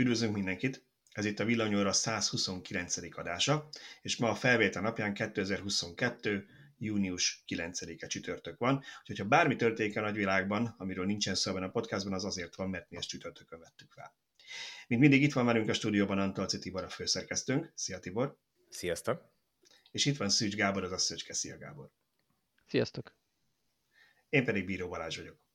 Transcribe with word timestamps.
Üdvözlünk 0.00 0.34
mindenkit! 0.34 0.84
Ez 1.12 1.24
itt 1.24 1.38
a 1.38 1.44
Villanyóra 1.44 1.92
129. 1.92 3.16
adása, 3.18 3.68
és 4.02 4.16
ma 4.16 4.30
a 4.30 4.34
felvétel 4.34 4.82
napján 4.82 5.14
2022. 5.14 6.46
június 6.78 7.44
9-e 7.48 8.06
csütörtök 8.06 8.58
van. 8.58 8.82
Úgyhogy 9.00 9.18
ha 9.18 9.24
bármi 9.24 9.56
történik 9.56 9.96
a 9.96 10.00
nagyvilágban, 10.00 10.74
amiről 10.78 11.06
nincsen 11.06 11.34
szó 11.34 11.56
a 11.56 11.68
podcastban, 11.68 12.12
az 12.12 12.24
azért 12.24 12.54
van, 12.54 12.70
mert 12.70 12.90
mi 12.90 12.96
ezt 12.96 13.08
csütörtökön 13.08 13.58
vettük 13.58 13.92
fel. 13.92 14.14
Mint 14.86 15.00
mindig 15.00 15.22
itt 15.22 15.32
van 15.32 15.46
velünk 15.46 15.68
a 15.68 15.72
stúdióban 15.72 16.18
Antalci 16.18 16.58
Tibor, 16.58 16.84
a 16.84 16.88
főszerkesztőnk. 16.88 17.72
Szia 17.74 17.98
Tibor! 17.98 18.36
Sziasztok! 18.68 19.24
És 19.90 20.04
itt 20.04 20.16
van 20.16 20.28
Szűcs 20.28 20.54
Gábor, 20.54 20.84
az 20.84 20.92
Asszöcske. 20.92 21.32
Szia 21.32 21.58
Gábor! 21.58 21.90
Sziasztok! 22.66 23.14
Én 24.28 24.44
pedig 24.44 24.64
Bíró 24.64 24.88
Balázs 24.88 25.16
vagyok. 25.16 25.49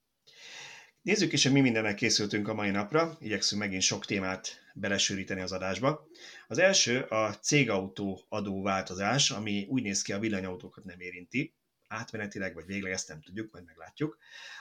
Nézzük 1.05 1.33
is, 1.33 1.43
hogy 1.43 1.51
mi 1.51 1.61
mindennel 1.61 1.95
készültünk 1.95 2.47
a 2.47 2.53
mai 2.53 2.69
napra. 2.69 3.17
Igyekszünk 3.19 3.61
megint 3.61 3.81
sok 3.81 4.05
témát 4.05 4.59
belesűríteni 4.73 5.41
az 5.41 5.51
adásba. 5.51 6.07
Az 6.47 6.57
első 6.57 7.01
a 7.01 7.33
cégautó 7.33 8.25
adó 8.29 8.61
változás, 8.61 9.31
ami 9.31 9.65
úgy 9.69 9.83
néz 9.83 10.01
ki, 10.01 10.13
a 10.13 10.19
villanyautókat 10.19 10.83
nem 10.83 10.99
érinti. 10.99 11.53
Átmenetileg 11.87 12.53
vagy 12.53 12.65
végleg 12.65 12.91
ezt 12.91 13.07
nem 13.07 13.21
tudjuk, 13.21 13.51
majd 13.51 13.65
meglátjuk. 13.65 14.17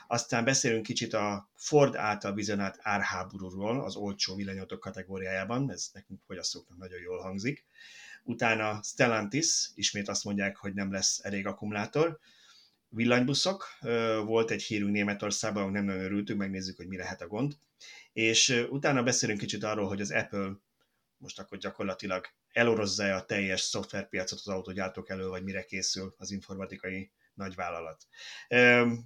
Aztán 0.07 0.43
beszélünk 0.43 0.83
kicsit 0.83 1.13
a 1.13 1.49
Ford 1.55 1.95
által 1.95 2.33
vizionált 2.33 2.77
árháborúról 2.81 3.83
az 3.83 3.95
olcsó 3.95 4.35
villanyautók 4.35 4.79
kategóriájában, 4.79 5.71
ez 5.71 5.89
nekünk 5.93 6.21
fogyasztóknak 6.25 6.77
nagyon 6.77 7.01
jól 7.01 7.21
hangzik. 7.21 7.65
Utána 8.23 8.79
Stellantis, 8.83 9.69
ismét 9.73 10.07
azt 10.07 10.23
mondják, 10.23 10.55
hogy 10.55 10.73
nem 10.73 10.91
lesz 10.91 11.19
elég 11.23 11.45
akkumulátor, 11.45 12.19
villanybuszok. 12.95 13.67
Volt 14.25 14.51
egy 14.51 14.63
hírünk 14.63 14.91
Németországban, 14.91 15.71
nem 15.71 15.85
nagyon 15.85 16.03
örültünk, 16.03 16.39
megnézzük, 16.39 16.77
hogy 16.77 16.87
mi 16.87 16.97
lehet 16.97 17.21
a 17.21 17.27
gond. 17.27 17.53
És 18.13 18.65
utána 18.69 19.03
beszélünk 19.03 19.39
kicsit 19.39 19.63
arról, 19.63 19.87
hogy 19.87 20.01
az 20.01 20.11
Apple 20.11 20.51
most 21.17 21.39
akkor 21.39 21.57
gyakorlatilag 21.57 22.25
elorozza 22.51 23.15
a 23.15 23.25
teljes 23.25 23.61
szoftverpiacot 23.61 24.39
az 24.39 24.47
autógyártók 24.47 25.09
elő, 25.09 25.27
vagy 25.27 25.43
mire 25.43 25.63
készül 25.63 26.15
az 26.17 26.31
informatikai 26.31 27.11
nagyvállalat. 27.35 28.05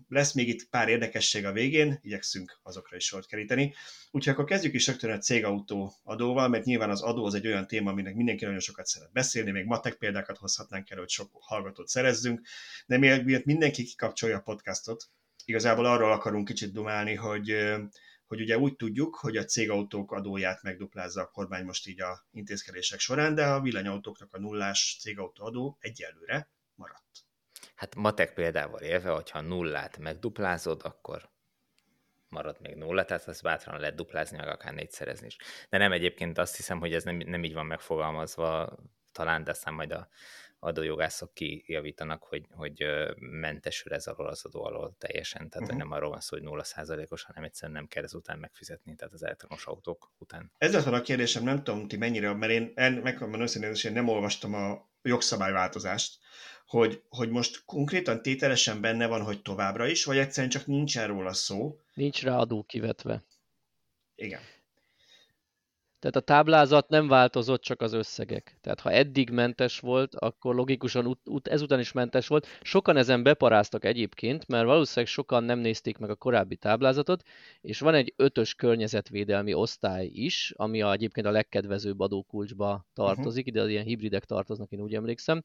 Lesz 0.08 0.34
még 0.34 0.48
itt 0.48 0.70
pár 0.70 0.90
érdekesség 0.90 1.46
a 1.46 1.52
végén, 1.52 2.00
igyekszünk 2.02 2.60
azokra 2.64 2.96
is 2.96 3.06
sort 3.06 3.28
keríteni. 3.28 3.74
Úgyhogy 4.12 4.34
akkor 4.34 4.46
kezdjük 4.46 4.74
is 4.74 4.88
rögtön 4.88 5.12
a 5.12 5.18
cégautó 5.18 5.94
adóval, 6.04 6.48
mert 6.48 6.66
nyilván 6.66 6.90
az 6.90 7.02
adó 7.02 7.26
az 7.26 7.34
egy 7.34 7.48
olyan 7.48 7.68
téma, 7.68 7.92
aminek 7.92 8.16
mindenki 8.16 8.46
nagyon 8.46 8.60
sokat 8.60 8.86
szeret 8.86 9.12
beszélni, 9.12 9.52
még 9.52 9.66
matek 9.66 9.96
példákat 9.96 10.38
hozhatnánk 10.38 10.90
el, 10.90 10.98
hogy 10.98 11.10
sok 11.10 11.30
hallgatót 11.40 11.88
szerezzünk, 11.88 12.42
de 12.86 12.98
miért 12.98 13.46
mindenki 13.46 13.84
kikapcsolja 13.84 14.38
a 14.38 14.42
podcastot, 14.42 15.10
igazából 15.46 15.86
arról 15.86 16.12
akarunk 16.12 16.48
kicsit 16.48 16.74
dumálni, 16.74 17.16
hogy 17.16 17.78
hogy 18.30 18.42
ugye 18.42 18.58
úgy 18.58 18.76
tudjuk, 18.76 19.16
hogy 19.16 19.38
a 19.38 19.46
cégautók 19.46 20.12
adóját 20.12 20.62
megduplázza 20.62 21.22
a 21.22 21.30
kormány 21.32 21.66
most 21.66 21.88
így 21.88 22.02
a 22.02 22.28
intézkedések 22.32 23.00
során, 23.00 23.36
de 23.36 23.46
a 23.46 23.62
villanyautóknak 23.62 24.34
a 24.34 24.40
nullás 24.40 24.98
cégautó 25.00 25.46
adó 25.46 25.78
egyelőre 25.80 26.50
maradt. 26.76 27.29
Hát 27.80 27.96
matek 27.96 28.34
példával 28.34 28.80
élve, 28.80 29.10
hogyha 29.10 29.42
nullát 29.42 29.98
megduplázod, 29.98 30.82
akkor 30.84 31.30
marad 32.30 32.58
még 32.62 32.76
nulla, 32.76 33.06
tehát 33.06 33.28
ezt 33.28 33.44
bátran 33.44 33.80
lehet 33.80 33.96
duplázni, 33.96 34.38
meg 34.38 34.48
akár 34.48 34.74
négyszerezni 34.74 35.26
is. 35.26 35.38
De 35.70 35.78
nem 35.78 35.92
egyébként 35.92 36.38
azt 36.38 36.56
hiszem, 36.56 36.80
hogy 36.80 36.94
ez 36.94 37.04
nem, 37.04 37.16
nem 37.16 37.44
így 37.44 37.54
van 37.54 37.66
megfogalmazva, 37.66 38.78
talán, 39.12 39.44
de 39.44 39.52
aztán 39.52 39.74
majd 39.74 39.92
a 39.92 40.08
adójogászok 40.60 41.34
kijavítanak, 41.34 42.24
hogy, 42.24 42.46
hogy 42.52 42.86
mentesül 43.20 43.94
ez 43.94 44.08
alól 44.08 44.28
az 44.28 44.46
adó 44.46 44.64
alól 44.64 44.96
teljesen, 44.98 45.50
tehát 45.50 45.68
uh-huh. 45.68 45.84
nem 45.84 45.92
arról 45.92 46.10
van 46.10 46.20
szó, 46.20 46.38
hogy 46.38 46.46
nulla 46.46 46.64
százalékos, 46.64 47.24
hanem 47.24 47.44
egyszerűen 47.44 47.78
nem 47.78 47.88
kell 47.88 48.04
ezután 48.04 48.40
megfizetni, 48.40 48.96
tehát 48.96 49.14
az 49.14 49.24
elektromos 49.24 49.66
autók 49.66 50.12
után. 50.18 50.52
Ez 50.58 50.84
van 50.84 50.94
a 50.94 51.02
kérdésem, 51.02 51.44
nem 51.44 51.64
tudom 51.64 51.88
ti 51.88 51.98
mennyire, 51.98 52.34
mert 52.34 52.52
én 52.52 52.74
megmondom 53.04 53.42
őszintén, 53.42 53.74
én 53.84 53.92
nem 53.92 54.08
olvastam 54.08 54.54
a 54.54 54.90
jogszabályváltozást, 55.02 56.18
hogy, 56.66 57.04
hogy 57.10 57.30
most 57.30 57.66
konkrétan 57.66 58.22
tételesen 58.22 58.82
benne 58.82 59.08
van, 59.08 59.22
hogy 59.22 59.42
továbbra 59.42 59.88
is, 59.88 60.06
vagy 60.06 60.18
egyszerűen 60.18 60.52
csak 60.52 60.66
nincsen 60.66 61.08
róla 61.08 61.34
szó. 61.34 61.80
Nincs 61.94 62.24
rá 62.24 62.38
adó 62.38 62.64
kivetve. 62.64 63.24
Igen. 64.16 64.42
Tehát 66.00 66.16
a 66.16 66.20
táblázat 66.20 66.90
nem 66.90 67.08
változott, 67.08 67.62
csak 67.62 67.82
az 67.82 67.94
összegek. 67.94 68.58
Tehát 68.62 68.80
ha 68.80 68.92
eddig 68.92 69.30
mentes 69.30 69.80
volt, 69.80 70.16
akkor 70.16 70.56
logikusan 70.56 71.06
ut- 71.06 71.28
ut- 71.28 71.48
ezután 71.48 71.80
is 71.80 71.92
mentes 71.92 72.28
volt. 72.28 72.48
Sokan 72.62 72.98
ezen 72.98 73.24
beparáztak 73.24 73.86
egyébként, 73.86 74.48
mert 74.48 74.66
valószínűleg 74.66 75.12
sokan 75.12 75.44
nem 75.44 75.60
nézték 75.60 75.98
meg 75.98 76.10
a 76.10 76.16
korábbi 76.16 76.56
táblázatot, 76.56 77.24
és 77.62 77.80
van 77.80 77.94
egy 77.94 78.14
ötös 78.16 78.56
környezetvédelmi 78.56 79.54
osztály 79.54 80.06
is, 80.06 80.54
ami 80.56 80.82
a, 80.82 80.92
egyébként 80.92 81.28
a 81.28 81.32
legkedvezőbb 81.32 82.00
adókulcsba 82.00 82.86
tartozik, 82.94 83.46
uh-huh. 83.46 83.48
ide 83.48 83.62
az 83.62 83.70
ilyen 83.70 83.86
hibridek 83.86 84.26
tartoznak, 84.26 84.72
én 84.72 84.82
úgy 84.82 84.94
emlékszem 84.94 85.44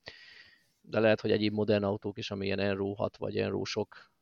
de 0.86 1.00
lehet, 1.00 1.20
hogy 1.20 1.30
egyéb 1.30 1.52
modern 1.52 1.84
autók 1.84 2.18
is, 2.18 2.30
ami 2.30 2.44
ilyen 2.44 2.58
Enro 2.58 2.92
6 2.92 3.16
vagy 3.16 3.36
Enro 3.36 3.64
sok 3.64 4.12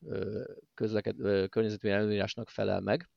közleked, 0.73 1.15
környezetvédelmi 1.49 2.03
előírásnak 2.03 2.49
felel 2.49 2.79
meg. 2.79 3.09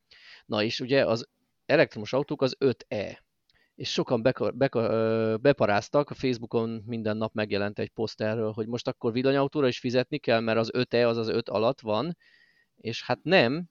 Na 0.47 0.63
és 0.63 0.81
ugye 0.81 1.07
az 1.07 1.29
elektromos 1.67 2.13
autók 2.13 2.43
az 2.43 2.57
5E, 2.61 3.19
és 3.75 3.93
sokan 3.93 4.23
beka, 4.23 4.51
beka, 4.51 5.39
beparáztak, 5.39 6.11
a 6.11 6.15
Facebookon 6.15 6.83
minden 6.87 7.17
nap 7.17 7.35
megjelent 7.35 7.79
egy 7.79 7.91
poszt 7.91 8.21
erről, 8.21 8.53
hogy 8.53 8.67
most 8.67 8.89
akkor 8.89 9.13
villanyautóra 9.13 9.69
is 9.69 9.79
fizetni 9.79 10.19
kell, 10.19 10.41
mert 10.41 10.59
az 10.59 10.71
5E 10.73 11.07
az 11.07 11.17
az 11.17 11.29
5 11.29 11.49
alatt 11.49 11.81
van, 11.81 12.17
és 12.77 13.05
hát 13.05 13.19
nem, 13.23 13.69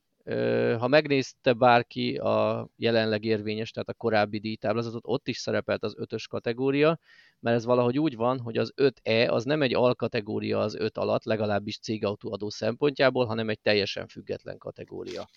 ha 0.78 0.88
megnézte 0.88 1.54
bárki 1.54 2.16
a 2.18 2.68
jelenleg 2.76 3.24
érvényes, 3.24 3.72
tehát 3.72 3.90
a 3.90 3.94
korábbi 3.94 4.40
díjtáblázatot, 4.40 5.04
ott 5.06 5.28
is 5.28 5.38
szerepelt 5.38 5.84
az 5.84 5.96
ötös 5.98 6.28
kategória, 6.28 7.00
mert 7.40 7.56
ez 7.56 7.66
valahogy 7.66 8.00
úgy 8.00 8.16
van, 8.16 8.40
hogy 8.40 8.58
az 8.58 8.74
5E 8.76 9.30
az 9.30 9.44
nem 9.44 9.62
egy 9.62 9.74
alkategória 9.74 10.60
az 10.60 10.76
5 10.76 10.98
alatt, 10.98 11.24
legalábbis 11.24 11.80
cégautóadó 11.80 12.50
szempontjából, 12.50 13.26
hanem 13.26 13.50
egy 13.50 13.60
teljesen 13.60 14.08
független 14.08 14.58
kategória. 14.58 15.28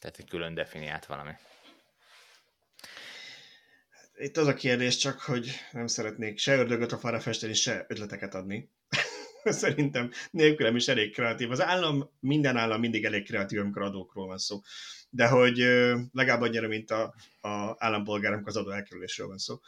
Tehát 0.00 0.18
egy 0.18 0.28
külön 0.28 0.54
definiált 0.54 1.06
valami. 1.06 1.32
Itt 4.20 4.36
az 4.36 4.46
a 4.46 4.54
kérdés 4.54 4.96
csak, 4.96 5.20
hogy 5.20 5.50
nem 5.72 5.86
szeretnék 5.86 6.38
se 6.38 6.56
ördögöt 6.56 6.92
a 6.92 6.98
falra 6.98 7.20
festeni, 7.20 7.54
se 7.54 7.84
ötleteket 7.88 8.34
adni. 8.34 8.70
Szerintem 9.44 10.10
nélkülem 10.30 10.76
is 10.76 10.88
elég 10.88 11.12
kreatív. 11.12 11.50
Az 11.50 11.60
állam, 11.60 12.10
minden 12.20 12.56
állam 12.56 12.80
mindig 12.80 13.04
elég 13.04 13.24
kreatív, 13.24 13.60
amikor 13.60 13.82
adókról 13.82 14.26
van 14.26 14.38
szó. 14.38 14.60
De 15.10 15.28
hogy 15.28 15.56
legalább 16.12 16.40
annyira, 16.40 16.68
mint 16.68 16.90
a, 16.90 17.14
a 17.40 17.74
állampolgárunk 17.78 18.46
az 18.46 18.56
adó 18.56 18.70
elkerülésről 18.70 19.26
van 19.26 19.38
szó. 19.38 19.58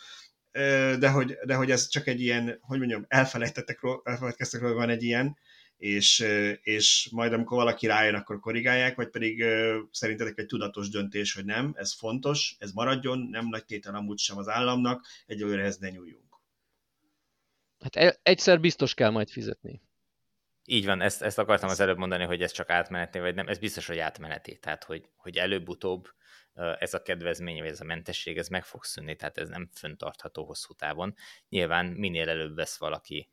De 0.98 1.10
hogy, 1.10 1.38
de 1.44 1.54
hogy 1.54 1.70
ez 1.70 1.88
csak 1.88 2.06
egy 2.06 2.20
ilyen, 2.20 2.58
hogy 2.60 2.78
mondjam, 2.78 3.04
elfelejtettek, 3.08 3.80
elfelejtkeztek 4.04 4.60
van 4.60 4.88
egy 4.88 5.02
ilyen, 5.02 5.36
és, 5.80 6.24
és 6.62 7.08
majd 7.12 7.32
amikor 7.32 7.58
valaki 7.58 7.86
rájön, 7.86 8.14
akkor 8.14 8.40
korrigálják, 8.40 8.96
vagy 8.96 9.08
pedig 9.08 9.44
szerintetek 9.90 10.38
egy 10.38 10.46
tudatos 10.46 10.88
döntés, 10.88 11.34
hogy 11.34 11.44
nem, 11.44 11.72
ez 11.76 11.94
fontos, 11.94 12.56
ez 12.58 12.72
maradjon, 12.72 13.18
nem 13.18 13.46
nagy 13.48 13.64
tétel 13.64 13.94
amúgy 13.94 14.18
sem 14.18 14.36
az 14.36 14.48
államnak, 14.48 15.06
egyelőre 15.26 15.62
ez 15.62 15.76
ne 15.76 15.88
nyúljunk. 15.88 16.40
Hát 17.80 17.96
e, 17.96 18.18
egyszer 18.22 18.60
biztos 18.60 18.94
kell 18.94 19.10
majd 19.10 19.30
fizetni. 19.30 19.82
Így 20.64 20.84
van, 20.84 21.00
ezt, 21.00 21.22
ezt 21.22 21.38
akartam 21.38 21.68
az 21.68 21.80
előbb 21.80 21.98
mondani, 21.98 22.24
hogy 22.24 22.42
ez 22.42 22.52
csak 22.52 22.70
átmeneti, 22.70 23.18
vagy 23.18 23.34
nem, 23.34 23.48
ez 23.48 23.58
biztos, 23.58 23.86
hogy 23.86 23.98
átmeneti, 23.98 24.58
tehát 24.58 24.84
hogy, 24.84 25.08
hogy 25.16 25.36
előbb-utóbb 25.36 26.08
ez 26.78 26.94
a 26.94 27.02
kedvezmény, 27.02 27.58
vagy 27.58 27.70
ez 27.70 27.80
a 27.80 27.84
mentesség, 27.84 28.38
ez 28.38 28.48
meg 28.48 28.64
fog 28.64 28.84
szűnni, 28.84 29.16
tehát 29.16 29.38
ez 29.38 29.48
nem 29.48 29.68
föntartható 29.74 30.44
hosszú 30.44 30.74
távon. 30.74 31.14
Nyilván 31.48 31.86
minél 31.86 32.28
előbb 32.28 32.54
vesz 32.54 32.78
valaki, 32.78 33.30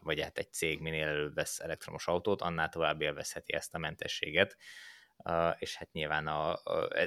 vagy 0.00 0.20
hát 0.20 0.38
egy 0.38 0.52
cég 0.52 0.80
minél 0.80 1.06
előbb 1.06 1.34
vesz 1.34 1.60
elektromos 1.60 2.06
autót, 2.06 2.42
annál 2.42 2.68
tovább 2.68 3.00
élvezheti 3.00 3.52
ezt 3.52 3.74
a 3.74 3.78
mentességet, 3.78 4.56
és 5.58 5.76
hát 5.76 5.92
nyilván 5.92 6.26
a, 6.26 6.58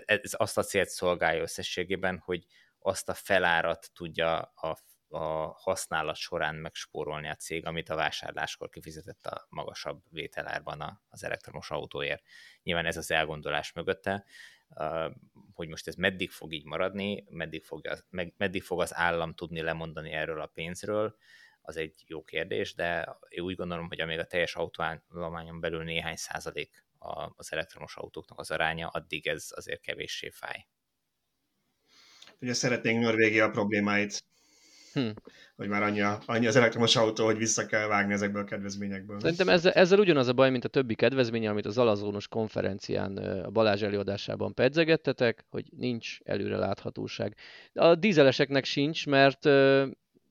ez 0.05 0.33
azt 0.38 0.57
a 0.57 0.63
célt 0.63 0.89
szolgálja 0.89 1.41
összességében, 1.41 2.17
hogy 2.17 2.45
azt 2.80 3.09
a 3.09 3.13
felárat 3.13 3.91
tudja 3.94 4.39
a 4.39 4.77
a 5.13 5.56
használat 5.57 6.15
során 6.15 6.56
megspórolni 6.56 7.27
a 7.27 7.36
cég, 7.36 7.65
amit 7.65 7.89
a 7.89 7.95
vásárláskor 7.95 8.69
kifizetett 8.69 9.25
a 9.25 9.45
magasabb 9.50 10.03
vételárban 10.09 11.01
az 11.09 11.24
elektromos 11.24 11.71
autóért. 11.71 12.24
Nyilván 12.63 12.86
ez 12.86 12.97
az 12.97 13.12
elgondolás 13.12 13.74
mögötte, 13.74 14.25
hogy 15.53 15.68
most 15.68 15.88
ez 15.88 15.95
meddig 15.95 16.31
fog 16.31 16.53
így 16.53 16.65
maradni, 16.65 17.25
meddig 17.30 17.63
fog, 17.63 17.88
az, 17.88 18.06
meddig 18.38 18.63
fog 18.63 18.81
az 18.81 18.95
állam 18.95 19.33
tudni 19.33 19.62
lemondani 19.62 20.12
erről 20.12 20.41
a 20.41 20.51
pénzről, 20.53 21.15
az 21.62 21.78
egy 21.78 22.04
jó 22.08 22.24
kérdés, 22.24 22.74
de 22.74 23.18
én 23.28 23.44
úgy 23.44 23.56
gondolom, 23.56 23.88
hogy 23.88 24.02
amíg 24.02 24.19
a 24.19 24.25
teljes 24.25 24.56
autóállományon 24.56 25.60
belül 25.60 25.84
néhány 25.84 26.16
százalék 26.16 26.86
az 27.36 27.54
elektromos 27.54 27.96
autóknak 27.96 28.40
az 28.40 28.52
aránya, 28.52 28.88
addig 28.88 29.28
ez 29.28 29.48
azért 29.56 29.81
kevéssé 29.81 30.30
fáj. 30.30 30.68
Ugye 32.40 32.54
szeretnénk 32.54 33.04
Norvégia 33.04 33.50
problémáit 33.50 34.24
Hm. 34.94 35.10
Hogy 35.56 35.68
már 35.68 35.84
annyi, 35.84 36.02
annyi 36.25 36.48
az 36.48 36.56
elektromos 36.56 36.96
autó, 36.96 37.25
hogy 37.25 37.38
vissza 37.38 37.66
kell 37.66 37.88
vágni 37.88 38.13
ezekből 38.13 38.42
a 38.42 38.46
kedvezményekből. 38.46 39.19
Szerintem 39.19 39.50
ezzel, 39.50 39.72
ezzel 39.72 40.00
ugyanaz 40.00 40.28
a 40.28 40.34
baj, 40.34 40.50
mint 40.50 40.66
a 40.66 40.69
többi 40.69 40.96
kedvezmény, 40.96 41.48
amit 41.48 41.66
az 41.66 41.78
Alazónos 41.78 42.28
konferencián 42.28 43.18
a 43.18 43.50
Balázs 43.50 43.81
előadásában 43.81 44.54
pedzegettetek, 44.54 45.46
hogy 45.50 45.66
nincs 45.78 46.19
előre 46.24 46.58
láthatóság. 46.58 47.36
A 47.74 47.96
dízeleseknek 47.96 48.66
sincs, 48.66 49.08
mert 49.08 49.46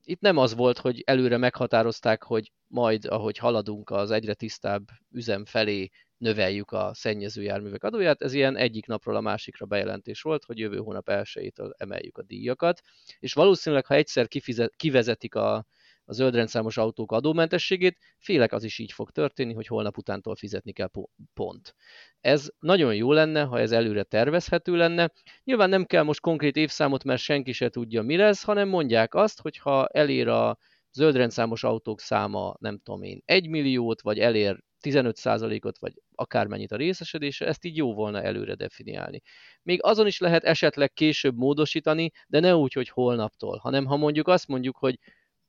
itt 0.03 0.21
nem 0.21 0.37
az 0.37 0.55
volt, 0.55 0.77
hogy 0.77 1.01
előre 1.05 1.37
meghatározták, 1.37 2.23
hogy 2.23 2.51
majd, 2.67 3.05
ahogy 3.05 3.37
haladunk 3.37 3.89
az 3.89 4.11
egyre 4.11 4.33
tisztább 4.33 4.83
üzem 5.11 5.45
felé, 5.45 5.89
növeljük 6.17 6.71
a 6.71 6.91
szennyező 6.93 7.41
járművek 7.41 7.83
adóját. 7.83 8.21
Ez 8.21 8.33
ilyen 8.33 8.57
egyik 8.57 8.85
napról 8.85 9.15
a 9.15 9.21
másikra 9.21 9.65
bejelentés 9.65 10.21
volt, 10.21 10.43
hogy 10.43 10.59
jövő 10.59 10.77
hónap 10.77 11.09
1 11.09 11.53
emeljük 11.77 12.17
a 12.17 12.23
díjakat, 12.23 12.81
és 13.19 13.33
valószínűleg, 13.33 13.85
ha 13.85 13.95
egyszer 13.95 14.27
kifizet, 14.27 14.75
kivezetik 14.75 15.35
a, 15.35 15.65
a 16.05 16.13
zöldrendszámos 16.13 16.77
autók 16.77 17.11
adómentességét, 17.11 17.97
félek 18.17 18.51
az 18.51 18.63
is 18.63 18.79
így 18.79 18.91
fog 18.91 19.11
történni, 19.11 19.53
hogy 19.53 19.67
holnap 19.67 19.97
utántól 19.97 20.35
fizetni 20.35 20.71
kell 20.71 20.89
pont. 21.33 21.75
Ez 22.19 22.49
nagyon 22.59 22.95
jó 22.95 23.11
lenne, 23.11 23.43
ha 23.43 23.59
ez 23.59 23.71
előre 23.71 24.03
tervezhető 24.03 24.75
lenne. 24.75 25.11
Nyilván 25.43 25.69
nem 25.69 25.85
kell 25.85 26.03
most 26.03 26.19
konkrét 26.19 26.55
évszámot, 26.55 27.03
mert 27.03 27.21
senki 27.21 27.51
se 27.51 27.69
tudja, 27.69 28.01
mi 28.01 28.15
lesz, 28.15 28.43
hanem 28.43 28.67
mondják 28.67 29.15
azt, 29.15 29.41
hogy 29.41 29.57
ha 29.57 29.87
elér 29.87 30.27
a 30.27 30.57
zöldrendszámos 30.91 31.63
autók 31.63 31.99
száma, 31.99 32.55
nem 32.59 32.79
tudom 32.83 33.03
én, 33.03 33.21
1 33.25 33.47
milliót, 33.47 34.01
vagy 34.01 34.19
elér 34.19 34.59
15%-ot, 34.81 35.79
vagy 35.79 35.93
akármennyit 36.15 36.71
a 36.71 36.75
részesedése, 36.75 37.45
ezt 37.45 37.65
így 37.65 37.77
jó 37.77 37.93
volna 37.93 38.21
előre 38.21 38.55
definiálni. 38.55 39.21
Még 39.63 39.83
azon 39.83 40.07
is 40.07 40.19
lehet 40.19 40.43
esetleg 40.43 40.93
később 40.93 41.35
módosítani, 41.35 42.11
de 42.27 42.39
ne 42.39 42.55
úgy, 42.55 42.73
hogy 42.73 42.89
holnaptól, 42.89 43.57
hanem 43.57 43.85
ha 43.85 43.97
mondjuk 43.97 44.27
azt 44.27 44.47
mondjuk, 44.47 44.77
hogy 44.77 44.99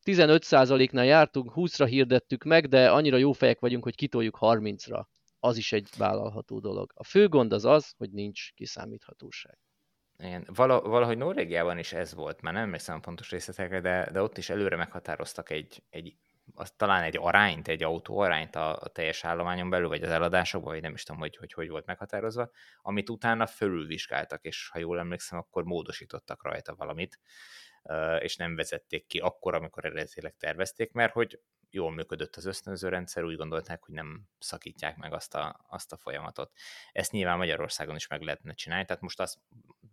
15%-nál 0.04 1.04
jártunk, 1.04 1.52
20-ra 1.54 1.86
hirdettük 1.88 2.44
meg, 2.44 2.68
de 2.68 2.90
annyira 2.90 3.16
jó 3.16 3.32
fejek 3.32 3.60
vagyunk, 3.60 3.82
hogy 3.82 3.94
kitoljuk 3.94 4.38
30-ra. 4.40 5.04
Az 5.38 5.56
is 5.56 5.72
egy 5.72 5.88
vállalható 5.96 6.58
dolog. 6.58 6.92
A 6.94 7.04
fő 7.04 7.28
gond 7.28 7.52
az 7.52 7.64
az, 7.64 7.94
hogy 7.96 8.10
nincs 8.10 8.52
kiszámíthatóság. 8.52 9.58
Igen, 10.18 10.46
valahogy 10.54 11.16
Norvégiában 11.16 11.78
is 11.78 11.92
ez 11.92 12.14
volt, 12.14 12.40
már 12.40 12.52
nem 12.52 12.62
emlékszem 12.62 13.00
pontos 13.00 13.30
részletekre, 13.30 13.80
de, 13.80 14.10
de 14.12 14.22
ott 14.22 14.38
is 14.38 14.50
előre 14.50 14.76
meghatároztak 14.76 15.50
egy, 15.50 15.82
egy 15.90 16.16
az 16.54 16.72
talán 16.76 17.02
egy 17.02 17.16
arányt, 17.20 17.68
egy 17.68 17.82
autó 17.82 18.18
arányt 18.18 18.56
a, 18.56 18.76
a 18.76 18.88
teljes 18.88 19.24
állományon 19.24 19.70
belül, 19.70 19.88
vagy 19.88 20.02
az 20.02 20.10
eladásokban, 20.10 20.72
vagy 20.72 20.82
nem 20.82 20.94
is 20.94 21.02
tudom, 21.02 21.20
hogy, 21.20 21.36
hogy 21.36 21.52
hogy 21.52 21.68
volt 21.68 21.86
meghatározva, 21.86 22.50
amit 22.82 23.10
utána 23.10 23.46
fölülvizsgáltak, 23.46 24.44
és 24.44 24.68
ha 24.72 24.78
jól 24.78 24.98
emlékszem, 24.98 25.38
akkor 25.38 25.64
módosítottak 25.64 26.44
rajta 26.44 26.74
valamit, 26.74 27.20
és 28.18 28.36
nem 28.36 28.56
vezették 28.56 29.06
ki 29.06 29.18
akkor, 29.18 29.54
amikor 29.54 29.84
eredetileg 29.84 30.34
tervezték, 30.38 30.92
mert 30.92 31.12
hogy 31.12 31.40
jól 31.70 31.92
működött 31.92 32.36
az 32.36 32.44
ösztönző 32.44 32.88
rendszer, 32.88 33.24
úgy 33.24 33.36
gondolták, 33.36 33.84
hogy 33.84 33.94
nem 33.94 34.28
szakítják 34.38 34.96
meg 34.96 35.12
azt 35.12 35.34
a, 35.34 35.64
azt 35.68 35.92
a 35.92 35.96
folyamatot. 35.96 36.52
Ezt 36.92 37.12
nyilván 37.12 37.36
Magyarországon 37.36 37.96
is 37.96 38.06
meg 38.06 38.22
lehetne 38.22 38.54
csinálni, 38.54 38.84
tehát 38.84 39.02
most 39.02 39.20
azt 39.20 39.38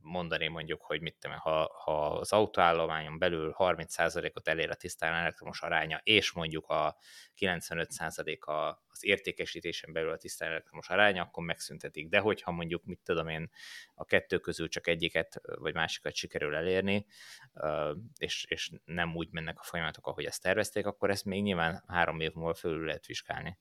mondani 0.01 0.47
mondjuk, 0.47 0.81
hogy 0.81 1.01
mit 1.01 1.15
tudom, 1.19 1.37
ha, 1.37 1.81
ha 1.83 2.07
az 2.07 2.31
autóállományon 2.31 3.17
belül 3.17 3.55
30%-ot 3.57 4.47
elér 4.47 4.69
a 4.69 4.75
tisztán 4.75 5.13
elektromos 5.13 5.61
aránya, 5.61 5.99
és 6.03 6.31
mondjuk 6.31 6.67
a 6.67 6.97
95% 7.39 8.39
a, 8.39 8.51
az 8.87 9.05
értékesítésen 9.05 9.93
belül 9.93 10.11
a 10.11 10.17
tisztán 10.17 10.49
elektromos 10.49 10.89
aránya, 10.89 11.23
akkor 11.23 11.43
megszüntetik. 11.43 12.09
De 12.09 12.19
hogyha 12.19 12.51
mondjuk, 12.51 12.85
mit 12.85 12.99
tudom 13.03 13.27
én, 13.27 13.49
a 13.95 14.05
kettő 14.05 14.37
közül 14.37 14.67
csak 14.67 14.87
egyiket 14.87 15.41
vagy 15.43 15.73
másikat 15.73 16.15
sikerül 16.15 16.55
elérni, 16.55 17.05
és, 18.17 18.45
és 18.47 18.71
nem 18.85 19.15
úgy 19.15 19.27
mennek 19.31 19.59
a 19.59 19.63
folyamatok, 19.63 20.07
ahogy 20.07 20.25
ezt 20.25 20.41
tervezték, 20.41 20.85
akkor 20.85 21.09
ezt 21.09 21.25
még 21.25 21.41
nyilván 21.41 21.83
három 21.87 22.19
év 22.19 22.33
múlva 22.33 22.53
fölül 22.53 22.85
lehet 22.85 23.05
vizsgálni. 23.05 23.57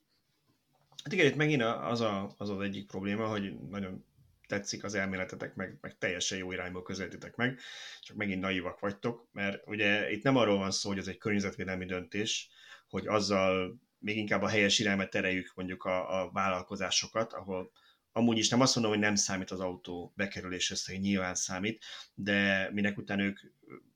Hát 1.05 1.13
igen, 1.13 1.27
itt 1.27 1.37
megint 1.37 1.63
az, 1.63 2.01
a, 2.01 2.31
az 2.37 2.51
az 2.51 2.61
egyik 2.61 2.87
probléma, 2.87 3.27
hogy 3.27 3.59
nagyon 3.59 4.05
tetszik 4.49 4.85
az 4.85 4.95
elméletetek, 4.95 5.55
meg, 5.55 5.79
meg 5.81 5.99
teljesen 5.99 6.39
jó 6.39 6.53
irányból 6.53 6.83
közelítitek 6.83 7.37
meg, 7.37 7.61
csak 8.01 8.17
megint 8.17 8.41
naivak 8.41 8.81
vagytok, 8.81 9.29
mert 9.33 9.67
ugye 9.67 10.11
itt 10.11 10.23
nem 10.23 10.37
arról 10.37 10.59
van 10.59 10.71
szó, 10.71 10.89
hogy 10.89 10.99
ez 10.99 11.09
egy 11.09 11.19
környezetvédelmi 11.19 11.85
döntés, 11.85 12.49
hogy 12.89 13.07
azzal 13.07 13.81
még 13.99 14.17
inkább 14.17 14.43
a 14.43 14.49
helyes 14.49 14.79
irányba 14.79 15.09
tereljük 15.09 15.53
mondjuk 15.55 15.85
a, 15.85 16.23
a 16.23 16.31
vállalkozásokat, 16.31 17.33
ahol 17.33 17.71
amúgy 18.13 18.39
is 18.39 18.49
nem 18.49 18.61
azt 18.61 18.75
mondom, 18.75 18.93
hogy 18.93 19.03
nem 19.03 19.15
számít 19.15 19.51
az 19.51 19.61
autó 19.61 20.13
bekerülés 20.17 20.71
össze, 20.71 20.93
hogy 20.93 21.01
nyilván 21.01 21.35
számít, 21.35 21.85
de 22.15 22.71
minek 22.73 22.99
után 22.99 23.21
ők 23.21 23.39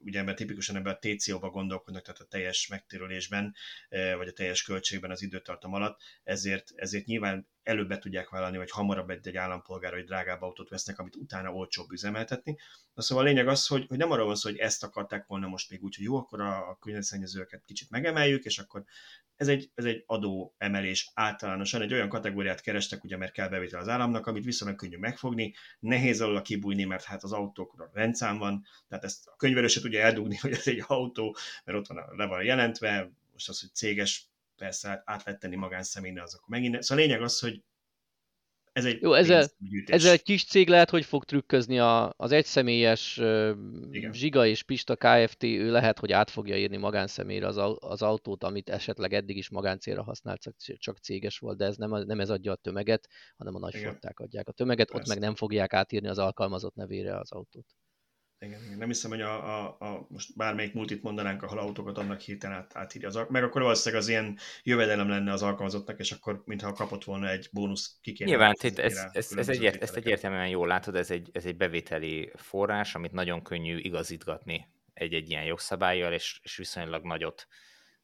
ugye 0.05 0.21
ebben 0.21 0.35
tipikusan 0.35 0.77
ebben 0.77 0.93
a 0.93 0.99
TCO-ba 0.99 1.51
gondolkodnak, 1.51 2.03
tehát 2.03 2.21
a 2.21 2.25
teljes 2.25 2.69
megtérülésben, 2.69 3.55
eh, 3.89 4.17
vagy 4.17 4.29
a 4.29 4.33
teljes 4.33 4.63
költségben 4.63 5.11
az 5.11 5.23
időtartam 5.23 5.75
alatt, 5.75 6.01
ezért, 6.23 6.71
ezért 6.75 7.05
nyilván 7.05 7.49
előbb 7.63 7.89
be 7.89 7.99
tudják 7.99 8.29
vállalni, 8.29 8.57
vagy 8.57 8.71
hamarabb 8.71 9.11
egy, 9.11 9.29
egy 9.29 9.37
állampolgár, 9.37 9.93
hogy 9.93 10.05
drágább 10.05 10.43
autót 10.43 10.69
vesznek, 10.69 10.99
amit 10.99 11.17
utána 11.17 11.53
olcsóbb 11.53 11.91
üzemeltetni. 11.91 12.57
Na 12.95 13.03
szóval 13.03 13.25
a 13.25 13.27
lényeg 13.27 13.49
az, 13.49 13.67
hogy, 13.67 13.87
hogy 13.89 13.99
nem 13.99 14.11
arról 14.11 14.27
van 14.27 14.35
szó, 14.35 14.49
hogy 14.49 14.59
ezt 14.59 14.85
akarták 14.85 15.27
volna 15.27 15.47
most 15.47 15.71
még 15.71 15.83
úgy, 15.83 15.95
hogy 15.97 16.05
jó, 16.05 16.17
akkor 16.17 16.41
a, 16.41 16.69
a 16.69 16.77
környezetszennyezőket 16.81 17.65
kicsit 17.65 17.91
megemeljük, 17.91 18.45
és 18.45 18.59
akkor 18.59 18.85
ez 19.37 19.49
egy, 19.49 19.71
ez 19.75 19.85
egy 19.85 20.03
adó 20.07 20.55
emelés 20.59 21.11
általánosan, 21.15 21.83
egy 21.83 21.93
olyan 21.93 22.09
kategóriát 22.09 22.61
kerestek, 22.61 23.05
ugye, 23.05 23.17
mert 23.17 23.33
kell 23.33 23.49
bevétel 23.49 23.81
az 23.81 23.89
államnak, 23.89 24.27
amit 24.27 24.45
viszonylag 24.45 24.79
könnyű 24.79 24.97
megfogni, 24.97 25.55
nehéz 25.79 26.21
alól 26.21 26.43
kibújni, 26.43 26.85
mert 26.85 27.05
hát 27.05 27.23
az 27.23 27.33
autókra 27.33 27.91
rendszám 27.93 28.39
van, 28.39 28.67
tehát 28.89 29.05
ezt 29.05 29.27
a 29.27 29.37
se 29.69 29.81
tudja 29.81 30.01
eldugni, 30.01 30.37
hogy 30.37 30.53
ez 30.53 30.69
egy 30.69 30.85
autó, 30.87 31.37
mert 31.65 31.79
ott 31.79 31.87
van, 31.87 32.05
le 32.17 32.27
van 32.27 32.45
jelentve, 32.45 33.11
most 33.33 33.49
az, 33.49 33.61
hogy 33.61 33.71
céges 33.73 34.27
persze 34.57 35.03
át 35.05 35.25
lehet 35.25 35.41
tenni 35.41 35.57
magánszemélyre, 35.57 36.23
azok 36.23 36.47
megint. 36.47 36.83
Szóval 36.83 37.05
a 37.05 37.07
lényeg 37.07 37.23
az, 37.23 37.39
hogy 37.39 37.63
ez 38.73 38.85
egy 38.85 39.03
Jó, 39.03 39.13
ezzel, 39.13 39.49
ezzel 39.85 40.13
egy 40.13 40.23
kis 40.23 40.45
cég 40.45 40.69
lehet, 40.69 40.91
hogy 40.91 41.05
fog 41.05 41.25
trükközni 41.25 41.79
a, 41.79 42.15
az 42.17 42.33
egyszemélyes 42.33 43.17
Igen. 43.91 44.13
Zsiga 44.13 44.47
és 44.47 44.63
Pista 44.63 44.97
Kft. 44.97 45.43
ő 45.43 45.71
lehet, 45.71 45.99
hogy 45.99 46.13
át 46.13 46.31
fogja 46.31 46.57
írni 46.57 46.77
magánszemélyre 46.77 47.47
az, 47.47 47.77
az 47.79 48.03
autót, 48.03 48.45
amit 48.45 48.69
esetleg 48.69 49.13
eddig 49.15 49.37
is 49.37 49.51
magáncélra 49.51 50.03
használt, 50.03 50.55
csak 50.79 50.99
céges 50.99 51.39
volt, 51.39 51.57
de 51.57 51.65
ez 51.65 51.77
nem, 51.77 51.91
nem 51.91 52.21
ez 52.21 52.31
adja 52.31 52.53
a 52.53 52.57
tömeget, 52.57 53.09
hanem 53.37 53.55
a 53.55 53.59
nagy 53.59 53.89
adják 54.15 54.49
a 54.49 54.53
tömeget, 54.53 54.91
Persze. 54.91 55.03
ott 55.03 55.09
meg 55.09 55.19
nem 55.19 55.35
fogják 55.35 55.73
átírni 55.73 56.09
az 56.09 56.19
alkalmazott 56.19 56.75
nevére 56.75 57.19
az 57.19 57.33
autót. 57.33 57.67
Igen, 58.43 58.61
nem 58.79 58.89
hiszem, 58.89 59.11
hogy 59.11 59.21
a, 59.21 59.65
a, 59.65 59.77
a, 59.79 60.07
most 60.09 60.37
bármelyik 60.37 60.75
multit 60.75 61.03
mondanánk, 61.03 61.43
ahol 61.43 61.59
autókat 61.59 61.99
annak 61.99 62.21
hirtelen 62.21 62.57
át, 62.57 62.77
átírja 62.77 63.09
az 63.09 63.27
meg 63.29 63.43
akkor 63.43 63.63
valószínűleg 63.63 64.03
az 64.03 64.09
ilyen 64.09 64.39
jövedelem 64.63 65.09
lenne 65.09 65.33
az 65.33 65.43
alkalmazottnak, 65.43 65.99
és 65.99 66.13
akkor 66.13 66.43
mintha 66.45 66.73
kapott 66.73 67.05
volna 67.05 67.29
egy 67.29 67.49
bónusz 67.53 67.99
kikéne. 68.01 68.31
Nyilván, 68.31 68.55
itt 68.63 68.79
ez, 68.79 69.07
ez, 69.13 69.33
ez 69.37 69.49
egyért, 69.49 69.83
ezt 69.83 69.97
egyértelműen 69.97 70.49
jól 70.49 70.67
látod, 70.67 70.97
ez 70.97 71.11
egy, 71.11 71.31
ez 71.33 71.45
egy 71.45 71.57
bevételi 71.57 72.33
forrás, 72.35 72.95
amit 72.95 73.13
nagyon 73.13 73.43
könnyű 73.43 73.79
igazítgatni 73.79 74.69
egy-egy 74.95 75.31
ilyen 75.31 75.45
jogszabályjal, 75.45 76.13
és, 76.13 76.41
és 76.43 76.57
viszonylag 76.57 77.05
nagyot 77.05 77.47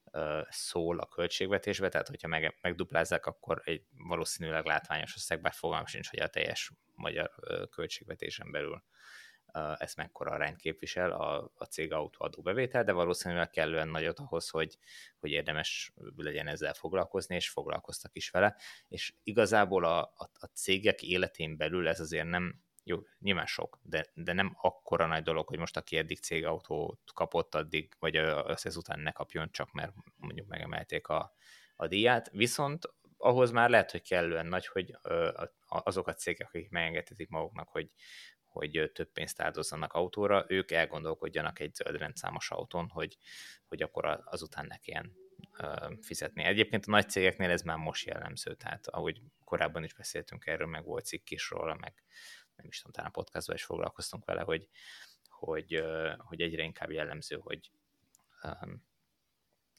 uh, 0.04 0.22
szól 0.48 0.98
a 0.98 1.06
költségvetésbe, 1.06 1.88
tehát 1.88 2.08
hogyha 2.08 2.28
meg, 2.28 2.58
megduplázzák, 2.62 3.26
akkor 3.26 3.62
egy 3.64 3.82
valószínűleg 4.08 4.64
látványos 4.64 5.14
összeg, 5.16 5.40
bár 5.40 5.52
fogalmam 5.52 5.86
sincs, 5.86 6.08
hogy 6.08 6.20
a 6.20 6.28
teljes 6.28 6.72
magyar 6.94 7.30
uh, 7.36 7.68
költségvetésen 7.68 8.50
belül 8.50 8.82
ez 9.78 9.94
mekkora 9.94 10.30
arányt 10.30 10.56
képvisel 10.56 11.10
a, 11.10 11.50
a 11.54 11.64
cég 11.64 11.92
autóadó 11.92 12.42
bevétel, 12.42 12.84
de 12.84 12.92
valószínűleg 12.92 13.50
kellően 13.50 13.88
nagyot 13.88 14.18
ahhoz, 14.18 14.48
hogy, 14.48 14.78
hogy 15.18 15.30
érdemes 15.30 15.92
legyen 16.16 16.46
ezzel 16.46 16.74
foglalkozni, 16.74 17.34
és 17.34 17.48
foglalkoztak 17.48 18.16
is 18.16 18.30
vele, 18.30 18.56
és 18.88 19.14
igazából 19.22 19.84
a, 19.84 19.98
a, 20.00 20.30
a 20.32 20.46
cégek 20.46 21.02
életén 21.02 21.56
belül 21.56 21.88
ez 21.88 22.00
azért 22.00 22.28
nem, 22.28 22.62
jó, 22.84 22.98
nyilván 23.18 23.46
sok, 23.46 23.78
de, 23.82 24.06
de 24.14 24.32
nem 24.32 24.56
akkora 24.60 25.06
nagy 25.06 25.22
dolog, 25.22 25.48
hogy 25.48 25.58
most 25.58 25.76
aki 25.76 25.96
eddig 25.96 26.18
cégautót 26.18 27.00
kapott 27.14 27.54
addig, 27.54 27.92
vagy 27.98 28.16
ezután 28.62 29.00
ne 29.00 29.10
kapjon 29.10 29.50
csak, 29.50 29.72
mert 29.72 29.92
mondjuk 30.16 30.46
megemelték 30.46 31.08
a, 31.08 31.34
a 31.76 31.86
díját, 31.86 32.30
viszont 32.30 32.92
ahhoz 33.18 33.50
már 33.50 33.70
lehet, 33.70 33.90
hogy 33.90 34.02
kellően 34.02 34.46
nagy, 34.46 34.66
hogy 34.66 34.96
azok 35.68 36.06
a 36.06 36.14
cégek, 36.14 36.48
akik 36.48 36.70
megengedhetik 36.70 37.28
maguknak, 37.28 37.68
hogy, 37.68 37.90
hogy 38.48 38.90
több 38.94 39.12
pénzt 39.12 39.40
áldozzanak 39.40 39.92
autóra, 39.92 40.44
ők 40.48 40.70
elgondolkodjanak 40.70 41.58
egy 41.58 41.74
zöld 41.74 41.96
rendszámos 41.96 42.50
autón, 42.50 42.88
hogy, 42.88 43.18
hogy 43.66 43.82
akkor 43.82 44.22
azután 44.24 44.66
ne 44.66 44.76
kelljen 44.76 45.16
fizetni. 46.00 46.42
Egyébként 46.42 46.84
a 46.86 46.90
nagy 46.90 47.08
cégeknél 47.08 47.50
ez 47.50 47.62
már 47.62 47.76
most 47.76 48.06
jellemző, 48.06 48.54
tehát 48.54 48.86
ahogy 48.86 49.22
korábban 49.44 49.84
is 49.84 49.94
beszéltünk 49.94 50.46
erről, 50.46 50.66
meg 50.66 50.84
volt 50.84 51.04
cikk 51.04 51.30
is 51.30 51.50
róla, 51.50 51.74
meg 51.74 52.02
nem 52.56 52.66
is 52.66 52.76
tudom, 52.76 52.92
talán 52.92 53.10
podcastban 53.10 53.56
is 53.56 53.64
foglalkoztunk 53.64 54.24
vele, 54.24 54.42
hogy, 54.42 54.68
hogy, 55.28 55.84
hogy 56.18 56.40
egyre 56.40 56.62
inkább 56.62 56.90
jellemző, 56.90 57.36
hogy, 57.36 57.70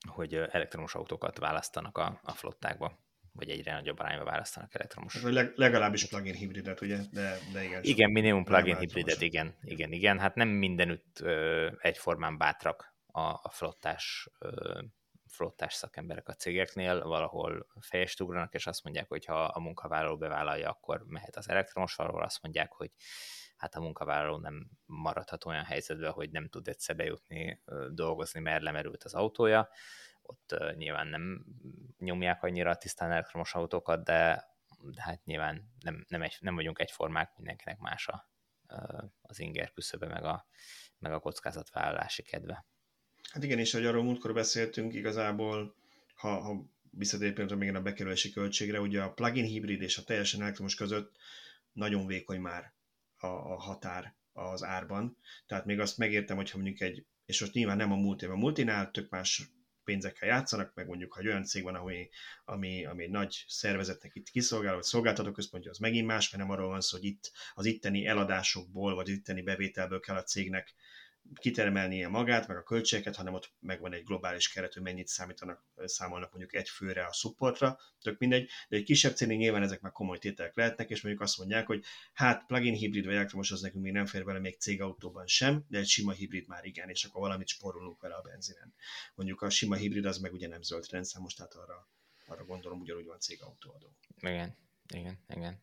hogy 0.09 0.33
elektromos 0.33 0.95
autókat 0.95 1.37
választanak 1.37 1.97
a, 1.97 2.19
a 2.23 2.31
flottákba 2.31 2.99
vagy 3.39 3.49
egyre 3.49 3.73
nagyobb 3.73 3.99
arányba 3.99 4.23
választanak 4.23 4.75
elektromos. 4.75 5.21
Vagy 5.21 5.51
legalábbis 5.55 6.07
plug-in 6.07 6.33
hibridet, 6.33 6.81
ugye? 6.81 6.97
De, 7.11 7.37
de 7.53 7.63
igen. 7.63 7.83
Igen, 7.83 8.11
minimum 8.11 8.43
plug-in 8.43 8.77
hibridet, 8.77 9.21
igen, 9.21 9.55
igen, 9.61 9.91
igen. 9.91 10.19
Hát 10.19 10.35
nem 10.35 10.47
mindenütt 10.47 11.19
ö, 11.19 11.69
egyformán 11.79 12.37
bátrak 12.37 12.95
a, 13.05 13.21
a 13.21 13.49
flottás 13.51 14.29
flottás 15.29 15.73
szakemberek 15.73 16.27
a 16.27 16.33
cégeknél 16.33 17.03
valahol 17.03 17.67
fejest 17.79 18.21
ugranak, 18.21 18.53
és 18.53 18.67
azt 18.67 18.83
mondják, 18.83 19.07
hogy 19.07 19.25
ha 19.25 19.43
a 19.43 19.59
munkavállaló 19.59 20.17
bevállalja, 20.17 20.69
akkor 20.69 21.03
mehet 21.05 21.35
az 21.35 21.49
elektromos, 21.49 21.95
valahol 21.95 22.23
azt 22.23 22.41
mondják, 22.41 22.71
hogy 22.71 22.91
hát 23.57 23.75
a 23.75 23.81
munkavállaló 23.81 24.37
nem 24.37 24.69
maradhat 24.85 25.45
olyan 25.45 25.63
helyzetben, 25.63 26.11
hogy 26.11 26.31
nem 26.31 26.47
tud 26.49 26.67
egyszer 26.67 26.95
bejutni 26.95 27.61
dolgozni, 27.89 28.39
mert 28.39 28.63
lemerült 28.63 29.03
az 29.03 29.13
autója. 29.13 29.69
Ott 30.29 30.75
nyilván 30.75 31.07
nem 31.07 31.45
nyomják 31.97 32.43
annyira 32.43 32.75
tisztán 32.75 33.11
elektromos 33.11 33.53
autókat, 33.53 34.03
de, 34.03 34.47
de 34.81 35.01
hát 35.01 35.25
nyilván 35.25 35.71
nem, 35.79 36.05
nem, 36.07 36.21
egy, 36.21 36.37
nem 36.39 36.55
vagyunk 36.55 36.79
egyformák, 36.79 37.31
mindenkinek 37.35 37.79
más 37.79 38.07
a, 38.07 38.29
az 39.21 39.39
inger 39.39 39.71
küszöbe, 39.71 40.07
meg 40.07 40.23
a, 40.23 40.47
meg 40.99 41.13
a 41.13 41.19
kockázatvállalási 41.19 42.21
kedve. 42.21 42.65
Hát 43.31 43.43
igen, 43.43 43.59
és 43.59 43.71
hogy 43.71 43.85
arról 43.85 44.03
múltkor 44.03 44.33
beszéltünk, 44.33 44.93
igazából, 44.93 45.75
ha, 46.15 46.39
ha 46.39 46.65
visszatérünk 46.91 47.55
még 47.55 47.75
a 47.75 47.81
bekerülési 47.81 48.31
költségre, 48.31 48.79
ugye 48.79 49.01
a 49.01 49.13
plug-in 49.13 49.45
hibrid 49.45 49.81
és 49.81 49.97
a 49.97 50.03
teljesen 50.03 50.41
elektromos 50.41 50.75
között 50.75 51.17
nagyon 51.71 52.05
vékony 52.05 52.39
már 52.39 52.73
a, 53.17 53.27
a 53.27 53.59
határ 53.59 54.15
az 54.33 54.63
árban. 54.63 55.17
Tehát 55.47 55.65
még 55.65 55.79
azt 55.79 55.97
megértem, 55.97 56.35
hogyha 56.35 56.57
mondjuk 56.57 56.81
egy, 56.81 57.05
és 57.25 57.39
most 57.39 57.53
nyilván 57.53 57.77
nem 57.77 57.91
a 57.91 57.95
multi, 57.95 58.25
a 58.25 58.35
multinál 58.35 58.91
tök 58.91 59.09
más 59.09 59.49
pénzekkel 59.89 60.29
játszanak, 60.29 60.73
meg 60.75 60.87
mondjuk, 60.87 61.13
ha 61.13 61.19
egy 61.19 61.27
olyan 61.27 61.43
cég 61.43 61.63
van, 61.63 61.75
ami, 61.75 62.09
ami, 62.45 62.85
ami 62.85 63.07
nagy 63.07 63.45
szervezetnek 63.47 64.15
itt 64.15 64.29
kiszolgál, 64.29 64.73
vagy 64.73 64.83
szolgáltató 64.83 65.31
központja, 65.31 65.71
az 65.71 65.77
megint 65.77 66.07
más, 66.07 66.31
mert 66.31 66.43
nem 66.43 66.51
arról 66.51 66.67
van 66.67 66.81
szó, 66.81 66.97
hogy 66.97 67.05
itt 67.05 67.31
az 67.53 67.65
itteni 67.65 68.05
eladásokból, 68.05 68.95
vagy 68.95 69.09
az 69.09 69.15
itteni 69.15 69.41
bevételből 69.41 69.99
kell 69.99 70.15
a 70.15 70.23
cégnek 70.23 70.73
kitermelnie 71.33 72.07
magát, 72.07 72.47
meg 72.47 72.57
a 72.57 72.63
költségeket, 72.63 73.15
hanem 73.15 73.33
ott 73.33 73.51
megvan 73.59 73.93
egy 73.93 74.03
globális 74.03 74.49
keret, 74.49 74.73
hogy 74.73 74.81
mennyit 74.81 75.07
számítanak, 75.07 75.63
számolnak 75.75 76.29
mondjuk 76.29 76.55
egy 76.55 76.69
főre 76.69 77.05
a 77.05 77.13
supportra, 77.13 77.79
tök 78.01 78.19
mindegy, 78.19 78.49
de 78.69 78.77
egy 78.77 78.83
kisebb 78.83 79.15
cégnél 79.15 79.37
nyilván 79.37 79.63
ezek 79.63 79.81
már 79.81 79.91
komoly 79.91 80.17
tételek 80.17 80.55
lehetnek, 80.55 80.89
és 80.89 81.01
mondjuk 81.01 81.23
azt 81.23 81.37
mondják, 81.37 81.67
hogy 81.67 81.83
hát 82.13 82.45
plug-in 82.45 82.73
hibrid 82.73 83.05
vagy 83.05 83.15
elektromos 83.15 83.51
az 83.51 83.61
nekünk 83.61 83.83
még 83.83 83.93
nem 83.93 84.05
fér 84.05 84.25
bele 84.25 84.39
még 84.39 84.59
cégautóban 84.59 85.27
sem, 85.27 85.65
de 85.67 85.77
egy 85.77 85.87
sima 85.87 86.11
hibrid 86.11 86.47
már 86.47 86.65
igen, 86.65 86.89
és 86.89 87.03
akkor 87.03 87.21
valamit 87.21 87.47
spórolunk 87.47 88.01
vele 88.01 88.15
a 88.15 88.21
benzinen. 88.21 88.73
Mondjuk 89.15 89.41
a 89.41 89.49
sima 89.49 89.75
hibrid 89.75 90.05
az 90.05 90.17
meg 90.17 90.33
ugye 90.33 90.47
nem 90.47 90.61
zöld 90.61 90.89
rendszámos, 90.89 91.33
tehát 91.33 91.53
arra, 91.53 91.89
arra 92.27 92.45
gondolom 92.45 92.79
ugyanúgy 92.79 93.05
van 93.05 93.19
cégautóadó. 93.19 93.95
Igen, 94.21 94.57
igen, 94.93 95.19
igen. 95.27 95.61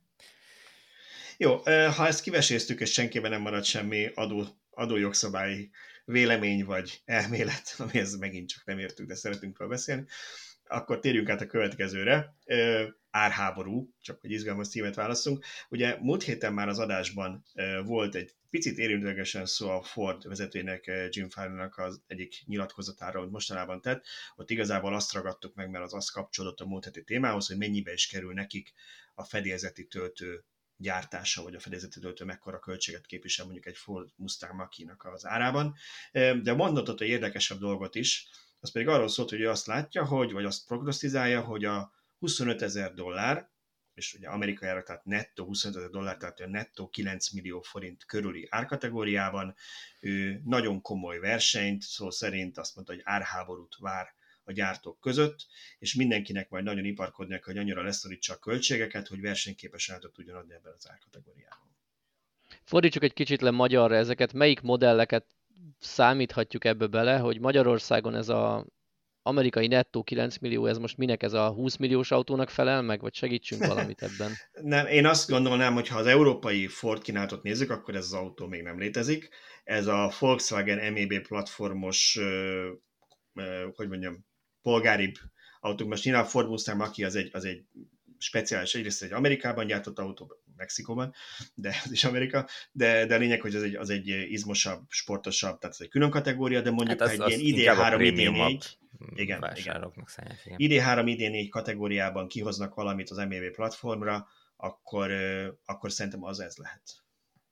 Jó, 1.38 1.56
ha 1.66 2.06
ezt 2.06 2.22
kiveséztük, 2.22 2.80
és 2.80 2.92
senkiben 2.92 3.30
nem 3.30 3.40
marad 3.40 3.64
semmi 3.64 4.06
adó 4.14 4.46
adójogszabályi 4.76 5.70
vélemény 6.04 6.64
vagy 6.64 7.02
elmélet, 7.04 7.74
amihez 7.78 8.16
megint 8.16 8.48
csak 8.48 8.64
nem 8.64 8.78
értünk, 8.78 9.08
de 9.08 9.14
szeretünk 9.14 9.58
róla 9.58 9.70
beszélni, 9.70 10.04
akkor 10.68 10.98
térjünk 10.98 11.28
át 11.28 11.40
a 11.40 11.46
következőre. 11.46 12.36
Árháború, 13.10 13.90
csak 14.00 14.20
hogy 14.20 14.30
izgalmas 14.30 14.68
címet 14.68 14.94
válaszunk. 14.94 15.44
Ugye 15.68 15.96
múlt 16.00 16.22
héten 16.22 16.52
már 16.52 16.68
az 16.68 16.78
adásban 16.78 17.44
volt 17.84 18.14
egy 18.14 18.34
picit 18.50 18.78
érintőlegesen 18.78 19.46
szó 19.46 19.68
a 19.68 19.82
Ford 19.82 20.28
vezetőjének, 20.28 20.90
Jim 21.10 21.28
Farley-nak 21.28 21.78
az 21.78 22.02
egyik 22.06 22.42
nyilatkozatára, 22.46 23.20
hogy 23.20 23.30
mostanában 23.30 23.80
tett. 23.80 24.04
Ott 24.36 24.50
igazából 24.50 24.94
azt 24.94 25.12
ragadtuk 25.12 25.54
meg, 25.54 25.70
mert 25.70 25.84
az 25.84 25.94
azt 25.94 26.12
kapcsolódott 26.12 26.60
a 26.60 26.66
múlt 26.66 26.84
heti 26.84 27.04
témához, 27.04 27.46
hogy 27.46 27.56
mennyibe 27.56 27.92
is 27.92 28.06
kerül 28.06 28.32
nekik 28.32 28.72
a 29.14 29.24
fedélzeti 29.24 29.86
töltő 29.86 30.44
gyártása, 30.76 31.42
vagy 31.42 31.54
a 31.54 31.60
fedezeti 31.60 32.00
töltő 32.00 32.24
mekkora 32.24 32.58
költséget 32.58 33.06
képvisel 33.06 33.44
mondjuk 33.44 33.66
egy 33.66 33.76
Ford 33.76 34.10
Mustang 34.16 34.54
Mach-nak 34.54 35.04
az 35.04 35.26
árában. 35.26 35.74
De 36.42 36.54
mondatott 36.54 37.00
egy 37.00 37.08
érdekesebb 37.08 37.58
dolgot 37.58 37.94
is, 37.94 38.28
az 38.60 38.72
pedig 38.72 38.88
arról 38.88 39.08
szólt, 39.08 39.30
hogy 39.30 39.40
ő 39.40 39.48
azt 39.48 39.66
látja, 39.66 40.04
hogy, 40.04 40.32
vagy 40.32 40.44
azt 40.44 40.66
prognosztizálja, 40.66 41.40
hogy 41.40 41.64
a 41.64 41.92
25 42.18 42.62
ezer 42.62 42.94
dollár, 42.94 43.50
és 43.94 44.14
ugye 44.14 44.28
amerikai 44.28 44.68
ára, 44.68 44.82
tehát 44.82 45.04
nettó 45.04 45.44
25 45.44 45.76
ezer 45.76 45.90
dollár, 45.90 46.16
tehát 46.16 46.40
a 46.40 46.48
nettó 46.48 46.88
9 46.88 47.30
millió 47.30 47.60
forint 47.60 48.04
körüli 48.04 48.46
árkategóriában, 48.50 49.54
ő 50.00 50.40
nagyon 50.44 50.80
komoly 50.80 51.18
versenyt, 51.18 51.82
szó 51.82 52.10
szerint 52.10 52.58
azt 52.58 52.74
mondta, 52.74 52.92
hogy 52.92 53.02
árháborút 53.04 53.76
vár 53.78 54.14
a 54.46 54.52
gyártók 54.52 55.00
között, 55.00 55.46
és 55.78 55.94
mindenkinek 55.94 56.48
majd 56.48 56.64
nagyon 56.64 56.84
iparkodnia, 56.84 57.40
hogy 57.44 57.58
annyira 57.58 57.82
leszorítsa 57.82 58.32
a 58.32 58.38
költségeket, 58.38 59.08
hogy 59.08 59.20
versenyképes 59.20 59.90
állatot 59.90 60.12
tudjon 60.12 60.36
adni 60.36 60.54
ebben 60.54 60.72
az 60.76 60.90
árkategóriában. 60.90 61.76
Fordítsuk 62.64 63.02
egy 63.02 63.12
kicsit 63.12 63.40
le 63.40 63.50
magyarra 63.50 63.94
ezeket, 63.94 64.32
melyik 64.32 64.60
modelleket 64.60 65.26
számíthatjuk 65.78 66.64
ebbe 66.64 66.86
bele, 66.86 67.18
hogy 67.18 67.40
Magyarországon 67.40 68.14
ez 68.14 68.28
a 68.28 68.66
amerikai 69.22 69.66
nettó 69.66 70.02
9 70.02 70.38
millió, 70.38 70.66
ez 70.66 70.78
most 70.78 70.96
minek 70.96 71.22
ez 71.22 71.32
a 71.32 71.48
20 71.48 71.76
milliós 71.76 72.10
autónak 72.10 72.50
felel 72.50 72.82
meg, 72.82 73.00
vagy 73.00 73.14
segítsünk 73.14 73.66
valamit 73.74 74.02
ebben? 74.02 74.32
nem, 74.52 74.86
én 74.86 75.06
azt 75.06 75.28
gondolnám, 75.28 75.74
hogy 75.74 75.88
ha 75.88 75.98
az 75.98 76.06
európai 76.06 76.66
Ford 76.66 77.02
kínálatot 77.02 77.42
nézzük, 77.42 77.70
akkor 77.70 77.94
ez 77.94 78.04
az 78.04 78.12
autó 78.12 78.46
még 78.46 78.62
nem 78.62 78.78
létezik. 78.78 79.28
Ez 79.64 79.86
a 79.86 80.12
Volkswagen 80.18 80.92
MEB 80.92 81.26
platformos, 81.26 82.18
hogy 83.74 83.88
mondjam, 83.88 84.26
polgáribb 84.66 85.14
autók. 85.60 85.88
Most 85.88 86.04
nyilván 86.04 86.22
a 86.22 86.26
Ford 86.26 86.48
Mustang 86.48 86.78
Mach 86.78 87.04
az 87.04 87.14
egy, 87.14 87.30
az 87.32 87.44
egy 87.44 87.64
speciális, 88.18 88.74
egyrészt 88.74 89.02
egy 89.02 89.12
Amerikában 89.12 89.66
gyártott 89.66 89.98
autó, 89.98 90.32
Mexikóban, 90.56 91.14
de 91.54 91.68
ez 91.84 91.92
is 91.92 92.04
Amerika, 92.04 92.48
de, 92.72 93.06
de 93.06 93.14
a 93.14 93.18
lényeg, 93.18 93.40
hogy 93.40 93.54
az 93.54 93.62
egy, 93.62 93.74
az 93.74 93.90
egy 93.90 94.08
izmosabb, 94.08 94.84
sportosabb, 94.88 95.58
tehát 95.58 95.74
ez 95.74 95.80
egy 95.80 95.88
külön 95.88 96.10
kategória, 96.10 96.60
de 96.60 96.70
mondjuk 96.70 97.00
hát 97.00 97.08
az, 97.08 97.20
egy 97.20 97.40
ilyen 97.40 97.76
ID3, 97.76 97.96
ID4, 97.98 98.64
igen, 99.14 99.44
igen. 99.54 99.92
ID3, 100.56 101.16
ID4 101.16 101.46
kategóriában 101.50 102.28
kihoznak 102.28 102.74
valamit 102.74 103.10
az 103.10 103.16
MEV 103.16 103.50
platformra, 103.52 104.26
akkor, 104.56 105.10
akkor 105.64 105.92
szerintem 105.92 106.24
az 106.24 106.40
ez 106.40 106.56
lehet. 106.56 107.04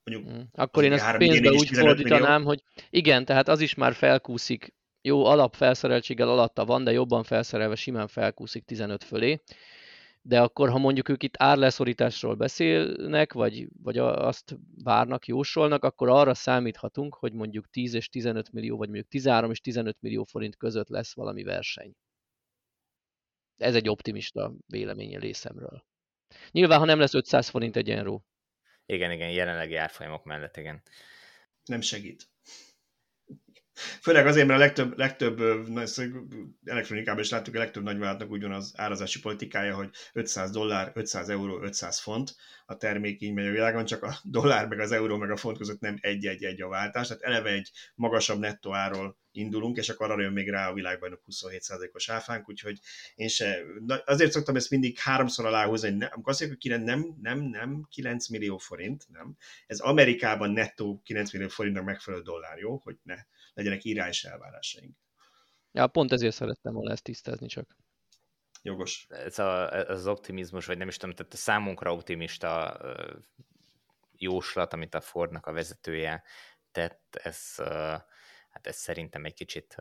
Mondjuk, 0.03 0.33
mm. 0.33 0.41
Akkor 0.51 0.83
én 0.83 0.93
ezt 0.93 1.17
pénzbe 1.17 1.51
úgy 1.51 1.69
fordítanám, 1.69 2.31
millió. 2.31 2.47
hogy 2.47 2.63
igen, 2.89 3.25
tehát 3.25 3.47
az 3.47 3.61
is 3.61 3.73
már 3.73 3.93
felkúszik 3.93 4.73
jó 5.05 5.25
alapfelszereltséggel 5.25 6.29
alatta 6.29 6.65
van, 6.65 6.83
de 6.83 6.91
jobban 6.91 7.23
felszerelve 7.23 7.75
simán 7.75 8.07
felkúszik 8.07 8.63
15 8.63 9.03
fölé. 9.03 9.41
De 10.21 10.41
akkor, 10.41 10.69
ha 10.69 10.77
mondjuk 10.77 11.09
ők 11.09 11.23
itt 11.23 11.33
árleszorításról 11.37 12.35
beszélnek, 12.35 13.33
vagy, 13.33 13.67
vagy 13.83 13.97
azt 13.97 14.57
várnak, 14.83 15.27
jósolnak, 15.27 15.83
akkor 15.83 16.09
arra 16.09 16.33
számíthatunk, 16.33 17.15
hogy 17.15 17.33
mondjuk 17.33 17.69
10 17.69 17.93
és 17.93 18.09
15 18.09 18.51
millió, 18.51 18.77
vagy 18.77 18.87
mondjuk 18.87 19.07
13 19.07 19.51
és 19.51 19.59
15 19.59 19.97
millió 19.99 20.23
forint 20.23 20.55
között 20.55 20.89
lesz 20.89 21.13
valami 21.13 21.43
verseny. 21.43 21.93
Ez 23.57 23.75
egy 23.75 23.89
optimista 23.89 24.53
vélemény 24.67 25.17
részemről. 25.17 25.85
Nyilván, 26.51 26.79
ha 26.79 26.85
nem 26.85 26.99
lesz 26.99 27.13
500 27.13 27.49
forint 27.49 27.75
egyenró. 27.75 28.25
Igen, 28.85 29.11
igen, 29.11 29.29
jelenlegi 29.29 29.75
árfolyamok 29.75 30.23
mellett, 30.23 30.57
igen. 30.57 30.81
Nem 31.65 31.81
segít. 31.81 32.29
Főleg 34.01 34.27
azért, 34.27 34.47
mert 34.47 34.59
a 34.59 34.63
legtöbb, 34.63 34.97
legtöbb 34.97 35.41
elektronikában 36.65 37.21
is 37.21 37.29
láttuk, 37.29 37.55
a 37.55 37.59
legtöbb 37.59 37.83
nagyvállalatnak 37.83 38.31
úgy 38.31 38.41
van 38.41 38.51
az 38.51 38.73
árazási 38.75 39.19
politikája, 39.19 39.75
hogy 39.75 39.89
500 40.13 40.51
dollár, 40.51 40.91
500 40.93 41.29
euró, 41.29 41.61
500 41.61 41.99
font 41.99 42.35
a 42.65 42.77
termék 42.77 43.21
így 43.21 43.33
megy 43.33 43.47
a 43.47 43.51
világon, 43.51 43.85
csak 43.85 44.03
a 44.03 44.19
dollár, 44.23 44.67
meg 44.67 44.79
az 44.79 44.91
euró, 44.91 45.17
meg 45.17 45.31
a 45.31 45.37
font 45.37 45.57
között 45.57 45.79
nem 45.79 45.97
egy-egy-egy 46.01 46.61
a 46.61 46.67
váltás, 46.67 47.07
tehát 47.07 47.23
eleve 47.23 47.49
egy 47.49 47.71
magasabb 47.95 48.39
nettó 48.39 48.73
áról 48.73 49.17
indulunk, 49.31 49.77
és 49.77 49.89
akkor 49.89 50.11
arra 50.11 50.21
jön 50.21 50.33
még 50.33 50.49
rá 50.49 50.69
a 50.69 50.73
világbajnok 50.73 51.21
27%-os 51.31 52.09
áfánk, 52.09 52.49
úgyhogy 52.49 52.79
én 53.15 53.27
se, 53.27 53.59
azért 54.05 54.31
szoktam 54.31 54.55
ezt 54.55 54.69
mindig 54.69 54.99
háromszor 54.99 55.45
aláhúzni, 55.45 55.89
hogy 55.89 55.97
nem, 55.97 56.09
amikor 56.11 56.31
azt 56.31 56.39
mondjuk, 56.39 56.73
hogy 56.73 56.83
nem, 56.83 57.15
nem, 57.21 57.39
nem 57.39 57.87
9 57.89 58.27
millió 58.27 58.57
forint, 58.57 59.05
nem. 59.09 59.37
Ez 59.67 59.79
Amerikában 59.79 60.51
nettó 60.51 61.01
9 61.05 61.33
millió 61.33 61.47
forintnak 61.47 61.85
megfelelő 61.85 62.23
dollár, 62.23 62.57
jó? 62.57 62.81
Hogy 62.83 62.97
ne 63.03 63.15
legyenek 63.55 63.83
írás 63.83 64.23
elvárásaink. 64.23 64.97
Ja, 65.71 65.87
pont 65.87 66.11
ezért 66.11 66.35
szerettem 66.35 66.73
volna 66.73 66.91
ezt 66.91 67.03
tisztázni 67.03 67.47
csak. 67.47 67.77
Jogos. 68.61 69.05
Ez, 69.09 69.39
a, 69.39 69.73
ez 69.73 69.89
az 69.89 70.07
optimizmus, 70.07 70.65
vagy 70.65 70.77
nem 70.77 70.87
is 70.87 70.97
tudom, 70.97 71.15
tehát 71.15 71.33
a 71.33 71.37
számunkra 71.37 71.93
optimista 71.93 72.79
jóslat, 74.17 74.73
amit 74.73 74.95
a 74.95 75.01
Fordnak 75.01 75.45
a 75.45 75.51
vezetője 75.51 76.23
tett, 76.71 77.19
ez, 77.23 77.55
hát 78.49 78.67
ez 78.67 78.75
szerintem 78.75 79.25
egy 79.25 79.33
kicsit, 79.33 79.75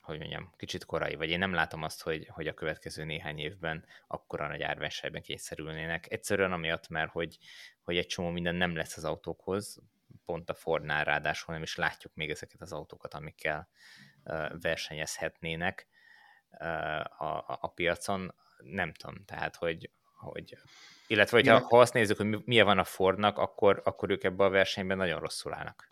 hogy 0.00 0.18
mondjam, 0.18 0.52
kicsit 0.56 0.84
korai, 0.84 1.14
vagy 1.14 1.30
én 1.30 1.38
nem 1.38 1.54
látom 1.54 1.82
azt, 1.82 2.02
hogy, 2.02 2.26
hogy 2.28 2.46
a 2.46 2.54
következő 2.54 3.04
néhány 3.04 3.38
évben 3.38 3.84
akkora 4.06 4.48
nagy 4.48 4.62
árversenyben 4.62 5.22
kényszerülnének. 5.22 6.10
Egyszerűen 6.10 6.52
amiatt, 6.52 6.88
mert 6.88 7.10
hogy, 7.10 7.38
hogy 7.82 7.96
egy 7.96 8.06
csomó 8.06 8.30
minden 8.30 8.54
nem 8.54 8.76
lesz 8.76 8.96
az 8.96 9.04
autókhoz, 9.04 9.82
pont 10.24 10.50
a 10.50 10.54
Fordnál 10.54 11.04
ráadásul 11.04 11.54
nem 11.54 11.62
is 11.62 11.76
látjuk 11.76 12.14
még 12.14 12.30
ezeket 12.30 12.60
az 12.60 12.72
autókat, 12.72 13.14
amikkel 13.14 13.68
versenyezhetnének 14.60 15.88
a, 17.18 17.24
a, 17.24 17.58
a 17.60 17.68
piacon. 17.68 18.34
Nem 18.58 18.92
tudom, 18.92 19.24
tehát, 19.24 19.56
hogy, 19.56 19.90
hogy 20.16 20.58
illetve, 21.06 21.36
hogyha, 21.36 21.58
ha 21.58 21.78
azt 21.78 21.92
nézzük, 21.92 22.16
hogy 22.16 22.44
milyen 22.44 22.64
van 22.64 22.78
a 22.78 22.84
Fordnak, 22.84 23.38
akkor, 23.38 23.82
akkor 23.84 24.10
ők 24.10 24.24
ebben 24.24 24.46
a 24.46 24.50
versenyben 24.50 24.96
nagyon 24.96 25.20
rosszul 25.20 25.54
állnak. 25.54 25.88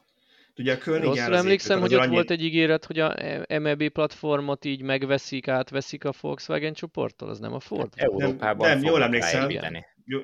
Ugye 0.58 0.78
a 0.84 0.98
Rosszul 1.00 1.36
emlékszem, 1.36 1.80
hogy 1.80 1.94
ott 1.94 2.00
annyi... 2.00 2.14
volt 2.14 2.30
egy 2.30 2.42
ígéret, 2.42 2.84
hogy 2.84 2.98
a 2.98 3.14
MEB 3.58 3.88
platformot 3.88 4.64
így 4.64 4.82
megveszik, 4.82 5.48
átveszik 5.48 6.04
a 6.04 6.12
Volkswagen 6.20 6.72
csoporttól, 6.72 7.28
az 7.28 7.38
nem 7.38 7.52
a 7.52 7.60
Ford? 7.60 7.94
Hát 7.96 8.08
Európában 8.08 8.68
nem, 8.68 8.78
nem 8.78 8.86
jól 8.86 9.02
emlékszem, 9.02 9.50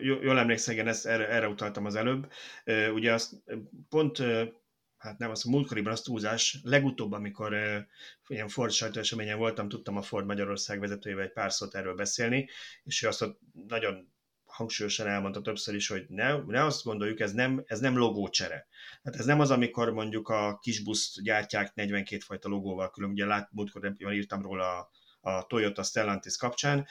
jól 0.00 0.38
emlékszem, 0.38 0.74
igen, 0.74 0.88
ezt, 0.88 1.06
erre, 1.06 1.28
erre 1.28 1.48
utaltam 1.48 1.84
az 1.84 1.94
előbb. 1.94 2.32
Ugye 2.94 3.12
azt 3.12 3.34
pont 3.88 4.22
hát 5.02 5.18
nem 5.18 5.30
az, 5.30 5.46
a 5.46 5.50
múltkoriban 5.50 5.92
az 5.92 6.00
túlzás, 6.00 6.58
legutóbb, 6.62 7.12
amikor 7.12 7.54
ilyen 8.26 8.48
Ford 8.48 8.70
sajtóeseményen 8.70 9.38
voltam, 9.38 9.68
tudtam 9.68 9.96
a 9.96 10.02
Ford 10.02 10.26
Magyarország 10.26 10.80
vezetőjével 10.80 11.24
egy 11.24 11.32
pár 11.32 11.52
szót 11.52 11.74
erről 11.74 11.94
beszélni, 11.94 12.48
és 12.82 13.02
ő 13.02 13.08
azt 13.08 13.24
nagyon 13.68 14.12
hangsúlyosan 14.44 15.06
elmondta 15.06 15.40
többször 15.40 15.74
is, 15.74 15.88
hogy 15.88 16.04
ne, 16.08 16.36
ne 16.36 16.64
azt 16.64 16.84
gondoljuk, 16.84 17.20
ez 17.20 17.32
nem, 17.32 17.62
ez 17.66 17.80
nem 17.80 17.98
logócsere. 17.98 18.66
Hát 19.02 19.16
ez 19.16 19.24
nem 19.24 19.40
az, 19.40 19.50
amikor 19.50 19.92
mondjuk 19.92 20.28
a 20.28 20.58
kisbuszt 20.58 21.22
gyártják 21.22 21.74
42 21.74 22.22
fajta 22.24 22.48
logóval, 22.48 22.90
külön 22.90 23.10
ugye 23.10 23.26
lát, 23.26 23.48
múltkor 23.52 23.96
írtam 23.98 24.42
róla 24.42 24.78
a, 24.78 24.90
a 25.22 25.46
Toyota 25.46 25.82
Stellantis 25.82 26.36
kapcsán, 26.36 26.86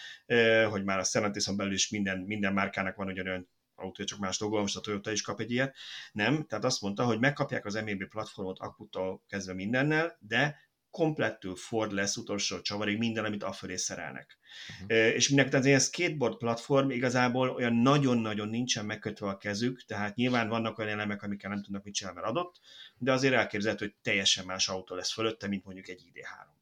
hogy 0.69 0.83
már 0.83 1.00
a 1.00 1.03
Stellantison 1.03 1.57
belül 1.57 1.73
is 1.73 1.89
minden, 1.89 2.19
minden 2.19 2.53
márkának 2.53 2.95
van 2.95 3.07
ugyanolyan 3.07 3.50
autója, 3.75 4.07
csak 4.07 4.19
más 4.19 4.39
logó, 4.39 4.59
most 4.59 4.77
a 4.77 4.81
Toyota 4.81 5.11
is 5.11 5.21
kap 5.21 5.39
egy 5.39 5.51
ilyet. 5.51 5.75
Nem, 6.11 6.45
tehát 6.45 6.65
azt 6.65 6.81
mondta, 6.81 7.03
hogy 7.03 7.19
megkapják 7.19 7.65
az 7.65 7.73
MEB 7.73 8.07
platformot 8.07 8.59
akutól 8.59 9.23
kezdve 9.27 9.53
mindennel, 9.53 10.17
de 10.19 10.69
komplettül 10.89 11.55
Ford 11.55 11.91
lesz 11.91 12.17
utolsó 12.17 12.61
csavarig 12.61 12.97
minden, 12.97 13.25
amit 13.25 13.43
afölé 13.43 13.75
szerelnek. 13.75 14.38
Uh-huh. 14.81 14.97
És 14.97 15.27
mindenki 15.27 15.55
az 15.55 15.65
ilyen 15.65 15.79
skateboard 15.79 16.38
platform 16.38 16.89
igazából 16.89 17.50
olyan 17.50 17.73
nagyon-nagyon 17.73 18.50
nincsen 18.50 18.85
megkötve 18.85 19.27
a 19.27 19.38
kezük, 19.38 19.85
tehát 19.85 20.15
nyilván 20.15 20.50
vannak 20.50 20.77
olyan 20.77 20.91
elemek, 20.91 21.23
amikkel 21.23 21.50
nem 21.50 21.63
tudnak 21.63 21.83
mit 21.83 21.93
csinálni, 21.93 22.19
mert 22.19 22.31
adott, 22.31 22.59
de 22.97 23.11
azért 23.11 23.33
elképzelhető, 23.33 23.85
hogy 23.85 23.95
teljesen 24.01 24.45
más 24.45 24.67
autó 24.67 24.95
lesz 24.95 25.13
fölötte, 25.13 25.47
mint 25.47 25.65
mondjuk 25.65 25.88
egy 25.88 26.11
ID3. 26.13 26.61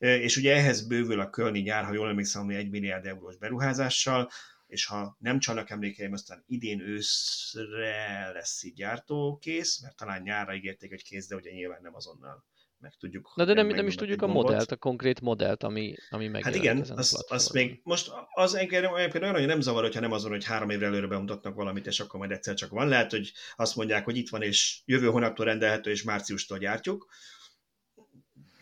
És 0.00 0.36
ugye 0.36 0.54
ehhez 0.54 0.86
bővül 0.86 1.20
a 1.20 1.30
Kölni 1.30 1.62
gyár, 1.62 1.84
ha 1.84 1.92
jól 1.92 2.08
emlékszem, 2.08 2.44
hogy 2.44 2.54
egy 2.54 2.70
milliárd 2.70 3.06
eurós 3.06 3.36
beruházással, 3.36 4.30
és 4.66 4.86
ha 4.86 5.16
nem 5.18 5.38
csalnak 5.38 5.70
emlékeim, 5.70 6.12
aztán 6.12 6.44
idén 6.46 6.80
őszre 6.80 8.30
lesz 8.32 8.62
így 8.62 8.74
gyártókész, 8.74 9.82
mert 9.82 9.96
talán 9.96 10.22
nyárra 10.22 10.54
ígérték, 10.54 10.90
hogy 10.90 11.02
kész, 11.02 11.28
de 11.28 11.36
ugye 11.36 11.50
nyilván 11.50 11.82
nem 11.82 11.94
azonnal 11.94 12.44
meg 12.80 12.94
tudjuk. 12.98 13.32
Na 13.34 13.44
de 13.44 13.52
nem, 13.54 13.66
nem 13.66 13.86
is 13.86 13.94
tudjuk 13.94 14.22
a 14.22 14.26
modellt, 14.26 14.70
a 14.70 14.76
konkrét 14.76 15.20
modellt, 15.20 15.62
ami, 15.62 15.94
ami 16.10 16.28
meg. 16.28 16.44
Hát 16.44 16.54
igen, 16.54 16.84
az, 16.96 17.24
az 17.28 17.48
még 17.48 17.80
most 17.82 18.12
az 18.32 18.54
engem 18.54 18.92
olyan, 18.92 19.10
hogy 19.10 19.46
nem 19.46 19.60
zavar, 19.60 19.82
hogyha 19.82 20.00
nem 20.00 20.12
azon, 20.12 20.30
hogy 20.30 20.44
három 20.44 20.70
évre 20.70 20.86
előre 20.86 21.06
bemutatnak 21.06 21.54
valamit, 21.54 21.86
és 21.86 22.00
akkor 22.00 22.18
majd 22.18 22.30
egyszer 22.30 22.54
csak 22.54 22.70
van. 22.70 22.88
Lehet, 22.88 23.10
hogy 23.10 23.32
azt 23.56 23.76
mondják, 23.76 24.04
hogy 24.04 24.16
itt 24.16 24.28
van, 24.28 24.42
és 24.42 24.80
jövő 24.84 25.06
hónaptól 25.06 25.46
rendelhető, 25.46 25.90
és 25.90 26.02
márciustól 26.02 26.58
gyártjuk. 26.58 27.08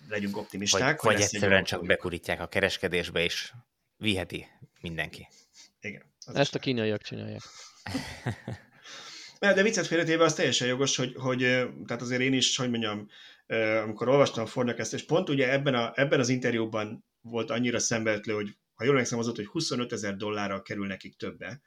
Legyünk 0.08 0.36
optimisták. 0.36 1.02
Vagy, 1.02 1.14
vagy 1.14 1.22
egyszerűen 1.22 1.64
csak 1.64 1.86
bekurítják 1.86 2.40
a 2.40 2.46
kereskedésbe, 2.46 3.22
és 3.22 3.52
viheti 3.96 4.46
mindenki. 4.80 5.28
Igen. 5.80 6.02
Ezt 6.34 6.54
a 6.54 6.58
kínaiak 6.58 7.02
csinálják. 7.02 7.42
De 9.38 9.62
viccet 9.62 9.86
félretéve 9.86 10.24
az 10.24 10.34
teljesen 10.34 10.68
jogos, 10.68 10.96
hogy, 10.96 11.14
hogy 11.14 11.38
tehát 11.86 12.02
azért 12.02 12.20
én 12.20 12.32
is, 12.32 12.56
hogy 12.56 12.70
mondjam, 12.70 13.08
amikor 13.82 14.08
olvastam 14.08 14.44
a 14.44 14.46
Fordnak 14.46 14.78
ezt, 14.78 14.94
és 14.94 15.04
pont 15.04 15.28
ugye 15.28 15.52
ebben, 15.52 15.74
a, 15.74 15.92
ebben 15.94 16.20
az 16.20 16.28
interjúban 16.28 17.04
volt 17.20 17.50
annyira 17.50 17.78
szembeötlő, 17.78 18.34
hogy 18.34 18.56
ha 18.74 18.84
jól 18.84 18.92
emlékszem, 18.92 19.18
az 19.18 19.24
volt, 19.24 19.36
hogy 19.36 19.46
25 19.46 19.92
ezer 19.92 20.16
dollárral 20.16 20.62
kerül 20.62 20.86
nekik 20.86 21.16
többe 21.16 21.60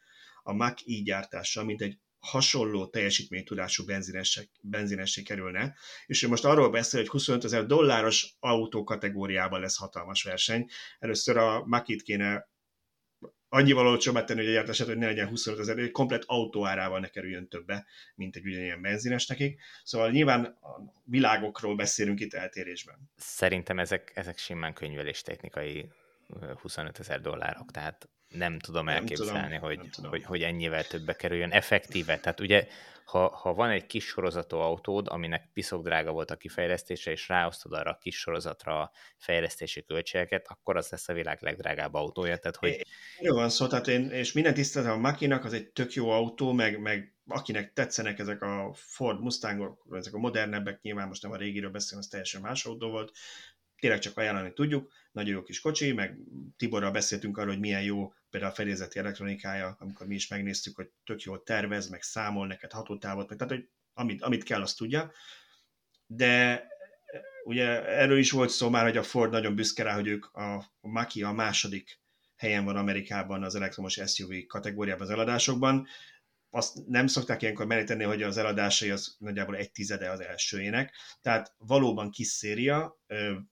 a 0.43 0.53
Mac 0.53 0.81
i 0.83 1.01
gyártása, 1.01 1.63
mint 1.63 1.81
egy 1.81 1.99
hasonló 2.21 2.87
teljesítménytudású 2.87 3.85
benzinessé, 3.85 4.49
benzinessé 4.61 5.21
kerülne, 5.21 5.75
és 6.05 6.23
ő 6.23 6.27
most 6.27 6.45
arról 6.45 6.69
beszél, 6.69 6.99
hogy 6.99 7.09
25 7.09 7.43
ezer 7.43 7.65
dolláros 7.65 8.35
autó 8.39 8.83
kategóriában 8.83 9.59
lesz 9.59 9.77
hatalmas 9.77 10.23
verseny. 10.23 10.69
Először 10.99 11.37
a 11.37 11.65
Makit 11.65 12.01
kéne 12.01 12.49
annyival 13.49 13.87
olcsóbbá 13.87 14.23
tenni, 14.23 14.39
hogy 14.39 14.49
egyáltalán 14.49 14.87
hogy 14.87 14.97
ne 14.97 15.05
legyen 15.05 15.27
25 15.27 15.59
ezer, 15.59 15.77
egy 15.77 15.91
komplet 15.91 16.23
autó 16.25 16.65
árával 16.65 16.99
ne 16.99 17.07
kerüljön 17.07 17.47
többe, 17.47 17.85
mint 18.15 18.35
egy 18.35 18.45
ugyanilyen 18.45 18.81
benzines 18.81 19.27
nekik. 19.27 19.61
Szóval 19.83 20.11
nyilván 20.11 20.43
a 20.45 20.93
világokról 21.03 21.75
beszélünk 21.75 22.19
itt 22.19 22.33
eltérésben. 22.33 23.11
Szerintem 23.15 23.79
ezek, 23.79 24.11
ezek 24.15 24.37
simán 24.37 24.73
könyvelés 24.73 25.21
technikai 25.21 25.91
25 26.61 26.99
ezer 26.99 27.21
dollárok, 27.21 27.71
tehát 27.71 28.09
nem 28.31 28.59
tudom 28.59 28.89
elképzelni, 28.89 29.39
nem 29.39 29.49
tudom, 29.49 29.61
hogy, 29.61 29.77
nem 29.77 29.89
tudom. 29.89 30.09
Hogy, 30.09 30.23
hogy 30.23 30.41
ennyivel 30.41 30.83
többbe 30.83 31.15
kerüljön 31.15 31.51
effektíve. 31.51 32.19
Tehát 32.19 32.39
ugye, 32.39 32.67
ha, 33.11 33.27
ha 33.35 33.53
van 33.53 33.69
egy 33.69 33.85
kis 33.85 34.05
sorozatú 34.05 34.57
autód, 34.57 35.07
aminek 35.09 35.49
piszok 35.53 35.83
drága 35.83 36.11
volt 36.11 36.31
a 36.31 36.35
kifejlesztése, 36.35 37.11
és 37.11 37.27
ráosztod 37.27 37.73
arra 37.73 37.91
a 37.91 37.97
kis 38.01 38.17
sorozatra 38.17 38.81
a 38.81 38.91
fejlesztési 39.17 39.83
költségeket, 39.83 40.45
akkor 40.49 40.77
az 40.77 40.89
lesz 40.89 41.09
a 41.09 41.13
világ 41.13 41.41
legdrágább 41.41 41.93
autója. 41.93 42.37
Tehát, 42.37 42.55
hogy... 42.55 42.85
Jó 43.19 43.35
van 43.35 43.49
szó, 43.49 43.67
tehát 43.67 43.87
én, 43.87 44.09
és 44.09 44.31
minden 44.31 44.53
tiszteletem 44.53 44.97
a 44.97 44.99
Makinak, 44.99 45.45
az 45.45 45.53
egy 45.53 45.67
tök 45.67 45.93
jó 45.93 46.09
autó, 46.09 46.51
meg, 46.51 46.79
meg 46.79 47.15
akinek 47.27 47.73
tetszenek 47.73 48.19
ezek 48.19 48.41
a 48.41 48.71
Ford 48.73 49.21
Mustangok, 49.21 49.85
ezek 49.91 50.13
a 50.13 50.17
modernebbek, 50.17 50.81
nyilván 50.81 51.07
most 51.07 51.21
nem 51.21 51.31
a 51.31 51.37
régiről 51.37 51.71
beszélünk, 51.71 52.03
az 52.03 52.09
teljesen 52.09 52.41
más 52.41 52.65
autó 52.65 52.89
volt, 52.89 53.11
tényleg 53.81 53.99
csak 53.99 54.17
ajánlani 54.17 54.53
tudjuk, 54.53 54.91
nagyon 55.11 55.33
jó 55.33 55.43
kis 55.43 55.59
kocsi, 55.59 55.91
meg 55.91 56.17
Tiborral 56.57 56.91
beszéltünk 56.91 57.37
arról, 57.37 57.51
hogy 57.51 57.59
milyen 57.59 57.81
jó 57.81 58.13
például 58.29 58.51
a 58.51 58.55
fedélzeti 58.55 58.99
elektronikája, 58.99 59.75
amikor 59.79 60.07
mi 60.07 60.15
is 60.15 60.27
megnéztük, 60.27 60.75
hogy 60.75 60.89
tök 61.03 61.21
jól 61.21 61.43
tervez, 61.43 61.89
meg 61.89 62.01
számol 62.01 62.47
neked 62.47 62.71
hatótávot, 62.71 63.29
meg 63.29 63.37
tehát, 63.37 63.53
hogy 63.53 63.67
amit, 63.93 64.21
amit 64.21 64.43
kell, 64.43 64.61
azt 64.61 64.77
tudja. 64.77 65.11
De 66.05 66.63
ugye 67.43 67.85
erről 67.85 68.17
is 68.17 68.31
volt 68.31 68.49
szó 68.49 68.69
már, 68.69 68.83
hogy 68.83 68.97
a 68.97 69.03
Ford 69.03 69.31
nagyon 69.31 69.55
büszke 69.55 69.83
rá, 69.83 69.93
hogy 69.93 70.07
ők 70.07 70.25
a, 70.25 70.55
a 70.55 70.87
Maki 70.87 71.23
a 71.23 71.31
második 71.31 71.99
helyen 72.35 72.65
van 72.65 72.75
Amerikában 72.75 73.43
az 73.43 73.55
elektromos 73.55 73.99
SUV 74.05 74.31
kategóriában 74.47 75.07
az 75.07 75.13
eladásokban, 75.13 75.87
azt 76.53 76.87
nem 76.87 77.07
szokták 77.07 77.41
ilyenkor 77.41 77.65
meríteni, 77.65 78.03
hogy 78.03 78.23
az 78.23 78.37
eladásai 78.37 78.89
az 78.89 79.15
nagyjából 79.19 79.55
egy 79.55 79.71
tizede 79.71 80.09
az 80.09 80.19
elsőjének, 80.19 80.95
tehát 81.21 81.53
valóban 81.57 82.11
kis 82.11 82.27
széria, 82.27 82.99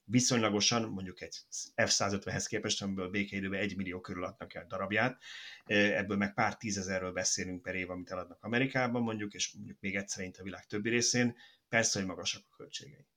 viszonylagosan 0.04 0.90
mondjuk 0.90 1.22
egy 1.22 1.36
F-150-hez 1.76 2.46
képest, 2.48 2.82
amiből 2.82 3.10
békeidőben 3.10 3.60
egy 3.60 3.76
millió 3.76 4.00
körül 4.02 4.24
adnak 4.24 4.54
el 4.54 4.66
darabját, 4.68 5.22
ebből 5.66 6.18
meg 6.18 6.34
pár 6.34 6.58
tízezerről 6.58 7.12
beszélünk 7.12 7.62
per 7.62 7.76
év, 7.76 7.90
amit 7.90 8.12
eladnak 8.12 8.44
Amerikában 8.44 9.02
mondjuk, 9.02 9.34
és 9.34 9.54
mondjuk 9.54 9.78
még 9.80 9.96
egyszer 9.96 10.32
a 10.40 10.44
világ 10.44 10.66
többi 10.66 10.90
részén, 10.90 11.36
persze, 11.70 12.00
hogy 12.00 12.08
magasak 12.08 12.42
a 12.50 12.56
költségei. 12.56 13.08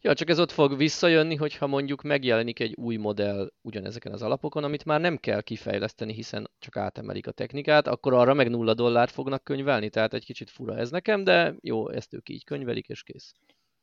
Ja, 0.00 0.14
csak 0.14 0.28
ez 0.28 0.38
ott 0.38 0.52
fog 0.52 0.76
visszajönni, 0.76 1.34
hogyha 1.34 1.66
mondjuk 1.66 2.02
megjelenik 2.02 2.60
egy 2.60 2.74
új 2.74 2.96
modell 2.96 3.52
ugyanezeken 3.62 4.12
az 4.12 4.22
alapokon, 4.22 4.64
amit 4.64 4.84
már 4.84 5.00
nem 5.00 5.16
kell 5.16 5.40
kifejleszteni, 5.40 6.12
hiszen 6.12 6.50
csak 6.58 6.76
átemelik 6.76 7.26
a 7.26 7.30
technikát, 7.30 7.86
akkor 7.86 8.12
arra 8.12 8.34
meg 8.34 8.50
nulla 8.50 8.74
dollárt 8.74 9.10
fognak 9.10 9.44
könyvelni, 9.44 9.90
tehát 9.90 10.14
egy 10.14 10.24
kicsit 10.24 10.50
fura 10.50 10.76
ez 10.76 10.90
nekem, 10.90 11.24
de 11.24 11.54
jó, 11.60 11.88
ezt 11.90 12.14
ők 12.14 12.28
így 12.28 12.44
könyvelik, 12.44 12.88
és 12.88 13.02
kész. 13.02 13.34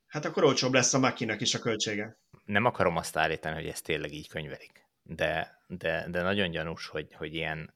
Hát 0.07 0.25
akkor 0.25 0.43
olcsóbb 0.43 0.73
lesz 0.73 0.93
a 0.93 0.99
makinak 0.99 1.41
is 1.41 1.53
a 1.53 1.59
költsége. 1.59 2.17
Nem 2.45 2.65
akarom 2.65 2.97
azt 2.97 3.17
állítani, 3.17 3.55
hogy 3.55 3.67
ezt 3.67 3.83
tényleg 3.83 4.13
így 4.13 4.27
könyvelik, 4.27 4.85
de, 5.03 5.61
de, 5.67 6.07
de 6.09 6.21
nagyon 6.21 6.49
gyanús, 6.49 6.87
hogy, 6.87 7.13
hogy 7.13 7.33
ilyen 7.33 7.73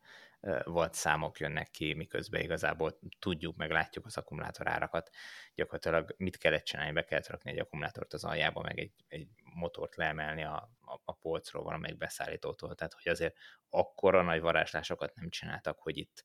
volt 0.63 0.93
számok 0.93 1.39
jönnek 1.39 1.69
ki, 1.71 1.93
miközben 1.93 2.41
igazából 2.41 2.99
tudjuk, 3.19 3.55
meg 3.55 3.71
látjuk 3.71 4.05
az 4.05 4.17
akkumulátor 4.17 4.67
árakat. 4.67 5.09
Gyakorlatilag 5.57 6.15
mit 6.17 6.37
kellett 6.37 6.63
csinálni, 6.63 6.91
be 6.91 7.03
kellett 7.03 7.27
rakni 7.27 7.51
egy 7.51 7.59
akkumulátort 7.59 8.13
az 8.13 8.23
aljába, 8.23 8.61
meg 8.61 8.79
egy, 8.79 8.91
egy 9.07 9.27
motort 9.53 9.95
leemelni 9.95 10.43
a, 10.43 10.69
a, 10.81 11.01
a 11.05 11.13
polcról 11.13 11.63
valamelyik 11.63 11.97
beszállítótól, 11.97 12.75
tehát 12.75 12.93
hogy 12.93 13.11
azért 13.11 13.37
akkora 13.69 14.21
nagy 14.21 14.41
varázslásokat 14.41 15.15
nem 15.15 15.29
csináltak, 15.29 15.79
hogy 15.79 15.97
itt 15.97 16.23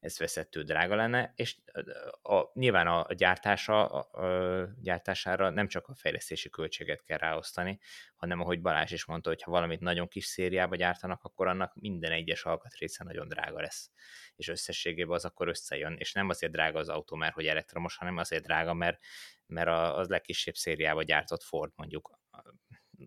ez 0.00 0.18
veszettő 0.18 0.62
drága 0.62 0.94
lenne, 0.94 1.32
és 1.36 1.58
a, 2.22 2.34
a, 2.34 2.50
nyilván 2.54 2.86
a 2.86 3.06
gyártása, 3.14 3.86
a, 3.86 4.22
a 4.22 4.68
gyártására 4.80 5.50
nem 5.50 5.68
csak 5.68 5.88
a 5.88 5.94
fejlesztési 5.94 6.50
költséget 6.50 7.02
kell 7.02 7.18
ráosztani, 7.18 7.78
hanem 8.16 8.40
ahogy 8.40 8.60
Balázs 8.60 8.92
is 8.92 9.04
mondta, 9.04 9.28
hogy 9.28 9.42
ha 9.42 9.50
valamit 9.50 9.80
nagyon 9.80 10.08
kis 10.08 10.24
szériába 10.24 10.76
gyártanak, 10.76 11.24
akkor 11.24 11.46
annak 11.46 11.74
minden 11.74 12.12
egyes 12.12 12.44
alkatrésze 12.44 13.04
nagyon 13.04 13.28
drága 13.28 13.60
lesz, 13.60 13.90
és 14.36 14.48
összességében 14.48 15.14
az 15.14 15.24
akkor 15.24 15.48
összejön, 15.48 15.96
és 15.98 16.12
nem 16.12 16.28
azért 16.28 16.52
drága 16.52 16.78
az 16.78 16.88
autó, 16.88 17.16
mert 17.16 17.34
hogy 17.34 17.46
elektromos, 17.46 17.96
hanem 17.96 18.16
azért 18.16 18.44
drága, 18.44 18.74
mert, 18.74 18.98
mert 19.46 19.68
az 19.68 20.08
legkisebb 20.08 20.54
szériába 20.54 21.02
gyártott 21.02 21.42
Ford 21.42 21.72
mondjuk 21.76 22.18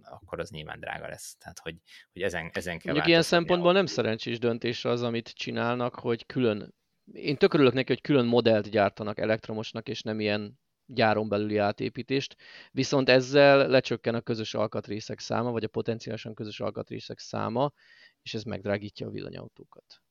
akkor 0.01 0.39
az 0.39 0.49
nyilván 0.49 0.79
drága 0.79 1.07
lesz. 1.07 1.35
Tehát, 1.37 1.59
hogy, 1.59 1.75
hogy 2.13 2.21
ezen, 2.21 2.49
ezen 2.53 2.79
kell 2.79 2.91
Mondjuk 2.91 3.07
ilyen 3.07 3.21
szempontból 3.21 3.73
nem 3.73 3.85
szerencsés 3.85 4.39
döntés 4.39 4.85
az, 4.85 5.03
amit 5.03 5.29
csinálnak, 5.29 5.95
hogy 5.95 6.25
külön 6.25 6.75
én 7.11 7.37
tök 7.37 7.53
örülök 7.53 7.73
neki, 7.73 7.91
hogy 7.91 8.01
külön 8.01 8.25
modellt 8.25 8.69
gyártanak 8.69 9.19
elektromosnak, 9.19 9.89
és 9.89 10.01
nem 10.01 10.19
ilyen 10.19 10.59
gyáron 10.85 11.29
belüli 11.29 11.57
átépítést, 11.57 12.35
viszont 12.71 13.09
ezzel 13.09 13.67
lecsökken 13.67 14.15
a 14.15 14.21
közös 14.21 14.53
alkatrészek 14.53 15.19
száma, 15.19 15.51
vagy 15.51 15.63
a 15.63 15.67
potenciálisan 15.67 16.33
közös 16.33 16.59
alkatrészek 16.59 17.19
száma, 17.19 17.71
és 18.21 18.33
ez 18.33 18.43
megdrágítja 18.43 19.07
a 19.07 19.11
villanyautókat. 19.11 20.01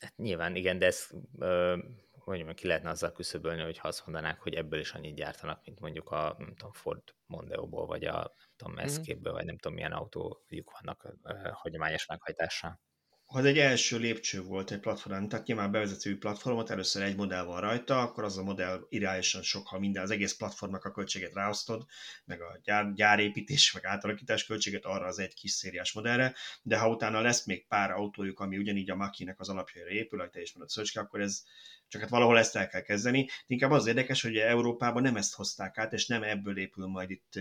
Hát 0.00 0.16
nyilván 0.16 0.56
igen, 0.56 0.78
de 0.78 0.86
ez 0.86 1.08
ö, 1.38 1.78
hogy 2.18 2.54
ki 2.54 2.66
lehetne 2.66 2.90
azzal 2.90 3.12
küszöbölni, 3.12 3.62
hogy 3.62 3.78
ha 3.78 3.88
azt 3.88 4.06
mondanák, 4.06 4.40
hogy 4.40 4.54
ebből 4.54 4.80
is 4.80 4.92
annyit 4.92 5.14
gyártanak, 5.14 5.64
mint 5.64 5.80
mondjuk 5.80 6.10
a 6.10 6.34
nem 6.38 6.54
tudom, 6.54 6.72
Ford 6.72 7.02
Mondeo-ból, 7.26 7.86
vagy 7.86 8.04
a 8.04 8.12
nem 8.12 8.50
tudom, 8.56 8.72
mhm. 8.72 8.82
Escape-ből, 8.82 9.32
vagy 9.32 9.44
nem 9.44 9.58
tudom, 9.58 9.76
milyen 9.76 9.92
autójuk 9.92 10.70
vannak 10.80 11.16
uh, 11.22 11.50
hagyományos 11.52 12.06
meghajtással 12.06 12.80
ha 13.28 13.38
ez 13.38 13.44
egy 13.44 13.58
első 13.58 13.98
lépcső 13.98 14.42
volt 14.42 14.70
egy 14.70 14.80
platformon, 14.80 15.28
tehát 15.28 15.46
nyilván 15.46 15.70
bevezető 15.70 16.18
platformot, 16.18 16.70
először 16.70 17.02
egy 17.02 17.16
modell 17.16 17.44
van 17.44 17.60
rajta, 17.60 18.00
akkor 18.00 18.24
az 18.24 18.38
a 18.38 18.42
modell 18.42 18.86
irányosan 18.88 19.42
sok, 19.42 19.66
ha 19.66 19.78
minden, 19.78 20.02
az 20.02 20.10
egész 20.10 20.32
platformnak 20.32 20.84
a 20.84 20.90
költséget 20.90 21.34
ráosztod, 21.34 21.86
meg 22.24 22.40
a 22.40 22.60
gyár, 22.62 22.92
gyárépítés, 22.92 23.72
meg 23.72 23.84
átalakítás 23.84 24.44
költséget 24.44 24.84
arra 24.84 25.06
az 25.06 25.18
egy 25.18 25.34
kis 25.34 25.50
szériás 25.50 25.92
modellre, 25.92 26.34
de 26.62 26.78
ha 26.78 26.88
utána 26.88 27.20
lesz 27.20 27.44
még 27.44 27.66
pár 27.66 27.90
autójuk, 27.90 28.40
ami 28.40 28.56
ugyanígy 28.56 28.90
a 28.90 28.96
Makinek 28.96 29.40
az 29.40 29.48
alapjaira 29.48 29.90
épül, 29.90 30.18
ahogy 30.18 30.30
te 30.30 30.40
is 30.40 30.52
mondod, 30.52 30.72
Szöcske, 30.72 31.00
akkor 31.00 31.20
ez 31.20 31.42
csak 31.88 32.00
hát 32.00 32.10
valahol 32.10 32.38
ezt 32.38 32.56
el 32.56 32.68
kell 32.68 32.80
kezdeni. 32.80 33.28
Inkább 33.46 33.70
az 33.70 33.86
érdekes, 33.86 34.22
hogy 34.22 34.36
Európában 34.36 35.02
nem 35.02 35.16
ezt 35.16 35.34
hozták 35.34 35.78
át, 35.78 35.92
és 35.92 36.06
nem 36.06 36.22
ebből 36.22 36.58
épül 36.58 36.86
majd 36.86 37.10
itt 37.10 37.32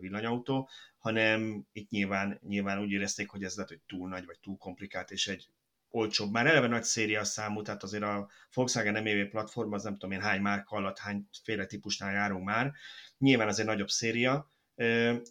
villanyautó, 0.00 0.68
hanem 0.98 1.66
itt 1.72 1.90
nyilván, 1.90 2.40
nyilván 2.42 2.80
úgy 2.80 2.90
érezték, 2.90 3.28
hogy 3.28 3.42
ez 3.42 3.54
lehet, 3.54 3.70
hogy 3.70 3.80
túl 3.86 4.08
nagy, 4.08 4.26
vagy 4.26 4.38
túl 4.40 4.56
komplikált, 4.56 5.10
és 5.10 5.26
egy 5.26 5.48
olcsóbb, 5.88 6.32
már 6.32 6.46
eleve 6.46 6.66
nagy 6.66 6.82
széria 6.82 7.24
számú, 7.24 7.62
tehát 7.62 7.82
azért 7.82 8.02
a 8.02 8.30
Volkswagen 8.52 9.06
évé 9.06 9.24
platform, 9.24 9.72
az 9.72 9.82
nem 9.82 9.92
tudom 9.92 10.10
én 10.10 10.20
hány 10.20 10.40
márka 10.40 10.76
alatt, 10.76 10.98
hányféle 10.98 11.66
típusnál 11.66 12.12
járunk 12.12 12.44
már, 12.44 12.72
nyilván 13.18 13.48
az 13.48 13.58
egy 13.58 13.66
nagyobb 13.66 13.88
széria, 13.88 14.50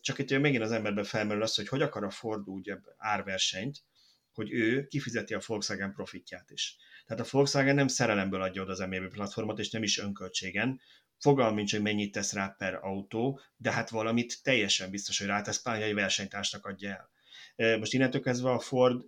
csak 0.01 0.17
itt 0.17 0.39
megint 0.39 0.63
az 0.63 0.71
emberben 0.71 1.03
felmerül 1.03 1.43
az, 1.43 1.55
hogy 1.55 1.67
hogy 1.67 1.81
akar 1.81 2.03
a 2.03 2.09
Ford 2.09 2.47
úgy 2.47 2.73
árversenyt, 2.97 3.83
hogy 4.31 4.51
ő 4.51 4.87
kifizeti 4.87 5.33
a 5.33 5.41
Volkswagen 5.45 5.93
profitját 5.93 6.51
is. 6.51 6.77
Tehát 7.05 7.25
a 7.25 7.27
Volkswagen 7.31 7.75
nem 7.75 7.87
szerelemből 7.87 8.41
adja 8.41 8.61
oda 8.61 8.71
az 8.71 8.79
MEB 8.79 9.07
platformot, 9.07 9.59
és 9.59 9.69
nem 9.69 9.83
is 9.83 9.97
önköltségen. 9.97 10.81
Fogalm 11.17 11.55
nincs, 11.55 11.71
hogy 11.71 11.81
mennyit 11.81 12.11
tesz 12.11 12.33
rá 12.33 12.55
per 12.57 12.73
autó, 12.81 13.39
de 13.57 13.71
hát 13.71 13.89
valamit 13.89 14.43
teljesen 14.43 14.89
biztos, 14.89 15.17
hogy 15.17 15.27
rátesz, 15.27 15.61
pláne 15.61 15.83
egy 15.83 15.93
versenytársnak 15.93 16.65
adja 16.65 17.09
el. 17.55 17.77
Most 17.77 17.93
innentől 17.93 18.21
kezdve 18.21 18.51
a 18.51 18.59
Ford 18.59 19.05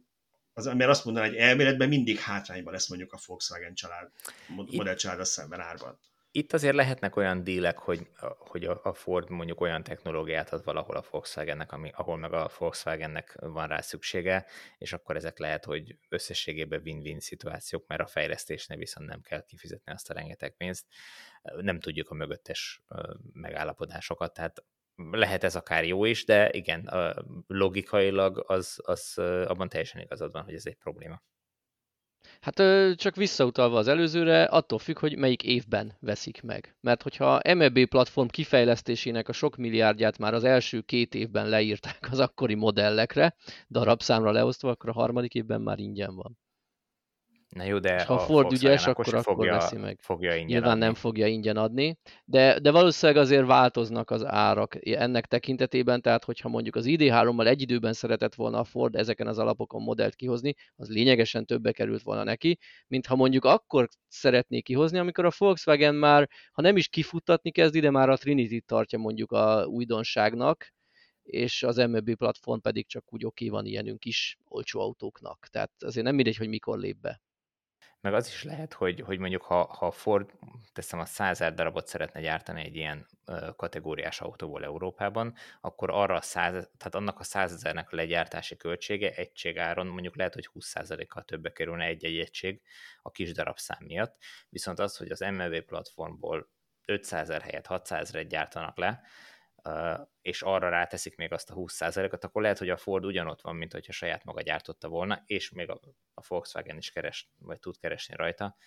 az, 0.54 0.66
mert 0.66 0.90
azt 0.90 1.06
mondaná, 1.06 1.28
hogy 1.28 1.36
elméletben 1.36 1.88
mindig 1.88 2.20
hátrányban 2.20 2.74
lesz 2.74 2.90
mondjuk 2.90 3.14
a 3.14 3.20
Volkswagen 3.26 3.74
család, 3.74 4.12
modellcsalád 4.48 5.26
szemben 5.26 5.60
árban 5.60 6.00
itt 6.38 6.54
azért 6.54 6.76
lehetnek 6.76 7.16
olyan 7.16 7.44
dílek, 7.44 7.78
hogy, 7.78 8.08
hogy 8.38 8.64
a 8.64 8.94
Ford 8.94 9.30
mondjuk 9.30 9.62
olyan 9.62 9.84
technológiát 9.84 10.54
ad 10.54 10.64
valahol 10.64 10.96
a 10.96 11.04
Volkswagennek, 11.10 11.72
ami, 11.72 11.92
ahol 11.94 12.18
meg 12.18 12.34
a 12.34 12.50
Volkswagennek 12.58 13.38
van 13.40 13.68
rá 13.68 13.82
szüksége, 13.82 14.46
és 14.78 14.94
akkor 14.94 15.16
ezek 15.16 15.38
lehet, 15.38 15.66
hogy 15.66 15.98
összességében 16.10 16.82
win-win 16.84 17.20
szituációk, 17.20 17.88
mert 17.88 18.02
a 18.02 18.08
fejlesztésnél 18.08 18.78
viszont 18.78 19.10
nem 19.10 19.22
kell 19.22 19.46
kifizetni 19.46 19.92
azt 19.92 20.10
a 20.10 20.14
rengeteg 20.14 20.56
pénzt. 20.58 20.86
Nem 21.42 21.80
tudjuk 21.80 22.10
a 22.10 22.14
mögöttes 22.14 22.84
megállapodásokat, 23.34 24.34
tehát 24.34 24.64
lehet 24.96 25.44
ez 25.44 25.56
akár 25.56 25.86
jó 25.86 26.06
is, 26.06 26.26
de 26.26 26.50
igen, 26.52 26.90
logikailag 27.48 28.44
az, 28.48 28.80
az 28.84 29.18
abban 29.18 29.70
teljesen 29.70 30.02
igazad 30.02 30.32
van, 30.32 30.44
hogy 30.44 30.54
ez 30.54 30.66
egy 30.66 30.78
probléma. 30.78 31.22
Hát 32.42 32.62
csak 32.96 33.16
visszautalva 33.16 33.78
az 33.78 33.88
előzőre, 33.88 34.44
attól 34.44 34.80
függ, 34.80 35.00
hogy 35.00 35.18
melyik 35.18 35.44
évben 35.44 35.98
veszik 36.00 36.42
meg. 36.42 36.76
Mert 36.82 37.02
hogyha 37.02 37.42
MEB 37.56 37.86
platform 37.86 38.28
kifejlesztésének 38.28 39.30
a 39.30 39.34
sok 39.34 39.56
milliárdját 39.56 40.18
már 40.18 40.34
az 40.34 40.44
első 40.44 40.82
két 40.82 41.16
évben 41.16 41.50
leírták 41.50 42.08
az 42.12 42.20
akkori 42.20 42.56
modellekre, 42.56 43.36
darabszámra 43.70 44.32
leosztva, 44.32 44.70
akkor 44.70 44.90
a 44.90 44.94
harmadik 44.94 45.34
évben 45.34 45.62
már 45.62 45.80
ingyen 45.80 46.16
van. 46.16 46.38
Na 47.58 47.64
jó, 47.64 47.80
de 47.80 48.04
ha 48.04 48.14
a 48.14 48.20
Ford 48.20 48.52
ügyes, 48.52 48.88
akkor, 48.88 49.08
akkor 49.08 49.22
fogja, 49.22 49.54
veszi 49.54 49.76
meg. 49.76 50.00
Fogja 50.02 50.32
ingyen 50.32 50.46
Nyilván 50.46 50.70
adni. 50.70 50.84
nem 50.84 50.94
fogja 50.94 51.28
ingyen 51.28 51.58
adni, 51.58 51.98
de, 52.26 52.60
de 52.60 52.72
valószínűleg 52.72 53.22
azért 53.22 53.46
változnak 53.46 54.10
az 54.10 54.26
árak 54.26 54.78
ennek 54.82 55.26
tekintetében, 55.26 56.02
tehát 56.02 56.24
hogyha 56.24 56.50
mondjuk 56.50 56.76
az 56.76 56.86
ID3-mal 56.88 57.48
egy 57.48 57.62
időben 57.62 57.94
szeretett 57.94 58.36
volna 58.36 58.60
a 58.60 58.64
Ford 58.64 58.96
ezeken 58.96 59.28
az 59.28 59.38
alapokon 59.38 59.82
modellt 59.82 60.16
kihozni, 60.16 60.56
az 60.76 60.90
lényegesen 60.90 61.46
többe 61.46 61.72
került 61.72 62.02
volna 62.02 62.24
neki, 62.24 62.58
mint 62.88 63.06
ha 63.06 63.16
mondjuk 63.16 63.46
akkor 63.46 63.88
szeretné 64.08 64.60
kihozni, 64.60 64.98
amikor 64.98 65.26
a 65.26 65.32
Volkswagen 65.38 65.96
már, 65.96 66.30
ha 66.52 66.62
nem 66.62 66.78
is 66.78 66.88
kifuttatni 66.88 67.52
kezd, 67.52 67.76
ide 67.76 67.90
már 67.90 68.10
a 68.10 68.18
Trinity 68.18 68.60
tartja 68.66 69.00
mondjuk 69.00 69.32
a 69.32 69.66
újdonságnak, 69.66 70.74
és 71.24 71.64
az 71.64 71.76
MEB 71.76 72.16
platform 72.16 72.60
pedig 72.60 72.88
csak 72.88 73.14
úgy 73.14 73.26
oké 73.26 73.50
van 73.50 73.66
ilyenünk 73.66 74.06
is 74.06 74.38
olcsó 74.44 74.80
autóknak. 74.80 75.48
Tehát 75.52 75.72
azért 75.80 76.06
nem 76.06 76.16
mindegy, 76.16 76.38
hogy 76.38 76.48
mikor 76.48 76.80
lép 76.80 76.98
be 76.98 77.22
meg 78.02 78.14
az 78.14 78.28
is 78.28 78.44
lehet, 78.44 78.74
hogy, 78.74 79.00
hogy 79.00 79.20
mondjuk 79.20 79.42
ha, 79.42 79.64
ha 79.64 79.92
Ford, 79.92 80.32
teszem 80.74 81.00
a 81.00 81.06
100 81.06 81.38
darabot 81.38 81.88
szeretne 81.88 82.22
gyártani 82.22 82.64
egy 82.64 82.76
ilyen 82.76 83.08
kategóriás 83.56 84.22
autóból 84.22 84.64
Európában, 84.64 85.34
akkor 85.62 85.90
arra 85.92 86.16
a 86.16 86.22
100, 86.22 86.52
tehát 86.52 86.96
annak 86.96 87.20
a 87.20 87.24
100 87.24 87.54
ezernek 87.54 87.92
a 87.92 87.96
legyártási 87.96 88.58
költsége 88.58 89.14
egységáron 89.14 89.88
mondjuk 89.88 90.16
lehet, 90.16 90.34
hogy 90.34 90.50
20%-kal 90.54 91.24
többe 91.24 91.52
kerülne 91.52 91.86
egy-egy 91.86 92.18
egység 92.18 92.62
a 93.02 93.12
kis 93.12 93.32
darabszám 93.32 93.84
miatt, 93.84 94.18
viszont 94.50 94.80
az, 94.80 94.98
hogy 94.98 95.12
az 95.12 95.20
MLV 95.20 95.58
platformból 95.60 96.50
500 96.86 97.30
ezer 97.30 97.42
helyett 97.42 97.66
600 97.66 98.02
ezeret 98.02 98.28
gyártanak 98.28 98.78
le, 98.78 99.02
és 100.22 100.42
arra 100.42 100.70
ráteszik 100.70 101.16
még 101.16 101.34
azt 101.34 101.50
a 101.50 101.54
20%-ot, 101.54 102.24
akkor 102.24 102.42
lehet, 102.42 102.58
hogy 102.58 102.70
a 102.70 102.78
Ford 102.78 103.06
ugyanott 103.06 103.42
van, 103.42 103.56
mint 103.56 103.72
hogyha 103.72 103.92
saját 103.92 104.24
maga 104.24 104.42
gyártotta 104.42 104.88
volna, 104.88 105.24
és 105.26 105.52
még 105.52 105.70
a, 105.70 105.80
a 106.14 106.22
Volkswagen 106.28 106.78
is 106.78 106.90
keres, 106.90 107.30
vagy 107.38 107.60
tud 107.60 107.78
keresni 107.78 108.16
rajta. 108.16 108.58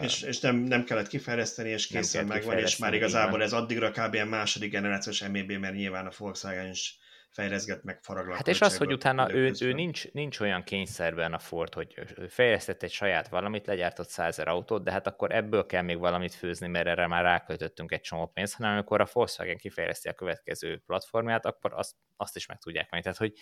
És, 0.00 0.22
és 0.22 0.40
nem, 0.40 0.56
nem 0.56 0.84
kellett 0.84 1.08
kifejleszteni, 1.08 1.68
és 1.68 1.86
készen 1.86 2.26
megvan, 2.26 2.58
és 2.58 2.76
már 2.76 2.94
igazából 2.94 3.42
ez 3.42 3.52
addigra 3.52 3.90
kb. 3.90 4.14
a 4.14 4.24
második 4.24 4.70
generációs 4.70 5.20
MEB, 5.20 5.52
mert 5.52 5.74
nyilván 5.74 6.06
a 6.06 6.12
Volkswagen 6.16 6.70
is 6.70 6.98
fejleszget 7.36 7.82
meg 7.82 8.02
faraglat. 8.02 8.36
Hát 8.36 8.48
és 8.48 8.60
az, 8.60 8.76
hogy 8.76 8.92
utána 8.92 9.32
ő, 9.32 9.52
ő 9.60 9.72
nincs, 9.72 10.12
nincs 10.12 10.40
olyan 10.40 10.62
kényszerben 10.62 11.32
a 11.32 11.38
Ford, 11.38 11.74
hogy 11.74 11.94
fejlesztett 12.28 12.82
egy 12.82 12.90
saját 12.90 13.28
valamit, 13.28 13.66
legyártott 13.66 14.08
százer 14.08 14.48
autót, 14.48 14.84
de 14.84 14.90
hát 14.90 15.06
akkor 15.06 15.32
ebből 15.32 15.66
kell 15.66 15.82
még 15.82 15.98
valamit 15.98 16.34
főzni, 16.34 16.66
mert 16.66 16.86
erre 16.86 17.06
már 17.06 17.22
ráköltöttünk 17.22 17.92
egy 17.92 18.00
csomó 18.00 18.26
pénzt, 18.26 18.56
hanem 18.56 18.72
amikor 18.72 19.00
a 19.00 19.06
Volkswagen 19.12 19.56
kifejleszti 19.56 20.08
a 20.08 20.14
következő 20.14 20.82
platformját, 20.86 21.46
akkor 21.46 21.72
azt, 21.74 21.94
azt 22.16 22.36
is 22.36 22.46
meg 22.46 22.58
tudják 22.58 22.90
majd. 22.90 23.02
Tehát, 23.02 23.18
hogy 23.18 23.32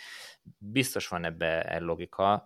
biztos 0.59 1.09
van 1.09 1.25
ebbe 1.25 1.79
logika, 1.79 2.45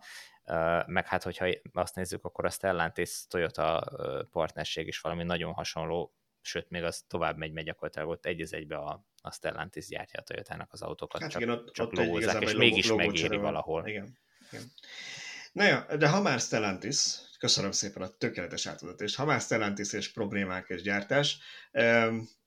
meg 0.87 1.07
hát, 1.07 1.23
hogyha 1.23 1.47
azt 1.73 1.95
nézzük, 1.95 2.25
akkor 2.25 2.45
a 2.45 2.51
Stellantis 2.51 3.27
Toyota 3.29 3.85
partnerség 4.31 4.87
is 4.87 5.01
valami 5.01 5.25
nagyon 5.25 5.53
hasonló, 5.53 6.18
sőt, 6.49 6.71
még 6.71 6.83
az 6.83 7.05
tovább 7.09 7.37
megy, 7.37 7.53
megy 7.53 7.65
gyakorlatilag 7.65 8.09
ott 8.09 8.27
egy 8.27 8.55
egybe 8.55 8.77
a, 8.77 9.07
a 9.23 9.33
Stellantis 9.33 9.87
gyártja 9.87 10.21
a 10.21 10.23
toyota 10.23 10.67
az 10.71 10.83
autókat, 10.83 11.21
hát 11.21 11.31
csak, 11.31 11.41
igen, 11.41 11.55
ott, 11.55 11.73
csak 11.73 11.87
ott 11.87 11.97
logózzák, 11.97 12.43
és 12.43 12.55
mégis 12.55 12.89
logó, 12.89 13.07
megéri 13.07 13.29
van. 13.29 13.41
valahol. 13.41 13.87
Igen, 13.87 14.19
igen. 14.51 14.73
Na 15.53 15.65
ja, 15.65 15.97
de 15.97 16.09
ha 16.09 16.21
már 16.21 16.41
Stellantis, 16.41 16.97
köszönöm 17.39 17.71
szépen 17.71 18.03
a 18.03 18.09
tökéletes 18.09 18.67
átadatást, 18.67 19.17
ha 19.17 19.25
már 19.25 19.41
Stellantis 19.41 19.93
és 19.93 20.13
problémák 20.13 20.69
és 20.69 20.83
gyártás, 20.83 21.39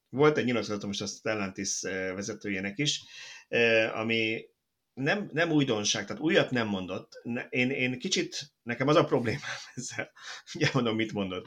volt 0.09 0.37
egy 0.37 0.45
nyilatkozatom 0.45 0.87
most 0.87 1.01
a 1.01 1.05
Stellantis 1.05 1.81
vezetőjének 2.15 2.77
is, 2.77 3.03
ami 3.93 4.45
nem, 5.01 5.29
nem 5.33 5.51
újdonság, 5.51 6.05
tehát 6.05 6.21
újat 6.21 6.51
nem 6.51 6.67
mondott. 6.67 7.21
Én, 7.49 7.69
én 7.69 7.99
kicsit, 7.99 8.53
nekem 8.63 8.87
az 8.87 8.95
a 8.95 9.03
problémám 9.03 9.41
ezzel, 9.75 10.11
ugye 10.53 10.69
mondom, 10.73 10.95
mit 10.95 11.13
mondott. 11.13 11.45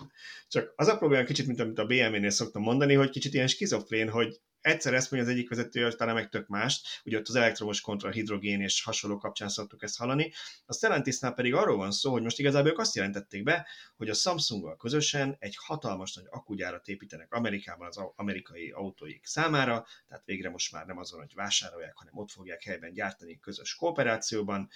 Csak 0.49 0.73
az 0.77 0.88
a 0.88 0.97
probléma 0.97 1.25
kicsit, 1.25 1.47
mint 1.47 1.61
amit 1.61 1.79
a 1.79 1.87
BMW-nél 1.87 2.31
szoktam 2.31 2.62
mondani, 2.62 2.95
hogy 2.95 3.11
kicsit 3.11 3.35
ilyen 3.35 3.47
skizofrén, 3.47 4.11
hogy 4.11 4.40
egyszer 4.64 4.94
ezt 4.94 5.11
mondja 5.11 5.29
az 5.29 5.37
egyik 5.37 5.48
vezető, 5.48 5.92
talán 5.92 6.14
meg 6.14 6.29
tök 6.29 6.46
mást, 6.46 7.03
ugye 7.05 7.18
ott 7.18 7.29
az 7.29 7.35
elektromos 7.35 7.81
kontra 7.81 8.11
hidrogén 8.11 8.61
és 8.61 8.83
hasonló 8.83 9.18
kapcsán 9.18 9.48
szoktuk 9.48 9.83
ezt 9.83 9.98
hallani. 9.98 10.33
A 10.66 10.74
Stellantisnál 10.74 11.35
pedig 11.35 11.55
arról 11.55 11.77
van 11.77 11.90
szó, 11.90 12.12
hogy 12.12 12.22
most 12.22 12.38
igazából 12.38 12.70
ők 12.70 12.79
azt 12.79 12.94
jelentették 12.94 13.42
be, 13.42 13.66
hogy 13.96 14.09
a 14.09 14.14
Samsunggal 14.14 14.77
közösen 14.77 15.37
egy 15.38 15.57
hatalmas 15.57 16.14
nagy 16.14 16.24
akugyárat 16.29 16.88
építenek 16.88 17.33
Amerikában 17.33 17.87
az 17.87 18.00
amerikai 18.16 18.70
autóik 18.70 19.27
számára, 19.27 19.87
tehát 20.09 20.24
végre 20.24 20.50
most 20.50 20.72
már 20.72 20.87
nem 20.87 20.98
azon, 20.98 21.20
hogy 21.20 21.35
vásárolják, 21.35 21.96
hanem 21.96 22.16
ott 22.16 22.31
fogják 22.31 22.62
helyben 22.62 22.92
gyártani 22.92 23.38
közös 23.38 23.74
kooperációban, 23.74 24.68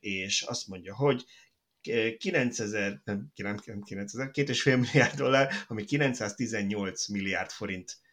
és 0.00 0.42
azt 0.42 0.66
mondja, 0.66 0.94
hogy 0.94 1.24
9000, 2.18 3.00
nem, 3.04 3.32
nem 3.34 3.56
9000, 3.84 4.30
2,5 4.32 4.80
milliárd 4.80 5.16
dollár, 5.16 5.52
ami 5.66 5.84
918 5.84 7.08
milliárd 7.08 7.50
forint 7.50 8.04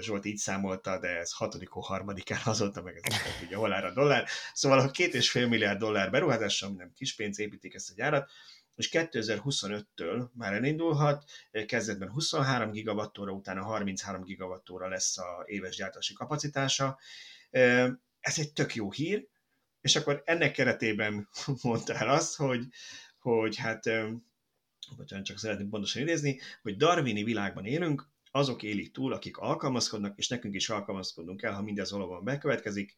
Zsolt 0.00 0.24
így 0.24 0.36
számolta, 0.36 0.98
de 0.98 1.08
ez 1.08 1.32
hatodik 1.32 1.68
hó 1.68 1.80
harmadikán 1.80 2.40
azóta 2.52 2.82
meg 2.82 3.00
ez 3.02 3.52
hol 3.52 3.72
áll 3.72 3.84
a 3.84 3.92
dollár. 3.92 4.26
Szóval 4.52 4.78
a 4.78 4.90
két 4.90 5.14
és 5.14 5.30
fél 5.30 5.48
milliárd 5.48 5.78
dollár 5.78 6.10
beruházással, 6.10 6.70
nem 6.70 6.92
kis 6.94 7.14
pénz 7.14 7.38
építik 7.38 7.74
ezt 7.74 7.90
a 7.90 7.94
gyárat, 7.96 8.30
és 8.74 8.88
2025-től 8.92 10.30
már 10.32 10.52
elindulhat, 10.52 11.24
kezdetben 11.66 12.10
23 12.10 12.70
gigawattóra, 12.70 13.32
utána 13.32 13.62
33 13.62 14.22
gigawattóra 14.22 14.88
lesz 14.88 15.18
a 15.18 15.44
éves 15.46 15.76
gyártási 15.76 16.14
kapacitása. 16.14 16.98
Ez 18.20 18.38
egy 18.38 18.52
tök 18.52 18.74
jó 18.74 18.92
hír, 18.92 19.28
és 19.80 19.96
akkor 19.96 20.22
ennek 20.24 20.52
keretében 20.52 21.28
mondtál 21.62 22.08
azt, 22.08 22.36
hogy, 22.36 22.66
hogy 23.18 23.56
hát 23.56 23.84
bocsánat, 24.96 25.24
csak 25.24 25.38
szeretném 25.38 25.68
pontosan 25.68 26.02
idézni, 26.02 26.40
hogy 26.62 26.76
darwini 26.76 27.24
világban 27.24 27.64
élünk, 27.64 28.12
azok 28.36 28.62
élik 28.62 28.92
túl, 28.92 29.12
akik 29.12 29.36
alkalmazkodnak, 29.36 30.18
és 30.18 30.28
nekünk 30.28 30.54
is 30.54 30.68
alkalmazkodnunk 30.68 31.40
kell, 31.40 31.52
ha 31.52 31.62
mindez 31.62 31.90
valóban 31.90 32.24
bekövetkezik. 32.24 32.96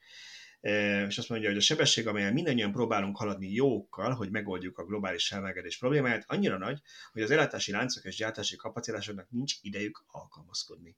És 1.08 1.18
azt 1.18 1.28
mondja, 1.28 1.48
hogy 1.48 1.58
a 1.58 1.60
sebesség, 1.60 2.06
amelyen 2.06 2.32
mindannyian 2.32 2.72
próbálunk 2.72 3.16
haladni 3.16 3.52
jókkal, 3.52 4.12
hogy 4.12 4.30
megoldjuk 4.30 4.78
a 4.78 4.84
globális 4.84 5.28
felmelegedés 5.28 5.78
problémáját, 5.78 6.24
annyira 6.26 6.58
nagy, 6.58 6.80
hogy 7.12 7.22
az 7.22 7.30
ellátási 7.30 7.72
láncok 7.72 8.04
és 8.04 8.16
gyártási 8.16 8.56
kapacitásoknak 8.56 9.30
nincs 9.30 9.54
idejük 9.60 10.04
alkalmazkodni. 10.06 10.96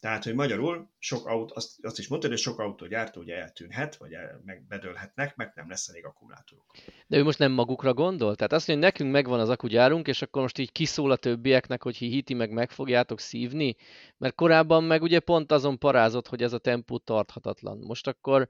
Tehát, 0.00 0.24
hogy 0.24 0.34
magyarul 0.34 0.90
sok 0.98 1.26
autó, 1.26 1.54
azt, 1.54 1.84
azt 1.84 1.98
is 1.98 2.08
mondtad, 2.08 2.30
hogy 2.30 2.38
sok 2.38 2.58
autógyártó 2.58 3.20
ugye 3.20 3.36
eltűnhet, 3.36 3.96
vagy 3.96 4.12
el, 4.12 4.40
meg 4.44 4.66
bedőlhetnek, 4.68 5.36
meg 5.36 5.52
nem 5.54 5.68
lesz 5.68 5.88
elég 5.88 6.04
akkumulátoruk. 6.04 6.64
De 7.06 7.16
ő 7.16 7.22
most 7.22 7.38
nem 7.38 7.52
magukra 7.52 7.94
gondol? 7.94 8.34
Tehát 8.34 8.52
azt 8.52 8.68
mondja, 8.68 8.86
hogy 8.86 8.94
nekünk 8.94 9.14
megvan 9.14 9.40
az 9.40 9.48
akugyárunk, 9.48 10.06
és 10.08 10.22
akkor 10.22 10.42
most 10.42 10.58
így 10.58 10.72
kiszól 10.72 11.10
a 11.10 11.16
többieknek, 11.16 11.82
hogy 11.82 11.96
hihiti, 11.96 12.34
meg 12.34 12.50
meg 12.50 12.70
fogjátok 12.70 13.20
szívni? 13.20 13.76
Mert 14.16 14.34
korábban 14.34 14.84
meg 14.84 15.02
ugye 15.02 15.20
pont 15.20 15.52
azon 15.52 15.78
parázott, 15.78 16.28
hogy 16.28 16.42
ez 16.42 16.52
a 16.52 16.58
tempó 16.58 16.98
tarthatatlan. 16.98 17.78
Most 17.78 18.06
akkor 18.06 18.48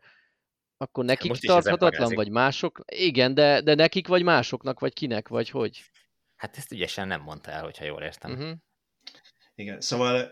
akkor 0.80 1.04
nekik 1.04 1.28
most 1.28 1.46
tarthatatlan, 1.46 2.14
vagy 2.14 2.30
mások? 2.30 2.80
Igen, 2.86 3.34
de, 3.34 3.60
de 3.60 3.74
nekik, 3.74 4.06
vagy 4.06 4.22
másoknak, 4.22 4.80
vagy 4.80 4.92
kinek, 4.92 5.28
vagy 5.28 5.50
hogy? 5.50 5.82
Hát 6.36 6.56
ezt 6.56 6.72
ügyesen 6.72 7.08
nem 7.08 7.20
mondta 7.20 7.50
el, 7.50 7.62
hogyha 7.62 7.84
jól 7.84 8.02
értem. 8.02 8.30
Uh-huh. 8.30 8.50
Igen, 9.54 9.80
szóval 9.80 10.30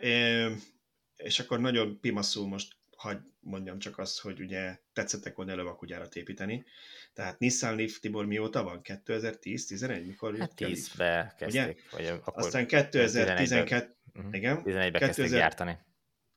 és 1.17 1.39
akkor 1.39 1.61
nagyon 1.61 2.01
pimaszul 2.01 2.49
most 2.49 2.77
hagy 2.97 3.19
mondjam 3.41 3.79
csak 3.79 3.99
azt, 3.99 4.21
hogy 4.21 4.41
ugye 4.41 4.79
tetszettek 4.93 5.37
volna 5.37 5.53
elővakugyárat 5.53 6.17
építeni. 6.17 6.65
Tehát 7.13 7.39
Nissan 7.39 7.77
Leaf, 7.77 7.99
Tibor, 7.99 8.27
mióta 8.27 8.63
van? 8.63 8.81
2010-11? 8.85 10.07
Mikor 10.07 10.39
hát 10.39 10.53
10-be 10.57 11.35
kezdték. 11.39 11.91
Vagy 11.91 12.07
akkor 12.07 12.45
Aztán 12.45 12.67
2012, 12.67 13.97
uh-huh. 14.15 14.35
igen, 14.35 14.63
11-be 14.65 14.99
2000, 14.99 15.39
gyártani. 15.39 15.79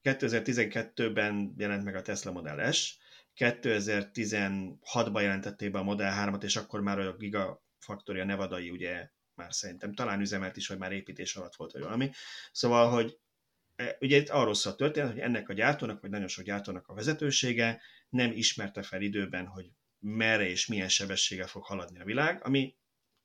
2012-ben 0.03 1.53
jelent 1.57 1.83
meg 1.83 1.95
a 1.95 2.01
Tesla 2.01 2.31
Model 2.31 2.71
S, 2.71 2.97
2016-ban 3.35 5.21
jelentették 5.21 5.71
be 5.71 5.79
a 5.79 5.83
Model 5.83 6.29
3-at, 6.29 6.43
és 6.43 6.55
akkor 6.55 6.81
már 6.81 6.99
a 6.99 7.15
Gigafactory, 7.15 8.19
a 8.19 8.25
Nevadai 8.25 8.69
ugye 8.69 9.09
már 9.35 9.53
szerintem 9.53 9.93
talán 9.93 10.21
üzemelt 10.21 10.57
is, 10.57 10.67
vagy 10.67 10.77
már 10.77 10.91
építés 10.91 11.35
alatt 11.35 11.55
volt, 11.55 11.71
vagy 11.71 11.81
valami. 11.81 12.11
Szóval, 12.51 12.89
hogy 12.89 13.19
ugye 13.99 14.17
itt 14.17 14.29
arról 14.29 14.53
szól 14.53 14.73
a 14.73 14.75
történet, 14.75 15.11
hogy 15.11 15.19
ennek 15.19 15.49
a 15.49 15.53
gyártónak, 15.53 16.01
vagy 16.01 16.09
nagyon 16.09 16.27
sok 16.27 16.45
gyártónak 16.45 16.87
a 16.87 16.93
vezetősége 16.93 17.81
nem 18.09 18.31
ismerte 18.31 18.81
fel 18.81 19.01
időben, 19.01 19.45
hogy 19.45 19.65
merre 19.99 20.49
és 20.49 20.67
milyen 20.67 20.89
sebességgel 20.89 21.47
fog 21.47 21.63
haladni 21.63 21.99
a 21.99 22.03
világ, 22.03 22.45
ami 22.45 22.75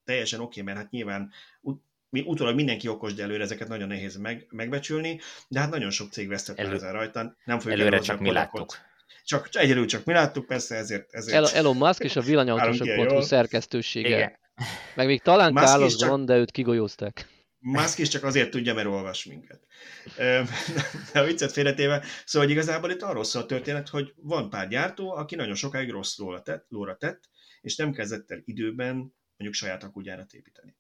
teljesen 0.05 0.41
oké, 0.41 0.61
okay, 0.61 0.63
mert 0.63 0.85
hát 0.85 0.91
nyilván 0.91 1.33
mi 2.09 2.21
utólag 2.21 2.55
mindenki 2.55 2.89
okos, 2.89 3.15
de 3.15 3.23
előre 3.23 3.43
ezeket 3.43 3.69
nagyon 3.69 3.89
nehéz 3.89 4.17
meg, 4.17 4.47
megbecsülni, 4.51 5.21
de 5.49 5.61
hát 5.61 5.71
nagyon 5.71 5.91
sok 5.91 6.13
cég 6.13 6.29
vesztett 6.29 6.59
Elő, 6.59 6.75
ezen 6.75 6.93
rajta. 6.93 7.37
Nem 7.45 7.59
fogjuk 7.59 7.81
előre 7.81 7.99
csak 7.99 8.21
mi 8.21 8.33
láttuk. 8.33 8.77
Csak, 9.25 9.49
csak 9.49 9.63
egyelőre 9.63 9.87
csak 9.87 10.05
mi 10.05 10.13
láttuk, 10.13 10.47
persze 10.47 10.75
ezért... 10.75 11.13
ezért 11.15 11.53
Elon 11.53 11.77
Musk 11.77 12.05
és 12.05 12.17
a 12.17 12.21
villanyautósok.hu 12.21 13.21
szerkesztősége. 13.21 14.09
Igen. 14.09 14.39
Meg 14.95 15.07
még 15.07 15.23
talán 15.23 15.55
Carlos 15.55 15.97
csak... 15.97 16.09
van, 16.09 16.25
de 16.25 16.37
őt 16.37 16.51
kigolyózták. 16.51 17.29
Musk 17.67 17.99
is 17.99 18.09
csak 18.09 18.25
azért 18.25 18.51
tudja, 18.51 18.75
mert 18.75 18.87
olvas 18.87 19.25
minket. 19.25 19.67
De 21.13 21.21
a 21.21 21.25
viccet 21.25 21.53
félretéve, 21.53 22.05
szóval 22.25 22.49
igazából 22.49 22.91
itt 22.91 23.03
arról 23.03 23.25
szól 23.25 23.43
a 23.43 23.47
történet, 23.47 23.89
hogy 23.89 24.13
van 24.17 24.51
pár 24.51 24.69
gyártó, 24.69 25.11
aki 25.11 25.35
nagyon 25.35 25.55
sokáig 25.55 25.91
rossz 25.91 26.19
lóra 26.19 26.43
tett, 26.43 26.67
lóra 26.69 26.97
tett 26.97 27.33
és 27.65 27.77
nem 27.77 27.93
kezdett 27.93 28.31
el 28.31 28.41
időben 28.45 28.97
mondjuk 29.37 29.53
saját 29.53 29.83
akugyárat 29.83 30.33
építeni. 30.33 30.77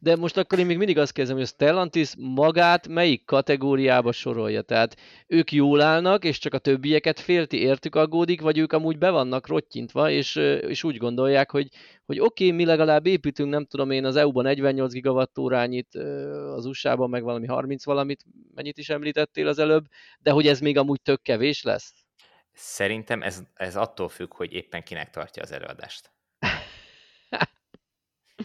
De 0.00 0.16
most 0.16 0.36
akkor 0.36 0.58
én 0.58 0.66
még 0.66 0.76
mindig 0.76 0.98
azt 0.98 1.12
kezdem, 1.12 1.36
hogy 1.36 1.44
a 1.44 1.48
Stellantis 1.48 2.12
magát 2.18 2.88
melyik 2.88 3.24
kategóriába 3.24 4.12
sorolja? 4.12 4.62
Tehát 4.62 4.96
ők 5.26 5.52
jól 5.52 5.80
állnak, 5.80 6.24
és 6.24 6.38
csak 6.38 6.54
a 6.54 6.58
többieket 6.58 7.20
félti 7.20 7.60
értük 7.60 7.94
aggódik, 7.94 8.40
vagy 8.40 8.58
ők 8.58 8.72
amúgy 8.72 8.98
be 8.98 9.10
vannak 9.10 9.46
rottyintva, 9.46 10.10
és, 10.10 10.36
és 10.60 10.84
úgy 10.84 10.96
gondolják, 10.96 11.50
hogy, 11.50 11.68
hogy 12.06 12.20
oké, 12.20 12.44
okay, 12.44 12.56
mi 12.56 12.64
legalább 12.64 13.06
építünk, 13.06 13.50
nem 13.50 13.64
tudom 13.64 13.90
én, 13.90 14.04
az 14.04 14.16
EU-ban 14.16 14.44
48 14.44 14.92
gigawattórányit, 14.92 15.94
az 16.54 16.66
USA-ban 16.66 17.10
meg 17.10 17.22
valami 17.22 17.46
30 17.46 17.84
valamit, 17.84 18.24
mennyit 18.54 18.78
is 18.78 18.88
említettél 18.88 19.48
az 19.48 19.58
előbb, 19.58 19.84
de 20.18 20.30
hogy 20.30 20.46
ez 20.46 20.60
még 20.60 20.78
amúgy 20.78 21.02
tök 21.02 21.22
kevés 21.22 21.62
lesz? 21.62 21.94
Szerintem 22.52 23.22
ez, 23.22 23.42
ez 23.54 23.76
attól 23.76 24.08
függ, 24.08 24.34
hogy 24.34 24.52
éppen 24.52 24.82
kinek 24.82 25.10
tartja 25.10 25.42
az 25.42 25.52
előadást. 25.52 26.13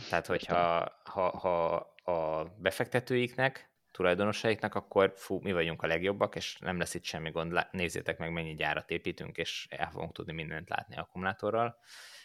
Tehát, 0.10 0.26
hogyha 0.26 0.92
ha, 1.04 1.38
ha 1.38 1.76
a 2.12 2.44
befektetőiknek, 2.58 3.70
tulajdonosaiknak, 3.92 4.76
akkor 4.76 5.14
fú, 5.16 5.40
mi 5.42 5.52
vagyunk 5.52 5.82
a 5.82 5.88
legjobbak, 5.88 6.36
és 6.36 6.58
nem 6.60 6.78
lesz 6.78 6.94
itt 6.94 7.04
semmi 7.04 7.30
gond, 7.30 7.68
nézzétek 7.72 8.18
meg, 8.18 8.32
mennyi 8.32 8.56
gyárat 8.56 8.92
építünk, 8.92 9.38
és 9.38 9.68
el 9.70 9.90
fogunk 9.92 10.14
tudni 10.14 10.34
mindent 10.34 10.70
látni 10.70 10.98
akkumulátorral. 10.98 11.78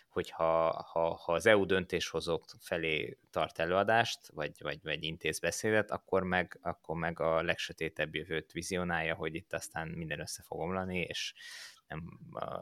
Hogyha 0.09 0.83
ha, 0.93 1.15
ha 1.15 1.33
az 1.33 1.47
EU 1.47 1.65
döntéshozók 1.65 2.45
felé 2.61 3.19
tart 3.31 3.59
előadást, 3.59 4.21
vagy, 4.33 4.53
vagy, 4.59 4.79
vagy 4.83 5.03
intéz 5.03 5.39
beszédet, 5.39 5.91
akkor 5.91 6.23
meg, 6.23 6.59
akkor 6.63 6.97
meg 6.97 7.21
a 7.21 7.43
legsötétebb 7.43 8.15
jövőt 8.15 8.53
vizionálja, 8.53 9.15
hogy 9.15 9.35
itt 9.35 9.53
aztán 9.53 9.89
minden 9.89 10.21
össze 10.21 10.43
fog 10.43 10.61
omlani, 10.61 11.01
és 11.01 11.35
nem, 11.89 12.03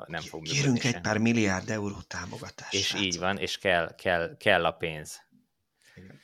nem 0.06 0.20
fog 0.20 0.42
Kérünk 0.42 0.84
egy 0.84 1.00
pár 1.00 1.18
milliárd 1.18 1.70
euró 1.70 2.00
támogatást. 2.06 2.74
És 2.74 2.94
így 2.94 3.18
van, 3.18 3.38
és 3.38 3.58
kell, 3.58 3.94
kell, 3.94 4.36
kell 4.36 4.64
a 4.64 4.72
pénz. 4.72 5.20
Igen. 5.94 6.20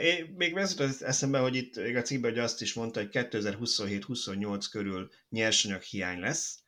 Én 0.00 0.34
még 0.36 0.56
az 0.56 1.04
eszembe, 1.04 1.38
hogy 1.38 1.56
itt 1.56 1.76
a 1.76 2.02
cikkben 2.02 2.30
hogy 2.30 2.40
azt 2.40 2.62
is 2.62 2.74
mondta, 2.74 3.00
hogy 3.00 3.08
2027-28 3.12 4.66
körül 4.70 5.10
nyersanyag 5.28 5.82
hiány 5.82 6.20
lesz, 6.20 6.58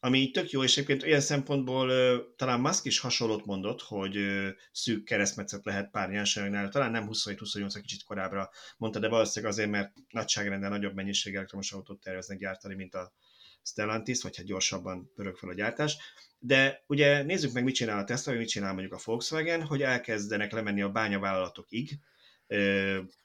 ami 0.00 0.18
így 0.18 0.30
tök 0.30 0.50
jó, 0.50 0.62
és 0.62 0.72
egyébként 0.72 1.02
olyan 1.02 1.20
szempontból 1.20 1.90
talán 2.36 2.60
Musk 2.60 2.84
is 2.84 2.98
hasonlót 2.98 3.44
mondott, 3.44 3.82
hogy 3.82 4.18
szűk 4.72 5.04
keresztmetszet 5.04 5.64
lehet 5.64 5.90
pár 5.90 6.08
nyersanyagnál, 6.08 6.68
talán 6.68 6.90
nem 6.90 7.08
27-28, 7.12 7.78
kicsit 7.80 8.02
korábbra 8.02 8.50
mondta, 8.76 8.98
de 8.98 9.08
valószínűleg 9.08 9.54
azért, 9.54 9.70
mert 9.70 9.92
nagyságrendel 10.08 10.70
nagyobb 10.70 10.94
mennyiség 10.94 11.34
elektromos 11.34 11.72
autót 11.72 12.00
terveznek 12.00 12.38
gyártani, 12.38 12.74
mint 12.74 12.94
a 12.94 13.12
Stellantis, 13.66 14.22
vagy 14.22 14.36
hát 14.36 14.46
gyorsabban 14.46 15.12
pörög 15.14 15.36
fel 15.36 15.48
a 15.48 15.54
gyártás. 15.54 15.96
De 16.38 16.84
ugye 16.86 17.22
nézzük 17.22 17.52
meg, 17.52 17.64
mit 17.64 17.74
csinál 17.74 17.98
a 17.98 18.04
Tesla, 18.04 18.32
vagy 18.32 18.40
mit 18.40 18.50
csinál 18.50 18.72
mondjuk 18.72 18.92
a 18.92 19.00
Volkswagen, 19.04 19.62
hogy 19.62 19.82
elkezdenek 19.82 20.52
lemenni 20.52 20.82
a 20.82 20.90
bányavállalatokig, 20.90 21.98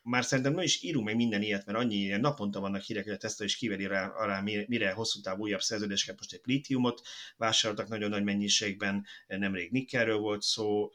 már 0.01 0.23
szerintem 0.23 0.53
nem 0.53 0.63
is 0.63 0.83
írunk 0.83 1.05
meg 1.05 1.15
minden 1.15 1.41
ilyet, 1.41 1.65
mert 1.65 1.77
annyi 1.77 1.95
ilyen 1.95 2.19
naponta 2.19 2.59
vannak 2.59 2.81
hírek, 2.81 3.03
hogy 3.03 3.13
a 3.13 3.17
Tesla 3.17 3.45
is 3.45 3.55
kiveri 3.55 3.85
rá, 3.85 4.07
alá, 4.07 4.41
mire 4.41 4.91
hosszú 4.91 5.21
távú 5.21 5.41
újabb 5.41 5.61
szerződéseket, 5.61 6.17
most 6.17 6.33
egy 6.33 6.41
litiumot 6.43 7.01
vásároltak 7.37 7.87
nagyon 7.87 8.09
nagy 8.09 8.23
mennyiségben, 8.23 9.05
nemrég 9.27 9.71
nikkelről 9.71 10.17
volt 10.17 10.41
szó, 10.41 10.91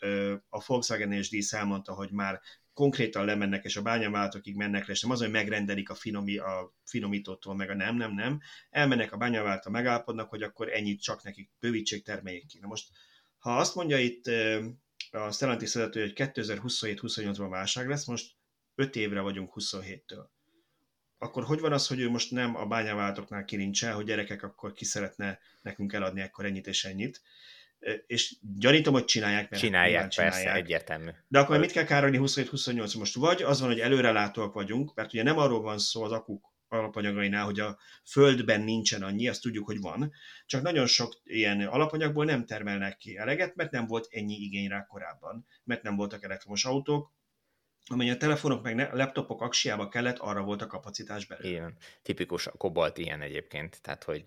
a 0.49 0.65
Volkswagen 0.67 1.13
és 1.13 1.29
dísz 1.29 1.53
elmondta, 1.53 1.93
hogy 1.93 2.11
már 2.11 2.41
konkrétan 2.77 3.25
lemennek, 3.25 3.65
és 3.65 3.77
a 3.77 3.83
bányavállalatokig 3.83 4.57
mennek 4.57 4.87
le, 4.87 4.93
és 4.93 5.01
nem 5.01 5.11
az, 5.11 5.21
hogy 5.21 5.31
megrendelik 5.31 5.91
a, 5.91 5.95
finomi, 5.95 6.37
a 6.37 6.75
finomítótól, 6.85 7.55
meg 7.55 7.71
a 7.71 7.75
nem, 7.75 7.97
nem, 7.97 8.15
nem. 8.15 8.41
Elmennek 8.71 9.13
a 9.13 9.17
bányavállalatok, 9.17 9.73
megállapodnak, 9.73 10.29
hogy 10.29 10.43
akkor 10.43 10.73
ennyit 10.73 11.03
csak 11.03 11.23
nekik 11.23 11.51
bővítsék, 11.61 12.05
termeljék 12.05 12.47
ki. 12.47 12.59
Na 12.59 12.67
most, 12.67 12.89
ha 13.39 13.57
azt 13.57 13.75
mondja 13.75 13.99
itt 13.99 14.27
a 15.11 15.31
Stellantis 15.31 15.75
vezető, 15.75 16.01
hogy 16.01 16.13
2027-28-ban 16.15 17.47
válság 17.51 17.89
lesz, 17.89 18.07
most 18.07 18.35
5 18.75 18.97
évre 18.97 19.21
vagyunk 19.21 19.53
27-től. 19.55 20.27
Akkor 21.19 21.45
hogy 21.45 21.61
van 21.61 21.73
az, 21.73 21.87
hogy 21.87 22.01
ő 22.01 22.11
most 22.11 22.31
nem 22.31 22.57
a 22.57 22.67
bányavállalatoknál 22.67 23.45
kirincsel, 23.45 23.95
hogy 23.95 24.05
gyerekek, 24.05 24.43
akkor 24.43 24.73
ki 24.73 24.85
szeretne 24.85 25.39
nekünk 25.63 25.93
eladni 25.93 26.23
akkor 26.23 26.45
ennyit 26.45 26.67
és 26.67 26.85
ennyit, 26.85 27.23
és 28.07 28.35
gyanítom, 28.57 28.93
hogy 28.93 29.05
csinálják, 29.05 29.51
mert 29.51 29.63
csinálják, 29.63 30.09
csinálják. 30.09 30.43
persze, 30.43 30.55
egyértelmű. 30.59 31.11
De 31.29 31.39
akkor 31.39 31.59
mit 31.59 31.73
kell 31.73 31.85
károlni 31.85 32.19
27-28 32.21 32.99
Most 32.99 33.15
vagy 33.15 33.43
az 33.43 33.61
van, 33.61 33.69
hogy 33.69 33.81
előrelátóak 33.81 34.55
vagyunk, 34.55 34.95
mert 34.95 35.13
ugye 35.13 35.23
nem 35.23 35.39
arról 35.39 35.61
van 35.61 35.79
szó 35.79 36.03
az 36.03 36.13
akuk 36.13 36.55
alapanyagainál, 36.69 37.45
hogy 37.45 37.61
a 37.61 37.79
földben 38.05 38.61
nincsen 38.61 39.03
annyi, 39.03 39.29
azt 39.29 39.43
tudjuk, 39.43 39.67
hogy 39.67 39.81
van, 39.81 40.13
csak 40.47 40.63
nagyon 40.63 40.87
sok 40.87 41.21
ilyen 41.25 41.61
alapanyagból 41.61 42.25
nem 42.25 42.47
termelnek 42.47 42.97
ki 42.97 43.17
eleget, 43.17 43.55
mert 43.55 43.71
nem 43.71 43.87
volt 43.87 44.07
ennyi 44.11 44.35
igény 44.35 44.69
rá 44.69 44.87
korábban, 44.87 45.47
mert 45.65 45.83
nem 45.83 45.97
voltak 45.97 46.25
elektromos 46.25 46.65
autók, 46.65 47.15
amely 47.91 48.11
a 48.11 48.17
telefonok 48.17 48.63
meg 48.63 48.79
a 48.79 48.97
laptopok 48.97 49.43
aksiába 49.43 49.89
kellett, 49.89 50.19
arra 50.19 50.43
volt 50.43 50.63
a 50.63 50.67
kapacitás 50.67 51.27
belőle. 51.27 51.49
Igen, 51.49 51.77
tipikus 52.03 52.47
a 52.47 52.51
kobalt 52.51 52.99
ilyen 52.99 53.21
egyébként, 53.21 53.83
tehát 53.83 54.05
hogy 54.05 54.25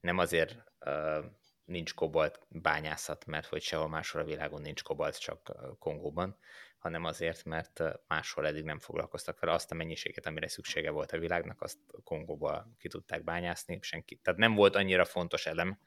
nem 0.00 0.18
azért 0.18 0.56
uh, 0.80 1.24
nincs 1.68 1.94
kobalt 1.94 2.40
bányászat, 2.48 3.26
mert 3.26 3.46
hogy 3.46 3.62
sehol 3.62 3.88
máshol 3.88 4.22
a 4.22 4.24
világon 4.24 4.60
nincs 4.60 4.82
kobalt, 4.82 5.18
csak 5.18 5.52
Kongóban, 5.78 6.38
hanem 6.78 7.04
azért, 7.04 7.44
mert 7.44 7.82
máshol 8.06 8.46
eddig 8.46 8.64
nem 8.64 8.78
foglalkoztak 8.78 9.40
vele 9.40 9.52
azt 9.52 9.70
a 9.70 9.74
mennyiséget, 9.74 10.26
amire 10.26 10.48
szüksége 10.48 10.90
volt 10.90 11.12
a 11.12 11.18
világnak, 11.18 11.62
azt 11.62 11.78
Kongóba 12.04 12.66
ki 12.78 12.88
tudták 12.88 13.24
bányászni, 13.24 13.78
senki. 13.80 14.16
Tehát 14.16 14.38
nem 14.38 14.54
volt 14.54 14.76
annyira 14.76 15.04
fontos 15.04 15.46
elem, 15.46 15.78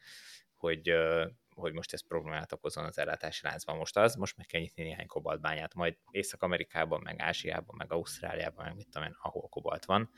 hogy, 0.53 0.91
hogy 1.55 1.73
most 1.73 1.93
ez 1.93 2.07
problémát 2.07 2.51
okozon 2.51 2.85
az 2.85 2.97
ellátási 2.97 3.45
láncban. 3.47 3.77
Most 3.77 3.97
az, 3.97 4.15
most 4.15 4.37
meg 4.37 4.45
kell 4.45 4.61
nyitni 4.61 4.83
néhány 4.83 5.07
kobaltbányát, 5.07 5.73
majd 5.73 5.97
Észak-Amerikában, 6.11 7.01
meg 7.03 7.19
Ázsiában, 7.19 7.75
meg 7.77 7.91
Ausztráliában, 7.91 8.65
meg 8.65 8.75
mit 8.75 8.89
tudom 8.89 9.07
én, 9.07 9.17
ahol 9.21 9.49
kobalt 9.49 9.85
van, 9.85 10.11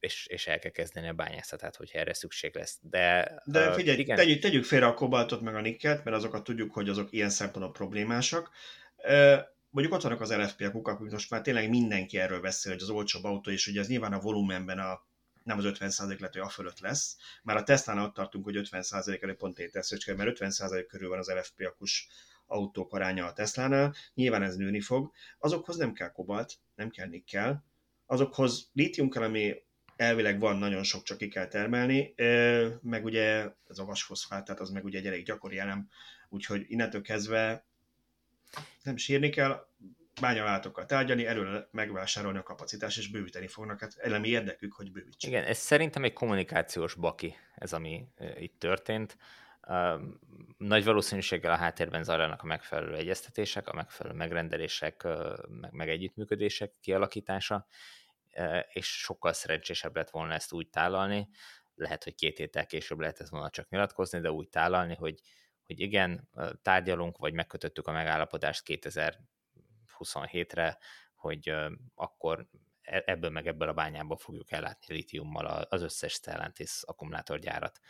és, 0.00 0.26
és 0.26 0.46
el 0.46 0.58
kell 0.58 0.70
kezdeni 0.70 1.08
a 1.08 1.12
bányászatát, 1.12 1.76
hogyha 1.76 1.98
erre 1.98 2.14
szükség 2.14 2.54
lesz. 2.54 2.78
De, 2.80 3.34
De 3.44 3.72
figyelj, 3.72 3.98
igen. 3.98 4.16
Tegyük, 4.16 4.40
tegyük 4.40 4.64
félre 4.64 4.86
a 4.86 4.94
kobaltot 4.94 5.40
meg 5.40 5.54
a 5.54 5.60
nikkelt, 5.60 6.04
mert 6.04 6.16
azokat 6.16 6.44
tudjuk, 6.44 6.72
hogy 6.72 6.88
azok 6.88 7.12
ilyen 7.12 7.30
szempontból 7.30 7.72
problémásak. 7.72 8.50
Mondjuk 9.70 9.94
ott 9.94 10.02
vannak 10.02 10.20
az 10.20 10.34
LFP-ek, 10.34 10.74
akik 10.74 11.10
most 11.10 11.30
már 11.30 11.40
tényleg 11.40 11.68
mindenki 11.68 12.18
erről 12.18 12.40
beszél, 12.40 12.72
hogy 12.72 12.82
az 12.82 12.90
olcsóbb 12.90 13.24
autó, 13.24 13.50
és 13.50 13.66
ugye 13.66 13.80
ez 13.80 13.88
nyilván 13.88 14.12
a 14.12 14.20
volumenben 14.20 14.78
a 14.78 15.06
nem 15.42 15.58
az 15.58 15.64
50% 15.66 15.98
lehet, 15.98 16.32
hogy 16.32 16.40
a 16.40 16.48
fölött 16.48 16.80
lesz. 16.80 17.16
Már 17.42 17.56
a 17.56 17.62
Tesla-nál 17.62 18.04
ott 18.04 18.14
tartunk, 18.14 18.44
hogy 18.44 18.68
50% 18.70 19.22
előtt 19.22 19.36
pont 19.36 19.58
egy 19.58 19.70
teszőcske, 19.70 20.14
mert 20.14 20.38
50% 20.38 20.84
körül 20.88 21.08
van 21.08 21.18
az 21.18 21.28
LFP 21.28 21.60
akus 21.66 22.08
autók 22.46 22.92
aránya 22.92 23.26
a 23.26 23.32
Tesla-nál, 23.32 23.94
nyilván 24.14 24.42
ez 24.42 24.56
nőni 24.56 24.80
fog. 24.80 25.12
Azokhoz 25.38 25.76
nem 25.76 25.92
kell 25.92 26.12
kobalt, 26.12 26.54
nem 26.74 26.90
kell 26.90 27.06
nikkel, 27.06 27.64
azokhoz 28.06 28.70
lítium 28.72 29.10
kell, 29.10 29.22
ami 29.22 29.54
elvileg 29.98 30.38
van, 30.38 30.56
nagyon 30.56 30.82
sok 30.82 31.02
csak 31.02 31.18
ki 31.18 31.28
kell 31.28 31.46
termelni, 31.46 32.14
meg 32.82 33.04
ugye 33.04 33.50
ez 33.68 33.78
a 33.78 33.84
vasfoszfát, 33.84 34.44
tehát 34.44 34.60
az 34.60 34.70
meg 34.70 34.84
ugye 34.84 34.98
egy 34.98 35.06
elég 35.06 35.24
gyakori 35.24 35.58
elem, 35.58 35.88
úgyhogy 36.28 36.64
innentől 36.68 37.02
kezdve 37.02 37.66
nem 38.82 38.96
sírni 38.96 39.28
kell, 39.28 39.66
bányaváltókkal 40.20 40.86
tárgyalni, 40.86 41.26
erről 41.26 41.68
megvásárolni 41.70 42.38
a 42.38 42.42
kapacitás, 42.42 42.96
és 42.96 43.10
bővíteni 43.10 43.46
fognak. 43.46 43.80
Hát 43.80 43.96
elemi 43.96 44.28
érdekük, 44.28 44.72
hogy 44.72 44.92
bővítsék. 44.92 45.30
Igen, 45.30 45.44
ez 45.44 45.58
szerintem 45.58 46.04
egy 46.04 46.12
kommunikációs 46.12 46.94
baki, 46.94 47.34
ez 47.54 47.72
ami 47.72 48.04
itt 48.38 48.58
történt. 48.58 49.16
Nagy 50.56 50.84
valószínűséggel 50.84 51.52
a 51.52 51.56
háttérben 51.56 52.04
zajlanak 52.04 52.42
a 52.42 52.46
megfelelő 52.46 52.94
egyeztetések, 52.94 53.68
a 53.68 53.74
megfelelő 53.74 54.16
megrendelések, 54.16 55.06
meg, 55.48 55.72
meg 55.72 55.88
együttműködések 55.88 56.72
kialakítása, 56.80 57.66
és 58.72 58.86
sokkal 58.86 59.32
szerencsésebb 59.32 59.96
lett 59.96 60.10
volna 60.10 60.34
ezt 60.34 60.52
úgy 60.52 60.68
tálalni, 60.68 61.28
lehet, 61.74 62.04
hogy 62.04 62.14
két 62.14 62.38
héttel 62.38 62.66
később 62.66 62.98
lehetett 62.98 63.28
volna 63.28 63.50
csak 63.50 63.68
nyilatkozni, 63.68 64.20
de 64.20 64.30
úgy 64.30 64.48
tálalni, 64.48 64.94
hogy, 64.94 65.20
hogy 65.66 65.80
igen, 65.80 66.28
tárgyalunk, 66.62 67.18
vagy 67.18 67.32
megkötöttük 67.32 67.86
a 67.86 67.92
megállapodást 67.92 68.62
2000 68.62 69.18
27-re, 69.98 70.78
hogy 71.14 71.54
akkor 71.94 72.48
e, 72.82 73.02
ebből 73.06 73.30
meg 73.30 73.46
ebből 73.46 73.68
a 73.68 73.72
bányából 73.72 74.16
fogjuk 74.16 74.52
ellátni 74.52 74.94
litiummal 74.94 75.46
az 75.46 75.82
összes 75.82 76.12
Stellantis 76.12 76.82
akkumulátorgyárat. 76.82 77.80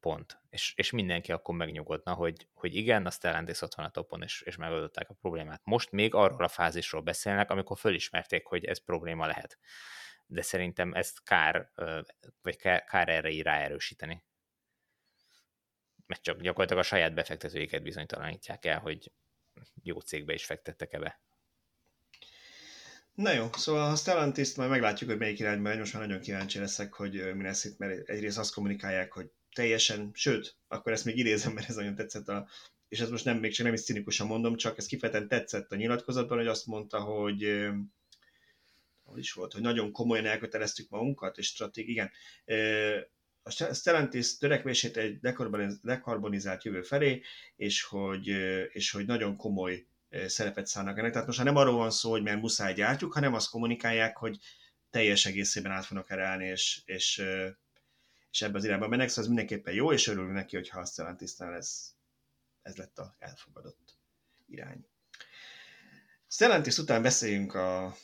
Pont. 0.00 0.40
És, 0.50 0.72
és 0.76 0.90
mindenki 0.90 1.32
akkor 1.32 1.54
megnyugodna, 1.54 2.14
hogy, 2.14 2.48
hogy 2.54 2.74
igen, 2.74 3.06
a 3.06 3.10
Stellantis 3.10 3.60
ott 3.60 3.74
van 3.74 3.86
a 3.86 3.90
topon, 3.90 4.22
és, 4.22 4.40
és 4.40 4.56
megoldották 4.56 5.10
a 5.10 5.14
problémát. 5.14 5.60
Most 5.64 5.90
még 5.90 6.14
arról 6.14 6.44
a 6.44 6.48
fázisról 6.48 7.02
beszélnek, 7.02 7.50
amikor 7.50 7.78
fölismerték, 7.78 8.46
hogy 8.46 8.64
ez 8.64 8.84
probléma 8.84 9.26
lehet. 9.26 9.58
De 10.26 10.42
szerintem 10.42 10.92
ezt 10.94 11.22
kár, 11.22 11.72
vagy 12.42 12.56
kár, 12.56 13.08
erre 13.08 13.28
így 13.28 13.42
ráerősíteni. 13.42 14.24
Mert 16.06 16.22
csak 16.22 16.40
gyakorlatilag 16.40 16.82
a 16.82 16.86
saját 16.86 17.14
befektetőiket 17.14 17.82
bizonytalanítják 17.82 18.64
el, 18.64 18.78
hogy 18.78 19.12
jó 19.82 20.00
cégbe 20.00 20.32
is 20.32 20.44
fektettek 20.44 20.92
ebbe. 20.92 21.20
Na 23.14 23.32
jó, 23.32 23.48
szóval 23.52 23.90
a 23.90 23.96
stellantis 23.96 24.54
majd 24.54 24.70
meglátjuk, 24.70 25.10
hogy 25.10 25.18
melyik 25.18 25.38
irányba 25.38 25.68
megy, 25.68 25.78
most 25.78 25.92
már 25.92 26.06
nagyon 26.06 26.20
kíváncsi 26.20 26.58
leszek, 26.58 26.92
hogy 26.92 27.34
mi 27.34 27.42
lesz 27.42 27.64
itt, 27.64 27.78
mert 27.78 28.08
egyrészt 28.08 28.38
azt 28.38 28.54
kommunikálják, 28.54 29.12
hogy 29.12 29.30
teljesen, 29.58 30.10
sőt, 30.14 30.56
akkor 30.68 30.92
ezt 30.92 31.04
még 31.04 31.18
idézem, 31.18 31.52
mert 31.52 31.68
ez 31.68 31.74
nagyon 31.74 31.94
tetszett 31.94 32.28
a 32.28 32.48
és 32.88 33.00
ez 33.00 33.10
most 33.10 33.24
nem, 33.24 33.38
még 33.38 33.52
csak 33.52 33.64
nem 33.64 33.74
is 33.74 33.82
cinikusan 33.82 34.26
mondom, 34.26 34.56
csak 34.56 34.78
ez 34.78 34.86
kifejezetten 34.86 35.28
tetszett 35.28 35.72
a 35.72 35.76
nyilatkozatban, 35.76 36.38
hogy 36.38 36.46
azt 36.46 36.66
mondta, 36.66 37.00
hogy 37.00 37.68
hogy 39.02 39.18
is 39.18 39.32
volt, 39.32 39.52
hogy 39.52 39.62
nagyon 39.62 39.92
komolyan 39.92 40.26
elköteleztük 40.26 40.88
magunkat, 40.88 41.38
és 41.38 41.46
stratégi, 41.46 41.90
igen, 41.90 42.10
a 43.42 43.50
Stellantis 43.74 44.36
törekvését 44.36 44.96
egy 44.96 45.18
dekarbonizált 45.82 46.64
jövő 46.64 46.82
felé, 46.82 47.22
és 47.56 47.82
hogy, 47.82 48.26
és 48.72 48.90
hogy 48.90 49.06
nagyon 49.06 49.36
komoly 49.36 49.86
szerepet 50.26 50.66
szállnak 50.66 50.98
ennek. 50.98 51.12
Tehát 51.12 51.26
most 51.26 51.42
nem 51.44 51.56
arról 51.56 51.76
van 51.76 51.90
szó, 51.90 52.10
hogy 52.10 52.22
mert 52.22 52.40
muszáj 52.40 52.74
gyártjuk, 52.74 53.12
hanem 53.12 53.34
azt 53.34 53.50
kommunikálják, 53.50 54.16
hogy 54.16 54.38
teljes 54.90 55.26
egészében 55.26 55.72
át 55.72 55.84
fognak 55.84 56.10
erre 56.10 56.26
állni, 56.26 56.46
és, 56.46 56.82
és, 56.84 57.22
és 58.30 58.42
ebbe 58.42 58.58
az 58.58 58.64
irányba 58.64 58.88
mennek, 58.88 59.08
szóval 59.08 59.24
ez 59.24 59.28
mindenképpen 59.28 59.74
jó, 59.74 59.92
és 59.92 60.06
örülünk 60.06 60.32
neki, 60.32 60.56
hogyha 60.56 60.80
a 60.80 60.84
Stellantisnál 60.84 61.54
ez, 61.54 61.94
ez 62.62 62.76
lett 62.76 62.98
a 62.98 63.16
elfogadott 63.18 63.98
irány. 64.46 64.86
Stellantis 66.28 66.78
után 66.78 67.02
beszéljünk 67.02 67.54
a, 67.54 67.96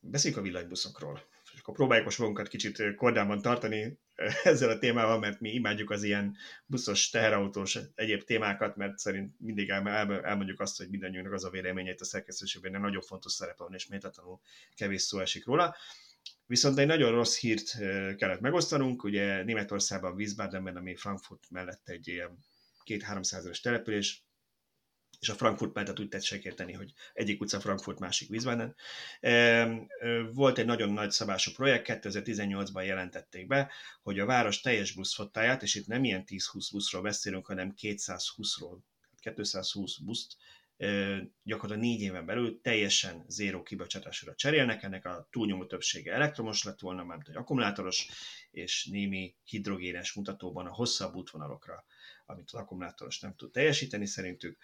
beszéljünk 0.00 0.42
a 0.42 0.46
villanybuszokról 0.46 1.28
és 1.52 1.60
akkor 1.60 1.74
próbáljuk 1.74 2.04
most 2.04 2.18
magunkat 2.18 2.48
kicsit 2.48 2.94
kordában 2.94 3.42
tartani 3.42 3.98
ezzel 4.42 4.70
a 4.70 4.78
témával, 4.78 5.18
mert 5.18 5.40
mi 5.40 5.50
imádjuk 5.50 5.90
az 5.90 6.02
ilyen 6.02 6.36
buszos, 6.66 7.10
teherautós 7.10 7.78
egyéb 7.94 8.22
témákat, 8.22 8.76
mert 8.76 8.98
szerint 8.98 9.40
mindig 9.40 9.68
elmondjuk 9.68 10.60
azt, 10.60 10.76
hogy 10.76 10.88
mindannyiunknak 10.88 11.34
az 11.34 11.44
a 11.44 11.50
véleményét 11.50 12.00
a 12.00 12.04
szerkesztőségben 12.04 12.80
nagyon 12.80 13.02
fontos 13.02 13.32
szerepe 13.32 13.62
van, 13.62 13.74
és 13.74 13.86
méltatlanul 13.86 14.40
kevés 14.74 15.02
szó 15.02 15.18
esik 15.18 15.46
róla. 15.46 15.76
Viszont 16.50 16.78
egy 16.78 16.86
nagyon 16.86 17.10
rossz 17.10 17.38
hírt 17.38 17.76
kellett 18.16 18.40
megosztanunk, 18.40 19.04
ugye 19.04 19.42
Németországban, 19.42 20.14
Wiesbadenben, 20.14 20.76
ami 20.76 20.96
Frankfurt 20.96 21.50
mellett 21.50 21.88
egy 21.88 22.08
ilyen 22.08 22.38
két-háromszázeres 22.82 23.60
település, 23.60 24.24
és 25.20 25.28
a 25.28 25.34
Frankfurt 25.34 25.74
mellett 25.74 26.00
úgy 26.00 26.08
tetszek 26.08 26.44
érteni, 26.44 26.72
hogy 26.72 26.92
egyik 27.12 27.40
utca 27.40 27.60
Frankfurt, 27.60 27.98
másik 27.98 28.30
Wiesbaden. 28.30 28.76
Volt 30.32 30.58
egy 30.58 30.66
nagyon 30.66 30.92
nagy 30.92 31.10
szabású 31.10 31.52
projekt, 31.52 31.86
2018-ban 31.88 32.84
jelentették 32.84 33.46
be, 33.46 33.72
hogy 34.02 34.18
a 34.18 34.26
város 34.26 34.60
teljes 34.60 34.92
buszfottáját, 34.92 35.62
és 35.62 35.74
itt 35.74 35.86
nem 35.86 36.04
ilyen 36.04 36.24
10-20 36.26 36.68
buszról 36.72 37.02
beszélünk, 37.02 37.46
hanem 37.46 37.74
220-ról, 37.80 38.78
220 39.34 39.98
buszt 39.98 40.36
gyakorlatilag 41.42 41.88
négy 41.88 42.00
éven 42.00 42.26
belül 42.26 42.60
teljesen 42.60 43.24
zéró 43.28 43.62
kibocsátásra 43.62 44.34
cserélnek, 44.34 44.82
ennek 44.82 45.04
a 45.04 45.28
túlnyomó 45.30 45.66
többsége 45.66 46.12
elektromos 46.12 46.62
lett 46.62 46.80
volna, 46.80 47.04
mert 47.04 47.28
egy 47.28 47.36
akkumulátoros, 47.36 48.08
és 48.50 48.86
némi 48.90 49.34
hidrogénes 49.44 50.12
mutatóban 50.12 50.66
a 50.66 50.72
hosszabb 50.72 51.14
útvonalokra, 51.14 51.84
amit 52.26 52.50
az 52.52 52.60
akkumulátoros 52.60 53.20
nem 53.20 53.34
tud 53.36 53.50
teljesíteni 53.50 54.06
szerintük. 54.06 54.58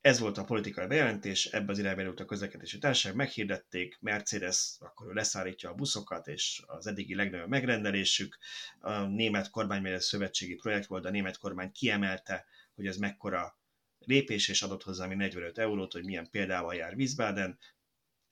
Ez 0.00 0.18
volt 0.18 0.38
a 0.38 0.44
politikai 0.44 0.86
bejelentés, 0.86 1.46
ebbe 1.46 1.72
az 1.72 1.78
irányba 1.78 2.22
a 2.22 2.24
közlekedési 2.24 2.78
társaság, 2.78 3.14
meghirdették, 3.14 3.98
Mercedes 4.00 4.76
akkor 4.78 5.08
ő 5.08 5.12
leszállítja 5.12 5.70
a 5.70 5.74
buszokat, 5.74 6.26
és 6.26 6.62
az 6.66 6.86
eddigi 6.86 7.14
legnagyobb 7.14 7.48
megrendelésük. 7.48 8.38
A 8.80 9.00
német 9.00 9.50
kormány, 9.50 9.82
mert 9.82 10.02
szövetségi 10.02 10.54
projekt 10.54 10.86
volt, 10.86 11.04
a 11.04 11.10
német 11.10 11.38
kormány 11.38 11.72
kiemelte, 11.72 12.46
hogy 12.74 12.86
ez 12.86 12.96
mekkora 12.96 13.58
lépés, 14.06 14.48
és 14.48 14.62
adott 14.62 14.82
hozzá 14.82 15.06
mi 15.06 15.14
45 15.14 15.58
eurót, 15.58 15.92
hogy 15.92 16.04
milyen 16.04 16.30
példával 16.30 16.74
jár 16.74 16.94
Wiesbaden. 16.94 17.58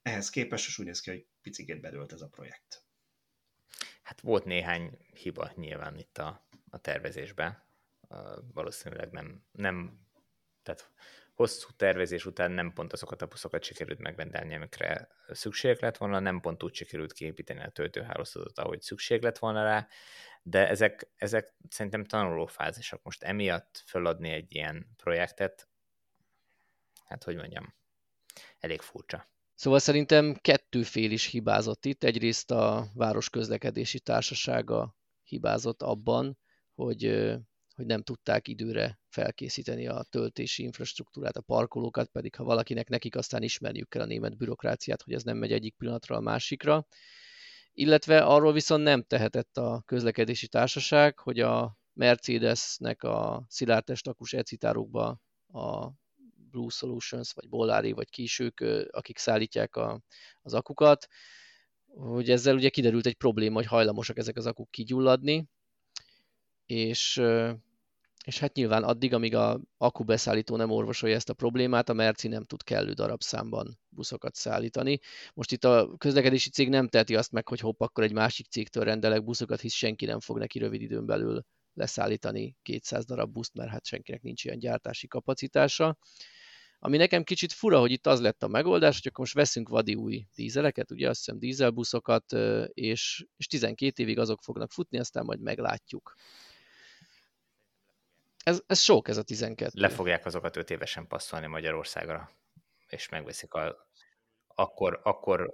Ehhez 0.02 0.30
képest 0.30 0.64
most 0.64 0.78
úgy 0.78 0.86
néz 0.86 1.00
ki, 1.00 1.10
hogy 1.10 1.26
picikét 1.42 1.80
bedőlt 1.80 2.12
ez 2.12 2.20
a 2.20 2.28
projekt. 2.28 2.84
Hát 4.02 4.20
volt 4.20 4.44
néhány 4.44 4.98
hiba 5.12 5.52
nyilván 5.54 5.96
itt 5.98 6.18
a, 6.18 6.48
a 6.70 6.78
tervezésben. 6.78 7.62
Valószínűleg 8.52 9.10
nem, 9.10 9.44
nem 9.52 10.04
tehát 10.62 10.90
hosszú 11.34 11.68
tervezés 11.76 12.26
után 12.26 12.50
nem 12.50 12.72
pont 12.72 12.92
azokat 12.92 13.22
a 13.22 13.26
buszokat 13.26 13.62
sikerült 13.62 13.98
megrendelni, 13.98 14.54
amikre 14.54 15.08
szükség 15.28 15.76
lett 15.80 15.96
volna, 15.96 16.18
nem 16.18 16.40
pont 16.40 16.62
úgy 16.62 16.74
sikerült 16.74 17.12
kiépíteni 17.12 17.62
a 17.62 17.70
töltőhálózatot, 17.70 18.58
ahogy 18.58 18.80
szükség 18.80 19.22
lett 19.22 19.38
volna 19.38 19.62
rá, 19.62 19.88
de 20.46 20.68
ezek, 20.68 21.10
ezek 21.16 21.54
szerintem 21.68 22.04
tanulófázisok. 22.04 23.02
Most 23.02 23.22
emiatt 23.22 23.82
föladni 23.86 24.30
egy 24.30 24.54
ilyen 24.54 24.86
projektet, 24.96 25.68
hát 27.06 27.24
hogy 27.24 27.36
mondjam, 27.36 27.74
elég 28.58 28.80
furcsa. 28.80 29.28
Szóval 29.54 29.78
szerintem 29.78 30.34
kettő 30.34 30.82
fél 30.82 31.10
is 31.10 31.26
hibázott 31.26 31.84
itt. 31.84 32.04
Egyrészt 32.04 32.50
a 32.50 32.90
Városközlekedési 32.94 34.00
Társasága 34.00 34.96
hibázott 35.22 35.82
abban, 35.82 36.38
hogy 36.74 37.32
hogy 37.74 37.86
nem 37.86 38.02
tudták 38.02 38.48
időre 38.48 39.00
felkészíteni 39.08 39.86
a 39.86 40.04
töltési 40.10 40.62
infrastruktúrát, 40.62 41.36
a 41.36 41.40
parkolókat, 41.40 42.08
pedig 42.08 42.34
ha 42.34 42.44
valakinek 42.44 42.88
nekik 42.88 43.16
aztán 43.16 43.42
ismerniük 43.42 43.88
kell 43.88 44.02
a 44.02 44.06
német 44.06 44.36
bürokráciát, 44.36 45.02
hogy 45.02 45.14
ez 45.14 45.22
nem 45.22 45.36
megy 45.36 45.52
egyik 45.52 45.74
pillanatra 45.76 46.16
a 46.16 46.20
másikra. 46.20 46.86
Illetve 47.76 48.24
arról 48.24 48.52
viszont 48.52 48.82
nem 48.82 49.02
tehetett 49.02 49.56
a 49.56 49.82
közlekedési 49.86 50.48
társaság, 50.48 51.18
hogy 51.18 51.40
a 51.40 51.78
Mercedesnek 51.92 53.02
a 53.02 53.44
szilárdtestakus 53.48 54.32
ecitárokba 54.32 55.20
a 55.52 55.90
Blue 56.50 56.70
Solutions, 56.70 57.32
vagy 57.32 57.48
Bollari, 57.48 57.92
vagy 57.92 58.10
Kisők, 58.10 58.64
akik 58.90 59.18
szállítják 59.18 59.76
a, 59.76 60.00
az 60.42 60.54
akukat, 60.54 61.06
hogy 61.86 62.30
ezzel 62.30 62.54
ugye 62.54 62.68
kiderült 62.68 63.06
egy 63.06 63.16
probléma, 63.16 63.54
hogy 63.54 63.66
hajlamosak 63.66 64.18
ezek 64.18 64.36
az 64.36 64.46
akuk 64.46 64.70
kigyulladni, 64.70 65.48
és 66.66 67.22
és 68.24 68.38
hát 68.38 68.54
nyilván 68.54 68.82
addig, 68.82 69.14
amíg 69.14 69.34
a 69.34 69.60
akkubeszállító 69.76 70.56
nem 70.56 70.70
orvosolja 70.70 71.14
ezt 71.14 71.28
a 71.28 71.34
problémát, 71.34 71.88
a 71.88 71.92
Merci 71.92 72.28
nem 72.28 72.44
tud 72.44 72.62
kellő 72.62 72.92
darabszámban 72.92 73.78
buszokat 73.88 74.34
szállítani. 74.34 74.98
Most 75.34 75.52
itt 75.52 75.64
a 75.64 75.94
közlekedési 75.98 76.50
cég 76.50 76.68
nem 76.68 76.88
teheti 76.88 77.16
azt 77.16 77.32
meg, 77.32 77.48
hogy 77.48 77.60
hopp, 77.60 77.80
akkor 77.80 78.04
egy 78.04 78.12
másik 78.12 78.46
cégtől 78.46 78.84
rendelek 78.84 79.24
buszokat, 79.24 79.60
hisz 79.60 79.74
senki 79.74 80.04
nem 80.04 80.20
fog 80.20 80.38
neki 80.38 80.58
rövid 80.58 80.80
időn 80.80 81.06
belül 81.06 81.44
leszállítani 81.74 82.56
200 82.62 83.04
darab 83.04 83.32
buszt, 83.32 83.54
mert 83.54 83.70
hát 83.70 83.86
senkinek 83.86 84.22
nincs 84.22 84.44
ilyen 84.44 84.58
gyártási 84.58 85.06
kapacitása. 85.06 85.96
Ami 86.78 86.96
nekem 86.96 87.22
kicsit 87.24 87.52
fura, 87.52 87.78
hogy 87.78 87.90
itt 87.90 88.06
az 88.06 88.20
lett 88.20 88.42
a 88.42 88.48
megoldás, 88.48 88.94
hogy 88.94 89.06
akkor 89.06 89.18
most 89.18 89.34
veszünk 89.34 89.68
vadi 89.68 89.94
új 89.94 90.26
dízeleket, 90.34 90.90
ugye 90.90 91.08
azt 91.08 91.18
hiszem 91.18 91.38
dízelbuszokat, 91.38 92.32
és, 92.68 93.26
és 93.36 93.46
12 93.46 94.02
évig 94.02 94.18
azok 94.18 94.42
fognak 94.42 94.70
futni, 94.70 94.98
aztán 94.98 95.24
majd 95.24 95.40
meglátjuk. 95.40 96.14
Ez, 98.44 98.62
ez 98.66 98.80
sok, 98.80 99.08
ez 99.08 99.16
a 99.16 99.22
12. 99.22 99.70
Le 99.74 99.88
fogják 99.88 100.26
azokat 100.26 100.56
5 100.56 100.70
évesen 100.70 101.06
passzolni 101.06 101.46
Magyarországra, 101.46 102.30
és 102.86 103.08
megveszik 103.08 103.54
a... 103.54 103.88
Akkor, 104.46 105.00
akkor 105.02 105.50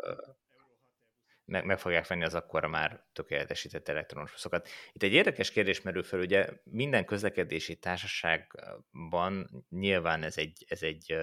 meg, 1.45 1.65
meg 1.65 1.79
fogják 1.79 2.07
venni 2.07 2.25
az 2.25 2.35
akkora 2.35 2.69
már 2.69 3.05
tökéletesített 3.13 3.89
elektronos 3.89 4.31
buszokat. 4.31 4.69
Itt 4.93 5.03
egy 5.03 5.13
érdekes 5.13 5.51
kérdés 5.51 5.81
merül 5.81 6.03
fel, 6.03 6.21
ugye 6.21 6.49
minden 6.65 7.05
közlekedési 7.05 7.77
társaságban 7.77 9.65
nyilván 9.69 10.23
ez 10.23 10.39
egy, 10.39 10.65
ez 10.69 10.83
egy 10.83 11.17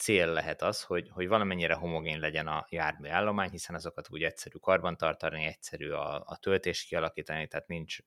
cél 0.00 0.26
lehet 0.26 0.62
az, 0.62 0.82
hogy, 0.82 1.08
hogy 1.10 1.28
valamennyire 1.28 1.74
homogén 1.74 2.18
legyen 2.18 2.46
a 2.46 2.66
jármű 2.68 3.08
állomány, 3.08 3.50
hiszen 3.50 3.74
azokat 3.74 4.06
úgy 4.10 4.22
egyszerű 4.22 4.56
karbantartani, 4.58 5.44
egyszerű 5.44 5.90
a, 5.90 6.22
a 6.26 6.38
töltés 6.40 6.84
kialakítani, 6.84 7.46
tehát 7.46 7.66
nincs, 7.68 7.98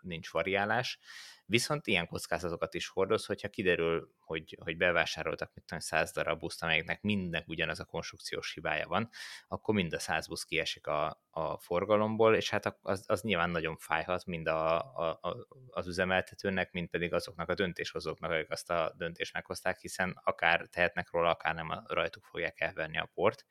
nincs 0.00 0.30
variálás. 0.30 0.98
Viszont 1.44 1.86
ilyen 1.86 2.06
kockázatokat 2.06 2.74
is 2.74 2.88
hordoz, 2.88 3.26
hogyha 3.26 3.48
kiderül, 3.48 4.14
hogy, 4.18 4.58
hogy 4.60 4.76
bevásároltak 4.76 5.50
mit 5.54 5.64
tudom, 5.64 5.80
100 5.80 6.12
darab 6.12 6.38
buszt, 6.38 6.62
amelyeknek 6.62 7.02
mindnek 7.02 7.48
ugyanaz 7.48 7.80
a 7.80 7.84
konstrukciós 7.84 8.52
hibája 8.52 8.88
van, 8.88 9.08
akkor 9.48 9.74
mind 9.74 9.92
a 9.92 9.98
100 9.98 10.28
busz 10.28 10.44
kiesik 10.44 10.86
a, 10.86 11.22
a 11.30 11.58
forgalomból, 11.58 12.34
és 12.34 12.50
hát 12.50 12.78
az, 12.82 13.04
az 13.06 13.22
nyilván 13.22 13.50
nagyon 13.50 13.76
fájhat 13.76 14.26
mind 14.26 14.46
a, 14.46 14.78
a, 14.78 15.18
a, 15.22 15.46
az 15.70 15.86
üzemeltetőnek, 15.86 16.72
mind 16.72 16.88
pedig 16.88 17.12
azoknak 17.12 17.48
a 17.48 17.54
döntéshozóknak, 17.54 18.30
akik 18.30 18.50
azt 18.50 18.70
a 18.70 18.94
döntést 18.96 19.32
meghozták, 19.32 19.78
hiszen 19.78 20.20
akár 20.24 20.68
tehetnek 20.70 21.10
róla, 21.10 21.30
akár 21.30 21.54
nem 21.54 21.82
rajtuk 21.86 22.24
fogják 22.24 22.60
elvenni 22.60 22.98
a 22.98 23.10
port 23.14 23.44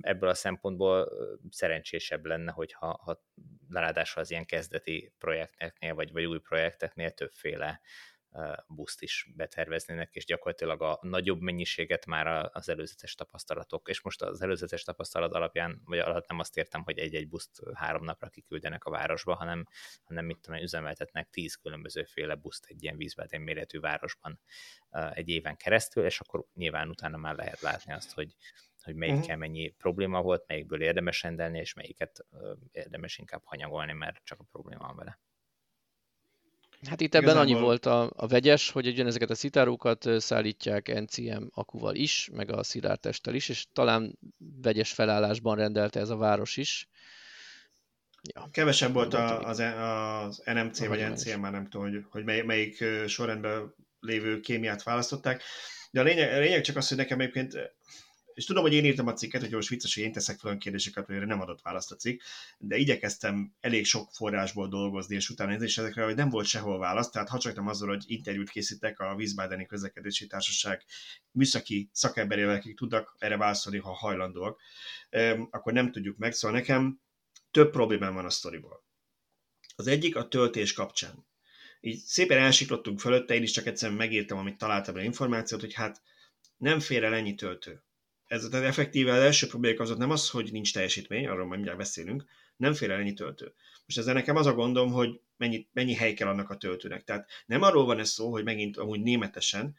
ebből 0.00 0.28
a 0.28 0.34
szempontból 0.34 1.08
szerencsésebb 1.50 2.24
lenne, 2.24 2.52
hogyha 2.52 3.00
ha 3.04 3.24
ráadásul 3.68 4.22
az 4.22 4.30
ilyen 4.30 4.46
kezdeti 4.46 5.12
projekteknél, 5.18 5.94
vagy, 5.94 6.12
vagy 6.12 6.24
új 6.24 6.38
projekteknél 6.38 7.10
többféle 7.10 7.80
buszt 8.66 9.02
is 9.02 9.30
beterveznének, 9.36 10.14
és 10.14 10.24
gyakorlatilag 10.24 10.82
a 10.82 10.98
nagyobb 11.02 11.40
mennyiséget 11.40 12.06
már 12.06 12.50
az 12.52 12.68
előzetes 12.68 13.14
tapasztalatok, 13.14 13.88
és 13.88 14.02
most 14.02 14.22
az 14.22 14.42
előzetes 14.42 14.82
tapasztalat 14.82 15.32
alapján, 15.32 15.80
vagy 15.84 15.98
alatt 15.98 16.28
nem 16.28 16.38
azt 16.38 16.56
értem, 16.56 16.82
hogy 16.82 16.98
egy-egy 16.98 17.28
buszt 17.28 17.62
három 17.74 18.04
napra 18.04 18.28
kiküldenek 18.28 18.84
a 18.84 18.90
városba, 18.90 19.34
hanem, 19.34 19.66
hanem 20.04 20.24
mit 20.24 20.38
tudom, 20.40 20.60
üzemeltetnek 20.60 21.28
tíz 21.30 21.54
különbözőféle 21.54 22.34
buszt 22.34 22.66
egy 22.66 22.82
ilyen 22.82 22.96
vízbádén 22.96 23.40
méretű 23.40 23.80
városban 23.80 24.40
egy 25.12 25.28
éven 25.28 25.56
keresztül, 25.56 26.04
és 26.04 26.20
akkor 26.20 26.44
nyilván 26.54 26.88
utána 26.88 27.16
már 27.16 27.34
lehet 27.34 27.60
látni 27.60 27.92
azt, 27.92 28.12
hogy, 28.12 28.34
hogy 28.88 28.96
melyikkel 28.96 29.20
uh-huh. 29.20 29.38
mennyi 29.38 29.68
probléma 29.68 30.22
volt, 30.22 30.44
melyikből 30.46 30.82
érdemes 30.82 31.22
rendelni, 31.22 31.58
és 31.58 31.74
melyiket 31.74 32.26
érdemes 32.72 33.18
inkább 33.18 33.42
hanyagolni, 33.44 33.92
mert 33.92 34.20
csak 34.24 34.40
a 34.40 34.44
probléma 34.50 34.86
van 34.86 34.96
vele. 34.96 35.18
Hát 36.88 37.00
itt 37.00 37.14
ebben 37.14 37.28
Igazából... 37.28 37.52
annyi 37.52 37.60
volt 37.60 37.86
a, 37.86 38.10
a 38.16 38.26
vegyes, 38.26 38.70
hogy 38.70 38.86
ugyanezeket 38.86 39.30
a 39.30 39.34
szitárókat 39.34 40.20
szállítják 40.20 41.00
NCM 41.00 41.42
akuval 41.50 41.94
is, 41.94 42.28
meg 42.32 42.50
a 42.50 42.62
szilártesttel 42.62 43.34
is, 43.34 43.48
és 43.48 43.66
talán 43.72 44.18
vegyes 44.62 44.92
felállásban 44.92 45.56
rendelte 45.56 46.00
ez 46.00 46.08
a 46.08 46.16
város 46.16 46.56
is. 46.56 46.88
Ja. 48.34 48.48
Kevesebb 48.52 48.92
volt 48.92 49.14
a, 49.14 49.40
az, 49.40 49.58
az 49.58 50.42
NMC 50.44 50.80
a 50.80 50.88
vagy 50.88 51.10
NCM, 51.10 51.40
már 51.40 51.52
nem 51.52 51.68
tudom, 51.68 51.90
hogy, 51.90 52.04
hogy 52.10 52.24
mely, 52.24 52.42
melyik 52.42 52.84
sorrendben 53.06 53.74
lévő 54.00 54.40
kémiát 54.40 54.82
választották. 54.82 55.42
De 55.90 56.00
a 56.00 56.02
lényeg, 56.02 56.32
a 56.32 56.38
lényeg 56.38 56.60
csak 56.60 56.76
az, 56.76 56.88
hogy 56.88 56.96
nekem 56.96 57.20
egyébként 57.20 57.72
és 58.38 58.44
tudom, 58.44 58.62
hogy 58.62 58.72
én 58.72 58.84
írtam 58.84 59.06
a 59.06 59.12
cikket, 59.12 59.40
hogy 59.40 59.50
most 59.50 59.68
vicces, 59.68 59.94
hogy 59.94 60.02
én 60.02 60.12
teszek 60.12 60.38
fel 60.38 60.58
kérdéseket, 60.58 61.06
hogy 61.06 61.26
nem 61.26 61.40
adott 61.40 61.62
választ 61.62 61.92
a 61.92 61.96
cikk, 61.96 62.20
de 62.58 62.76
igyekeztem 62.76 63.52
elég 63.60 63.84
sok 63.84 64.10
forrásból 64.12 64.68
dolgozni, 64.68 65.14
és 65.14 65.28
utána 65.30 65.50
nézni, 65.50 65.66
és 65.66 65.78
ezekre 65.78 66.04
hogy 66.04 66.14
nem 66.14 66.28
volt 66.28 66.46
sehol 66.46 66.78
válasz, 66.78 67.10
tehát 67.10 67.28
ha 67.28 67.38
csak 67.38 67.54
nem 67.54 67.66
azzal, 67.66 67.88
hogy 67.88 68.04
interjút 68.06 68.50
készítek 68.50 69.00
a 69.00 69.14
Wiesbadeni 69.14 69.66
Közlekedési 69.66 70.26
Társaság 70.26 70.84
műszaki 71.30 71.90
szakemberével, 71.92 72.54
akik 72.54 72.76
tudnak 72.76 73.16
erre 73.18 73.36
válaszolni, 73.36 73.78
ha 73.78 73.92
hajlandóak, 73.92 74.60
akkor 75.50 75.72
nem 75.72 75.92
tudjuk 75.92 76.16
meg. 76.16 76.32
Szóval 76.32 76.58
nekem 76.58 77.00
több 77.50 77.70
problémám 77.70 78.14
van 78.14 78.24
a 78.24 78.30
sztoriból. 78.30 78.84
Az 79.76 79.86
egyik 79.86 80.16
a 80.16 80.28
töltés 80.28 80.72
kapcsán. 80.72 81.26
Így 81.80 81.98
szépen 81.98 82.38
elsiklottunk 82.38 83.00
fölötte, 83.00 83.34
én 83.34 83.42
is 83.42 83.50
csak 83.50 83.66
egyszerűen 83.66 83.98
megírtam, 83.98 84.38
amit 84.38 84.58
találtam 84.58 84.94
a 84.94 85.00
információt, 85.00 85.60
hogy 85.60 85.74
hát 85.74 86.02
nem 86.56 86.80
fér 86.80 87.04
el 87.04 87.14
ennyi 87.14 87.34
töltő 87.34 87.82
ez 88.28 88.48
tehát 88.50 88.66
effektíve 88.66 89.12
az 89.12 89.18
első 89.18 89.46
probléma 89.46 89.82
az 89.82 89.96
nem 89.96 90.10
az, 90.10 90.30
hogy 90.30 90.52
nincs 90.52 90.72
teljesítmény, 90.72 91.26
arról 91.26 91.44
majd 91.44 91.50
mindjárt 91.50 91.78
beszélünk, 91.78 92.24
nem 92.56 92.74
fér 92.74 92.90
el 92.90 92.98
ennyi 92.98 93.12
töltő. 93.12 93.52
Most 93.86 93.98
ezzel 93.98 94.14
nekem 94.14 94.36
az 94.36 94.46
a 94.46 94.54
gondom, 94.54 94.92
hogy 94.92 95.20
mennyi, 95.36 95.66
mennyi 95.72 95.94
hely 95.94 96.14
kell 96.14 96.28
annak 96.28 96.50
a 96.50 96.56
töltőnek. 96.56 97.04
Tehát 97.04 97.28
nem 97.46 97.62
arról 97.62 97.84
van 97.84 97.98
ez 97.98 98.10
szó, 98.10 98.30
hogy 98.30 98.44
megint 98.44 98.76
amúgy 98.76 99.00
németesen 99.00 99.76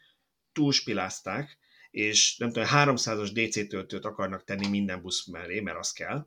túlspilázták, 0.52 1.58
és 1.90 2.36
nem 2.36 2.52
tudom, 2.52 2.68
300-as 2.72 3.30
DC 3.32 3.68
töltőt 3.68 4.04
akarnak 4.04 4.44
tenni 4.44 4.68
minden 4.68 5.02
busz 5.02 5.26
mellé, 5.26 5.60
mert 5.60 5.78
az 5.78 5.92
kell. 5.92 6.26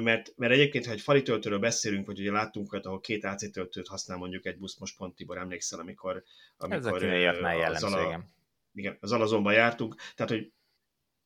Mert, 0.00 0.32
mert 0.36 0.52
egyébként, 0.52 0.86
ha 0.86 0.92
egy 0.92 1.00
fali 1.00 1.22
töltőről 1.22 1.58
beszélünk, 1.58 2.06
vagy 2.06 2.20
ugye 2.20 2.30
láttunk 2.30 2.72
olyat, 2.72 2.86
ahol 2.86 3.00
két 3.00 3.24
AC 3.24 3.50
töltőt 3.50 3.88
használ 3.88 4.18
mondjuk 4.18 4.46
egy 4.46 4.58
busz, 4.58 4.78
most 4.78 4.96
pont 4.96 5.14
Tibor 5.14 5.38
emlékszel, 5.38 5.78
amikor, 5.78 6.22
amikor 6.56 7.02
az, 7.02 7.82
ala, 7.82 8.24
igen, 8.74 8.96
az 9.00 9.12
alazonban 9.12 9.52
jártunk, 9.52 9.94
tehát 10.14 10.32
hogy 10.32 10.52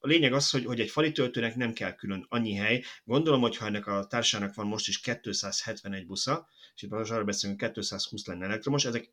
a 0.05 0.07
lényeg 0.07 0.33
az, 0.33 0.51
hogy, 0.51 0.65
hogy 0.65 0.81
egy 0.81 0.91
fali 0.91 1.13
töltőnek 1.13 1.57
nem 1.57 1.73
kell 1.73 1.95
külön 1.95 2.27
annyi 2.29 2.55
hely. 2.55 2.85
Gondolom, 3.05 3.41
hogy 3.41 3.57
ha 3.57 3.67
ennek 3.67 3.87
a 3.87 4.07
társának 4.07 4.55
van 4.55 4.67
most 4.67 4.89
is 4.89 5.01
271 5.01 6.07
busza, 6.07 6.49
és 6.75 6.83
itt 6.83 6.91
most 6.91 7.11
arra 7.11 7.25
beszélünk, 7.25 7.59
220 7.59 8.27
lenne 8.27 8.45
elektromos, 8.45 8.85
ezek 8.85 9.13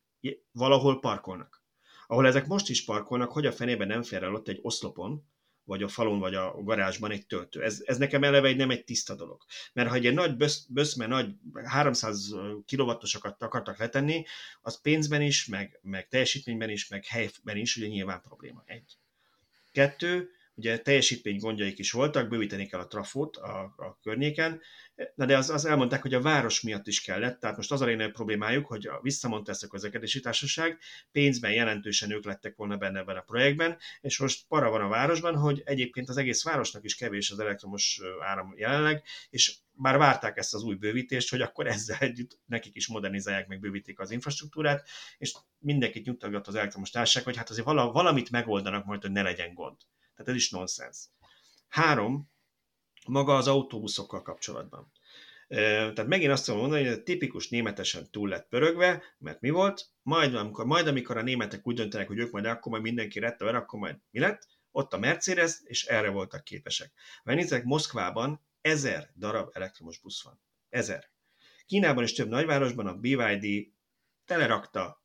valahol 0.52 1.00
parkolnak. 1.00 1.64
Ahol 2.08 2.28
ezek 2.28 2.48
most 2.48 2.70
is 2.70 2.86
parkolnak, 2.86 3.32
hogy 3.32 3.46
a 3.46 3.52
fenében 3.52 3.88
nem 3.88 4.04
fér 4.04 4.24
el 4.24 4.34
ott 4.34 4.48
egy 4.48 4.60
oszlopon, 4.62 5.24
vagy 5.64 5.84
a 5.84 5.88
falon, 5.88 6.20
vagy 6.20 6.36
a 6.36 6.64
garázsban 6.64 7.12
egy 7.12 7.26
töltő. 7.26 7.64
Ez, 7.64 7.82
ez 7.86 7.98
nekem 7.98 8.24
eleve 8.24 8.48
egy, 8.48 8.58
nem 8.58 8.70
egy 8.70 8.84
tiszta 8.84 9.16
dolog. 9.16 9.46
Mert 9.74 9.90
ha 9.90 9.96
egy 9.96 10.14
nagy 10.14 10.36
bösz, 10.36 10.66
böszme, 10.70 11.08
nagy 11.08 11.34
300 11.64 12.36
kilovattosokat 12.66 13.44
akartak 13.44 13.78
letenni, 13.78 14.26
az 14.62 14.82
pénzben 14.82 15.22
is, 15.22 15.46
meg, 15.46 15.80
meg 15.82 16.08
teljesítményben 16.08 16.70
is, 16.70 16.88
meg 16.88 17.06
helyben 17.06 17.58
is 17.58 17.76
ugye 17.76 17.88
nyilván 17.88 18.22
probléma. 18.22 18.64
Egy. 18.66 18.98
Kettő, 19.72 20.30
ugye 20.56 20.80
teljesítmény 20.80 21.38
gondjaik 21.38 21.80
is 21.80 21.92
voltak, 21.92 22.30
bővíteni 22.30 22.66
kell 22.66 22.80
a 22.80 22.88
trafót 22.88 23.38
a, 23.38 23.62
a 23.78 23.98
környéken, 24.02 24.62
na 25.16 25.26
de 25.26 25.38
az, 25.38 25.50
az 25.50 25.66
elmondták, 25.66 26.02
hogy 26.02 26.14
a 26.14 26.22
város 26.22 26.62
miatt 26.62 26.88
is 26.88 27.02
kellett, 27.02 27.40
tehát 27.40 27.58
most 27.58 27.72
az 27.72 27.82
a 27.82 27.86
lényeg 27.86 28.12
problémájuk, 28.12 28.66
hogy 28.66 28.88
a, 28.88 29.00
visszamondta 29.02 29.52
ezt 29.52 29.64
a 29.64 29.68
közlekedési 29.68 30.20
társaság, 30.20 30.78
pénzben 31.12 31.52
jelentősen 31.52 32.12
ők 32.12 32.26
lettek 32.26 32.56
volna 32.56 32.78
benne 32.78 33.00
ebben 33.00 33.16
a 33.16 33.22
projektben, 33.22 33.78
és 34.02 34.18
most 34.18 34.46
para 34.48 34.70
van 34.70 34.82
a 34.82 34.88
városban, 34.88 35.36
hogy 35.36 35.62
egyébként 35.66 36.10
az 36.10 36.18
egész 36.18 36.44
városnak 36.44 36.84
is 36.84 36.96
kevés 36.96 37.32
az 37.32 37.40
elektromos 37.40 38.02
áram 38.22 38.54
jelenleg, 38.58 39.04
és 39.30 39.56
már 39.72 39.98
várták 39.98 40.38
ezt 40.38 40.54
az 40.54 40.64
új 40.64 40.76
bővítést, 40.76 41.30
hogy 41.30 41.42
akkor 41.42 41.68
ezzel 41.68 41.98
együtt 42.00 42.40
nekik 42.46 42.76
is 42.76 42.88
modernizálják, 42.88 43.48
meg 43.48 43.60
bővítik 43.60 44.00
az 44.00 44.12
infrastruktúrát, 44.12 44.90
és 45.18 45.34
mindenkit 45.58 46.06
nyugtatott 46.06 46.48
az 46.48 46.56
elektromos 46.56 46.90
társaság, 46.90 47.24
hogy 47.24 47.38
hát 47.38 47.50
azért 47.50 47.66
valamit 47.66 48.30
megoldanak 48.30 48.86
majd, 48.86 49.02
hogy 49.02 49.12
ne 49.12 49.22
legyen 49.22 49.54
gond. 49.54 49.78
Tehát 50.22 50.38
ez 50.38 50.44
is 50.44 50.50
nonsens. 50.50 50.98
Három, 51.68 52.32
maga 53.08 53.36
az 53.36 53.48
autóbuszokkal 53.48 54.22
kapcsolatban. 54.22 54.92
Tehát 55.48 56.08
megint 56.08 56.32
azt 56.32 56.46
tudom 56.46 56.60
mondani, 56.60 56.88
hogy 56.88 57.04
tipikus 57.04 57.50
németesen 57.50 58.12
túl 58.12 58.30
lett 58.30 58.48
pörögve, 58.48 59.04
mert 59.18 59.42
mi 59.42 59.50
volt? 59.50 59.90
Majd 60.02 60.36
amikor, 60.36 60.66
majd 60.66 60.88
amikor 60.88 61.18
a 61.18 61.22
németek 61.22 61.68
úgy 61.68 61.76
döntenek, 61.76 62.08
hogy 62.08 62.18
ők 62.18 62.32
majd 62.32 62.46
akkor 62.46 62.72
majd 62.72 62.84
mindenki 62.84 63.20
rette 63.20 63.46
vele, 63.46 63.58
akkor 63.58 63.80
majd 63.80 63.98
mi 64.12 64.20
lett? 64.20 64.48
Ott 64.72 64.94
a 64.94 64.98
Mercedes, 65.00 65.60
és 65.64 65.86
erre 65.86 66.10
voltak 66.10 66.44
képesek. 66.44 66.92
Ha 67.24 67.34
nézzek, 67.34 67.64
Moszkvában 67.64 68.42
ezer 68.62 69.12
darab 69.16 69.50
elektromos 69.54 70.00
busz 70.00 70.24
van. 70.24 70.42
Ezer. 70.70 71.10
Kínában 71.66 72.04
és 72.04 72.14
több 72.14 72.30
nagyvárosban 72.30 72.88
a 72.88 72.96
BYD 72.96 73.68
telerakta 74.26 75.04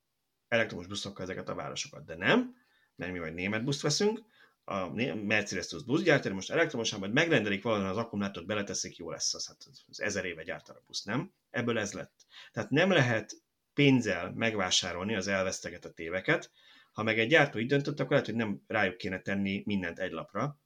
elektromos 0.48 0.86
buszokkal 0.86 1.24
ezeket 1.24 1.48
a 1.48 1.54
városokat, 1.54 2.04
de 2.04 2.16
nem, 2.16 2.54
mert 2.96 3.12
mi 3.12 3.18
majd 3.18 3.34
német 3.34 3.64
buszt 3.64 3.82
veszünk, 3.82 4.20
a 4.68 4.88
Mercedes 5.14 5.66
tud 5.66 5.86
buszgyártani, 5.86 6.34
most 6.34 6.50
elektromosan, 6.50 6.98
majd 6.98 7.12
megrendelik 7.12 7.62
valahol 7.62 7.88
az 7.88 7.96
akkumulátort, 7.96 8.46
beleteszik, 8.46 8.96
jó 8.96 9.10
lesz 9.10 9.34
az, 9.34 9.46
hát 9.46 9.56
az 9.88 10.00
ezer 10.00 10.24
éve 10.24 10.42
gyártanak 10.42 10.84
busz, 10.86 11.02
nem? 11.02 11.32
Ebből 11.50 11.78
ez 11.78 11.92
lett. 11.92 12.26
Tehát 12.52 12.70
nem 12.70 12.90
lehet 12.90 13.32
pénzzel 13.74 14.32
megvásárolni 14.34 15.14
az 15.14 15.26
elvesztegetett 15.26 15.98
éveket, 15.98 16.50
ha 16.92 17.02
meg 17.02 17.18
egy 17.18 17.28
gyártó 17.28 17.58
így 17.58 17.68
döntött, 17.68 18.00
akkor 18.00 18.10
lehet, 18.10 18.26
hogy 18.26 18.34
nem 18.34 18.62
rájuk 18.66 18.96
kéne 18.96 19.20
tenni 19.20 19.62
mindent 19.66 19.98
egy 19.98 20.12
lapra. 20.12 20.60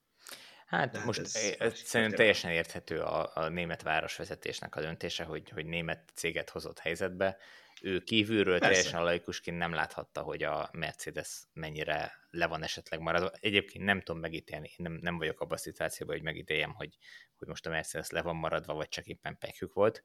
Hát, 0.67 0.97
hát 0.97 1.05
most 1.05 1.21
ez, 1.21 1.55
ez 1.59 1.79
szerintem 1.79 2.17
teljesen 2.17 2.51
érthető 2.51 3.01
a, 3.01 3.31
a 3.35 3.49
német 3.49 3.83
városvezetésnek 3.83 4.77
a 4.77 4.81
döntése, 4.81 5.25
hogy, 5.25 5.49
hogy 5.49 5.67
német 5.67 6.11
céget 6.15 6.51
hozott 6.51 6.79
helyzetbe. 6.79 7.37
Ő 7.83 8.01
kívülről 8.01 8.59
Persze. 8.59 8.75
teljesen 8.75 9.03
laikusként 9.03 9.59
nem 9.59 9.73
láthatta, 9.73 10.21
hogy 10.21 10.43
a 10.43 10.69
Mercedes 10.73 11.43
mennyire 11.53 12.20
le 12.31 12.47
van 12.47 12.63
esetleg 12.63 13.01
maradva. 13.01 13.31
Egyébként 13.41 13.85
nem 13.85 14.01
tudom 14.01 14.21
megítélni, 14.21 14.71
nem, 14.77 14.93
nem 14.93 15.19
vagyok 15.19 15.41
abban 15.41 15.55
a 15.55 15.61
szituációban, 15.61 16.15
hogy 16.17 16.25
megítéljem, 16.25 16.75
hogy, 16.75 16.97
hogy 17.37 17.49
most 17.49 17.67
a 17.67 17.71
Mercedes 17.71 18.11
le 18.11 18.23
van 18.23 18.37
maradva, 18.37 18.75
vagy 18.75 18.89
csak 18.89 19.07
éppen 19.07 19.39
pekjük 19.39 19.73
volt. 19.73 20.03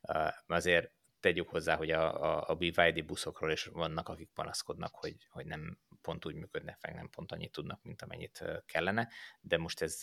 Uh, 0.00 0.28
azért 0.46 0.90
tegyük 1.20 1.48
hozzá, 1.48 1.76
hogy 1.76 1.90
a, 1.90 2.22
a, 2.22 2.48
a 2.48 2.54
BYD 2.54 3.04
buszokról 3.04 3.50
is 3.50 3.64
vannak, 3.64 4.08
akik 4.08 4.30
panaszkodnak, 4.34 4.94
hogy, 4.94 5.16
hogy 5.30 5.46
nem 5.46 5.78
pont 6.02 6.26
úgy 6.26 6.34
működnek, 6.34 6.78
meg 6.80 6.94
nem 6.94 7.10
pont 7.10 7.32
annyit 7.32 7.52
tudnak, 7.52 7.82
mint 7.82 8.02
amennyit 8.02 8.44
kellene, 8.66 9.08
de 9.40 9.58
most 9.58 9.82
ez 9.82 10.00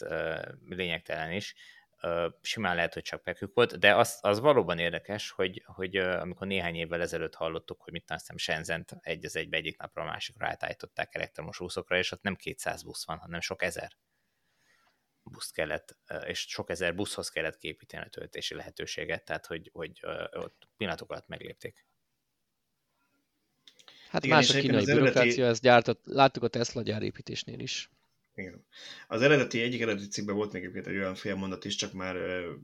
lényegtelen 0.66 1.32
is. 1.32 1.56
Simán 2.42 2.76
lehet, 2.76 2.94
hogy 2.94 3.04
csak 3.04 3.24
pekük 3.24 3.54
volt, 3.54 3.80
de 3.80 3.96
az, 3.96 4.18
az 4.22 4.40
valóban 4.40 4.80
érdekes, 4.80 5.32
hogy, 5.32 5.64
hogy 5.66 5.96
amikor 5.98 6.48
néhány 6.48 6.76
évvel 6.76 7.02
ezelőtt 7.02 7.36
hallottuk, 7.36 7.82
hogy 7.82 7.94
mit 7.94 8.12
azt 8.12 8.34
Shenzent 8.36 8.96
egy 9.02 9.26
az 9.26 9.36
egybe 9.36 9.58
egyik 9.58 9.78
napra 9.78 10.02
a 10.02 10.06
másikra 10.06 10.48
átállították 10.48 11.16
elektromos 11.16 11.58
buszokra, 11.58 11.98
és 11.98 12.12
ott 12.12 12.22
nem 12.22 12.36
200 12.36 12.84
busz 12.84 13.06
van, 13.06 13.18
hanem 13.18 13.40
sok 13.40 13.64
ezer 13.64 13.92
busz 15.24 15.52
kellett, 15.52 15.98
és 16.26 16.40
sok 16.40 16.70
ezer 16.70 16.96
buszhoz 16.96 17.30
kellett 17.30 17.58
képíteni 17.58 18.06
a 18.06 18.10
töltési 18.10 18.56
lehetőséget, 18.56 19.26
tehát 19.26 19.46
hogy, 19.46 19.70
hogy 19.74 20.00
ott 20.32 20.68
pillanatok 20.78 21.12
alatt 21.12 21.28
meglépték. 21.28 21.86
Hát 24.10 24.24
Igen, 24.24 24.38
más 24.38 24.56
a 24.56 24.60
kínai 24.60 24.86
bürokrácia, 24.86 25.22
eredeti... 25.22 25.42
ezt 25.42 25.62
gyártott, 25.62 26.06
láttuk 26.06 26.44
a 26.44 26.48
Tesla 26.48 26.82
gyárépítésnél 26.82 27.60
is. 27.60 27.90
Igen. 28.36 28.66
Az 29.08 29.22
eredeti, 29.22 29.62
egyik 29.62 29.82
eredeti 29.82 30.08
cikkben 30.08 30.36
volt 30.36 30.52
még 30.52 30.64
egy 30.64 30.98
olyan 30.98 31.16
félmondat 31.16 31.66
is, 31.66 31.76
csak 31.76 31.94
már 31.94 32.16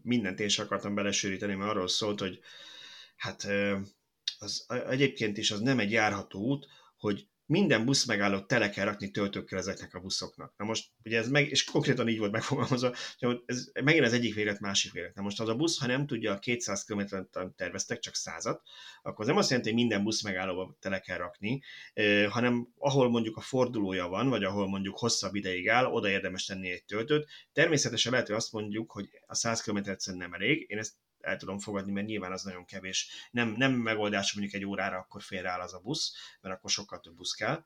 mindent 0.04 0.40
én 0.40 0.46
is 0.46 0.60
akartam 0.60 0.96
belesűríteni, 0.96 1.56
mert 1.56 1.70
arról 1.70 1.88
szólt, 1.88 2.20
hogy 2.20 2.40
hát 3.16 3.48
az, 4.40 4.66
egyébként 4.90 5.38
is 5.38 5.52
az 5.52 5.60
nem 5.60 5.80
egy 5.80 5.92
járható 5.92 6.40
út, 6.40 6.68
hogy 6.98 7.28
minden 7.50 7.86
busz 7.86 8.06
megállót 8.06 8.48
tele 8.48 8.70
kell 8.70 8.86
rakni 8.86 9.12
töltőkkel 9.12 9.60
ezeknek 9.60 9.94
a 9.94 10.00
buszoknak. 10.00 10.54
Na 10.58 10.66
most, 10.66 10.90
ugye 11.04 11.18
ez 11.18 11.30
meg, 11.30 11.50
és 11.50 11.64
konkrétan 11.64 12.08
így 12.08 12.18
volt 12.18 12.32
megfogalmazva, 12.32 12.94
hogy 13.20 13.42
ez 13.46 13.72
megint 13.84 14.06
az 14.06 14.14
egyik 14.14 14.34
véglet, 14.36 14.60
másik 14.60 14.92
véglet. 14.92 15.16
Na 15.16 15.22
most 15.22 15.40
az 15.40 15.50
a 15.50 15.56
busz, 15.56 15.80
ha 15.80 15.88
nem 15.88 16.08
tudja, 16.08 16.32
a 16.32 16.40
200 16.40 16.84
km 16.84 17.02
terveztek, 17.56 18.00
csak 18.00 18.16
százat, 18.16 18.62
akkor 19.02 19.20
az 19.20 19.28
nem 19.28 19.38
azt 19.38 19.50
jelenti, 19.50 19.70
hogy 19.72 19.80
minden 19.80 20.04
busz 20.04 20.24
megállóba 20.24 20.78
tele 20.80 21.00
kell 21.00 21.18
rakni, 21.18 21.62
hanem 22.30 22.68
ahol 22.78 23.10
mondjuk 23.10 23.38
a 23.38 23.42
fordulója 23.42 24.08
van, 24.08 24.30
vagy 24.30 24.44
ahol 24.44 24.68
mondjuk 24.68 24.98
hosszabb 24.98 25.36
ideig 25.36 25.70
áll, 25.70 25.86
oda 25.86 26.10
érdemes 26.10 26.46
tenni 26.46 26.70
egy 26.70 26.86
töltőt. 26.86 27.28
Természetesen 27.54 28.12
lehet, 28.12 28.28
hogy 28.28 28.36
azt 28.36 28.52
mondjuk, 28.52 28.92
hogy 28.92 29.10
a 29.28 29.36
100 29.36 29.62
km 29.62 29.80
nem 30.06 30.34
elég. 30.34 30.66
Én 30.70 30.78
ezt 30.78 30.94
el 31.22 31.38
tudom 31.38 31.60
fogadni, 31.60 31.92
mert 31.92 32.08
nyilván 32.08 32.32
az 32.32 32.44
nagyon 32.44 32.66
kevés. 32.66 33.10
Nem, 33.32 33.50
nem 33.58 33.72
megoldás, 33.72 34.34
mondjuk 34.34 34.56
egy 34.56 34.66
órára 34.66 34.98
akkor 34.98 35.22
félreáll 35.22 35.60
az 35.60 35.74
a 35.74 35.80
busz, 35.80 36.14
mert 36.42 36.56
akkor 36.56 36.70
sokkal 36.70 37.00
több 37.00 37.16
busz 37.16 37.34
kell. 37.34 37.66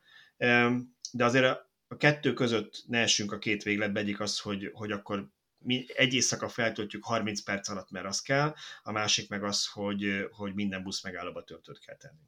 De 1.12 1.26
azért 1.26 1.46
a 1.88 1.98
kettő 1.98 2.34
között 2.34 2.84
ne 2.88 3.00
essünk 3.00 3.32
a 3.32 3.38
két 3.38 3.64
végletbe, 3.64 4.00
egyik 4.00 4.20
az, 4.20 4.40
hogy, 4.40 4.70
hogy 4.74 4.92
akkor 4.92 5.30
mi 5.58 5.86
egy 5.96 6.14
éjszaka 6.14 6.50
feltöltjük 6.50 7.04
30 7.04 7.42
perc 7.42 7.70
alatt, 7.70 7.92
mert 7.92 8.06
az 8.06 8.22
kell, 8.22 8.54
a 8.84 8.92
másik 8.92 9.30
meg 9.30 9.44
az, 9.44 9.68
hogy, 9.68 10.28
hogy 10.32 10.54
minden 10.54 10.84
busz 10.84 11.04
megállóba 11.04 11.44
töltőt 11.44 11.80
kell 11.80 11.96
tenni. 11.96 12.22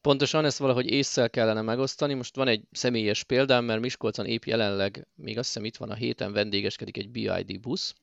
Pontosan 0.00 0.44
ezt 0.44 0.58
valahogy 0.58 0.90
észszel 0.90 1.30
kellene 1.30 1.60
megosztani. 1.60 2.14
Most 2.14 2.36
van 2.36 2.48
egy 2.48 2.62
személyes 2.70 3.24
példám, 3.24 3.64
mert 3.64 3.80
Miskolcon 3.80 4.26
épp 4.26 4.44
jelenleg, 4.44 5.06
még 5.14 5.38
azt 5.38 5.46
hiszem 5.46 5.64
itt 5.64 5.76
van 5.76 5.90
a 5.90 5.94
héten 5.94 6.32
vendégeskedik 6.32 6.96
egy 6.96 7.10
BID 7.10 7.60
busz, 7.60 7.94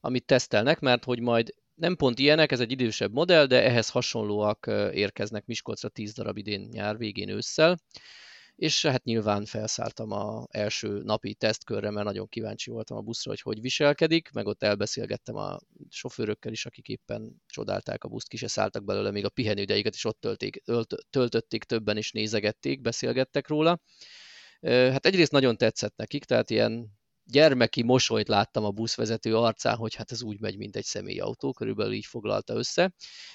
amit 0.00 0.24
tesztelnek, 0.24 0.80
mert 0.80 1.04
hogy 1.04 1.20
majd 1.20 1.54
nem 1.80 1.96
pont 1.96 2.18
ilyenek, 2.18 2.52
ez 2.52 2.60
egy 2.60 2.70
idősebb 2.70 3.12
modell, 3.12 3.46
de 3.46 3.62
ehhez 3.62 3.90
hasonlóak 3.90 4.66
érkeznek 4.92 5.46
Miskolcra 5.46 5.88
10 5.88 6.12
darab 6.12 6.36
idén 6.36 6.68
nyár 6.72 6.96
végén 6.96 7.28
ősszel, 7.28 7.78
és 8.56 8.86
hát 8.86 9.04
nyilván 9.04 9.44
felszálltam 9.44 10.10
a 10.10 10.46
első 10.50 11.02
napi 11.02 11.34
tesztkörre, 11.34 11.90
mert 11.90 12.06
nagyon 12.06 12.28
kíváncsi 12.28 12.70
voltam 12.70 12.96
a 12.96 13.00
buszra, 13.00 13.30
hogy 13.30 13.40
hogy 13.40 13.60
viselkedik, 13.60 14.30
meg 14.32 14.46
ott 14.46 14.62
elbeszélgettem 14.62 15.36
a 15.36 15.58
sofőrökkel 15.88 16.52
is, 16.52 16.66
akik 16.66 16.88
éppen 16.88 17.42
csodálták 17.46 18.04
a 18.04 18.08
buszt, 18.08 18.28
ki 18.28 18.36
se 18.36 18.48
szálltak 18.48 18.84
belőle, 18.84 19.10
még 19.10 19.24
a 19.24 19.28
pihenőideiket 19.28 19.94
is 19.94 20.04
ott 20.04 20.20
tölték, 20.20 20.62
töltötték, 21.10 21.64
többen 21.64 21.96
is 21.96 22.12
nézegették, 22.12 22.80
beszélgettek 22.80 23.48
róla. 23.48 23.80
Hát 24.62 25.06
egyrészt 25.06 25.32
nagyon 25.32 25.56
tetszett 25.56 25.96
nekik, 25.96 26.24
tehát 26.24 26.50
ilyen 26.50 26.99
gyermeki 27.30 27.82
mosolyt 27.82 28.28
láttam 28.28 28.64
a 28.64 28.70
buszvezető 28.70 29.36
arcán, 29.36 29.76
hogy 29.76 29.94
hát 29.94 30.12
ez 30.12 30.22
úgy 30.22 30.40
megy, 30.40 30.56
mint 30.56 30.76
egy 30.76 30.84
személyautó, 30.84 31.52
körülbelül 31.52 31.92
így 31.92 32.06
foglalta 32.06 32.54
össze. 32.54 32.92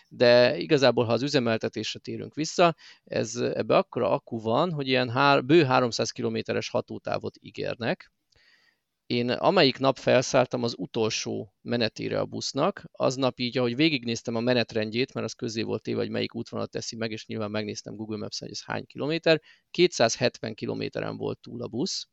De 0.09 0.57
igazából, 0.57 1.05
ha 1.05 1.13
az 1.13 1.21
üzemeltetésre 1.21 1.99
térünk 1.99 2.33
vissza, 2.33 2.75
ez 3.03 3.35
ebbe 3.35 3.77
akkora 3.77 4.09
akku 4.09 4.39
van, 4.39 4.71
hogy 4.71 4.87
ilyen 4.87 5.09
hár, 5.09 5.45
bő 5.45 5.63
300 5.63 6.11
kilométeres 6.11 6.69
hatótávot 6.69 7.37
ígérnek, 7.39 8.13
én 9.05 9.29
amelyik 9.29 9.77
nap 9.77 9.97
felszálltam 9.97 10.63
az 10.63 10.73
utolsó 10.77 11.53
menetére 11.61 12.19
a 12.19 12.25
busznak, 12.25 12.83
aznap 12.91 13.39
így, 13.39 13.57
ahogy 13.57 13.75
végignéztem 13.75 14.35
a 14.35 14.39
menetrendjét, 14.39 15.13
mert 15.13 15.25
az 15.25 15.33
közé 15.33 15.61
volt 15.61 15.81
téve, 15.81 15.99
hogy 15.99 16.09
melyik 16.09 16.35
útvonalat 16.35 16.71
teszi 16.71 16.95
meg, 16.95 17.11
és 17.11 17.25
nyilván 17.25 17.51
megnéztem 17.51 17.95
Google 17.95 18.17
Maps-en, 18.17 18.47
hogy 18.47 18.57
ez 18.57 18.65
hány 18.65 18.85
kilométer, 18.85 19.41
270 19.71 20.53
kilométeren 20.53 21.17
volt 21.17 21.39
túl 21.39 21.61
a 21.61 21.67
busz, 21.67 22.07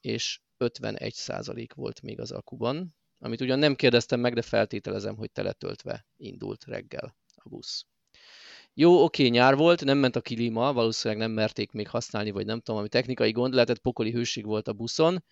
és 0.00 0.40
51 0.58 1.14
százalék 1.14 1.74
volt 1.74 2.02
még 2.02 2.20
az 2.20 2.30
akuban, 2.30 2.96
amit 3.18 3.40
ugyan 3.40 3.58
nem 3.58 3.74
kérdeztem 3.74 4.20
meg, 4.20 4.34
de 4.34 4.42
feltételezem, 4.42 5.16
hogy 5.16 5.32
teletöltve 5.32 6.06
indult 6.16 6.64
reggel 6.64 7.16
a 7.34 7.48
busz. 7.48 7.86
Jó, 8.74 9.02
oké, 9.02 9.26
nyár 9.26 9.56
volt, 9.56 9.84
nem 9.84 9.98
ment 9.98 10.16
a 10.16 10.20
klíma, 10.20 10.72
valószínűleg 10.72 11.22
nem 11.22 11.30
merték 11.30 11.72
még 11.72 11.88
használni, 11.88 12.30
vagy 12.30 12.46
nem 12.46 12.60
tudom, 12.60 12.80
ami 12.80 12.88
technikai 12.88 13.32
gond, 13.32 13.54
lehetett 13.54 13.78
pokoli 13.78 14.10
hőség 14.10 14.44
volt 14.44 14.68
a 14.68 14.72
buszon, 14.72 15.24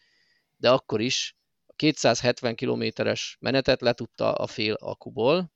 de 0.57 0.71
akkor 0.71 1.01
is 1.01 1.37
a 1.67 1.73
270 1.73 2.55
kilométeres 2.55 3.37
menetet 3.41 3.81
letudta 3.81 4.33
a 4.33 4.47
fél 4.47 4.73
akuból, 4.73 5.53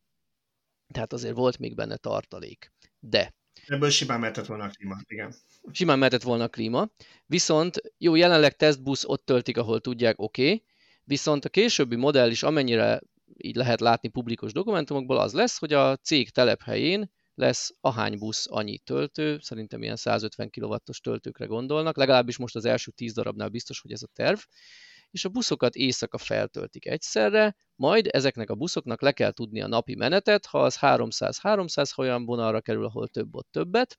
tehát 0.92 1.12
azért 1.12 1.34
volt 1.34 1.58
még 1.58 1.74
benne 1.74 1.96
tartalék. 1.96 2.72
De 2.98 3.34
Ebből 3.66 3.90
simán 3.90 4.20
mehetett 4.20 4.46
volna 4.46 4.64
a 4.64 4.68
klíma, 4.68 4.96
igen. 5.06 5.34
Simán 5.72 5.98
mehetett 5.98 6.22
volna 6.22 6.44
a 6.44 6.48
klíma. 6.48 6.90
Viszont 7.26 7.80
jó, 7.98 8.14
jelenleg 8.14 8.56
tesztbusz 8.56 9.04
ott 9.04 9.24
töltik, 9.24 9.56
ahol 9.56 9.80
tudják, 9.80 10.18
oké. 10.18 10.42
Okay. 10.42 10.64
Viszont 11.04 11.44
a 11.44 11.48
későbbi 11.48 11.96
modell 11.96 12.30
is, 12.30 12.42
amennyire 12.42 13.00
így 13.36 13.56
lehet 13.56 13.80
látni 13.80 14.08
publikus 14.08 14.52
dokumentumokból, 14.52 15.18
az 15.18 15.32
lesz, 15.32 15.58
hogy 15.58 15.72
a 15.72 15.96
cég 15.96 16.30
telephelyén 16.30 17.10
lesz 17.34 17.74
ahány 17.80 18.18
busz 18.18 18.46
annyi 18.50 18.78
töltő, 18.78 19.38
szerintem 19.40 19.82
ilyen 19.82 19.96
150 19.96 20.50
kW-os 20.50 21.00
töltőkre 21.00 21.44
gondolnak, 21.44 21.96
legalábbis 21.96 22.36
most 22.36 22.56
az 22.56 22.64
első 22.64 22.90
10 22.90 23.12
darabnál 23.12 23.48
biztos, 23.48 23.80
hogy 23.80 23.92
ez 23.92 24.02
a 24.02 24.08
terv, 24.12 24.38
és 25.10 25.24
a 25.24 25.28
buszokat 25.28 25.74
éjszaka 25.74 26.18
feltöltik 26.18 26.86
egyszerre, 26.86 27.56
majd 27.74 28.08
ezeknek 28.10 28.50
a 28.50 28.54
buszoknak 28.54 29.02
le 29.02 29.12
kell 29.12 29.30
tudni 29.32 29.60
a 29.60 29.66
napi 29.66 29.94
menetet, 29.94 30.46
ha 30.46 30.62
az 30.62 30.78
300-300, 30.80 31.90
ha 31.94 32.02
olyan 32.02 32.24
vonalra 32.24 32.60
kerül, 32.60 32.84
ahol 32.84 33.08
több 33.08 33.34
ott 33.34 33.48
többet, 33.50 33.98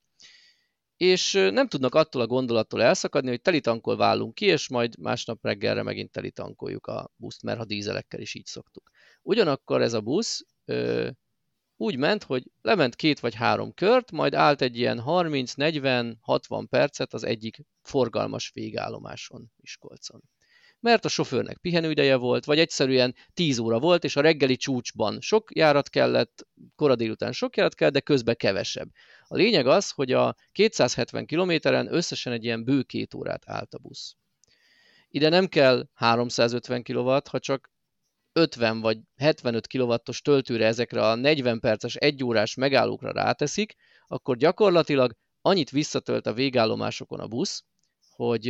és 0.96 1.32
nem 1.32 1.68
tudnak 1.68 1.94
attól 1.94 2.22
a 2.22 2.26
gondolattól 2.26 2.82
elszakadni, 2.82 3.28
hogy 3.28 3.40
telitankol 3.40 3.96
válunk 3.96 4.34
ki, 4.34 4.44
és 4.44 4.68
majd 4.68 4.98
másnap 4.98 5.38
reggelre 5.44 5.82
megint 5.82 6.10
telitankoljuk 6.10 6.86
a 6.86 7.10
buszt, 7.16 7.42
mert 7.42 7.58
ha 7.58 7.64
dízelekkel 7.64 8.20
is 8.20 8.34
így 8.34 8.46
szoktuk. 8.46 8.90
Ugyanakkor 9.22 9.82
ez 9.82 9.92
a 9.92 10.00
busz 10.00 10.46
ö, 10.64 11.10
úgy 11.76 11.96
ment, 11.96 12.22
hogy 12.22 12.50
lement 12.60 12.94
két 12.94 13.20
vagy 13.20 13.34
három 13.34 13.74
kört, 13.74 14.10
majd 14.10 14.34
állt 14.34 14.62
egy 14.62 14.78
ilyen 14.78 15.02
30-40-60 15.06 16.66
percet 16.70 17.14
az 17.14 17.24
egyik 17.24 17.60
forgalmas 17.80 18.50
végállomáson 18.54 19.52
Miskolcon 19.56 20.22
mert 20.82 21.04
a 21.04 21.08
sofőrnek 21.08 21.58
pihenőideje 21.58 22.16
volt, 22.16 22.44
vagy 22.44 22.58
egyszerűen 22.58 23.14
10 23.34 23.58
óra 23.58 23.78
volt, 23.78 24.04
és 24.04 24.16
a 24.16 24.20
reggeli 24.20 24.56
csúcsban 24.56 25.20
sok 25.20 25.56
járat 25.56 25.88
kellett, 25.88 26.46
kora 26.76 26.96
délután 26.96 27.32
sok 27.32 27.56
járat 27.56 27.74
kellett, 27.74 27.94
de 27.94 28.00
közben 28.00 28.36
kevesebb. 28.36 28.88
A 29.26 29.36
lényeg 29.36 29.66
az, 29.66 29.90
hogy 29.90 30.12
a 30.12 30.34
270 30.52 31.26
kilométeren 31.26 31.94
összesen 31.94 32.32
egy 32.32 32.44
ilyen 32.44 32.64
bő 32.64 32.82
két 32.82 33.14
órát 33.14 33.42
állt 33.46 33.74
a 33.74 33.78
busz. 33.78 34.16
Ide 35.08 35.28
nem 35.28 35.46
kell 35.46 35.86
350 35.94 36.82
kW, 36.82 37.08
ha 37.08 37.38
csak 37.38 37.70
50 38.32 38.80
vagy 38.80 38.98
75 39.16 39.66
kW-os 39.66 40.22
töltőre 40.22 40.66
ezekre 40.66 41.06
a 41.08 41.14
40 41.14 41.60
perces, 41.60 41.94
egy 41.94 42.24
órás 42.24 42.54
megállókra 42.54 43.12
ráteszik, 43.12 43.74
akkor 44.06 44.36
gyakorlatilag 44.36 45.12
annyit 45.40 45.70
visszatölt 45.70 46.26
a 46.26 46.32
végállomásokon 46.32 47.20
a 47.20 47.26
busz, 47.26 47.64
hogy 48.10 48.46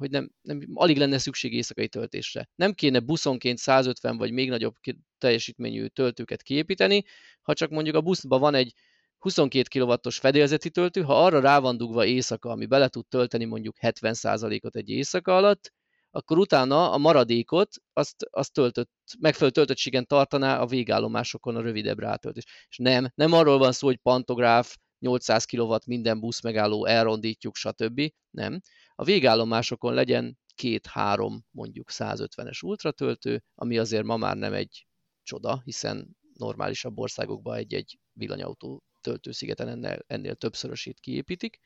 hogy 0.00 0.10
nem, 0.10 0.30
nem, 0.42 0.60
alig 0.74 0.96
lenne 0.96 1.18
szükség 1.18 1.52
éjszakai 1.52 1.88
töltésre. 1.88 2.48
Nem 2.54 2.72
kéne 2.72 3.00
buszonként 3.00 3.58
150 3.58 4.16
vagy 4.16 4.32
még 4.32 4.48
nagyobb 4.48 4.74
teljesítményű 5.18 5.86
töltőket 5.86 6.42
kiépíteni, 6.42 7.04
ha 7.42 7.54
csak 7.54 7.70
mondjuk 7.70 7.96
a 7.96 8.00
buszban 8.00 8.40
van 8.40 8.54
egy 8.54 8.72
22 9.18 9.80
kW-os 9.80 10.18
fedélzeti 10.18 10.70
töltő, 10.70 11.02
ha 11.02 11.24
arra 11.24 11.40
rá 11.40 11.58
van 11.58 11.76
dugva 11.76 12.04
éjszaka, 12.04 12.50
ami 12.50 12.66
bele 12.66 12.88
tud 12.88 13.06
tölteni 13.08 13.44
mondjuk 13.44 13.76
70%-ot 13.80 14.76
egy 14.76 14.88
éjszaka 14.88 15.36
alatt, 15.36 15.72
akkor 16.10 16.38
utána 16.38 16.92
a 16.92 16.98
maradékot 16.98 17.74
azt, 17.92 18.26
azt 18.30 18.52
töltött, 18.52 18.90
megfelelő 19.18 19.52
töltöttségen 19.52 20.06
tartaná 20.06 20.60
a 20.60 20.66
végállomásokon 20.66 21.56
a 21.56 21.60
rövidebb 21.60 21.98
rátöltés. 21.98 22.44
És 22.68 22.76
nem, 22.76 23.12
nem 23.14 23.32
arról 23.32 23.58
van 23.58 23.72
szó, 23.72 23.86
hogy 23.86 23.96
pantográf, 23.96 24.76
800 24.98 25.44
kW 25.44 25.76
minden 25.86 26.20
busz 26.20 26.42
megálló, 26.42 26.86
elrondítjuk, 26.86 27.56
stb. 27.56 28.12
Nem. 28.30 28.60
A 29.00 29.04
végállomásokon 29.04 29.94
legyen 29.94 30.38
két-három 30.54 31.44
mondjuk 31.50 31.88
150-es 31.92 32.64
ultratöltő, 32.64 33.42
ami 33.54 33.78
azért 33.78 34.04
ma 34.04 34.16
már 34.16 34.36
nem 34.36 34.52
egy 34.52 34.86
csoda, 35.22 35.60
hiszen 35.64 36.16
normálisabb 36.32 36.98
országokban 36.98 37.56
egy-egy 37.56 37.98
villanyautó 38.12 38.82
töltőszigeten 39.00 39.68
ennél, 39.68 39.98
ennél 40.06 40.34
többszörösét 40.34 41.00
kiépítik. 41.00 41.58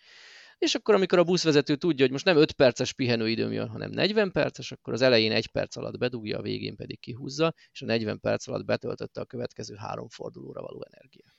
És 0.58 0.74
akkor, 0.74 0.94
amikor 0.94 1.18
a 1.18 1.24
buszvezető 1.24 1.76
tudja, 1.76 2.04
hogy 2.04 2.12
most 2.12 2.24
nem 2.24 2.36
5 2.36 2.52
perces 2.52 2.92
pihenőidőm 2.92 3.52
jön, 3.52 3.68
hanem 3.68 3.90
40 3.90 4.30
perces, 4.32 4.72
akkor 4.72 4.92
az 4.92 5.02
elején 5.02 5.32
egy 5.32 5.46
perc 5.46 5.76
alatt 5.76 5.98
bedugja, 5.98 6.38
a 6.38 6.42
végén 6.42 6.76
pedig 6.76 7.00
kihúzza, 7.00 7.54
és 7.72 7.82
a 7.82 7.86
40 7.86 8.20
perc 8.20 8.46
alatt 8.48 8.64
betöltötte 8.64 9.20
a 9.20 9.24
következő 9.24 9.74
három 9.74 10.08
fordulóra 10.08 10.60
való 10.60 10.84
energiát. 10.90 11.33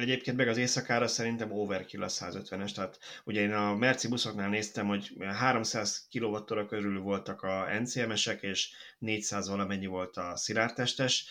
Egyébként 0.00 0.36
meg 0.36 0.48
az 0.48 0.56
éjszakára 0.56 1.06
szerintem 1.06 1.52
overkill 1.52 2.02
a 2.02 2.08
150-es, 2.08 2.72
tehát 2.72 2.98
ugye 3.24 3.40
én 3.40 3.52
a 3.52 3.74
Merci 3.76 4.08
buszoknál 4.08 4.48
néztem, 4.48 4.86
hogy 4.86 5.12
300 5.20 6.08
kWh 6.10 6.66
körül 6.66 7.00
voltak 7.00 7.42
a 7.42 7.78
NCMS-ek, 7.80 8.42
és 8.42 8.70
400 8.98 9.48
valamennyi 9.48 9.86
volt 9.86 10.16
a 10.16 10.36
szilárdtestes, 10.36 11.26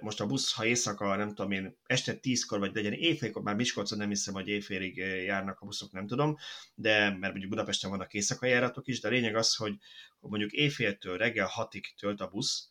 most 0.00 0.20
a 0.20 0.26
busz, 0.26 0.54
ha 0.54 0.64
éjszaka, 0.64 1.16
nem 1.16 1.28
tudom 1.28 1.50
én, 1.50 1.76
este 1.86 2.14
tízkor, 2.14 2.58
vagy 2.58 2.74
legyen 2.74 2.92
éjfélkor, 2.92 3.42
már 3.42 3.54
Miskolcon 3.54 3.98
nem 3.98 4.08
hiszem, 4.08 4.34
hogy 4.34 4.48
éjfélig 4.48 4.96
járnak 4.96 5.60
a 5.60 5.64
buszok, 5.64 5.92
nem 5.92 6.06
tudom, 6.06 6.36
de 6.74 6.98
mert 6.98 7.20
mondjuk 7.20 7.48
Budapesten 7.50 7.90
vannak 7.90 8.14
éjszakai 8.14 8.50
járatok 8.50 8.88
is, 8.88 9.00
de 9.00 9.08
a 9.08 9.10
lényeg 9.10 9.36
az, 9.36 9.54
hogy 9.54 9.74
mondjuk 10.20 10.52
éjféltől 10.52 11.16
reggel 11.16 11.46
hatig 11.46 11.94
tölt 11.98 12.20
a 12.20 12.28
busz, 12.28 12.68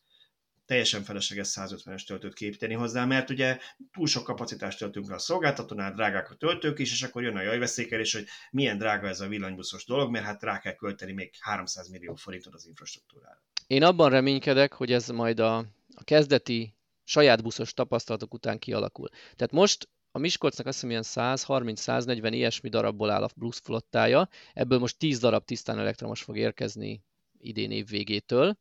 teljesen 0.66 1.04
felesleges 1.04 1.54
150-es 1.56 2.06
töltőt 2.06 2.34
képíteni 2.34 2.74
hozzá, 2.74 3.06
mert 3.06 3.30
ugye 3.30 3.58
túl 3.92 4.08
sok 4.08 4.24
kapacitást 4.24 4.78
töltünk 4.78 5.10
le 5.10 5.16
a 5.16 5.20
szolgáltatónál, 5.20 5.94
drágák 5.94 6.32
a 6.32 6.36
töltők 6.36 6.80
is, 6.80 6.92
és 6.92 7.04
akkor 7.04 7.24
jön 7.24 7.38
a 7.38 7.42
jajveszékelés, 7.42 8.14
hogy 8.14 8.26
milyen 8.52 8.78
drága 8.78 9.08
ez 9.08 9.20
a 9.20 9.28
villanybuszos 9.28 9.86
dolog, 9.86 10.12
mert 10.12 10.26
hát 10.26 10.44
rá 10.44 10.60
kell 10.60 10.76
költeni 10.76 11.12
még 11.12 11.34
300 11.40 11.90
millió 11.90 12.16
forintot 12.16 12.54
az 12.54 12.68
infrastruktúrára. 12.68 13.44
Én 13.68 13.84
abban 13.84 14.10
reménykedek, 14.10 14.74
hogy 14.74 14.92
ez 14.92 15.08
majd 15.08 15.40
a, 15.40 15.58
a 15.96 16.04
kezdeti 16.04 16.76
saját 17.04 17.44
buszos 17.44 17.74
tapasztalatok 17.74 18.34
után 18.34 18.60
kialakul. 18.60 19.10
Tehát 19.10 19.52
most 19.52 19.90
a 20.12 20.20
Miskolcnak 20.20 20.68
azt 20.68 20.76
hiszem 20.76 20.90
ilyen 20.90 21.04
130-140 21.06 22.30
ilyesmi 22.32 22.70
darabból 22.70 23.10
áll 23.10 23.24
a 23.24 23.30
plusz 23.40 23.60
flottája, 23.60 24.30
ebből 24.54 24.80
most 24.80 24.98
10 24.98 25.20
darab 25.20 25.46
tisztán 25.46 25.80
elektromos 25.80 26.22
fog 26.22 26.38
érkezni 26.38 27.04
idén 27.38 27.72
év 27.72 27.88
végétől, 27.88 28.58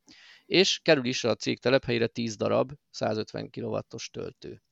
és 0.47 0.81
kerül 0.83 1.05
is 1.05 1.25
a 1.25 1.35
cég 1.35 1.59
telephelyére 1.61 2.07
10 2.07 2.37
darab 2.37 2.73
150 2.91 3.51
kW-os 3.51 4.11
töltő. 4.11 4.63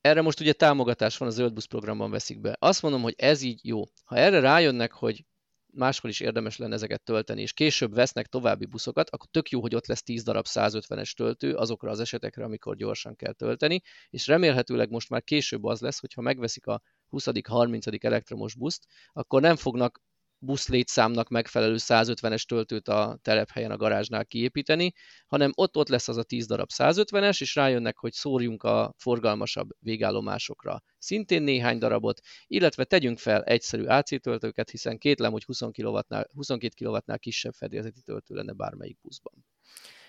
Erre 0.00 0.22
most 0.22 0.40
ugye 0.40 0.52
támogatás 0.52 1.16
van, 1.16 1.28
a 1.28 1.30
Zöld 1.30 1.52
Busz 1.52 1.64
programban 1.64 2.10
veszik 2.10 2.40
be. 2.40 2.56
Azt 2.58 2.82
mondom, 2.82 3.02
hogy 3.02 3.14
ez 3.16 3.42
így 3.42 3.60
jó. 3.62 3.82
Ha 4.04 4.16
erre 4.16 4.40
rájönnek, 4.40 4.92
hogy 4.92 5.24
máshol 5.72 6.10
is 6.10 6.20
érdemes 6.20 6.56
lenne 6.56 6.74
ezeket 6.74 7.02
tölteni, 7.02 7.42
és 7.42 7.52
később 7.52 7.94
vesznek 7.94 8.26
további 8.26 8.66
buszokat, 8.66 9.10
akkor 9.10 9.28
tök 9.30 9.50
jó, 9.50 9.60
hogy 9.60 9.74
ott 9.74 9.86
lesz 9.86 10.02
10 10.02 10.22
darab 10.22 10.46
150-es 10.48 11.12
töltő 11.12 11.54
azokra 11.54 11.90
az 11.90 12.00
esetekre, 12.00 12.44
amikor 12.44 12.76
gyorsan 12.76 13.16
kell 13.16 13.32
tölteni, 13.32 13.80
és 14.10 14.26
remélhetőleg 14.26 14.90
most 14.90 15.08
már 15.08 15.22
később 15.22 15.64
az 15.64 15.80
lesz, 15.80 16.00
hogyha 16.00 16.20
megveszik 16.20 16.66
a 16.66 16.82
20.-30. 17.10 18.04
elektromos 18.04 18.54
buszt, 18.54 18.86
akkor 19.12 19.40
nem 19.40 19.56
fognak 19.56 20.00
buszlétszámnak 20.44 21.28
megfelelő 21.28 21.76
150-es 21.78 22.42
töltőt 22.42 22.88
a 22.88 23.18
telephelyen 23.22 23.70
a 23.70 23.76
garázsnál 23.76 24.26
kiépíteni, 24.26 24.92
hanem 25.26 25.52
ott-ott 25.54 25.88
lesz 25.88 26.08
az 26.08 26.16
a 26.16 26.22
10 26.22 26.46
darab 26.46 26.68
150-es, 26.74 27.40
és 27.40 27.54
rájönnek, 27.54 27.98
hogy 27.98 28.12
szórjunk 28.12 28.62
a 28.62 28.94
forgalmasabb 28.96 29.68
végállomásokra 29.78 30.82
szintén 30.98 31.42
néhány 31.42 31.78
darabot, 31.78 32.20
illetve 32.46 32.84
tegyünk 32.84 33.18
fel 33.18 33.42
egyszerű 33.42 33.84
AC 33.84 34.20
töltőket, 34.20 34.70
hiszen 34.70 34.98
kétlem, 34.98 35.32
hogy 35.32 35.44
20 35.44 35.60
kW-nál, 35.60 36.28
22 36.34 36.84
kW-nál 36.84 37.18
kisebb 37.18 37.52
fedélzeti 37.52 38.00
töltő 38.00 38.34
lenne 38.34 38.52
bármelyik 38.52 38.98
buszban. 39.00 39.46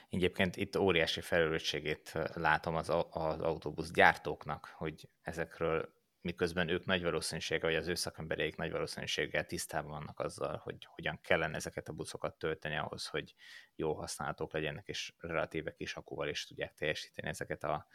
Egyébként 0.10 0.56
itt 0.56 0.78
óriási 0.78 1.22
felelősségét 1.22 2.14
látom 2.34 2.76
az, 2.76 2.90
az 3.10 3.40
autóbusz 3.40 3.92
gyártóknak, 3.92 4.74
hogy 4.78 5.10
ezekről 5.22 5.90
miközben 6.24 6.70
ők 6.70 6.86
nagy 6.86 7.04
valószínűséggel, 7.04 7.70
vagy 7.70 7.80
az 7.80 7.88
ő 7.88 7.96
szakembereik 7.96 8.56
nagy 8.56 8.72
valószínűséggel 8.72 9.46
tisztában 9.46 9.92
vannak 9.92 10.20
azzal, 10.20 10.58
hogy 10.58 10.86
hogyan 10.86 11.20
kellene 11.22 11.56
ezeket 11.56 11.88
a 11.88 11.94
buszokat 11.94 12.38
tölteni 12.38 12.76
ahhoz, 12.76 13.08
hogy 13.08 13.36
jó 13.76 13.94
használhatók 13.94 14.54
legyenek, 14.54 14.88
és 14.88 15.14
relatíve 15.20 15.74
kis 15.74 15.96
akúval 15.96 16.28
is 16.28 16.46
tudják 16.46 16.74
teljesíteni 16.74 17.28
ezeket 17.28 17.64
a 17.64 17.88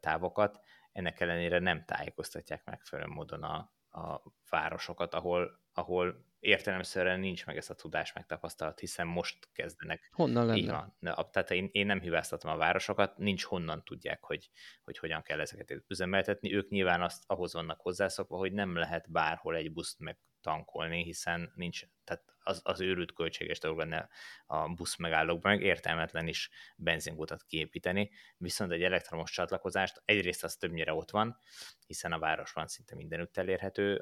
távokat. 0.00 0.60
Ennek 0.92 1.20
ellenére 1.20 1.58
nem 1.58 1.84
tájékoztatják 1.84 2.64
megfelelő 2.64 3.08
módon 3.08 3.42
a, 3.42 3.72
a 3.90 4.22
városokat, 4.50 5.14
ahol, 5.14 5.61
ahol 5.72 6.24
értelemszerűen 6.40 7.20
nincs 7.20 7.46
meg 7.46 7.56
ez 7.56 7.70
a 7.70 7.74
tudás 7.74 8.12
megtapasztalat, 8.12 8.80
hiszen 8.80 9.06
most 9.06 9.48
kezdenek. 9.52 10.10
Honnan 10.12 10.46
lenne? 10.46 10.58
Így 10.58 10.68
van. 10.68 10.96
Tehát 11.30 11.50
én, 11.50 11.68
én 11.72 11.86
nem 11.86 12.00
hibáztatom 12.00 12.50
a 12.50 12.56
városokat, 12.56 13.18
nincs 13.18 13.44
honnan 13.44 13.84
tudják, 13.84 14.24
hogy, 14.24 14.50
hogy 14.84 14.98
hogyan 14.98 15.22
kell 15.22 15.40
ezeket 15.40 15.84
üzemeltetni. 15.88 16.54
Ők 16.54 16.68
nyilván 16.68 17.02
azt 17.02 17.22
ahhoz 17.26 17.52
vannak 17.52 17.80
hozzászokva, 17.80 18.36
hogy 18.36 18.52
nem 18.52 18.76
lehet 18.76 19.10
bárhol 19.10 19.56
egy 19.56 19.72
buszt 19.72 19.98
meg 19.98 20.18
tankolni, 20.42 21.02
hiszen 21.02 21.52
nincs, 21.54 21.82
tehát 22.04 22.32
az, 22.44 22.60
az 22.64 22.80
őrült 22.80 23.12
költséges 23.12 23.58
dolog 23.58 23.78
lenne 23.78 24.08
a 24.46 24.68
busz 24.68 24.96
megállókban, 24.96 25.52
meg 25.52 25.62
értelmetlen 25.62 26.26
is 26.26 26.50
benzinkutat 26.76 27.42
kiépíteni, 27.42 28.10
viszont 28.36 28.72
egy 28.72 28.82
elektromos 28.82 29.30
csatlakozást 29.30 30.02
egyrészt 30.04 30.44
az 30.44 30.56
többnyire 30.56 30.92
ott 30.92 31.10
van, 31.10 31.38
hiszen 31.86 32.12
a 32.12 32.18
városban 32.18 32.66
szinte 32.66 32.94
mindenütt 32.94 33.36
elérhető 33.36 33.96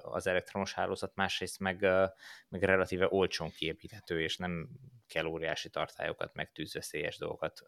az 0.00 0.26
elektromos 0.26 0.72
hálózat, 0.72 1.14
másrészt 1.14 1.58
meg, 1.58 1.80
meg 2.48 2.62
relatíve 2.62 3.06
olcsón 3.10 3.50
kiépíthető, 3.50 4.22
és 4.22 4.36
nem 4.36 4.68
kell 5.06 5.24
óriási 5.24 5.70
tartályokat, 5.70 6.34
meg 6.34 6.52
tűzveszélyes 6.52 7.18
dolgokat 7.18 7.62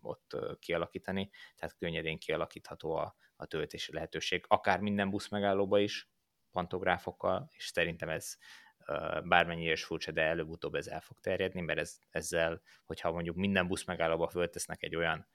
ott 0.00 0.36
kialakítani, 0.58 1.30
tehát 1.56 1.76
könnyedén 1.76 2.18
kialakítható 2.18 2.94
a, 2.94 3.16
a 3.36 3.46
töltési 3.46 3.92
lehetőség, 3.92 4.44
akár 4.48 4.80
minden 4.80 5.10
busz 5.10 5.28
megállóba 5.28 5.78
is, 5.78 6.08
pantográfokkal, 6.56 7.50
és 7.56 7.66
szerintem 7.66 8.08
ez 8.08 8.36
bármennyire 9.24 9.72
is 9.72 9.84
furcsa, 9.84 10.12
de 10.12 10.22
előbb-utóbb 10.22 10.74
ez 10.74 10.86
el 10.86 11.00
fog 11.00 11.20
terjedni, 11.20 11.60
mert 11.60 11.78
ez, 11.78 11.98
ezzel, 12.10 12.60
hogyha 12.84 13.12
mondjuk 13.12 13.36
minden 13.36 13.66
busz 13.66 13.84
megállóba 13.84 14.28
föltesznek 14.28 14.82
egy 14.82 14.96
olyan 14.96 15.28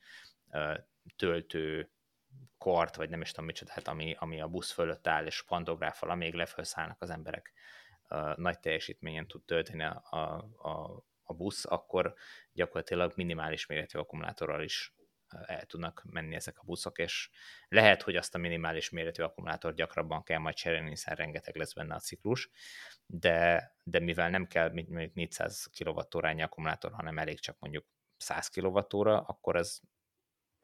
töltő 1.16 1.92
kart, 2.58 2.96
vagy 2.96 3.10
nem 3.10 3.22
is 3.22 3.30
tudom 3.30 3.46
micsoda, 3.46 3.72
hát 3.72 3.88
ami, 3.88 4.16
ami 4.20 4.42
a 4.42 4.48
busz 4.48 4.72
fölött 4.72 5.08
áll, 5.08 5.26
és 5.26 5.44
pantográffal, 5.44 6.10
amíg 6.10 6.34
lefelszállnak 6.34 7.02
az 7.02 7.10
emberek, 7.10 7.54
nagy 8.36 8.60
teljesítményen 8.60 9.28
tud 9.28 9.44
tölteni 9.46 9.84
a, 9.84 10.04
a, 10.58 11.04
a 11.24 11.34
busz, 11.34 11.66
akkor 11.66 12.14
gyakorlatilag 12.54 13.14
minimális 13.16 13.66
méretű 13.66 14.00
akkumulátorral 14.00 14.64
is 14.64 14.94
el 15.46 15.66
tudnak 15.66 16.04
menni 16.10 16.36
ezek 16.36 16.60
a 16.60 16.64
buszok, 16.64 16.98
és 16.98 17.30
lehet, 17.68 18.02
hogy 18.02 18.16
azt 18.16 18.36
a 18.36 18.38
minimális 18.38 18.90
méretű 18.90 19.24
akkumulátort 19.24 19.76
gyakrabban 19.76 20.24
kell 20.24 20.40
majd 20.40 20.56
cserélni, 20.56 20.90
hiszen 20.90 21.16
rengeteg 21.16 21.56
lesz 21.56 21.74
benne 21.74 21.96
a 21.96 22.00
ciklus, 22.00 22.50
de, 23.06 23.72
de 23.84 24.00
mivel 24.00 24.30
nem 24.30 24.48
kell 24.48 24.72
mondjuk 24.72 25.14
400 25.14 25.70
kWh 25.78 26.42
akkumulátor, 26.42 26.92
hanem 26.92 27.18
elég 27.18 27.40
csak 27.40 27.60
mondjuk 27.60 27.86
100 28.18 28.48
kWh, 28.48 29.08
akkor 29.30 29.56
ez 29.56 29.80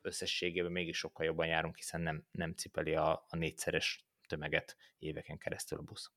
összességében 0.01 0.71
mégis 0.71 0.97
sokkal 0.97 1.25
jobban 1.25 1.47
járunk, 1.47 1.75
hiszen 1.75 2.01
nem, 2.01 2.27
nem 2.31 2.53
cipeli 2.53 2.95
a, 2.95 3.25
a 3.29 3.35
négyszeres 3.35 4.05
tömeget 4.27 4.77
éveken 4.97 5.37
keresztül 5.37 5.77
a 5.77 5.81
busz. 5.81 6.11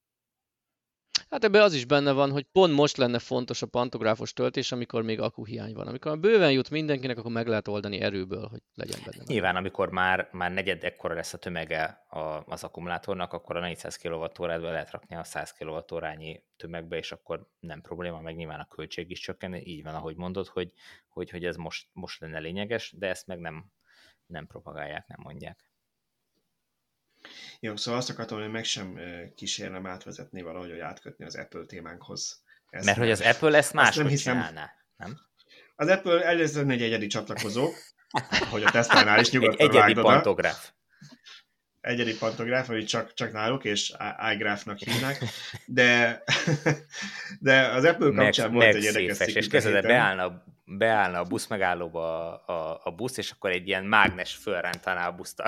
Hát 1.30 1.44
ebben 1.44 1.62
az 1.62 1.74
is 1.74 1.84
benne 1.84 2.12
van, 2.12 2.30
hogy 2.30 2.46
pont 2.52 2.72
most 2.72 2.96
lenne 2.96 3.18
fontos 3.18 3.62
a 3.62 3.66
pantográfos 3.66 4.32
töltés, 4.32 4.72
amikor 4.72 5.02
még 5.02 5.20
akuhiány 5.20 5.72
van. 5.72 5.86
Amikor 5.86 6.18
bőven 6.18 6.52
jut 6.52 6.70
mindenkinek, 6.70 7.18
akkor 7.18 7.30
meg 7.30 7.46
lehet 7.46 7.68
oldani 7.68 8.00
erőből, 8.00 8.46
hogy 8.46 8.60
legyen 8.74 9.00
benne. 9.04 9.24
Nyilván, 9.26 9.56
amikor 9.56 9.90
már, 9.90 10.28
már 10.32 10.52
negyed 10.52 10.84
ekkora 10.84 11.14
lesz 11.14 11.32
a 11.32 11.38
tömege 11.38 12.04
a, 12.08 12.18
az 12.46 12.64
akkumulátornak, 12.64 13.32
akkor 13.32 13.56
a 13.56 13.60
400 13.60 13.96
kWh 13.96 14.46
be 14.46 14.70
lehet 14.70 14.90
rakni 14.90 15.16
a 15.16 15.24
100 15.24 15.52
kWh 15.52 15.82
tömegbe, 16.56 16.96
és 16.96 17.12
akkor 17.12 17.48
nem 17.60 17.80
probléma, 17.80 18.20
meg 18.20 18.36
nyilván 18.36 18.60
a 18.60 18.68
költség 18.68 19.10
is 19.10 19.20
csökken. 19.20 19.54
Így 19.54 19.82
van, 19.82 19.94
ahogy 19.94 20.16
mondod, 20.16 20.46
hogy, 20.46 20.72
hogy, 21.08 21.30
hogy 21.30 21.44
ez 21.44 21.56
most, 21.56 21.88
most 21.92 22.20
lenne 22.20 22.38
lényeges, 22.38 22.94
de 22.98 23.08
ezt 23.08 23.26
meg 23.26 23.38
nem, 23.38 23.72
nem 24.26 24.46
propagálják, 24.46 25.06
nem 25.06 25.18
mondják. 25.22 25.69
Jó, 27.60 27.76
szóval 27.76 28.00
azt 28.00 28.10
akartam, 28.10 28.40
hogy 28.40 28.50
meg 28.50 28.64
sem 28.64 29.00
kísérlem 29.34 29.86
átvezetni 29.86 30.42
valahogy, 30.42 30.70
hogy 30.70 30.78
átkötni 30.78 31.24
az 31.24 31.36
Apple 31.36 31.64
témánkhoz. 31.66 32.42
Ezt 32.70 32.84
Mert 32.84 32.98
hogy 32.98 33.10
az 33.10 33.20
Apple 33.20 33.56
ezt 33.56 33.72
máshogy 33.72 34.02
nem 34.02 34.12
hiszem, 34.12 34.34
csinálná, 34.34 34.70
nem? 34.96 35.20
Az 35.76 35.88
Apple 35.88 36.24
először 36.24 36.70
egy 36.70 36.82
egyedi 36.82 37.06
csatlakozó, 37.06 37.70
hogy 38.50 38.62
a 38.62 38.70
Tesla-nál 38.70 39.20
is 39.20 39.30
nyugodtan 39.32 39.68
egy 39.68 39.76
Egyedi 39.76 40.00
pantográf. 40.00 40.70
egyedi 41.80 42.16
pantográf, 42.18 42.68
ami 42.68 42.84
csak, 42.84 43.14
csak 43.14 43.32
náluk, 43.32 43.64
és 43.64 43.92
iGraphnak 44.32 44.78
hívnak, 44.78 45.16
de, 45.66 46.22
de 47.40 47.66
az 47.66 47.84
Apple 47.84 48.12
kapcsán 48.14 48.50
meg, 48.50 48.54
volt 48.54 48.66
meg 48.66 48.76
egy 48.76 48.84
érdekes 48.84 49.16
széfes, 49.16 49.34
és 49.34 49.48
kezdve 49.48 49.82
beállna, 49.82 50.44
beállna 50.64 51.18
a 51.18 51.24
busz 51.24 51.46
megállóba 51.46 52.34
a, 52.34 52.52
a, 52.52 52.80
a 52.84 52.90
busz, 52.90 53.16
és 53.16 53.30
akkor 53.30 53.50
egy 53.50 53.66
ilyen 53.66 53.84
mágnes 53.84 54.34
fölrántaná 54.34 55.08
a 55.08 55.12
buszt 55.12 55.40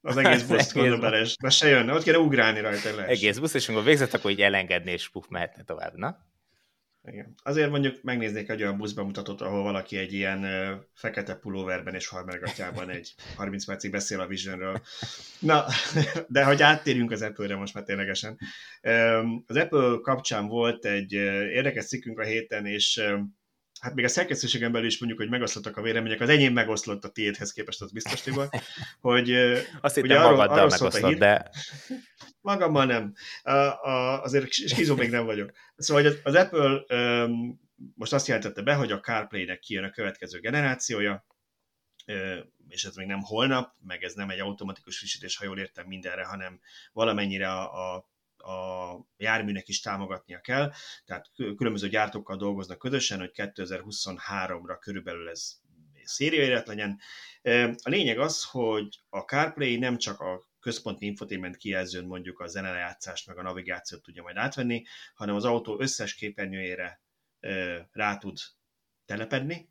az 0.00 0.16
egész 0.16 0.42
busz 0.42 0.72
gondolom 0.74 1.00
bele, 1.00 1.20
és 1.20 1.36
se 1.48 1.68
jönne, 1.68 1.92
ott 1.92 2.02
kéne 2.02 2.18
ugrálni 2.18 2.60
rajta. 2.60 2.96
Lesz. 2.96 3.08
Egész 3.08 3.38
busz, 3.38 3.54
és 3.54 3.68
amikor 3.68 3.84
végzett, 3.84 4.14
akkor 4.14 4.30
így 4.30 4.40
elengedni, 4.40 4.90
és 4.90 5.10
puf, 5.10 5.26
mehetne 5.28 5.62
tovább, 5.62 5.96
na? 5.96 6.28
Igen. 7.04 7.34
Azért 7.42 7.70
mondjuk 7.70 8.02
megnéznék 8.02 8.48
egy 8.48 8.62
olyan 8.62 8.76
buszbemutatót, 8.76 9.40
ahol 9.40 9.62
valaki 9.62 9.96
egy 9.96 10.12
ilyen 10.12 10.44
ö, 10.44 10.74
fekete 10.94 11.34
pulóverben 11.34 11.94
és 11.94 12.08
harmergatjában 12.08 12.90
egy 12.90 13.14
30 13.36 13.64
percig 13.64 13.90
beszél 13.90 14.20
a 14.20 14.26
Visionről. 14.26 14.82
Na, 15.38 15.64
de 16.28 16.44
hogy 16.44 16.62
áttérjünk 16.62 17.10
az 17.10 17.22
Apple-re 17.22 17.56
most 17.56 17.74
már 17.74 17.84
ténylegesen. 17.84 18.38
Az 19.46 19.56
Apple 19.56 19.98
kapcsán 20.02 20.46
volt 20.46 20.84
egy 20.84 21.12
érdekes 21.12 21.86
cikkünk 21.86 22.18
a 22.18 22.24
héten, 22.24 22.66
és 22.66 23.02
hát 23.80 23.94
még 23.94 24.04
a 24.04 24.08
szerkesztőségen 24.08 24.72
belül 24.72 24.86
is 24.86 24.98
mondjuk, 24.98 25.20
hogy 25.20 25.30
megoszlottak 25.30 25.76
a 25.76 25.82
vélemények, 25.82 26.20
az 26.20 26.28
enyém 26.28 26.52
megoszlott 26.52 27.04
a 27.04 27.08
tiédhez 27.08 27.52
képest, 27.52 27.82
az 27.82 27.92
biztos, 27.92 28.20
Tibor, 28.20 28.48
hogy 29.00 29.32
Azt 29.80 29.94
hittem 29.94 30.22
magaddal 30.22 30.56
arról 30.56 30.68
megoszlott, 30.68 31.06
hír... 31.06 31.18
de... 31.18 31.50
Magammal 32.40 32.84
nem. 32.84 33.14
A, 33.42 33.52
a, 33.52 34.22
azért 34.22 34.52
skizó 34.52 34.96
még 34.96 35.10
nem 35.10 35.24
vagyok. 35.24 35.52
Szóval 35.76 36.02
hogy 36.02 36.20
az 36.22 36.34
Apple 36.34 36.84
um, 36.88 37.60
most 37.94 38.12
azt 38.12 38.26
jelentette 38.26 38.62
be, 38.62 38.74
hogy 38.74 38.92
a 38.92 39.00
CarPlay-nek 39.00 39.58
kijön 39.58 39.84
a 39.84 39.90
következő 39.90 40.40
generációja, 40.40 41.26
és 42.68 42.84
ez 42.84 42.94
még 42.94 43.06
nem 43.06 43.20
holnap, 43.20 43.74
meg 43.86 44.02
ez 44.02 44.14
nem 44.14 44.30
egy 44.30 44.38
automatikus 44.38 44.98
frissítés, 44.98 45.36
ha 45.36 45.44
jól 45.44 45.58
értem 45.58 45.86
mindenre, 45.86 46.24
hanem 46.24 46.60
valamennyire 46.92 47.52
a, 47.52 47.94
a 47.94 48.09
a 48.40 49.06
járműnek 49.16 49.68
is 49.68 49.80
támogatnia 49.80 50.40
kell, 50.40 50.72
tehát 51.04 51.30
különböző 51.34 51.88
gyártókkal 51.88 52.36
dolgoznak 52.36 52.78
közösen, 52.78 53.18
hogy 53.18 53.30
2023-ra 53.34 54.76
körülbelül 54.80 55.28
ez 55.28 55.60
szériaélet 56.04 56.66
legyen. 56.66 57.00
A 57.82 57.88
lényeg 57.88 58.18
az, 58.18 58.44
hogy 58.44 59.00
a 59.08 59.18
CarPlay 59.18 59.76
nem 59.76 59.96
csak 59.96 60.20
a 60.20 60.48
központi 60.60 61.06
infotainment 61.06 61.56
kijelzőn 61.56 62.04
mondjuk 62.04 62.40
a 62.40 62.46
zenelejátszást 62.46 63.26
meg 63.26 63.38
a 63.38 63.42
navigációt 63.42 64.02
tudja 64.02 64.22
majd 64.22 64.36
átvenni, 64.36 64.84
hanem 65.14 65.34
az 65.34 65.44
autó 65.44 65.80
összes 65.80 66.14
képernyőjére 66.14 67.02
rá 67.92 68.16
tud 68.16 68.36
telepedni, 69.04 69.68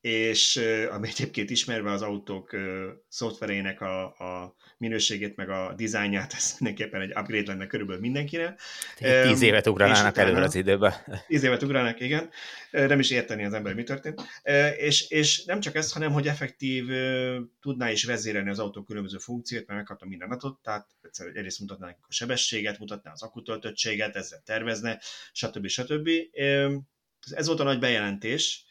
és 0.00 0.60
ami 0.90 1.08
egyébként 1.08 1.50
ismerve 1.50 1.90
az 1.90 2.02
autók 2.02 2.56
szoftverének 3.08 3.80
a, 3.80 4.04
a 4.04 4.56
minőségét, 4.78 5.36
meg 5.36 5.50
a 5.50 5.74
dizájnját, 5.76 6.32
ez 6.32 6.54
mindenképpen 6.58 7.00
egy 7.00 7.12
upgrade 7.16 7.50
lenne 7.50 7.66
körülbelül 7.66 8.00
mindenkire. 8.00 8.56
Tíz 9.22 9.42
évet 9.42 9.66
ugranának 9.66 10.16
előre 10.16 10.42
az 10.42 10.54
időbe. 10.54 11.04
Tíz 11.26 11.42
évet 11.42 11.62
ugranának, 11.62 12.00
igen. 12.00 12.30
Nem 12.70 12.98
is 12.98 13.10
érteni 13.10 13.44
az 13.44 13.52
ember, 13.52 13.74
mi 13.74 13.82
történt. 13.82 14.22
És, 14.76 15.10
és 15.10 15.44
nem 15.44 15.60
csak 15.60 15.74
ez, 15.74 15.92
hanem 15.92 16.12
hogy 16.12 16.28
effektív 16.28 16.86
tudná 17.60 17.90
is 17.90 18.04
vezérelni 18.04 18.50
az 18.50 18.58
autó 18.58 18.82
különböző 18.82 19.18
funkciót, 19.18 19.66
mert 19.66 19.78
megkapta 19.78 20.06
minden 20.06 20.30
adatot, 20.30 20.62
tehát 20.62 20.86
egyrészt 21.34 21.60
mutatná 21.60 21.88
a 21.88 22.12
sebességet, 22.12 22.78
mutatná 22.78 23.12
az 23.12 23.22
akutöltöttséget, 23.22 24.16
ezzel 24.16 24.42
tervezne, 24.44 25.00
stb. 25.32 25.66
stb. 25.66 26.08
Ez 27.30 27.46
volt 27.46 27.60
a 27.60 27.64
nagy 27.64 27.78
bejelentés, 27.78 28.66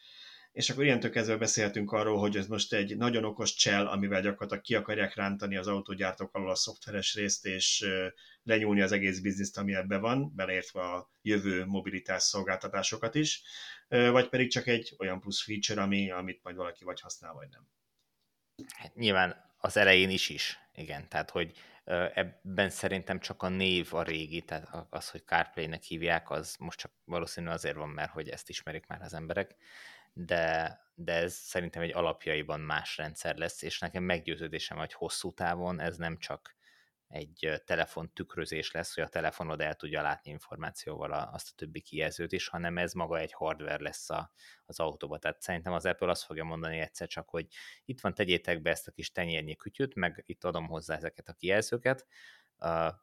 és 0.58 0.70
akkor 0.70 0.84
ilyentől 0.84 1.12
kezdve 1.12 1.38
beszéltünk 1.38 1.92
arról, 1.92 2.20
hogy 2.20 2.38
ez 2.38 2.48
most 2.48 2.74
egy 2.74 2.98
nagyon 2.98 3.24
okos 3.24 3.54
csel, 3.54 3.88
amivel 3.88 4.22
gyakorlatilag 4.22 4.64
ki 4.64 4.76
akarják 4.76 5.16
rántani 5.16 5.58
az 5.58 5.68
autógyártók 5.68 6.36
alól 6.36 6.50
a 6.50 6.56
szoftveres 6.56 7.16
részt, 7.16 7.46
és 7.46 7.86
lenyúlni 8.44 8.82
az 8.82 8.92
egész 8.92 9.20
bizniszt, 9.20 9.58
ami 9.58 9.76
ebbe 9.76 9.98
van, 9.98 10.32
beleértve 10.36 10.82
a 10.82 11.12
jövő 11.22 11.66
mobilitás 11.66 12.24
szolgáltatásokat 12.24 13.16
is, 13.16 13.42
vagy 13.88 14.30
pedig 14.30 14.52
csak 14.52 14.68
egy 14.68 14.96
olyan 14.98 15.20
plusz 15.20 15.44
feature, 15.44 15.82
ami, 15.82 16.12
amit 16.12 16.44
majd 16.44 16.56
valaki 16.56 16.84
vagy 16.84 17.02
használ, 17.02 17.34
vagy 17.34 17.48
nem. 17.52 17.68
Hát 18.76 18.96
nyilván 18.96 19.56
az 19.58 19.78
elején 19.78 20.10
is 20.10 20.30
is, 20.30 20.60
igen, 20.74 21.10
tehát 21.10 21.30
hogy 21.30 21.52
ebben 22.14 22.70
szerintem 22.70 23.20
csak 23.20 23.44
a 23.44 23.50
név 23.50 23.94
a 23.94 24.04
régi, 24.04 24.42
tehát 24.42 24.88
az, 24.90 25.10
hogy 25.10 25.26
CarPlay-nek 25.26 25.84
hívják, 25.84 26.30
az 26.30 26.56
most 26.60 26.80
csak 26.80 26.92
valószínű 27.04 27.48
azért 27.48 27.76
van, 27.76 27.90
mert 27.90 28.12
hogy 28.12 28.30
ezt 28.30 28.50
ismerik 28.50 28.88
már 28.88 29.02
az 29.02 29.14
emberek, 29.14 29.56
de, 30.26 30.80
de 30.96 31.14
ez 31.14 31.34
szerintem 31.34 31.82
egy 31.82 31.94
alapjaiban 31.94 32.60
más 32.60 32.98
rendszer 32.98 33.38
lesz, 33.38 33.62
és 33.62 33.80
nekem 33.80 34.04
meggyőződésem, 34.04 34.78
hogy 34.78 34.94
hosszú 34.94 35.34
távon 35.34 35.80
ez 35.80 35.98
nem 35.98 36.18
csak 36.18 36.56
egy 37.08 37.62
telefon 37.66 38.14
tükrözés 38.14 38.72
lesz, 38.72 38.96
hogy 38.96 39.04
a 39.04 39.08
telefonod 39.08 39.62
el 39.62 39.76
tudja 39.76 40.02
látni 40.02 40.32
információval 40.32 41.12
azt 41.12 41.50
a 41.52 41.56
többi 41.56 41.82
kijelzőt 41.82 42.32
is, 42.32 42.48
hanem 42.48 42.78
ez 42.78 42.94
maga 42.94 43.18
egy 43.18 43.34
hardware 43.34 43.84
lesz 43.84 44.10
a, 44.10 44.32
az 44.66 44.80
autóba. 44.80 45.18
Tehát 45.18 45.42
szerintem 45.42 45.74
az 45.74 45.86
Apple 45.86 46.10
azt 46.10 46.24
fogja 46.24 46.44
mondani 46.44 46.80
egyszer 46.80 47.08
csak, 47.08 47.30
hogy 47.30 47.48
itt 47.86 48.02
van, 48.02 48.14
tegyétek 48.14 48.62
be 48.62 48.70
ezt 48.70 48.88
a 48.88 48.92
kis 48.92 49.12
tenyérnyi 49.12 49.56
kütyüt, 49.56 49.96
meg 49.96 50.24
itt 50.26 50.44
adom 50.44 50.68
hozzá 50.68 50.96
ezeket 50.96 51.28
a 51.28 51.34
kijelzőket, 51.34 52.08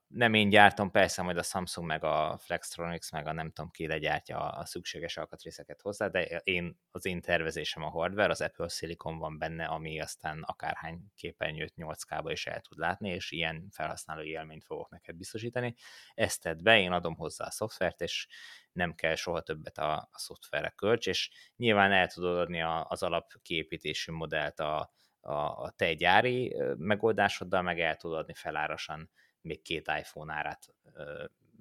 Nem 0.06 0.34
én 0.34 0.48
gyártom, 0.48 0.90
persze 0.90 1.22
majd 1.22 1.36
a 1.36 1.42
Samsung, 1.42 1.86
meg 1.86 2.04
a 2.04 2.38
Flextronics, 2.38 3.12
meg 3.12 3.26
a 3.26 3.32
nem 3.32 3.50
tudom 3.50 3.70
ki 3.70 3.86
legyártja 3.86 4.38
a 4.38 4.64
szükséges 4.64 5.16
alkatrészeket 5.16 5.80
hozzá, 5.80 6.08
de 6.08 6.22
én, 6.22 6.78
az 6.90 7.06
én 7.06 7.20
tervezésem 7.20 7.82
a 7.82 7.90
hardware, 7.90 8.30
az 8.30 8.40
Apple 8.40 8.68
Silicon 8.68 9.18
van 9.18 9.38
benne, 9.38 9.64
ami 9.64 10.00
aztán 10.00 10.42
akárhány 10.42 11.00
képernyőt 11.16 11.74
8K-ba 11.76 12.30
is 12.30 12.46
el 12.46 12.60
tud 12.60 12.78
látni, 12.78 13.10
és 13.10 13.30
ilyen 13.30 13.68
felhasználói 13.70 14.28
élményt 14.28 14.64
fogok 14.64 14.90
neked 14.90 15.16
biztosítani. 15.16 15.74
Ezt 16.14 16.42
tedd 16.42 16.62
be, 16.62 16.78
én 16.78 16.92
adom 16.92 17.16
hozzá 17.16 17.44
a 17.44 17.50
szoftvert, 17.50 18.00
és 18.00 18.26
nem 18.72 18.94
kell 18.94 19.14
soha 19.14 19.40
többet 19.40 19.78
a, 19.78 19.92
a 19.94 20.18
szoftverre 20.18 20.72
kölcs, 20.76 21.06
és 21.06 21.30
nyilván 21.56 21.92
el 21.92 22.06
tudod 22.06 22.38
adni 22.38 22.62
a, 22.62 22.86
az 22.88 23.02
alapkiépítésű 23.02 24.12
modellt 24.12 24.60
a, 24.60 24.92
a, 25.20 25.32
a 25.62 25.72
te 25.76 25.94
gyári 25.94 26.56
megoldásoddal, 26.76 27.62
meg 27.62 27.80
el 27.80 27.96
tudod 27.96 28.18
adni 28.18 28.34
felárasan 28.34 29.10
még 29.44 29.62
két 29.62 29.92
iPhone 29.98 30.34
árát 30.34 30.74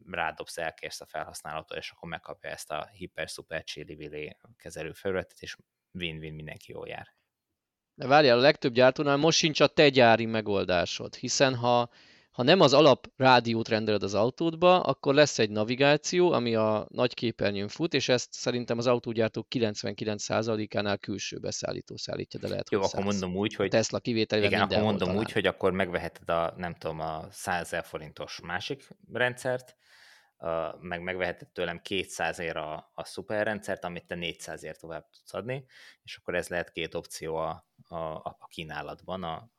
rádobsz, 0.06 0.58
elkérsz 0.58 1.02
a 1.02 1.06
felhasználótól, 1.06 1.78
és 1.78 1.92
akkor 1.92 2.10
megkapja 2.10 2.50
ezt 2.50 2.72
a 2.72 2.90
hiper-szuper 2.94 3.64
chili 3.64 4.36
kezelő 4.58 4.92
felületet, 4.92 5.40
és 5.40 5.58
win-win 5.92 6.34
mindenki 6.34 6.72
jól 6.72 6.88
jár. 6.88 7.08
De 7.96 8.08
várjál, 8.08 8.38
a 8.38 8.42
legtöbb 8.42 8.74
gyártónál 8.74 9.18
most 9.18 9.38
sincs 9.38 9.60
a 9.60 9.68
te 9.68 9.90
gyári 9.90 10.26
megoldásod, 10.26 11.16
hiszen 11.16 11.56
ha 11.56 11.90
ha 12.34 12.44
nem 12.44 12.60
az 12.60 12.74
alap 12.74 13.08
rádiót 13.18 13.68
rendeled 13.68 14.04
az 14.04 14.14
autódba, 14.14 14.80
akkor 14.80 15.14
lesz 15.14 15.40
egy 15.40 15.50
navigáció, 15.50 16.32
ami 16.32 16.56
a 16.56 16.88
nagy 16.90 17.14
képernyőn 17.14 17.68
fut, 17.68 17.94
és 17.94 18.10
ezt 18.10 18.34
szerintem 18.34 18.78
az 18.78 18.88
autógyártók 18.88 19.48
99%-ánál 19.50 20.98
külső 20.98 21.40
beszállító 21.40 21.98
szállítja, 21.98 22.40
de 22.40 22.48
lehet, 22.48 22.72
Jó, 22.72 22.82
akkor 22.82 23.04
mondom 23.04 23.36
úgy, 23.36 23.56
hogy... 23.56 23.66
A 23.66 23.70
Tesla 23.70 24.00
kivételével 24.00 24.52
Igen, 24.52 24.62
akkor 24.62 24.78
mondom 24.78 25.08
talán. 25.08 25.18
úgy, 25.18 25.32
hogy 25.32 25.48
akkor 25.48 25.72
megveheted 25.72 26.30
a, 26.30 26.54
nem 26.58 26.76
tudom, 26.76 27.00
a 27.00 27.26
100 27.32 27.76
forintos 27.84 28.40
másik 28.44 28.88
rendszert, 29.12 29.76
meg 30.80 31.02
megveheted 31.02 31.48
tőlem 31.48 31.82
200 31.82 32.40
ér 32.40 32.58
a, 32.58 32.92
a 32.94 33.06
szuperrendszert, 33.06 33.84
amit 33.84 34.06
te 34.06 34.16
400 34.16 34.64
ért 34.64 34.80
tovább 34.80 35.10
tudsz 35.10 35.34
adni, 35.34 35.66
és 36.04 36.18
akkor 36.18 36.36
ez 36.36 36.48
lehet 36.48 36.72
két 36.72 36.96
opció 36.96 37.36
a, 37.36 37.68
a, 37.88 37.98
a 38.40 38.48
kínálatban, 38.50 39.24
a, 39.24 39.50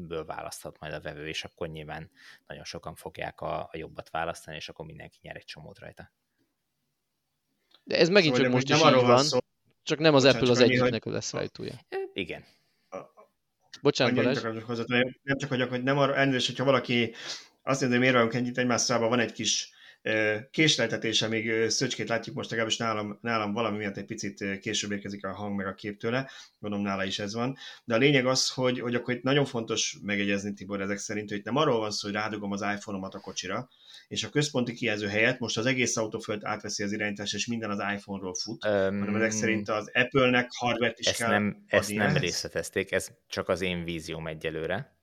amiből 0.00 0.24
választhat 0.24 0.78
majd 0.80 0.92
a 0.92 1.00
vevő, 1.00 1.28
és 1.28 1.44
akkor 1.44 1.68
nyilván 1.68 2.10
nagyon 2.46 2.64
sokan 2.64 2.94
fogják 2.94 3.40
a, 3.40 3.60
a 3.60 3.70
jobbat 3.72 4.10
választani, 4.10 4.56
és 4.56 4.68
akkor 4.68 4.86
mindenki 4.86 5.18
nyer 5.22 5.36
egy 5.36 5.44
csomót 5.44 5.78
rajta. 5.78 6.12
De 7.84 7.96
ez 7.96 8.08
megint 8.08 8.34
szóval 8.34 8.50
csak 8.50 8.54
most 8.54 8.68
is 8.68 8.76
így 8.76 9.06
van, 9.06 9.22
szó. 9.22 9.38
csak 9.82 9.98
nem 9.98 10.14
az 10.14 10.22
Bocsánat, 10.22 10.42
Apple 10.42 10.52
az 10.52 10.60
egyiknek 10.60 11.02
hogy... 11.02 11.12
a 11.12 11.14
leszállítója. 11.14 11.74
Igen. 12.12 12.44
Bocsánat, 13.82 14.14
Balázs. 14.14 14.42
Nem 15.22 15.36
csak, 15.38 15.48
hogy, 15.48 15.68
hogy 15.68 15.82
nem 15.82 15.98
arra, 15.98 16.16
elnézést, 16.16 16.46
hogyha 16.46 16.64
valaki 16.64 17.14
azt 17.62 17.80
mondja, 17.80 17.88
hogy 17.88 17.98
miért 17.98 18.14
vagyunk 18.14 18.34
ennyit 18.34 18.58
egymás 18.58 18.86
van 18.86 19.18
egy 19.18 19.32
kis 19.32 19.72
késleltetése, 20.50 21.28
még 21.28 21.68
Szöcskét 21.68 22.08
látjuk 22.08 22.36
most 22.36 22.50
legalábbis 22.50 22.76
nálam, 22.76 23.18
nálam 23.20 23.52
valami 23.52 23.76
miatt 23.76 23.96
egy 23.96 24.04
picit 24.04 24.58
később 24.60 24.92
érkezik 24.92 25.24
a 25.24 25.32
hang 25.32 25.56
meg 25.56 25.66
a 25.66 25.74
kép 25.74 25.98
tőle, 25.98 26.30
gondolom 26.58 26.84
nála 26.84 27.04
is 27.04 27.18
ez 27.18 27.34
van. 27.34 27.56
De 27.84 27.94
a 27.94 27.98
lényeg 27.98 28.26
az, 28.26 28.50
hogy, 28.50 28.80
hogy 28.80 28.94
akkor 28.94 29.14
itt 29.14 29.22
nagyon 29.22 29.44
fontos 29.44 29.98
megegyezni 30.02 30.52
Tibor 30.52 30.80
ezek 30.80 30.98
szerint, 30.98 31.28
hogy 31.28 31.38
itt 31.38 31.44
nem 31.44 31.56
arról 31.56 31.78
van 31.78 31.90
szó, 31.90 32.08
hogy 32.08 32.16
rádugom 32.16 32.52
az 32.52 32.60
iPhone-omat 32.60 33.14
a 33.14 33.20
kocsira, 33.20 33.68
és 34.08 34.24
a 34.24 34.28
központi 34.28 34.72
kijelző 34.72 35.06
helyett 35.06 35.38
most 35.38 35.58
az 35.58 35.66
egész 35.66 35.96
autóföld 35.96 36.44
átveszi 36.44 36.82
az 36.82 36.92
irányítást, 36.92 37.34
és 37.34 37.46
minden 37.46 37.70
az 37.70 37.82
iPhone-ról 37.94 38.34
fut, 38.34 38.64
um, 38.64 38.72
hanem 38.98 39.16
ezek 39.16 39.30
szerint 39.30 39.68
az 39.68 39.90
Apple-nek 39.92 40.48
hardware 40.56 40.94
is 40.96 41.06
ezt 41.06 41.18
kell 41.18 41.30
nem, 41.30 41.64
Ezt 41.66 41.94
nem 41.94 42.16
részletezték, 42.16 42.92
ez 42.92 43.08
csak 43.28 43.48
az 43.48 43.60
én 43.60 43.84
vízióm 43.84 44.26
egyelőre 44.26 44.98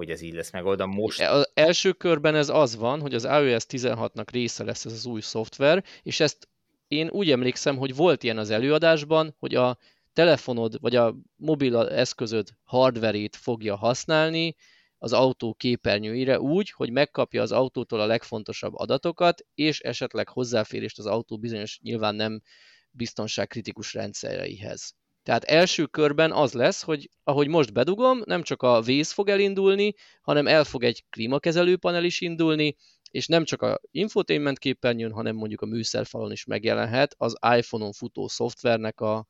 hogy 0.00 0.10
ez 0.10 0.20
így 0.20 0.34
lesz 0.34 0.52
megoldva. 0.52 0.86
Most... 0.86 1.20
Az 1.20 1.50
első 1.54 1.92
körben 1.92 2.34
ez 2.34 2.48
az 2.48 2.76
van, 2.76 3.00
hogy 3.00 3.14
az 3.14 3.24
iOS 3.24 3.64
16-nak 3.68 4.26
része 4.32 4.64
lesz 4.64 4.84
ez 4.84 4.92
az 4.92 5.06
új 5.06 5.20
szoftver, 5.20 5.84
és 6.02 6.20
ezt 6.20 6.48
én 6.88 7.08
úgy 7.08 7.30
emlékszem, 7.30 7.76
hogy 7.76 7.94
volt 7.94 8.22
ilyen 8.22 8.38
az 8.38 8.50
előadásban, 8.50 9.36
hogy 9.38 9.54
a 9.54 9.78
telefonod 10.12 10.80
vagy 10.80 10.96
a 10.96 11.16
mobil 11.36 11.76
eszközöd 11.78 12.48
hardverét 12.62 13.36
fogja 13.36 13.76
használni, 13.76 14.56
az 14.98 15.12
autó 15.12 15.54
képernyőire 15.54 16.40
úgy, 16.40 16.70
hogy 16.70 16.90
megkapja 16.90 17.42
az 17.42 17.52
autótól 17.52 18.00
a 18.00 18.06
legfontosabb 18.06 18.74
adatokat, 18.74 19.46
és 19.54 19.80
esetleg 19.80 20.28
hozzáférést 20.28 20.98
az 20.98 21.06
autó 21.06 21.38
bizonyos 21.38 21.78
nyilván 21.82 22.14
nem 22.14 22.42
biztonságkritikus 22.90 23.94
rendszereihez. 23.94 24.94
Tehát 25.30 25.44
első 25.44 25.86
körben 25.86 26.32
az 26.32 26.52
lesz, 26.52 26.82
hogy 26.82 27.10
ahogy 27.24 27.48
most 27.48 27.72
bedugom, 27.72 28.22
nem 28.24 28.42
csak 28.42 28.62
a 28.62 28.80
vész 28.80 29.12
fog 29.12 29.28
elindulni, 29.28 29.94
hanem 30.22 30.46
el 30.46 30.64
fog 30.64 30.84
egy 30.84 31.04
klímakezelő 31.10 31.76
panel 31.76 32.04
is 32.04 32.20
indulni, 32.20 32.76
és 33.10 33.26
nem 33.26 33.44
csak 33.44 33.62
a 33.62 33.80
infotainment 33.90 34.58
képernyőn, 34.58 35.12
hanem 35.12 35.36
mondjuk 35.36 35.60
a 35.60 35.66
műszerfalon 35.66 36.32
is 36.32 36.44
megjelenhet 36.44 37.14
az 37.18 37.36
iPhone-on 37.56 37.92
futó 37.92 38.28
szoftvernek 38.28 39.00
a, 39.00 39.28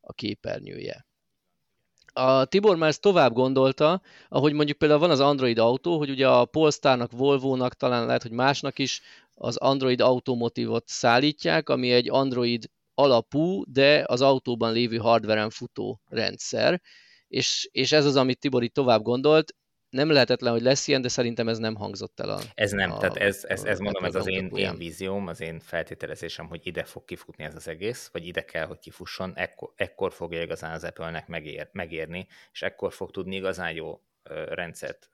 a 0.00 0.12
képernyője. 0.12 1.06
A 2.12 2.44
Tibor 2.44 2.76
már 2.76 2.88
ezt 2.88 3.00
tovább 3.00 3.32
gondolta, 3.32 4.02
ahogy 4.28 4.52
mondjuk 4.52 4.78
például 4.78 5.00
van 5.00 5.10
az 5.10 5.20
Android 5.20 5.58
autó, 5.58 5.98
hogy 5.98 6.10
ugye 6.10 6.28
a 6.28 6.44
Polestarnak, 6.44 7.12
Volvo-nak, 7.12 7.74
talán 7.74 8.06
lehet, 8.06 8.22
hogy 8.22 8.32
másnak 8.32 8.78
is 8.78 9.02
az 9.34 9.56
Android 9.56 10.00
automotívot 10.00 10.88
szállítják, 10.88 11.68
ami 11.68 11.90
egy 11.92 12.10
Android 12.10 12.70
alapú, 12.94 13.64
de 13.72 14.04
az 14.06 14.20
autóban 14.20 14.72
lévő 14.72 14.96
hardveren 14.96 15.50
futó 15.50 16.00
rendszer, 16.08 16.80
és, 17.28 17.68
és 17.72 17.92
ez 17.92 18.04
az, 18.04 18.16
amit 18.16 18.38
Tibor 18.38 18.62
itt 18.62 18.74
tovább 18.74 19.02
gondolt, 19.02 19.54
nem 19.94 20.10
lehetetlen, 20.10 20.52
hogy 20.52 20.62
lesz 20.62 20.88
ilyen, 20.88 21.02
de 21.02 21.08
szerintem 21.08 21.48
ez 21.48 21.58
nem 21.58 21.74
hangzott 21.74 22.20
el 22.20 22.30
a 22.30 22.40
Ez 22.54 22.70
nem, 22.70 22.92
a, 22.92 22.98
tehát 22.98 23.16
ez, 23.16 23.44
ez, 23.44 23.64
ez 23.64 23.78
mondom, 23.78 24.04
ez 24.04 24.14
az 24.14 24.26
én, 24.26 24.50
én 24.54 24.76
vízióm, 24.76 25.26
az 25.26 25.40
én 25.40 25.60
feltételezésem, 25.60 26.46
hogy 26.46 26.66
ide 26.66 26.84
fog 26.84 27.04
kifutni 27.04 27.44
ez 27.44 27.54
az 27.54 27.68
egész, 27.68 28.08
vagy 28.12 28.26
ide 28.26 28.44
kell, 28.44 28.66
hogy 28.66 28.78
kifusson, 28.78 29.32
ekkor, 29.36 29.72
ekkor 29.76 30.12
fogja 30.12 30.42
igazán 30.42 30.72
az 30.72 30.84
Apple-nek 30.84 31.26
megér, 31.26 31.68
megérni, 31.72 32.26
és 32.52 32.62
ekkor 32.62 32.92
fog 32.92 33.10
tudni 33.10 33.36
igazán 33.36 33.74
jó 33.74 34.00
rendszert 34.48 35.10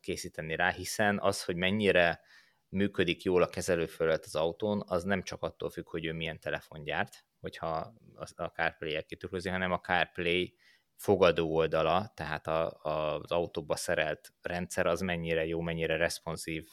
készíteni 0.00 0.56
rá, 0.56 0.70
hiszen 0.70 1.18
az, 1.20 1.44
hogy 1.44 1.56
mennyire 1.56 2.20
működik 2.68 3.22
jól 3.22 3.42
a 3.42 3.48
kezelőfelület 3.48 4.24
az 4.24 4.34
autón, 4.34 4.82
az 4.86 5.02
nem 5.02 5.22
csak 5.22 5.42
attól 5.42 5.70
függ, 5.70 5.88
hogy 5.88 6.04
ő 6.04 6.12
milyen 6.12 6.40
telefon 6.40 6.82
gyárt, 6.82 7.24
hogyha 7.40 7.94
a 8.36 8.44
CarPlay-et 8.44 9.06
kitűrözi, 9.06 9.48
hanem 9.48 9.72
a 9.72 9.80
CarPlay 9.80 10.54
fogadó 10.96 11.54
oldala, 11.54 12.12
tehát 12.14 12.46
a, 12.46 12.80
a, 12.82 13.20
az 13.20 13.30
autóba 13.30 13.76
szerelt 13.76 14.32
rendszer 14.42 14.86
az 14.86 15.00
mennyire 15.00 15.46
jó, 15.46 15.60
mennyire 15.60 15.96
responsív. 15.96 16.68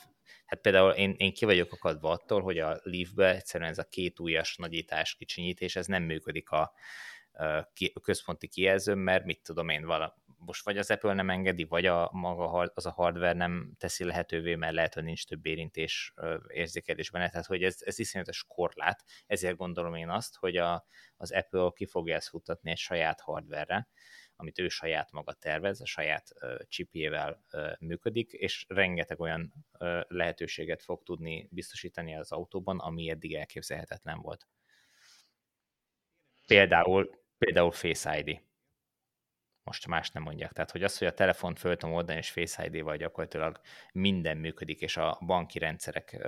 Hát 0.45 0.61
például 0.61 0.91
én, 0.91 1.13
én 1.17 1.33
ki 1.33 1.45
vagyok 1.45 1.71
akadva 1.71 2.09
attól, 2.09 2.41
hogy 2.41 2.59
a 2.59 2.79
Leaf-be 2.83 3.35
egyszerűen 3.35 3.69
ez 3.69 3.77
a 3.77 3.83
két 3.89 4.19
ujjas 4.19 4.55
nagyítás, 4.55 5.15
kicsinyítés, 5.15 5.75
ez 5.75 5.85
nem 5.85 6.03
működik 6.03 6.49
a, 6.49 6.73
a 7.93 7.99
központi 8.01 8.47
kijelzőn, 8.47 8.97
mert 8.97 9.25
mit 9.25 9.43
tudom 9.43 9.69
én, 9.69 9.85
vala, 9.85 10.23
most 10.45 10.63
vagy 10.63 10.77
az 10.77 10.91
Apple 10.91 11.13
nem 11.13 11.29
engedi, 11.29 11.63
vagy 11.63 11.85
a 11.85 12.09
maga 12.11 12.71
az 12.73 12.85
a 12.85 12.91
hardware 12.91 13.33
nem 13.33 13.71
teszi 13.77 14.03
lehetővé, 14.03 14.55
mert 14.55 14.73
lehet, 14.73 14.93
hogy 14.93 15.03
nincs 15.03 15.25
több 15.25 15.45
érintés 15.45 16.13
érzékelés 16.47 17.11
benne, 17.11 17.29
tehát 17.29 17.45
hogy 17.45 17.63
ez, 17.63 17.77
ez 17.79 17.99
iszonyatos 17.99 18.45
korlát, 18.47 19.03
ezért 19.27 19.57
gondolom 19.57 19.95
én 19.95 20.09
azt, 20.09 20.35
hogy 20.35 20.57
a, 20.57 20.85
az 21.17 21.31
Apple 21.31 21.71
ki 21.73 21.85
fogja 21.85 22.15
ezt 22.15 22.29
futtatni 22.29 22.71
egy 22.71 22.77
saját 22.77 23.21
hardware 23.21 23.87
amit 24.37 24.59
ő 24.59 24.67
saját 24.67 25.11
maga 25.11 25.33
tervez, 25.33 25.81
a 25.81 25.85
saját 25.85 26.29
uh, 26.41 26.57
chipjével 26.67 27.43
uh, 27.51 27.71
működik, 27.79 28.31
és 28.31 28.65
rengeteg 28.67 29.19
olyan 29.19 29.53
uh, 29.79 30.01
lehetőséget 30.07 30.83
fog 30.83 31.03
tudni 31.03 31.47
biztosítani 31.51 32.15
az 32.15 32.31
autóban, 32.31 32.79
ami 32.79 33.09
eddig 33.09 33.35
elképzelhetetlen 33.35 34.21
volt. 34.21 34.47
Például, 36.47 37.09
például 37.37 37.71
Face 37.71 38.19
ID 38.19 38.41
most 39.66 39.88
más 39.88 40.11
nem 40.11 40.24
mondják. 40.24 40.51
Tehát, 40.51 40.72
hogy 40.72 40.84
az, 40.84 40.97
hogy 40.97 41.07
a 41.07 41.13
telefont 41.13 41.59
föl 41.59 41.78
tudom 41.78 41.95
oldani, 41.95 42.18
és 42.18 42.30
Face 42.32 42.66
ID-val 42.66 42.97
gyakorlatilag 42.97 43.59
minden 43.91 44.38
működik, 44.38 44.82
és 44.82 44.97
a 44.97 45.20
banki 45.26 45.59
rendszerek 45.59 46.28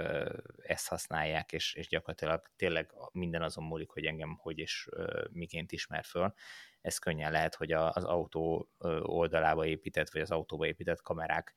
ezt 0.57 0.87
használják, 0.87 1.51
és, 1.53 1.73
és 1.73 1.87
gyakorlatilag 1.87 2.51
tényleg 2.55 2.91
minden 3.11 3.41
azon 3.41 3.63
múlik, 3.63 3.89
hogy 3.89 4.05
engem 4.05 4.37
hogy 4.37 4.59
és 4.59 4.89
miként 5.31 5.71
ismer 5.71 6.03
föl. 6.03 6.33
Ez 6.81 6.97
könnyen 6.97 7.31
lehet, 7.31 7.55
hogy 7.55 7.71
az 7.71 8.03
autó 8.03 8.69
oldalába 9.01 9.65
épített, 9.65 10.09
vagy 10.09 10.21
az 10.21 10.31
autóba 10.31 10.65
épített 10.65 11.01
kamerák 11.01 11.53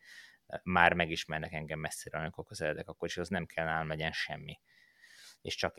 már 0.62 0.94
megismernek 0.94 1.52
engem 1.52 1.78
messzire, 1.78 2.18
amikor 2.18 2.44
közeledek 2.44 2.88
a 2.88 2.92
kocsihoz, 2.92 3.28
nem 3.28 3.46
kell 3.46 3.64
nálam 3.64 3.88
legyen 3.88 4.12
semmi. 4.12 4.60
És 5.40 5.54
csak 5.54 5.76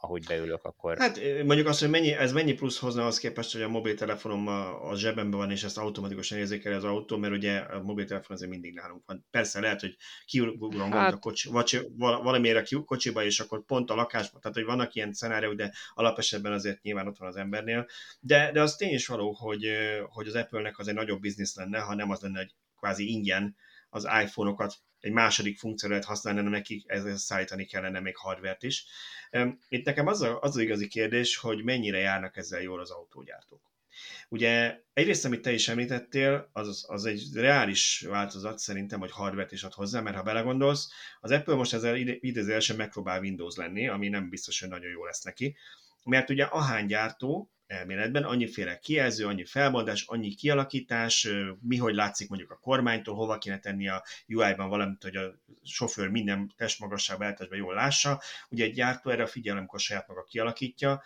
ahogy 0.00 0.24
beülök, 0.26 0.64
akkor... 0.64 0.98
Hát 0.98 1.20
mondjuk 1.44 1.66
azt, 1.66 1.80
hogy 1.80 1.90
mennyi, 1.90 2.12
ez 2.12 2.32
mennyi 2.32 2.52
plusz 2.52 2.78
hozna 2.78 3.06
az 3.06 3.18
képest, 3.18 3.52
hogy 3.52 3.62
a 3.62 3.68
mobiltelefonom 3.68 4.46
a, 4.46 4.90
a 4.90 4.96
zsebemben 4.96 5.38
van, 5.38 5.50
és 5.50 5.62
ezt 5.62 5.78
automatikusan 5.78 6.38
érzékeli 6.38 6.74
az 6.74 6.84
autó, 6.84 7.16
mert 7.16 7.32
ugye 7.32 7.58
a 7.58 7.82
mobiltelefon 7.82 8.36
azért 8.36 8.50
mindig 8.50 8.74
nálunk 8.74 9.02
van. 9.06 9.26
Persze 9.30 9.60
lehet, 9.60 9.80
hogy 9.80 9.96
kiugrom 10.24 10.90
hát... 10.90 11.12
a 11.12 11.18
kocsi, 11.18 11.48
vagy 11.50 11.86
valamire 11.96 12.62
ki 12.62 12.82
kocsiba, 12.84 13.24
és 13.24 13.40
akkor 13.40 13.64
pont 13.64 13.90
a 13.90 13.94
lakásban, 13.94 14.40
tehát 14.40 14.56
hogy 14.56 14.66
vannak 14.66 14.94
ilyen 14.94 15.12
szenáriók, 15.12 15.54
de 15.54 15.72
alapesetben 15.94 16.52
azért 16.52 16.82
nyilván 16.82 17.06
ott 17.06 17.18
van 17.18 17.28
az 17.28 17.36
embernél. 17.36 17.86
De, 18.20 18.50
de 18.52 18.60
az 18.60 18.76
tény 18.76 18.94
is 18.94 19.06
való, 19.06 19.32
hogy, 19.32 19.70
hogy 20.08 20.26
az 20.26 20.34
Apple-nek 20.34 20.78
az 20.78 20.88
egy 20.88 20.94
nagyobb 20.94 21.20
biznisz 21.20 21.56
lenne, 21.56 21.78
ha 21.78 21.94
nem 21.94 22.10
az 22.10 22.20
lenne, 22.20 22.38
hogy 22.38 22.54
kvázi 22.76 23.10
ingyen 23.10 23.56
az 23.88 24.08
iPhone-okat 24.22 24.74
egy 25.04 25.12
második 25.12 25.58
funkcióra 25.58 25.94
lehet 25.94 26.08
használni, 26.08 26.38
hanem 26.38 26.54
nekik 26.54 26.84
ezzel 26.86 27.16
szállítani 27.16 27.64
kellene 27.64 28.00
még 28.00 28.16
hardvert 28.16 28.62
is. 28.62 28.86
Itt 29.68 29.84
nekem 29.84 30.06
az, 30.06 30.22
a, 30.22 30.40
az 30.40 30.56
az 30.56 30.62
igazi 30.62 30.88
kérdés, 30.88 31.36
hogy 31.36 31.64
mennyire 31.64 31.98
járnak 31.98 32.36
ezzel 32.36 32.60
jól 32.60 32.80
az 32.80 32.90
autógyártók. 32.90 33.72
Ugye 34.28 34.80
egyrészt, 34.92 35.24
amit 35.24 35.42
te 35.42 35.52
is 35.52 35.68
említettél, 35.68 36.48
az, 36.52 36.84
az 36.88 37.04
egy 37.04 37.22
reális 37.34 38.04
változat 38.08 38.58
szerintem, 38.58 39.00
hogy 39.00 39.10
hardvert 39.10 39.52
is 39.52 39.62
ad 39.62 39.72
hozzá, 39.72 40.00
mert 40.00 40.16
ha 40.16 40.22
belegondolsz, 40.22 40.90
az 41.20 41.30
Apple 41.30 41.54
most 41.54 41.72
ezzel 41.72 41.96
idézőjelesen 41.96 42.76
megpróbál 42.76 43.20
Windows 43.20 43.56
lenni, 43.56 43.88
ami 43.88 44.08
nem 44.08 44.28
biztos, 44.28 44.60
hogy 44.60 44.68
nagyon 44.68 44.90
jó 44.90 45.04
lesz 45.04 45.22
neki, 45.22 45.56
mert 46.04 46.30
ugye 46.30 46.44
ahány 46.44 46.86
gyártó 46.86 47.53
elméletben, 47.74 48.22
annyiféle 48.24 48.78
kijelző, 48.78 49.26
annyi 49.26 49.44
felmondás, 49.44 50.04
annyi 50.06 50.34
kialakítás, 50.34 51.28
mi 51.60 51.76
hogy 51.76 51.94
látszik 51.94 52.28
mondjuk 52.28 52.50
a 52.50 52.58
kormánytól, 52.58 53.14
hova 53.14 53.38
kéne 53.38 53.58
tenni 53.58 53.88
a 53.88 54.04
UI-ban 54.28 54.68
valamit, 54.68 55.02
hogy 55.02 55.16
a 55.16 55.34
sofőr 55.62 56.08
minden 56.08 56.52
testmagasságban 56.56 57.26
eltesbe 57.26 57.56
jól 57.56 57.74
lássa. 57.74 58.22
Ugye 58.48 58.64
egy 58.64 58.74
gyártó 58.74 59.10
erre 59.10 59.26
figyel, 59.26 59.56
amikor 59.56 59.80
saját 59.80 60.08
maga 60.08 60.22
kialakítja, 60.22 61.02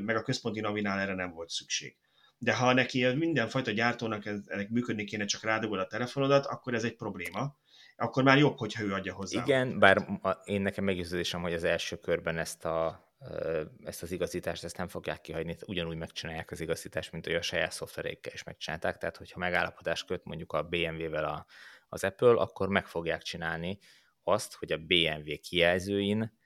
meg 0.00 0.16
a 0.16 0.22
központi 0.22 0.60
navinál 0.60 1.00
erre 1.00 1.14
nem 1.14 1.30
volt 1.30 1.48
szükség. 1.48 1.96
De 2.38 2.54
ha 2.54 2.72
neki 2.72 3.06
mindenfajta 3.06 3.70
gyártónak 3.70 4.26
ennek 4.26 4.68
működni 4.68 5.04
kéne, 5.04 5.24
csak 5.24 5.42
rádugod 5.42 5.78
a 5.78 5.86
telefonodat, 5.86 6.46
akkor 6.46 6.74
ez 6.74 6.84
egy 6.84 6.96
probléma 6.96 7.56
akkor 7.98 8.22
már 8.22 8.38
jobb, 8.38 8.58
hogyha 8.58 8.82
ő 8.82 8.92
adja 8.92 9.14
hozzá. 9.14 9.42
Igen, 9.42 9.78
bár 9.78 10.06
én 10.44 10.60
nekem 10.60 10.84
meggyőződésem, 10.84 11.42
hogy 11.42 11.52
az 11.52 11.64
első 11.64 11.96
körben 11.96 12.38
ezt 12.38 12.64
a 12.64 13.05
ezt 13.84 14.02
az 14.02 14.10
igazítást 14.10 14.64
ezt 14.64 14.76
nem 14.76 14.88
fogják 14.88 15.20
kihagyni, 15.20 15.56
ugyanúgy 15.66 15.96
megcsinálják 15.96 16.50
az 16.50 16.60
igazítást, 16.60 17.12
mint 17.12 17.26
hogy 17.26 17.34
a 17.34 17.42
saját 17.42 17.72
szoftvereikkel 17.72 18.32
is 18.32 18.42
megcsinálták, 18.42 18.96
tehát 18.98 19.16
hogyha 19.16 19.38
megállapodást 19.38 20.06
köt 20.06 20.24
mondjuk 20.24 20.52
a 20.52 20.62
BMW-vel 20.62 21.24
a, 21.24 21.46
az 21.88 22.04
Apple, 22.04 22.30
akkor 22.30 22.68
meg 22.68 22.86
fogják 22.86 23.22
csinálni 23.22 23.78
azt, 24.22 24.54
hogy 24.54 24.72
a 24.72 24.78
BMW 24.78 25.38
kijelzőin 25.40 26.38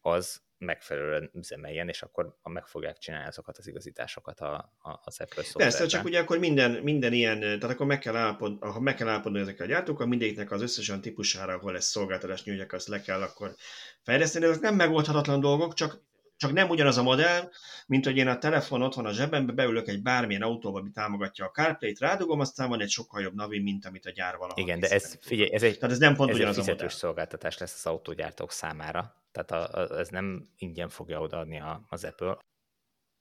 az 0.00 0.46
megfelelően 0.58 1.30
üzemeljen, 1.34 1.88
és 1.88 2.02
akkor 2.02 2.38
meg 2.42 2.66
fogják 2.66 2.98
csinálni 2.98 3.26
azokat 3.26 3.58
az 3.58 3.66
igazításokat 3.66 4.40
a, 4.40 4.54
a, 4.78 5.00
az 5.04 5.20
Apple 5.20 5.42
szoftverben. 5.42 5.78
Persze, 5.78 5.86
csak 5.86 6.04
ugye 6.04 6.20
akkor 6.20 6.38
minden, 6.38 6.70
minden 6.70 7.12
ilyen, 7.12 7.40
tehát 7.40 7.62
akkor 7.62 7.86
meg 7.86 7.98
kell, 7.98 8.16
állapod, 8.16 8.64
ha 8.64 8.80
meg 8.80 8.94
kell 8.94 9.08
állapodni 9.08 9.40
ezekkel 9.40 9.66
a 9.66 9.68
gyártókkal, 9.68 10.06
mindegyiknek 10.06 10.50
az 10.50 10.62
összes 10.62 10.88
olyan 10.88 11.00
típusára, 11.00 11.52
ahol 11.52 11.72
lesz 11.72 11.90
szolgáltatás 11.90 12.44
nyújtják, 12.44 12.72
azt 12.72 12.88
le 12.88 13.00
kell 13.00 13.22
akkor 13.22 13.54
fejleszteni. 14.02 14.44
Ezek 14.44 14.60
nem 14.60 14.74
megoldhatatlan 14.74 15.40
dolgok, 15.40 15.74
csak 15.74 16.06
csak 16.38 16.52
nem 16.52 16.68
ugyanaz 16.68 16.96
a 16.96 17.02
modell, 17.02 17.50
mint 17.86 18.04
hogy 18.04 18.16
én 18.16 18.28
a 18.28 18.38
telefon 18.38 18.82
ott 18.82 18.94
van 18.94 19.06
a 19.06 19.12
zsebembe, 19.12 19.52
beülök 19.52 19.88
egy 19.88 20.02
bármilyen 20.02 20.42
autóba, 20.42 20.78
ami 20.78 20.90
támogatja 20.90 21.44
a 21.44 21.50
CarPlay-t, 21.50 21.98
rádugom, 21.98 22.40
aztán 22.40 22.68
van 22.68 22.80
egy 22.80 22.90
sokkal 22.90 23.20
jobb 23.20 23.34
navi, 23.34 23.60
mint 23.60 23.86
amit 23.86 24.06
a 24.06 24.10
gyár 24.10 24.36
valaha 24.36 24.60
Igen, 24.60 24.80
de 24.80 24.88
ez, 24.88 25.18
figyelj, 25.20 25.52
ez 25.52 25.62
egy, 25.62 25.78
Tehát 25.78 25.90
ez 25.90 25.98
nem 25.98 26.14
pont 26.14 26.30
ez 26.30 26.36
ugyanaz 26.36 26.58
egy 26.58 26.64
fizetős 26.64 26.92
szolgáltatás 26.92 27.58
lesz 27.58 27.74
az 27.74 27.92
autógyártók 27.92 28.52
számára. 28.52 29.14
Tehát 29.32 29.50
a, 29.50 29.80
a, 29.80 29.98
ez 29.98 30.08
nem 30.08 30.48
ingyen 30.56 30.88
fogja 30.88 31.20
odaadni 31.20 31.60
a, 31.60 31.82
az 31.88 32.04
Apple 32.04 32.38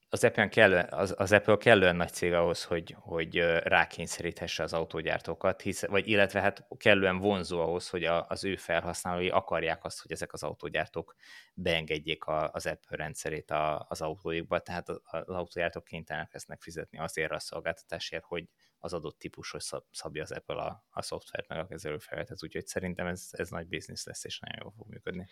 az 0.09 0.23
Apple, 0.23 0.49
kellően, 0.49 0.87
az, 0.89 1.13
az 1.17 1.31
Apple 1.31 1.57
kellően 1.57 1.95
nagy 1.95 2.11
cég 2.11 2.33
ahhoz, 2.33 2.63
hogy, 2.63 2.95
hogy 2.99 3.37
rákényszeríthesse 3.63 4.63
az 4.63 4.73
autógyártókat, 4.73 5.61
hisz, 5.61 5.85
vagy 5.85 6.07
illetve 6.07 6.41
hát 6.41 6.67
kellően 6.77 7.17
vonzó 7.17 7.61
ahhoz, 7.61 7.89
hogy 7.89 8.03
a, 8.03 8.25
az 8.27 8.43
ő 8.43 8.55
felhasználói 8.55 9.29
akarják 9.29 9.85
azt, 9.85 10.01
hogy 10.01 10.11
ezek 10.11 10.33
az 10.33 10.43
autógyártók 10.43 11.15
beengedjék 11.53 12.23
a, 12.23 12.51
az 12.51 12.65
Apple 12.65 12.97
rendszerét 12.97 13.51
a, 13.51 13.85
az 13.89 14.01
autójukba, 14.01 14.59
tehát 14.59 14.89
az, 14.89 14.99
az 15.03 15.35
autógyártók 15.35 15.83
kénytelenek 15.83 16.33
lesznek 16.33 16.61
fizetni 16.61 16.99
azért 16.99 17.31
a 17.31 17.39
szolgáltatásért, 17.39 18.23
hogy 18.23 18.49
az 18.79 18.93
adott 18.93 19.19
típushoz 19.19 19.71
szabja 19.91 20.21
az 20.21 20.31
Apple 20.31 20.55
a, 20.55 20.85
a 20.89 21.01
szoftvert 21.01 21.47
meg 21.47 21.59
a 21.59 21.67
kezelőfelületet, 21.67 22.43
úgyhogy 22.43 22.67
szerintem 22.67 23.07
ez, 23.07 23.29
ez 23.31 23.49
nagy 23.49 23.67
biznisz 23.67 24.05
lesz, 24.05 24.23
és 24.23 24.39
nagyon 24.39 24.59
jól 24.61 24.73
fog 24.77 24.87
működni. 24.89 25.27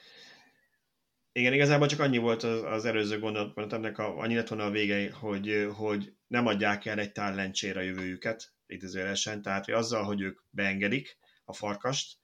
Igen, 1.38 1.54
igazából 1.54 1.88
csak 1.88 2.00
annyi 2.00 2.18
volt 2.18 2.44
az, 2.44 2.64
az 2.64 2.86
előző 2.86 3.20
gondolat, 3.20 3.74
ennek 3.74 3.98
a, 3.98 4.18
annyi 4.18 4.36
lett 4.36 4.48
volna 4.48 4.66
a 4.66 4.70
vége, 4.70 5.12
hogy, 5.12 5.68
hogy 5.74 6.14
nem 6.28 6.48
adják 6.48 6.86
el 6.86 7.00
egy 7.00 7.12
tál 7.12 7.36
lencsére 7.36 7.80
a 7.80 7.84
jövőjüket, 7.84 8.54
idézőjelesen, 8.68 9.42
tehát 9.42 9.66
hogy 9.66 9.74
azzal, 9.74 10.04
hogy 10.04 10.22
ők 10.22 10.40
beengedik 10.50 11.18
a 11.46 11.54
farkast, 11.54 12.18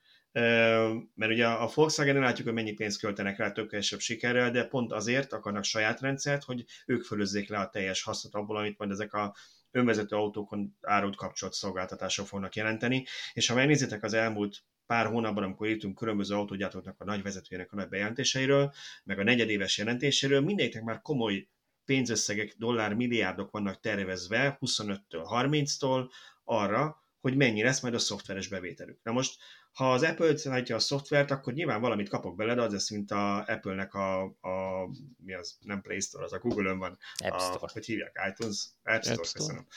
mert 1.14 1.32
ugye 1.32 1.48
a 1.48 1.72
volkswagen 1.74 2.20
látjuk, 2.20 2.48
hogy 2.48 2.56
mennyi 2.56 2.74
pénzt 2.74 3.00
költenek 3.00 3.38
rá 3.38 3.52
tökéletesebb 3.52 4.00
sikerrel, 4.00 4.52
de 4.52 4.66
pont 4.66 4.92
azért 4.92 5.34
akarnak 5.34 5.64
saját 5.64 6.00
rendszert, 6.00 6.44
hogy 6.44 6.66
ők 6.86 7.04
fölözzék 7.04 7.50
le 7.50 7.58
a 7.58 7.70
teljes 7.70 8.04
hasznot 8.04 8.36
abból, 8.36 8.58
amit 8.58 8.78
majd 8.78 8.92
ezek 8.92 9.14
a 9.14 9.36
önvezető 9.72 10.16
autókon 10.16 10.78
árult 10.82 11.16
kapcsolat 11.16 11.54
szolgáltatások 11.54 12.28
fognak 12.28 12.56
jelenteni. 12.56 13.06
És 13.34 13.48
ha 13.48 13.56
megnézitek 13.56 14.04
az 14.04 14.14
elmúlt 14.14 14.64
pár 14.92 15.06
hónapban, 15.06 15.44
amikor 15.44 15.68
írtunk 15.68 15.96
különböző 15.96 16.36
autógyártóknak 16.36 16.96
a 17.00 17.04
nagy 17.04 17.22
vezetőjének 17.22 17.72
a 17.72 17.76
nagy 17.76 17.90
bejelentéseiről, 17.90 18.74
meg 19.04 19.20
a 19.20 19.24
negyedéves 19.24 19.78
jelentéséről, 19.78 20.42
mindegyiknek 20.42 20.84
már 20.84 21.02
komoly 21.02 21.48
pénzösszegek, 21.86 22.56
dollár 22.58 22.94
milliárdok 22.94 23.52
vannak 23.52 23.80
tervezve 23.80 24.58
25-től 24.62 25.00
30-tól 25.10 26.10
arra, 26.44 27.04
hogy 27.20 27.36
mennyi 27.36 27.64
lesz 27.64 27.82
majd 27.82 27.94
a 27.94 28.00
szoftveres 28.00 28.48
bevételük. 28.48 29.00
Na 29.04 29.12
most 29.12 29.38
ha 29.72 29.94
az 29.94 30.04
Apple 30.04 30.38
szállítja 30.38 30.76
a 30.76 30.80
szoftvert, 30.80 31.32
akkor 31.32 31.54
nyilván 31.54 31.82
valamit 31.82 32.10
kapok 32.10 32.36
belőle, 32.36 32.56
de 32.56 32.62
az 32.62 32.72
lesz, 32.72 32.90
mint 32.90 33.12
a 33.12 33.46
Apple-nek 33.46 33.94
a, 33.94 34.24
a 34.24 34.88
mi 35.18 35.34
az, 35.34 35.58
nem 35.60 35.82
Play 35.82 36.00
Store, 36.00 36.24
az 36.24 36.34
a 36.34 36.40
Google-ön 36.40 36.78
van. 36.78 36.98
App 37.18 37.40
Store. 37.40 37.60
A, 37.62 37.70
hogy 37.74 37.86
hívják, 37.86 38.20
iTunes? 38.30 38.68
App 38.84 39.02
Store, 39.02 39.16
App 39.16 39.26
Store. 39.26 39.46
köszönöm. 39.46 39.68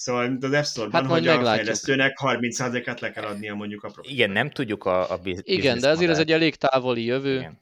Szóval 0.00 0.28
mint 0.28 0.44
az 0.44 0.52
App 0.52 0.64
Store-ban, 0.64 1.02
hát 1.02 1.10
hogy 1.10 1.28
a 1.28 1.44
fejlesztőnek 1.44 2.18
30%-át 2.22 3.00
le 3.00 3.10
kell 3.10 3.24
adnia 3.24 3.54
mondjuk 3.54 3.84
a 3.84 3.90
profit. 3.90 4.10
Igen, 4.12 4.30
nem 4.30 4.50
tudjuk 4.50 4.84
a, 4.84 5.10
a 5.10 5.16
business 5.16 5.42
Igen, 5.44 5.78
de 5.78 5.88
azért 5.88 6.10
ez 6.10 6.18
egy 6.18 6.32
elég 6.32 6.54
távoli 6.54 7.04
jövő. 7.04 7.36
Igen. 7.36 7.58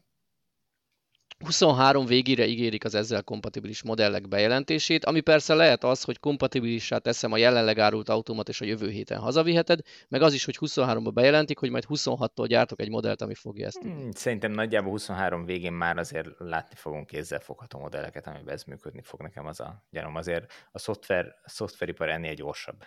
23 1.44 2.06
végére 2.06 2.46
ígérik 2.46 2.84
az 2.84 2.94
ezzel 2.94 3.22
kompatibilis 3.22 3.82
modellek 3.82 4.28
bejelentését, 4.28 5.04
ami 5.04 5.20
persze 5.20 5.54
lehet 5.54 5.84
az, 5.84 6.02
hogy 6.02 6.18
kompatibilissá 6.20 6.98
teszem 6.98 7.32
a 7.32 7.36
jelenleg 7.36 7.78
árult 7.78 8.08
automat, 8.08 8.48
és 8.48 8.60
a 8.60 8.64
jövő 8.64 8.88
héten 8.90 9.18
hazaviheted, 9.18 9.80
meg 10.08 10.22
az 10.22 10.32
is, 10.32 10.44
hogy 10.44 10.56
23-ban 10.60 11.10
bejelentik, 11.14 11.58
hogy 11.58 11.70
majd 11.70 11.84
26-tól 11.88 12.44
gyártok 12.46 12.80
egy 12.80 12.90
modellt, 12.90 13.22
ami 13.22 13.34
fogja 13.34 13.66
ezt. 13.66 13.78
Hmm, 13.78 14.10
szerintem 14.10 14.50
nagyjából 14.50 14.90
23 14.90 15.44
végén 15.44 15.72
már 15.72 15.98
azért 15.98 16.28
látni 16.38 16.74
fogunk 16.74 17.06
kézzel 17.06 17.40
fogható 17.40 17.78
modelleket, 17.78 18.26
amiben 18.26 18.54
ez 18.54 18.62
működni 18.62 19.02
fog 19.02 19.22
nekem 19.22 19.46
az 19.46 19.60
a 19.60 19.86
gyanom. 19.90 20.14
Azért 20.14 20.52
a 20.72 20.78
szoftver, 20.78 21.26
a 21.44 21.48
szoftveripar 21.48 22.08
ennél 22.08 22.34
gyorsabb. 22.34 22.84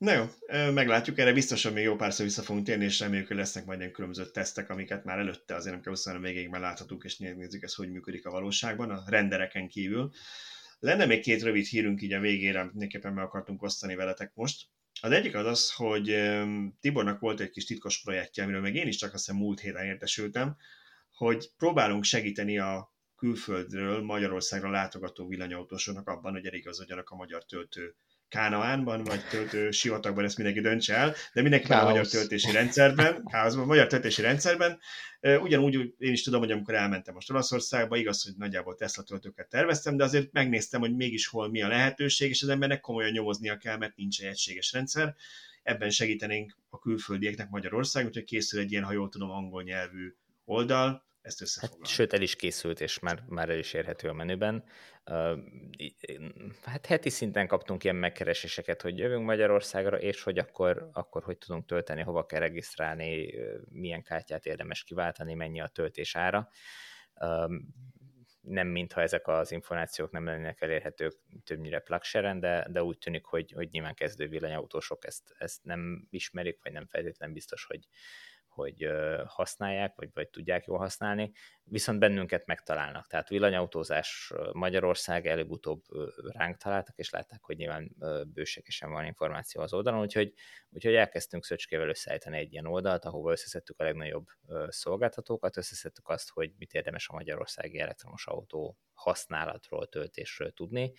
Na 0.00 0.12
jó, 0.12 0.24
meglátjuk, 0.70 1.18
erre 1.18 1.32
biztosan 1.32 1.72
még 1.72 1.84
jó 1.84 1.96
párszor 1.96 2.26
vissza 2.26 2.42
fogunk 2.42 2.66
térni, 2.66 2.84
és 2.84 3.00
reméljük, 3.00 3.28
hogy 3.28 3.36
lesznek 3.36 3.64
majd 3.64 3.78
ilyen 3.80 3.92
különböző 3.92 4.30
tesztek, 4.30 4.70
amiket 4.70 5.04
már 5.04 5.18
előtte 5.18 5.54
azért 5.54 5.72
nem 5.72 5.82
kell 5.82 5.92
23 5.92 6.22
végéig 6.22 6.48
már 6.48 6.60
láthatunk, 6.60 7.04
és 7.04 7.16
nézzük 7.16 7.62
ez 7.62 7.74
hogy 7.74 7.90
működik 7.90 8.26
a 8.26 8.30
valóságban, 8.30 8.90
a 8.90 9.02
rendereken 9.06 9.68
kívül. 9.68 10.10
Lenne 10.78 11.06
még 11.06 11.20
két 11.20 11.42
rövid 11.42 11.66
hírünk 11.66 12.02
így 12.02 12.12
a 12.12 12.20
végére, 12.20 12.64
mindenképpen 12.64 13.12
meg 13.12 13.24
akartunk 13.24 13.62
osztani 13.62 13.94
veletek 13.94 14.32
most. 14.34 14.66
Az 15.00 15.10
egyik 15.10 15.34
az 15.34 15.46
az, 15.46 15.72
hogy 15.72 16.30
Tibornak 16.80 17.20
volt 17.20 17.40
egy 17.40 17.50
kis 17.50 17.64
titkos 17.64 18.02
projektje, 18.02 18.42
amiről 18.42 18.60
meg 18.60 18.74
én 18.74 18.86
is 18.86 18.96
csak 18.96 19.14
azt 19.14 19.24
hiszem 19.26 19.40
múlt 19.40 19.60
héten 19.60 19.84
értesültem, 19.84 20.56
hogy 21.14 21.50
próbálunk 21.56 22.04
segíteni 22.04 22.58
a 22.58 22.94
külföldről 23.16 24.02
Magyarországra 24.02 24.70
látogató 24.70 25.26
villanyautósoknak 25.26 26.08
abban, 26.08 26.32
hogy 26.32 26.46
eligazodjanak 26.46 27.10
a 27.10 27.16
magyar 27.16 27.44
töltő 27.44 27.94
Kánaánban, 28.30 29.04
vagy 29.04 29.20
töltő 29.30 29.70
sivatagban, 29.70 30.24
ezt 30.24 30.36
mindenki 30.36 30.60
döntse 30.60 30.94
el, 30.94 31.14
de 31.32 31.42
mindenképpen 31.42 31.78
a 31.78 31.84
magyar 31.84 32.06
töltési 32.06 32.52
rendszerben, 32.52 33.24
káoszban, 33.30 33.64
a 33.64 33.66
magyar 33.66 33.86
töltési 33.86 34.22
rendszerben. 34.22 34.78
Ugyanúgy 35.20 35.74
én 35.98 36.12
is 36.12 36.22
tudom, 36.22 36.40
hogy 36.40 36.50
amikor 36.50 36.74
elmentem 36.74 37.14
most 37.14 37.30
Olaszországba, 37.30 37.96
igaz, 37.96 38.24
hogy 38.24 38.32
nagyjából 38.36 38.74
Tesla 38.74 39.02
töltőket 39.02 39.48
terveztem, 39.48 39.96
de 39.96 40.04
azért 40.04 40.32
megnéztem, 40.32 40.80
hogy 40.80 40.96
mégis 40.96 41.26
hol 41.26 41.50
mi 41.50 41.62
a 41.62 41.68
lehetőség, 41.68 42.30
és 42.30 42.42
az 42.42 42.48
embernek 42.48 42.80
komolyan 42.80 43.10
nyomoznia 43.10 43.56
kell, 43.56 43.76
mert 43.76 43.96
nincs 43.96 44.20
egy 44.20 44.26
egységes 44.26 44.72
rendszer. 44.72 45.14
Ebben 45.62 45.90
segítenénk 45.90 46.56
a 46.68 46.78
külföldieknek 46.78 47.50
Magyarország, 47.50 48.06
úgyhogy 48.06 48.24
készül 48.24 48.60
egy 48.60 48.70
ilyen, 48.70 48.84
ha 48.84 48.92
jól 48.92 49.08
tudom, 49.08 49.30
angol 49.30 49.62
nyelvű 49.62 50.14
oldal, 50.44 51.08
ezt 51.22 51.40
összefoglalni. 51.40 51.84
Hát, 51.84 51.94
sőt, 51.94 52.12
el 52.12 52.20
is 52.20 52.36
készült, 52.36 52.80
és 52.80 52.98
már, 52.98 53.24
már 53.28 53.48
el 53.48 53.58
is 53.58 53.72
érhető 53.72 54.08
a 54.08 54.12
menüben. 54.12 54.64
Hát 56.62 56.86
heti 56.86 57.10
szinten 57.10 57.46
kaptunk 57.46 57.84
ilyen 57.84 57.96
megkereséseket, 57.96 58.82
hogy 58.82 58.98
jövünk 58.98 59.24
Magyarországra, 59.24 60.00
és 60.00 60.22
hogy 60.22 60.38
akkor, 60.38 60.90
akkor 60.92 61.22
hogy 61.22 61.38
tudunk 61.38 61.66
tölteni, 61.66 62.02
hova 62.02 62.26
kell 62.26 62.40
regisztrálni, 62.40 63.34
milyen 63.68 64.02
kártyát 64.02 64.46
érdemes 64.46 64.84
kiváltani, 64.84 65.34
mennyi 65.34 65.60
a 65.60 65.68
töltés 65.68 66.16
ára. 66.16 66.48
Nem 68.40 68.68
mintha 68.68 69.00
ezek 69.00 69.28
az 69.28 69.52
információk 69.52 70.10
nem 70.10 70.24
lennének 70.24 70.60
elérhetők 70.60 71.14
többnyire 71.44 71.78
plugshare 71.78 72.38
de, 72.38 72.66
de 72.70 72.82
úgy 72.82 72.98
tűnik, 72.98 73.24
hogy, 73.24 73.52
hogy 73.52 73.68
nyilván 73.70 73.94
kezdő 73.94 74.28
villanyautósok 74.28 75.06
ezt, 75.06 75.34
ezt 75.38 75.64
nem 75.64 76.06
ismerik, 76.10 76.62
vagy 76.62 76.72
nem 76.72 76.86
feltétlenül 76.86 77.34
biztos, 77.34 77.64
hogy, 77.64 77.86
hogy 78.60 78.88
használják, 79.26 79.94
vagy, 79.96 80.10
vagy 80.14 80.28
tudják 80.28 80.64
jól 80.64 80.78
használni, 80.78 81.32
viszont 81.70 81.98
bennünket 81.98 82.46
megtalálnak. 82.46 83.06
Tehát 83.06 83.28
villanyautózás 83.28 84.32
Magyarország 84.52 85.26
előbb-utóbb 85.26 85.82
ránk 86.32 86.56
találtak, 86.56 86.98
és 86.98 87.10
látták, 87.10 87.44
hogy 87.44 87.56
nyilván 87.56 87.96
bőségesen 88.32 88.90
van 88.90 89.04
információ 89.04 89.62
az 89.62 89.72
oldalon, 89.72 90.00
úgyhogy, 90.00 90.32
úgyhogy 90.70 90.94
elkezdtünk 90.94 91.44
Szöcskével 91.44 91.88
összeállítani 91.88 92.38
egy 92.38 92.52
ilyen 92.52 92.66
oldalt, 92.66 93.04
ahova 93.04 93.32
összeszedtük 93.32 93.80
a 93.80 93.84
legnagyobb 93.84 94.26
szolgáltatókat, 94.68 95.56
összeszedtük 95.56 96.08
azt, 96.08 96.30
hogy 96.30 96.52
mit 96.58 96.72
érdemes 96.72 97.08
a 97.08 97.14
magyarországi 97.14 97.78
elektromos 97.78 98.26
autó 98.26 98.78
használatról, 98.92 99.88
töltésről 99.88 100.52
tudni, 100.52 100.92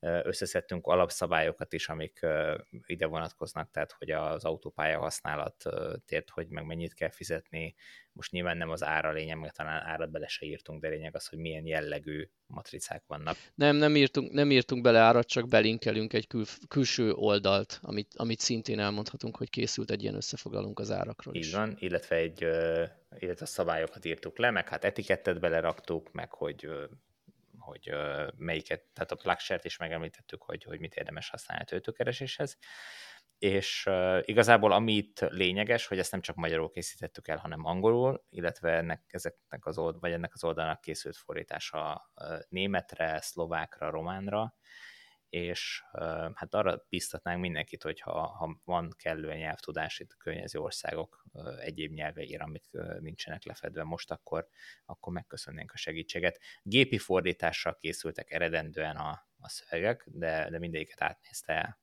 összeszedtünk 0.00 0.86
alapszabályokat 0.86 1.72
is, 1.72 1.88
amik 1.88 2.26
ide 2.86 3.06
vonatkoznak, 3.06 3.70
tehát 3.70 3.92
hogy 3.92 4.10
az 4.10 4.44
autópálya 4.44 4.98
használat 4.98 5.64
tért, 6.06 6.30
hogy 6.30 6.48
meg 6.48 6.64
mennyit 6.64 6.94
kell 6.94 7.10
fizetni. 7.10 7.74
Most 8.12 8.30
nyilván 8.30 8.56
nem 8.56 8.70
az 8.70 8.82
ára 8.82 9.12
lényeg, 9.12 9.38
mert 9.38 9.54
talán 9.54 9.82
árat 9.82 10.10
bele 10.10 10.26
se 10.26 10.46
írtunk, 10.46 10.80
de 10.80 10.88
lényeg 10.88 11.14
az, 11.14 11.26
hogy 11.26 11.38
milyen 11.38 11.66
jellegű 11.66 12.28
matricák 12.46 13.02
vannak. 13.06 13.36
Nem, 13.54 13.76
nem 13.76 13.96
írtunk, 13.96 14.32
nem 14.32 14.50
írtunk 14.50 14.82
bele 14.82 14.98
árat, 14.98 15.26
csak 15.26 15.48
belinkelünk 15.48 16.12
egy 16.12 16.26
kül, 16.26 16.44
külső 16.68 17.12
oldalt, 17.12 17.78
amit, 17.82 18.14
amit 18.16 18.40
szintén 18.40 18.78
elmondhatunk, 18.78 19.36
hogy 19.36 19.50
készült 19.50 19.90
egy 19.90 20.02
ilyen 20.02 20.14
összefoglalunk 20.14 20.78
az 20.78 20.90
árakról 20.90 21.34
Így 21.34 21.44
is. 21.44 21.52
van, 21.52 21.76
illetve 21.78 22.16
egy 22.16 22.40
illetve 23.18 23.44
a 23.44 23.46
szabályokat 23.46 24.04
írtuk 24.04 24.38
le, 24.38 24.50
meg 24.50 24.68
hát 24.68 24.84
etikettet 24.84 25.40
beleraktuk, 25.40 26.12
meg 26.12 26.32
hogy 26.32 26.68
hogy 27.62 27.90
melyiket, 28.36 28.82
tehát 28.92 29.10
a 29.10 29.16
plugshare 29.16 29.60
is 29.64 29.76
megemlítettük, 29.76 30.42
hogy, 30.42 30.64
hogy 30.64 30.80
mit 30.80 30.94
érdemes 30.94 31.28
használni 31.28 31.62
a 31.62 31.66
töltőkereséshez. 31.66 32.58
És 33.42 33.86
uh, 33.86 34.18
igazából 34.22 34.72
ami 34.72 34.92
itt 34.92 35.20
lényeges, 35.20 35.86
hogy 35.86 35.98
ezt 35.98 36.10
nem 36.10 36.20
csak 36.20 36.36
magyarul 36.36 36.70
készítettük 36.70 37.28
el, 37.28 37.36
hanem 37.36 37.64
angolul, 37.64 38.24
illetve 38.28 38.70
ennek, 38.76 39.02
ezeknek 39.06 39.66
az 39.66 39.78
old, 39.78 40.00
vagy 40.00 40.12
ennek 40.12 40.34
az 40.34 40.44
oldalnak 40.44 40.80
készült 40.80 41.16
fordítása 41.16 42.10
németre, 42.48 43.20
szlovákra, 43.20 43.90
románra, 43.90 44.54
és 45.28 45.82
hát 46.34 46.54
arra 46.54 46.86
biztatnánk 46.88 47.40
mindenkit, 47.40 47.82
hogy 47.82 48.00
ha, 48.00 48.26
ha 48.26 48.60
van 48.64 48.94
kellően 48.96 49.36
nyelvtudás 49.36 49.98
itt 49.98 50.12
a 50.12 50.18
környező 50.18 50.58
országok 50.58 51.24
egyéb 51.58 51.92
nyelveire, 51.92 52.44
amik 52.44 52.70
nincsenek 53.00 53.44
lefedve 53.44 53.82
most, 53.84 54.10
akkor, 54.10 54.48
akkor 54.84 55.12
megköszönnénk 55.12 55.72
a 55.72 55.76
segítséget. 55.76 56.40
Gépi 56.62 56.98
fordítással 56.98 57.76
készültek 57.76 58.30
eredendően 58.30 58.96
a, 58.96 59.26
a 59.38 59.48
szövegek, 59.48 60.04
de, 60.06 60.50
de 60.50 60.58
mindegyiket 60.58 61.02
átnézte 61.02 61.78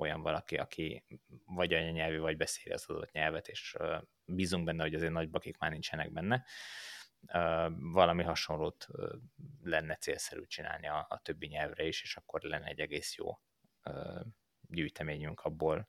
olyan 0.00 0.22
valaki, 0.22 0.56
aki 0.56 1.04
vagy 1.46 1.74
anyanyelvű, 1.74 2.18
vagy 2.18 2.36
beszéli 2.36 2.74
az 2.74 2.84
adott 2.86 3.12
nyelvet, 3.12 3.48
és 3.48 3.76
bízunk 4.24 4.64
benne, 4.64 4.82
hogy 4.82 4.94
azért 4.94 5.12
nagy 5.12 5.30
bakik 5.30 5.58
már 5.58 5.70
nincsenek 5.70 6.12
benne 6.12 6.44
valami 7.92 8.22
hasonlót 8.22 8.86
lenne 9.62 9.96
célszerű 9.96 10.46
csinálni 10.46 10.88
a, 10.88 11.06
a 11.08 11.20
többi 11.22 11.46
nyelvre 11.46 11.86
is, 11.86 12.02
és 12.02 12.16
akkor 12.16 12.42
lenne 12.42 12.66
egy 12.66 12.80
egész 12.80 13.16
jó 13.16 13.40
gyűjteményünk 14.68 15.40
abból 15.40 15.88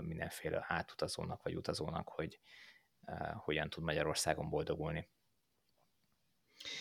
mindenféle 0.00 0.64
átutazónak 0.68 1.42
vagy 1.42 1.56
utazónak, 1.56 2.08
hogy 2.08 2.40
hogyan 3.34 3.70
tud 3.70 3.84
Magyarországon 3.84 4.48
boldogulni. 4.48 5.08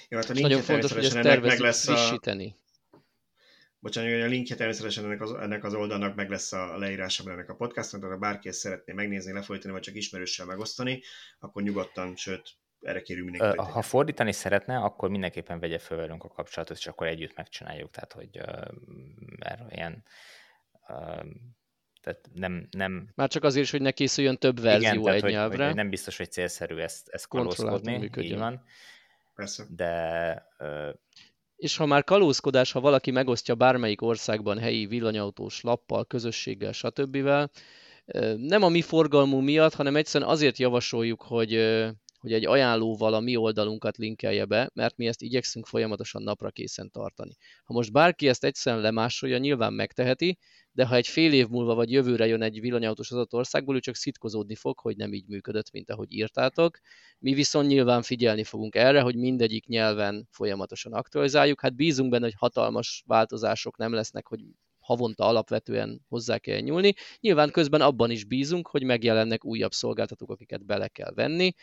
Jó, 0.09 0.17
hát 0.17 0.29
a 0.29 0.33
nagyon 0.33 0.61
fontos, 0.61 0.91
hogy 0.91 1.05
ezt 1.05 1.21
tervezzük 1.21 1.59
lesz 1.59 1.85
frissíteni. 1.85 2.55
Bocsánat, 3.81 4.23
a 4.23 4.25
linkje 4.25 4.55
természetesen 4.55 5.05
ennek 5.05 5.21
az, 5.21 5.33
ennek 5.33 5.63
az 5.63 5.73
oldalnak 5.73 6.15
meg 6.15 6.29
lesz 6.29 6.51
a 6.51 6.77
leírásában 6.77 7.33
ennek 7.33 7.49
a 7.49 7.55
podcastnak, 7.55 8.01
tehát 8.01 8.15
ha 8.15 8.21
bárki 8.21 8.47
ezt 8.47 8.59
szeretné 8.59 8.93
megnézni, 8.93 9.33
lefolytani, 9.33 9.73
vagy 9.73 9.81
csak 9.81 9.95
ismerőssel 9.95 10.45
megosztani, 10.45 11.01
akkor 11.39 11.61
nyugodtan, 11.61 12.15
sőt, 12.15 12.49
erre 12.81 13.01
kérünk 13.01 13.29
mindenkit. 13.29 13.61
Ha 13.61 13.81
fordítani 13.81 14.31
szeretne, 14.31 14.77
akkor 14.77 15.09
mindenképpen 15.09 15.59
vegye 15.59 15.77
föl 15.77 15.97
velünk 15.97 16.23
a 16.23 16.27
kapcsolatot, 16.27 16.77
és 16.77 16.87
akkor 16.87 17.07
együtt 17.07 17.35
megcsináljuk. 17.35 17.91
Tehát, 17.91 18.13
hogy 18.13 18.41
mert 19.39 19.71
ilyen 19.71 20.03
tehát 22.01 22.29
nem, 22.33 22.67
nem... 22.71 23.11
Már 23.15 23.29
csak 23.29 23.43
azért 23.43 23.65
is, 23.65 23.71
hogy 23.71 23.81
ne 23.81 23.91
készüljön 23.91 24.37
több 24.37 24.59
verzió 24.59 25.01
Igen, 25.01 25.13
egy 25.13 25.21
hogy, 25.21 25.31
nyelvre. 25.31 25.65
Hogy 25.65 25.75
nem 25.75 25.89
biztos, 25.89 26.17
hogy 26.17 26.31
célszerű 26.31 26.77
ezt, 26.77 27.09
ezt 27.09 27.27
kalózkodni, 27.27 28.09
így 28.17 28.37
van. 28.37 28.63
Persze. 29.35 29.65
De 29.69 30.47
és 31.61 31.77
ha 31.77 31.85
már 31.85 32.03
kalózkodás, 32.03 32.71
ha 32.71 32.79
valaki 32.79 33.11
megosztja 33.11 33.55
bármelyik 33.55 34.01
országban 34.01 34.57
helyi 34.57 34.85
villanyautós 34.85 35.61
lappal, 35.61 36.05
közösséggel, 36.05 36.71
stb. 36.71 37.17
Nem 38.37 38.63
a 38.63 38.69
mi 38.69 38.81
forgalmú 38.81 39.39
miatt, 39.39 39.73
hanem 39.73 39.95
egyszerűen 39.95 40.29
azért 40.29 40.57
javasoljuk, 40.57 41.21
hogy, 41.21 41.53
hogy 42.21 42.33
egy 42.33 42.45
ajánlóval 42.45 43.13
a 43.13 43.19
mi 43.19 43.35
oldalunkat 43.35 43.97
linkelje 43.97 44.45
be, 44.45 44.69
mert 44.73 44.97
mi 44.97 45.07
ezt 45.07 45.21
igyekszünk 45.21 45.65
folyamatosan 45.65 46.23
napra 46.23 46.49
készen 46.49 46.91
tartani. 46.91 47.35
Ha 47.63 47.73
most 47.73 47.91
bárki 47.91 48.27
ezt 48.27 48.43
egyszerűen 48.43 48.81
lemásolja, 48.81 49.37
nyilván 49.37 49.73
megteheti, 49.73 50.37
de 50.71 50.85
ha 50.85 50.95
egy 50.95 51.07
fél 51.07 51.33
év 51.33 51.47
múlva 51.47 51.75
vagy 51.75 51.91
jövőre 51.91 52.27
jön 52.27 52.41
egy 52.41 52.59
villanyautós 52.59 53.11
az 53.11 53.17
adott 53.17 53.33
országból, 53.33 53.75
ő 53.75 53.79
csak 53.79 53.95
szitkozódni 53.95 54.55
fog, 54.55 54.79
hogy 54.79 54.95
nem 54.95 55.13
így 55.13 55.27
működött, 55.27 55.71
mint 55.71 55.89
ahogy 55.89 56.11
írtátok. 56.11 56.79
Mi 57.19 57.33
viszont 57.33 57.67
nyilván 57.67 58.01
figyelni 58.01 58.43
fogunk 58.43 58.75
erre, 58.75 59.01
hogy 59.01 59.15
mindegyik 59.15 59.65
nyelven 59.65 60.27
folyamatosan 60.31 60.93
aktualizáljuk. 60.93 61.61
Hát 61.61 61.75
bízunk 61.75 62.09
benne, 62.09 62.23
hogy 62.23 62.35
hatalmas 62.37 63.03
változások 63.05 63.77
nem 63.77 63.93
lesznek, 63.93 64.27
hogy 64.27 64.39
havonta 64.79 65.25
alapvetően 65.25 66.01
hozzá 66.07 66.37
kell 66.37 66.59
nyúlni. 66.59 66.93
Nyilván 67.19 67.51
közben 67.51 67.81
abban 67.81 68.11
is 68.11 68.25
bízunk, 68.25 68.67
hogy 68.67 68.83
megjelennek 68.83 69.45
újabb 69.45 69.71
szolgáltatók, 69.71 70.29
akiket 70.29 70.65
bele 70.65 70.87
kell 70.87 71.11
venni. 71.13 71.53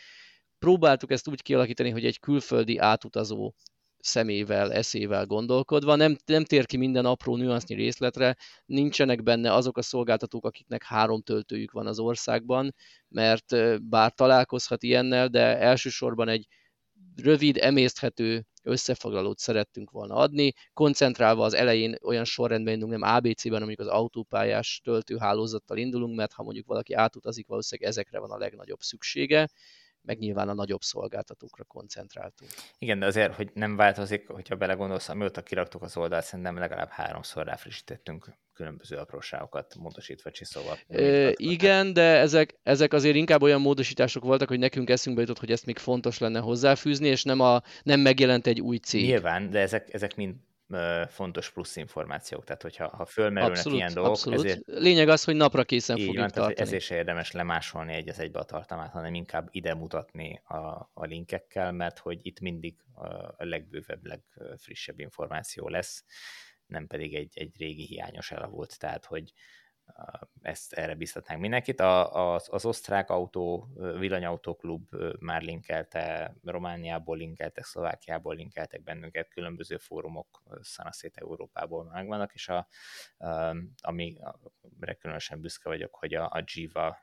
Próbáltuk 0.59 1.11
ezt 1.11 1.27
úgy 1.27 1.41
kialakítani, 1.41 1.89
hogy 1.89 2.05
egy 2.05 2.19
külföldi 2.19 2.77
átutazó 2.77 3.53
szemével, 3.99 4.73
eszével 4.73 5.25
gondolkodva, 5.25 5.95
nem, 5.95 6.17
nem 6.25 6.43
tér 6.43 6.65
ki 6.65 6.77
minden 6.77 7.05
apró 7.05 7.35
nüansznyi 7.35 7.75
részletre, 7.75 8.35
nincsenek 8.65 9.23
benne 9.23 9.53
azok 9.53 9.77
a 9.77 9.81
szolgáltatók, 9.81 10.45
akiknek 10.45 10.83
három 10.83 11.21
töltőjük 11.21 11.71
van 11.71 11.87
az 11.87 11.99
országban, 11.99 12.75
mert 13.07 13.79
bár 13.83 14.13
találkozhat 14.13 14.83
ilyennel, 14.83 15.27
de 15.27 15.57
elsősorban 15.57 16.27
egy 16.27 16.47
rövid, 17.15 17.57
emészthető 17.57 18.45
összefoglalót 18.63 19.37
szerettünk 19.39 19.91
volna 19.91 20.15
adni, 20.15 20.53
koncentrálva 20.73 21.43
az 21.43 21.53
elején 21.53 21.95
olyan 22.03 22.25
sorrendben 22.25 22.73
indulunk, 22.73 22.99
nem 22.99 23.15
ABC-ben, 23.15 23.59
mondjuk 23.59 23.79
az 23.79 23.87
autópályás 23.87 24.81
töltőhálózattal 24.83 25.77
indulunk, 25.77 26.15
mert 26.15 26.33
ha 26.33 26.43
mondjuk 26.43 26.65
valaki 26.65 26.93
átutazik, 26.93 27.47
valószínűleg 27.47 27.89
ezekre 27.91 28.19
van 28.19 28.31
a 28.31 28.37
legnagyobb 28.37 28.79
szüksége, 28.79 29.49
meg 30.01 30.17
nyilván 30.17 30.49
a 30.49 30.53
nagyobb 30.53 30.81
szolgáltatókra 30.81 31.63
koncentráltunk. 31.63 32.51
Igen, 32.77 32.99
de 32.99 33.05
azért, 33.05 33.35
hogy 33.35 33.49
nem 33.53 33.75
változik, 33.75 34.27
hogyha 34.27 34.55
belegondolsz, 34.55 35.09
amióta 35.09 35.43
kiraktuk 35.43 35.81
az 35.81 35.97
oldalt, 35.97 36.25
szerintem 36.25 36.57
legalább 36.57 36.89
háromszor 36.89 37.45
ráfrissítettünk 37.45 38.37
különböző 38.53 38.95
apróságokat 38.95 39.75
módosítva, 39.75 40.31
csiszolva. 40.31 40.77
E, 40.87 41.33
igen, 41.35 41.93
de 41.93 42.17
ezek, 42.17 42.59
ezek 42.63 42.93
azért 42.93 43.15
inkább 43.15 43.41
olyan 43.41 43.61
módosítások 43.61 44.23
voltak, 44.23 44.47
hogy 44.47 44.59
nekünk 44.59 44.89
eszünkbe 44.89 45.21
jutott, 45.21 45.39
hogy 45.39 45.51
ezt 45.51 45.65
még 45.65 45.77
fontos 45.77 46.17
lenne 46.17 46.39
hozzáfűzni, 46.39 47.07
és 47.07 47.23
nem, 47.23 47.39
a, 47.39 47.61
nem 47.83 47.99
megjelent 47.99 48.47
egy 48.47 48.61
új 48.61 48.77
cég. 48.77 49.05
Nyilván, 49.05 49.49
de 49.49 49.59
ezek, 49.59 49.93
ezek 49.93 50.15
mind 50.15 50.35
fontos 51.07 51.51
plusz 51.51 51.75
információk, 51.75 52.43
tehát 52.43 52.61
hogyha 52.61 52.87
ha 52.87 53.05
fölmerülnek 53.05 53.57
abszolút, 53.57 53.77
ilyen 53.77 53.93
dolgok, 53.93 54.11
abszolút. 54.11 54.45
ezért... 54.45 54.61
Lényeg 54.65 55.09
az, 55.09 55.23
hogy 55.23 55.35
napra 55.35 55.63
készen 55.63 55.97
fogjuk 55.97 56.17
van, 56.17 56.27
tartani. 56.27 56.59
Ezért 56.59 56.83
se 56.83 56.95
érdemes 56.95 57.31
lemásolni 57.31 57.93
egy 57.93 58.09
az 58.09 58.19
egybe 58.19 58.39
a 58.39 58.43
tartalmát, 58.43 58.91
hanem 58.91 59.13
inkább 59.13 59.47
ide 59.51 59.73
mutatni 59.73 60.41
a, 60.43 60.57
a 60.93 61.05
linkekkel, 61.05 61.71
mert 61.71 61.97
hogy 61.97 62.19
itt 62.21 62.39
mindig 62.39 62.75
a 63.37 63.45
legbővebb, 63.45 64.05
legfrissebb 64.05 64.99
információ 64.99 65.67
lesz, 65.67 66.03
nem 66.65 66.87
pedig 66.87 67.15
egy, 67.15 67.31
egy 67.33 67.57
régi 67.57 67.85
hiányos 67.85 68.31
elavult, 68.31 68.79
tehát 68.79 69.05
hogy 69.05 69.33
ezt 70.41 70.73
erre 70.73 70.95
biztatnánk 70.95 71.41
mindenkit. 71.41 71.79
A, 71.79 72.33
az, 72.33 72.47
az 72.51 72.65
osztrák 72.65 73.09
autó, 73.09 73.67
villanyautóklub 73.97 74.89
már 75.19 75.41
linkelte, 75.41 76.35
Romániából 76.43 77.17
linkeltek, 77.17 77.63
Szlovákiából 77.63 78.35
linkeltek 78.35 78.83
bennünket, 78.83 79.29
különböző 79.29 79.77
fórumok 79.77 80.43
szanaszét 80.61 81.17
Európából 81.17 81.83
megvannak, 81.83 82.33
és 82.33 82.47
a, 82.47 82.67
ami 83.81 84.17
különösen 84.99 85.41
büszke 85.41 85.69
vagyok, 85.69 85.95
hogy 85.95 86.13
a, 86.13 86.25
a 86.25 86.43
Jiva 86.45 86.97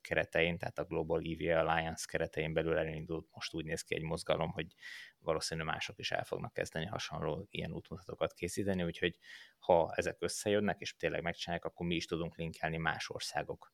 keretein, 0.00 0.58
tehát 0.58 0.78
a 0.78 0.84
Global 0.84 1.18
EV 1.18 1.66
Alliance 1.66 2.04
keretein 2.06 2.52
belül 2.52 2.76
elindult, 2.78 3.28
most 3.32 3.54
úgy 3.54 3.64
néz 3.64 3.82
ki 3.82 3.94
egy 3.94 4.02
mozgalom, 4.02 4.50
hogy 4.50 4.74
valószínűleg 5.18 5.72
mások 5.72 5.98
is 5.98 6.10
el 6.10 6.24
fognak 6.24 6.52
kezdeni 6.52 6.86
hasonló 6.86 7.46
ilyen 7.50 7.72
útmutatókat 7.72 8.32
készíteni, 8.32 8.82
úgyhogy 8.82 9.18
ha 9.58 9.92
ezek 9.94 10.16
összejönnek, 10.18 10.80
és 10.80 10.96
tényleg 10.96 11.22
megcsinálják, 11.22 11.64
akkor 11.64 11.86
mi 11.86 11.94
is 11.94 12.06
tudunk 12.06 12.36
linkelni 12.36 12.76
más 12.76 13.10
országok 13.10 13.72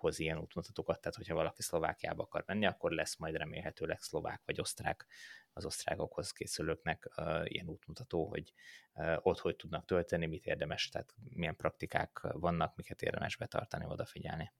hoz 0.00 0.18
ilyen 0.18 0.38
útmutatókat, 0.38 1.00
tehát 1.00 1.16
hogyha 1.16 1.34
valaki 1.34 1.62
Szlovákiába 1.62 2.22
akar 2.22 2.42
menni, 2.46 2.66
akkor 2.66 2.90
lesz 2.90 3.16
majd 3.16 3.36
remélhetőleg 3.36 4.00
szlovák 4.00 4.42
vagy 4.44 4.60
osztrák 4.60 5.06
az 5.52 5.64
osztrákokhoz 5.64 6.32
készülőknek 6.32 7.08
uh, 7.16 7.42
ilyen 7.44 7.68
útmutató, 7.68 8.28
hogy 8.28 8.52
uh, 8.94 9.16
ott 9.22 9.38
hogy 9.38 9.56
tudnak 9.56 9.84
tölteni, 9.84 10.26
mit 10.26 10.46
érdemes, 10.46 10.88
tehát 10.88 11.14
milyen 11.28 11.56
praktikák 11.56 12.20
vannak, 12.20 12.76
miket 12.76 13.02
érdemes 13.02 13.36
betartani, 13.36 13.84
odafigyelni. 13.84 14.52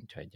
Úgyhogy... 0.00 0.28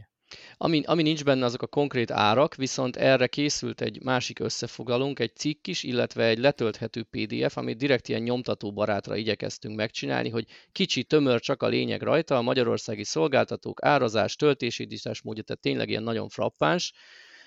Ami, 0.56 0.82
ami 0.84 1.02
nincs 1.02 1.24
benne, 1.24 1.44
azok 1.44 1.62
a 1.62 1.66
konkrét 1.66 2.10
árak, 2.10 2.54
viszont 2.54 2.96
erre 2.96 3.26
készült 3.26 3.80
egy 3.80 4.02
másik 4.02 4.38
összefoglalónk, 4.38 5.18
egy 5.18 5.36
cikk 5.36 5.66
is, 5.66 5.82
illetve 5.82 6.24
egy 6.24 6.38
letölthető 6.38 7.02
PDF, 7.02 7.56
amit 7.56 7.76
direkt 7.76 8.08
ilyen 8.08 8.22
nyomtató 8.22 8.72
barátra 8.72 9.16
igyekeztünk 9.16 9.76
megcsinálni, 9.76 10.28
hogy 10.28 10.46
kicsi, 10.72 11.04
tömör, 11.04 11.40
csak 11.40 11.62
a 11.62 11.68
lényeg 11.68 12.02
rajta, 12.02 12.36
a 12.36 12.42
magyarországi 12.42 13.04
szolgáltatók, 13.04 13.84
árazás, 13.84 14.36
töltési 14.36 14.88
módja, 15.22 15.42
tehát 15.42 15.62
tényleg 15.62 15.88
ilyen 15.88 16.02
nagyon 16.02 16.28
frappáns, 16.28 16.92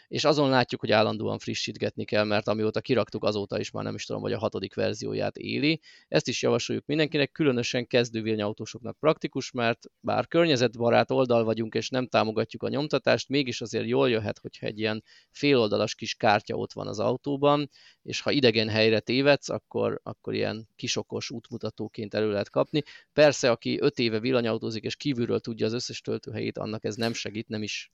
és 0.08 0.24
azon 0.24 0.50
látjuk, 0.50 0.82
hogy 0.82 0.92
állandóan 0.92 1.40
frissítgetni 1.40 2.06
kell, 2.06 2.24
mert 2.24 2.48
amióta 2.48 2.82
kiraktuk, 2.82 3.24
azóta 3.24 3.60
is 3.60 3.72
már 3.72 3.84
nem 3.84 3.96
is 3.96 4.06
tudom, 4.06 4.22
vagy 4.22 4.34
a 4.34 4.38
hatodik 4.40 4.74
verzióját 4.74 5.38
éli. 5.38 5.82
Ezt 6.08 6.28
is 6.28 6.42
javasoljuk 6.42 6.86
mindenkinek, 6.86 7.32
különösen 7.32 7.88
kezdővényautósoknak 7.88 9.00
praktikus, 9.00 9.52
mert 9.52 9.86
bár 10.00 10.28
környezetbarát 10.28 11.12
oldal 11.12 11.44
vagyunk, 11.44 11.74
és 11.74 11.90
nem 11.90 12.08
támogatjuk 12.08 12.64
a 12.64 12.70
nyomtatást, 12.70 13.30
mégis 13.30 13.62
azért 13.62 13.88
jól 13.88 14.10
jöhet, 14.10 14.40
hogyha 14.40 14.66
egy 14.66 14.80
ilyen 14.80 15.04
féloldalas 15.32 15.96
kis 15.96 16.16
kártya 16.16 16.56
ott 16.56 16.74
van 16.74 16.88
az 16.88 17.00
autóban, 17.00 17.70
és 18.02 18.22
ha 18.22 18.32
idegen 18.32 18.70
helyre 18.70 19.00
tévedsz, 19.00 19.50
akkor, 19.50 20.00
akkor 20.04 20.34
ilyen 20.34 20.68
kisokos 20.76 21.32
útmutatóként 21.32 22.14
elő 22.14 22.32
lehet 22.32 22.50
kapni. 22.50 22.84
Persze, 23.14 23.52
aki 23.52 23.80
öt 23.82 24.00
éve 24.00 24.20
villanyautózik, 24.20 24.84
és 24.84 24.96
kívülről 24.96 25.40
tudja 25.40 25.66
az 25.66 25.74
összes 25.74 26.02
töltőhelyét, 26.02 26.58
annak 26.58 26.84
ez 26.84 26.96
nem 26.96 27.14
segít, 27.14 27.48
nem 27.48 27.64
is 27.64 27.92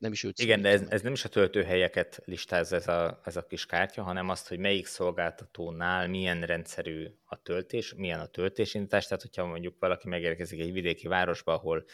nem 0.00 0.12
is 0.12 0.22
őt 0.22 0.38
Igen, 0.38 0.62
de 0.62 0.68
ez, 0.68 0.82
ez 0.88 1.02
nem 1.02 1.12
is 1.12 1.24
a 1.24 1.28
töltőhelyeket 1.28 2.20
listáz 2.24 2.72
ez 2.72 2.88
a, 2.88 3.20
ez 3.24 3.36
a 3.36 3.46
kis 3.46 3.66
kártya, 3.66 4.02
hanem 4.02 4.28
azt, 4.28 4.48
hogy 4.48 4.58
melyik 4.58 4.86
szolgáltatónál 4.86 6.08
milyen 6.08 6.42
rendszerű 6.42 7.06
a 7.24 7.42
töltés, 7.42 7.94
milyen 7.94 8.20
a 8.20 8.26
töltésindítás, 8.26 9.06
tehát 9.06 9.22
hogyha 9.22 9.46
mondjuk 9.46 9.76
valaki 9.78 10.08
megérkezik 10.08 10.60
egy 10.60 10.72
vidéki 10.72 11.08
városba, 11.08 11.52
ahol 11.52 11.84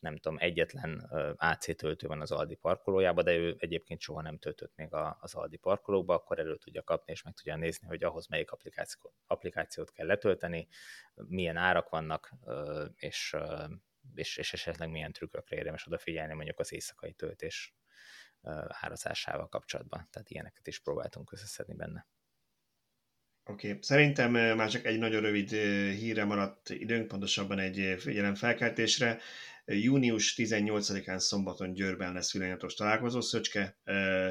nem 0.00 0.16
tudom, 0.16 0.38
egyetlen 0.40 1.10
AC 1.36 1.76
töltő 1.76 2.06
van 2.06 2.20
az 2.20 2.30
Aldi 2.30 2.54
parkolójában, 2.54 3.24
de 3.24 3.36
ő 3.36 3.56
egyébként 3.58 4.00
soha 4.00 4.22
nem 4.22 4.38
töltött 4.38 4.72
még 4.76 4.88
az 5.20 5.34
Aldi 5.34 5.56
parkolóba, 5.56 6.14
akkor 6.14 6.38
elő 6.38 6.56
tudja 6.56 6.82
kapni, 6.82 7.12
és 7.12 7.22
meg 7.22 7.34
tudja 7.34 7.56
nézni, 7.56 7.86
hogy 7.86 8.04
ahhoz 8.04 8.26
melyik 8.26 8.50
applikáció, 8.50 9.12
applikációt 9.26 9.92
kell 9.92 10.06
letölteni, 10.06 10.68
milyen 11.14 11.56
árak 11.56 11.88
vannak, 11.88 12.32
és 12.96 13.36
és, 14.14 14.36
és 14.36 14.52
esetleg 14.52 14.90
milyen 14.90 15.12
trükkökre 15.12 15.56
érdemes 15.56 15.86
odafigyelni 15.86 16.34
mondjuk 16.34 16.58
az 16.58 16.72
éjszakai 16.72 17.12
töltés 17.12 17.74
árazásával 18.68 19.48
kapcsolatban. 19.48 20.08
Tehát 20.10 20.30
ilyeneket 20.30 20.66
is 20.66 20.80
próbáltunk 20.80 21.32
összeszedni 21.32 21.74
benne. 21.74 22.06
Oké, 23.48 23.68
okay. 23.68 23.82
szerintem 23.82 24.30
már 24.32 24.70
csak 24.70 24.84
egy 24.84 24.98
nagyon 24.98 25.20
rövid 25.20 25.50
híre 25.98 26.24
maradt 26.24 26.70
időnk, 26.70 27.08
pontosabban 27.08 27.58
egy 27.58 27.96
figyelemfelkeltésre. 27.98 29.18
Június 29.64 30.34
18-án 30.36 31.18
szombaton 31.18 31.72
Győrben 31.72 32.12
lesz 32.12 32.32
villanyatos 32.32 32.74
találkozó, 32.74 33.20
Szöcske. 33.20 33.78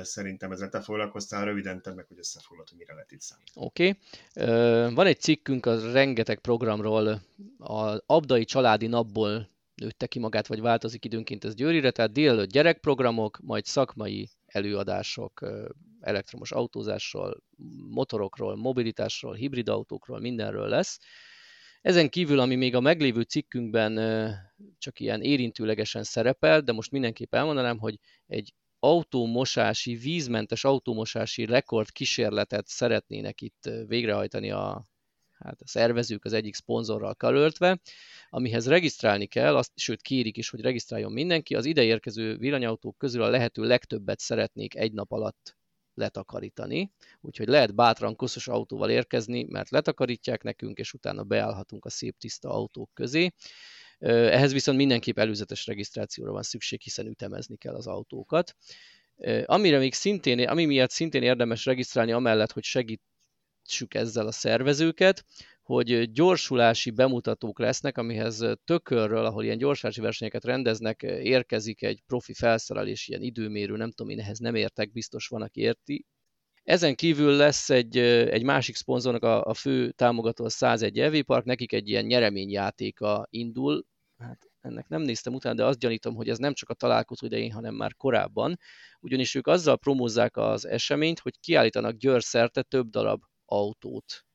Szerintem 0.02 0.52
ezzel 0.52 0.70
te 0.70 0.82
foglalkoztál, 0.82 1.46
röviden 1.46 1.82
tedd 1.82 1.96
meg, 1.96 2.06
hogy 2.08 2.18
összefoglalod, 2.18 2.70
hogy 2.70 2.78
mire 2.78 2.94
lehet 2.94 3.12
itt 3.12 3.22
számítani. 3.22 3.66
Oké. 3.66 3.96
Okay. 4.34 4.94
Van 4.94 5.06
egy 5.06 5.20
cikkünk 5.20 5.66
az 5.66 5.92
rengeteg 5.92 6.40
programról, 6.40 7.22
a 7.58 8.04
Abdai 8.06 8.46
Családi 8.46 8.88
Napból 8.88 9.50
nőtte 9.76 10.08
ki 10.08 10.20
magát, 10.20 10.48
vagy 10.48 10.62
változik 10.62 11.06
időnként 11.06 11.46
ez 11.46 11.56
Győrire, 11.56 11.92
tehát 11.92 12.12
délelőtt 12.12 12.52
gyerekprogramok, 12.52 13.40
majd 13.44 13.66
szakmai 13.66 14.30
előadások 14.46 15.46
elektromos 16.00 16.52
autózásról, 16.52 17.44
motorokról, 17.90 18.56
mobilitásról, 18.56 19.34
hibrid 19.34 19.70
autókról, 19.70 20.20
mindenről 20.20 20.68
lesz. 20.68 21.00
Ezen 21.82 22.10
kívül, 22.10 22.40
ami 22.40 22.56
még 22.56 22.76
a 22.76 22.80
meglévő 22.80 23.22
cikkünkben 23.22 23.94
csak 24.78 25.00
ilyen 25.00 25.22
érintőlegesen 25.22 26.04
szerepel, 26.04 26.62
de 26.62 26.72
most 26.72 26.92
mindenképp 26.92 27.34
elmondanám, 27.34 27.78
hogy 27.78 28.00
egy 28.26 28.54
autómosási, 28.80 29.96
vízmentes 29.96 30.64
autómosási 30.64 31.46
rekord 31.46 31.92
kísérletet 31.92 32.68
szeretnének 32.68 33.42
itt 33.42 33.70
végrehajtani 33.88 34.52
a, 34.52 34.86
hát 35.40 35.62
a 35.62 35.68
szervezők 35.68 36.26
az 36.26 36.34
egyik 36.34 36.56
szponzorral 36.56 37.16
karöltve, 37.16 37.80
amihez 38.30 38.68
regisztrálni 38.68 39.26
kell, 39.26 39.56
azt, 39.56 39.72
sőt 39.76 40.02
kérik 40.02 40.38
is, 40.38 40.50
hogy 40.50 40.62
regisztráljon 40.62 41.12
mindenki, 41.12 41.56
az 41.56 41.66
ide 41.66 41.84
érkező 41.84 42.38
villanyautók 42.38 42.98
közül 42.98 43.22
a 43.22 43.30
lehető 43.30 43.64
legtöbbet 43.64 44.20
szeretnék 44.20 44.76
egy 44.76 44.94
nap 44.94 45.12
alatt 45.12 45.58
letakarítani, 45.94 46.92
úgyhogy 47.22 47.48
lehet 47.48 47.76
bátran 47.76 48.16
koszos 48.16 48.48
autóval 48.48 48.90
érkezni, 48.90 49.44
mert 49.44 49.70
letakarítják 49.70 50.44
nekünk, 50.44 50.78
és 50.78 50.94
utána 50.94 51.24
beállhatunk 51.24 51.86
a 51.86 51.90
szép 51.90 52.18
tiszta 52.18 52.50
autók 52.50 52.90
közé. 52.94 53.32
Ehhez 54.00 54.52
viszont 54.54 54.78
mindenképp 54.78 55.20
előzetes 55.20 55.66
regisztrációra 55.66 56.32
van 56.32 56.44
szükség, 56.44 56.82
hiszen 56.82 57.08
ütemezni 57.08 57.58
kell 57.58 57.76
az 57.76 57.88
autókat. 57.88 58.56
Amire 59.46 59.78
még 59.78 59.94
szintén, 59.94 60.48
ami 60.48 60.66
miatt 60.66 60.90
szintén 60.90 61.24
érdemes 61.24 61.66
regisztrálni, 61.66 62.12
amellett, 62.12 62.52
hogy 62.52 62.64
segítsük 63.66 63.94
ezzel 63.94 64.28
a 64.28 64.32
szervezőket, 64.32 65.26
hogy 65.64 66.12
gyorsulási 66.12 66.92
bemutatók 66.92 67.60
lesznek, 67.60 67.98
amihez 67.98 68.44
tökörről, 68.66 69.26
ahol 69.26 69.44
ilyen 69.44 69.58
gyorsulási 69.58 70.02
versenyeket 70.02 70.44
rendeznek, 70.44 71.02
érkezik 71.04 71.82
egy 71.82 72.02
profi 72.08 72.34
felszerelés, 72.34 73.08
ilyen 73.08 73.22
időmérő, 73.22 73.76
nem 73.78 73.92
tudom 73.92 74.12
én, 74.12 74.20
ehhez 74.20 74.40
nem 74.40 74.56
értek, 74.56 74.92
biztos 74.92 75.28
van, 75.28 75.42
aki 75.42 75.62
érti. 75.62 76.06
Ezen 76.64 76.96
kívül 76.96 77.36
lesz 77.36 77.70
egy, 77.70 77.98
egy 77.98 78.44
másik 78.44 78.76
szponzornak 78.76 79.24
a, 79.24 79.46
a 79.46 79.54
fő 79.54 79.92
támogató 79.92 80.46
a 80.46 80.50
101 80.50 81.00
EV 81.00 81.20
Park, 81.22 81.46
nekik 81.46 81.74
egy 81.74 81.90
ilyen 81.90 82.06
nyereményjátéka 82.06 83.28
indul, 83.30 83.86
hát 84.18 84.50
ennek 84.62 84.88
nem 84.88 85.02
néztem 85.02 85.34
utána, 85.34 85.56
de 85.56 85.66
azt 85.66 85.80
gyanítom, 85.80 86.16
hogy 86.16 86.30
ez 86.30 86.38
nem 86.38 86.54
csak 86.54 86.70
a 86.70 86.74
találkozó 86.74 87.26
idején, 87.26 87.52
hanem 87.52 87.76
már 87.76 87.96
korábban, 87.96 88.60
ugyanis 89.00 89.36
ők 89.36 89.48
azzal 89.48 89.78
promózzák 89.78 90.38
az 90.38 90.66
eseményt, 90.68 91.20
hogy 91.20 91.40
kiállítanak 91.40 91.96
Győr 91.96 92.24
szerte 92.24 92.62
több 92.62 92.90
darab 92.90 93.22
autót 93.46 94.26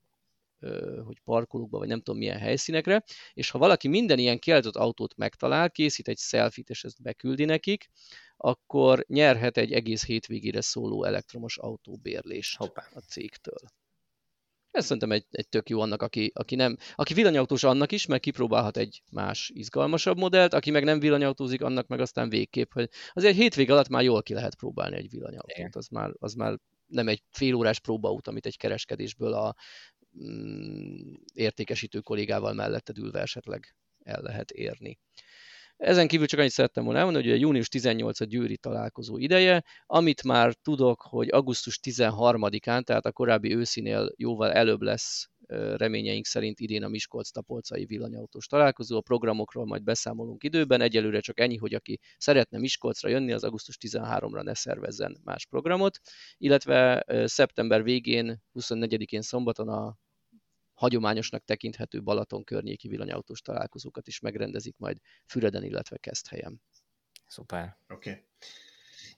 hogy 1.04 1.20
parkolókba, 1.24 1.78
vagy 1.78 1.88
nem 1.88 2.00
tudom 2.00 2.18
milyen 2.18 2.38
helyszínekre, 2.38 3.04
és 3.32 3.50
ha 3.50 3.58
valaki 3.58 3.88
minden 3.88 4.18
ilyen 4.18 4.38
kiállított 4.38 4.76
autót 4.76 5.16
megtalál, 5.16 5.70
készít 5.70 6.08
egy 6.08 6.18
selfit, 6.18 6.70
és 6.70 6.84
ezt 6.84 7.02
beküldi 7.02 7.44
nekik, 7.44 7.88
akkor 8.36 9.04
nyerhet 9.08 9.56
egy 9.56 9.72
egész 9.72 10.04
hétvégére 10.04 10.60
szóló 10.60 11.04
elektromos 11.04 11.58
autóbérlést 11.58 12.56
Hoppá. 12.56 12.88
a 12.94 13.00
cégtől. 13.00 13.58
Ez 14.70 14.84
szerintem 14.84 15.12
egy, 15.12 15.26
egy 15.30 15.48
tök 15.48 15.68
jó 15.68 15.80
annak, 15.80 16.02
aki, 16.02 16.30
aki, 16.34 16.54
nem, 16.54 16.76
aki 16.94 17.14
villanyautós 17.14 17.64
annak 17.64 17.92
is, 17.92 18.06
mert 18.06 18.22
kipróbálhat 18.22 18.76
egy 18.76 19.02
más, 19.10 19.50
izgalmasabb 19.54 20.16
modellt, 20.16 20.54
aki 20.54 20.70
meg 20.70 20.84
nem 20.84 21.00
villanyautózik, 21.00 21.62
annak 21.62 21.86
meg 21.86 22.00
aztán 22.00 22.28
végképp, 22.28 22.72
hogy 22.72 22.88
azért 23.12 23.36
hétvég 23.36 23.70
alatt 23.70 23.88
már 23.88 24.02
jól 24.02 24.22
ki 24.22 24.34
lehet 24.34 24.54
próbálni 24.54 24.96
egy 24.96 25.10
villanyautót, 25.10 25.76
az 25.76 25.88
már, 25.88 26.12
az 26.18 26.34
már 26.34 26.58
nem 26.90 27.08
egy 27.08 27.22
félórás 27.30 27.80
próbaút, 27.80 28.28
amit 28.28 28.46
egy 28.46 28.56
kereskedésből 28.56 29.32
a 29.32 29.54
mm, 30.24 31.14
értékesítő 31.34 32.00
kollégával 32.00 32.52
melletted 32.52 32.98
ülve 32.98 33.20
esetleg 33.20 33.74
el 34.04 34.22
lehet 34.22 34.50
érni. 34.50 34.98
Ezen 35.76 36.08
kívül 36.08 36.26
csak 36.26 36.38
annyit 36.38 36.52
szerettem 36.52 36.84
volna 36.84 36.98
elmondani, 36.98 37.26
hogy 37.26 37.34
a 37.36 37.40
június 37.40 37.68
18 37.68 38.20
a 38.20 38.24
győri 38.24 38.56
találkozó 38.56 39.18
ideje, 39.18 39.64
amit 39.86 40.22
már 40.22 40.54
tudok, 40.54 41.00
hogy 41.00 41.28
augusztus 41.30 41.78
13-án, 41.82 42.82
tehát 42.82 43.06
a 43.06 43.12
korábbi 43.12 43.54
őszinél 43.54 44.12
jóval 44.16 44.52
előbb 44.52 44.80
lesz 44.80 45.28
reményeink 45.76 46.26
szerint 46.26 46.60
idén 46.60 46.82
a 46.82 46.88
Miskolc-Tapolcai 46.88 47.84
villanyautós 47.84 48.46
találkozó. 48.46 48.96
A 48.96 49.00
programokról 49.00 49.66
majd 49.66 49.82
beszámolunk 49.82 50.44
időben. 50.44 50.80
Egyelőre 50.80 51.20
csak 51.20 51.40
ennyi, 51.40 51.56
hogy 51.56 51.74
aki 51.74 52.00
szeretne 52.18 52.58
Miskolcra 52.58 53.08
jönni, 53.08 53.32
az 53.32 53.44
augusztus 53.44 53.76
13-ra 53.80 54.42
ne 54.42 54.54
szervezzen 54.54 55.20
más 55.24 55.46
programot, 55.46 55.98
illetve 56.36 57.04
szeptember 57.26 57.82
végén, 57.82 58.42
24-én 58.54 59.22
szombaton 59.22 59.68
a 59.68 59.96
hagyományosnak 60.74 61.44
tekinthető 61.44 62.02
Balaton 62.02 62.44
környéki 62.44 62.88
villanyautós 62.88 63.40
találkozókat 63.40 64.06
is 64.06 64.20
megrendezik 64.20 64.76
majd 64.76 64.98
Füreden, 65.26 65.64
illetve 65.64 65.96
Keszthelyen. 65.96 66.62
Szuper. 67.26 67.76
Oké. 67.88 68.10
Okay. 68.10 68.22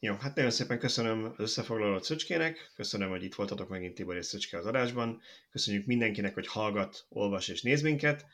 Jó, 0.05 0.15
hát 0.15 0.35
nagyon 0.35 0.51
szépen 0.51 0.79
köszönöm 0.79 1.25
az 1.25 1.33
összefoglalót 1.37 2.05
Szöcskének, 2.05 2.73
köszönöm, 2.75 3.09
hogy 3.11 3.23
itt 3.23 3.35
voltatok 3.35 3.69
megint 3.69 3.95
Tibor 3.95 4.17
és 4.17 4.27
Szöcske 4.27 4.59
az 4.59 4.67
adásban, 4.67 5.21
köszönjük 5.51 5.87
mindenkinek, 5.87 6.35
hogy 6.35 6.47
hallgat, 6.47 7.07
olvas 7.09 7.49
és 7.49 7.63
néz 7.63 7.83
minket, 7.83 8.27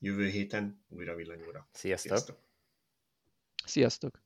jövő 0.00 0.28
héten 0.28 0.84
újra 0.88 1.14
villanyóra. 1.14 1.68
Sziasztok! 1.72 2.10
Sziasztok! 2.10 2.38
Sziasztok. 3.64 4.23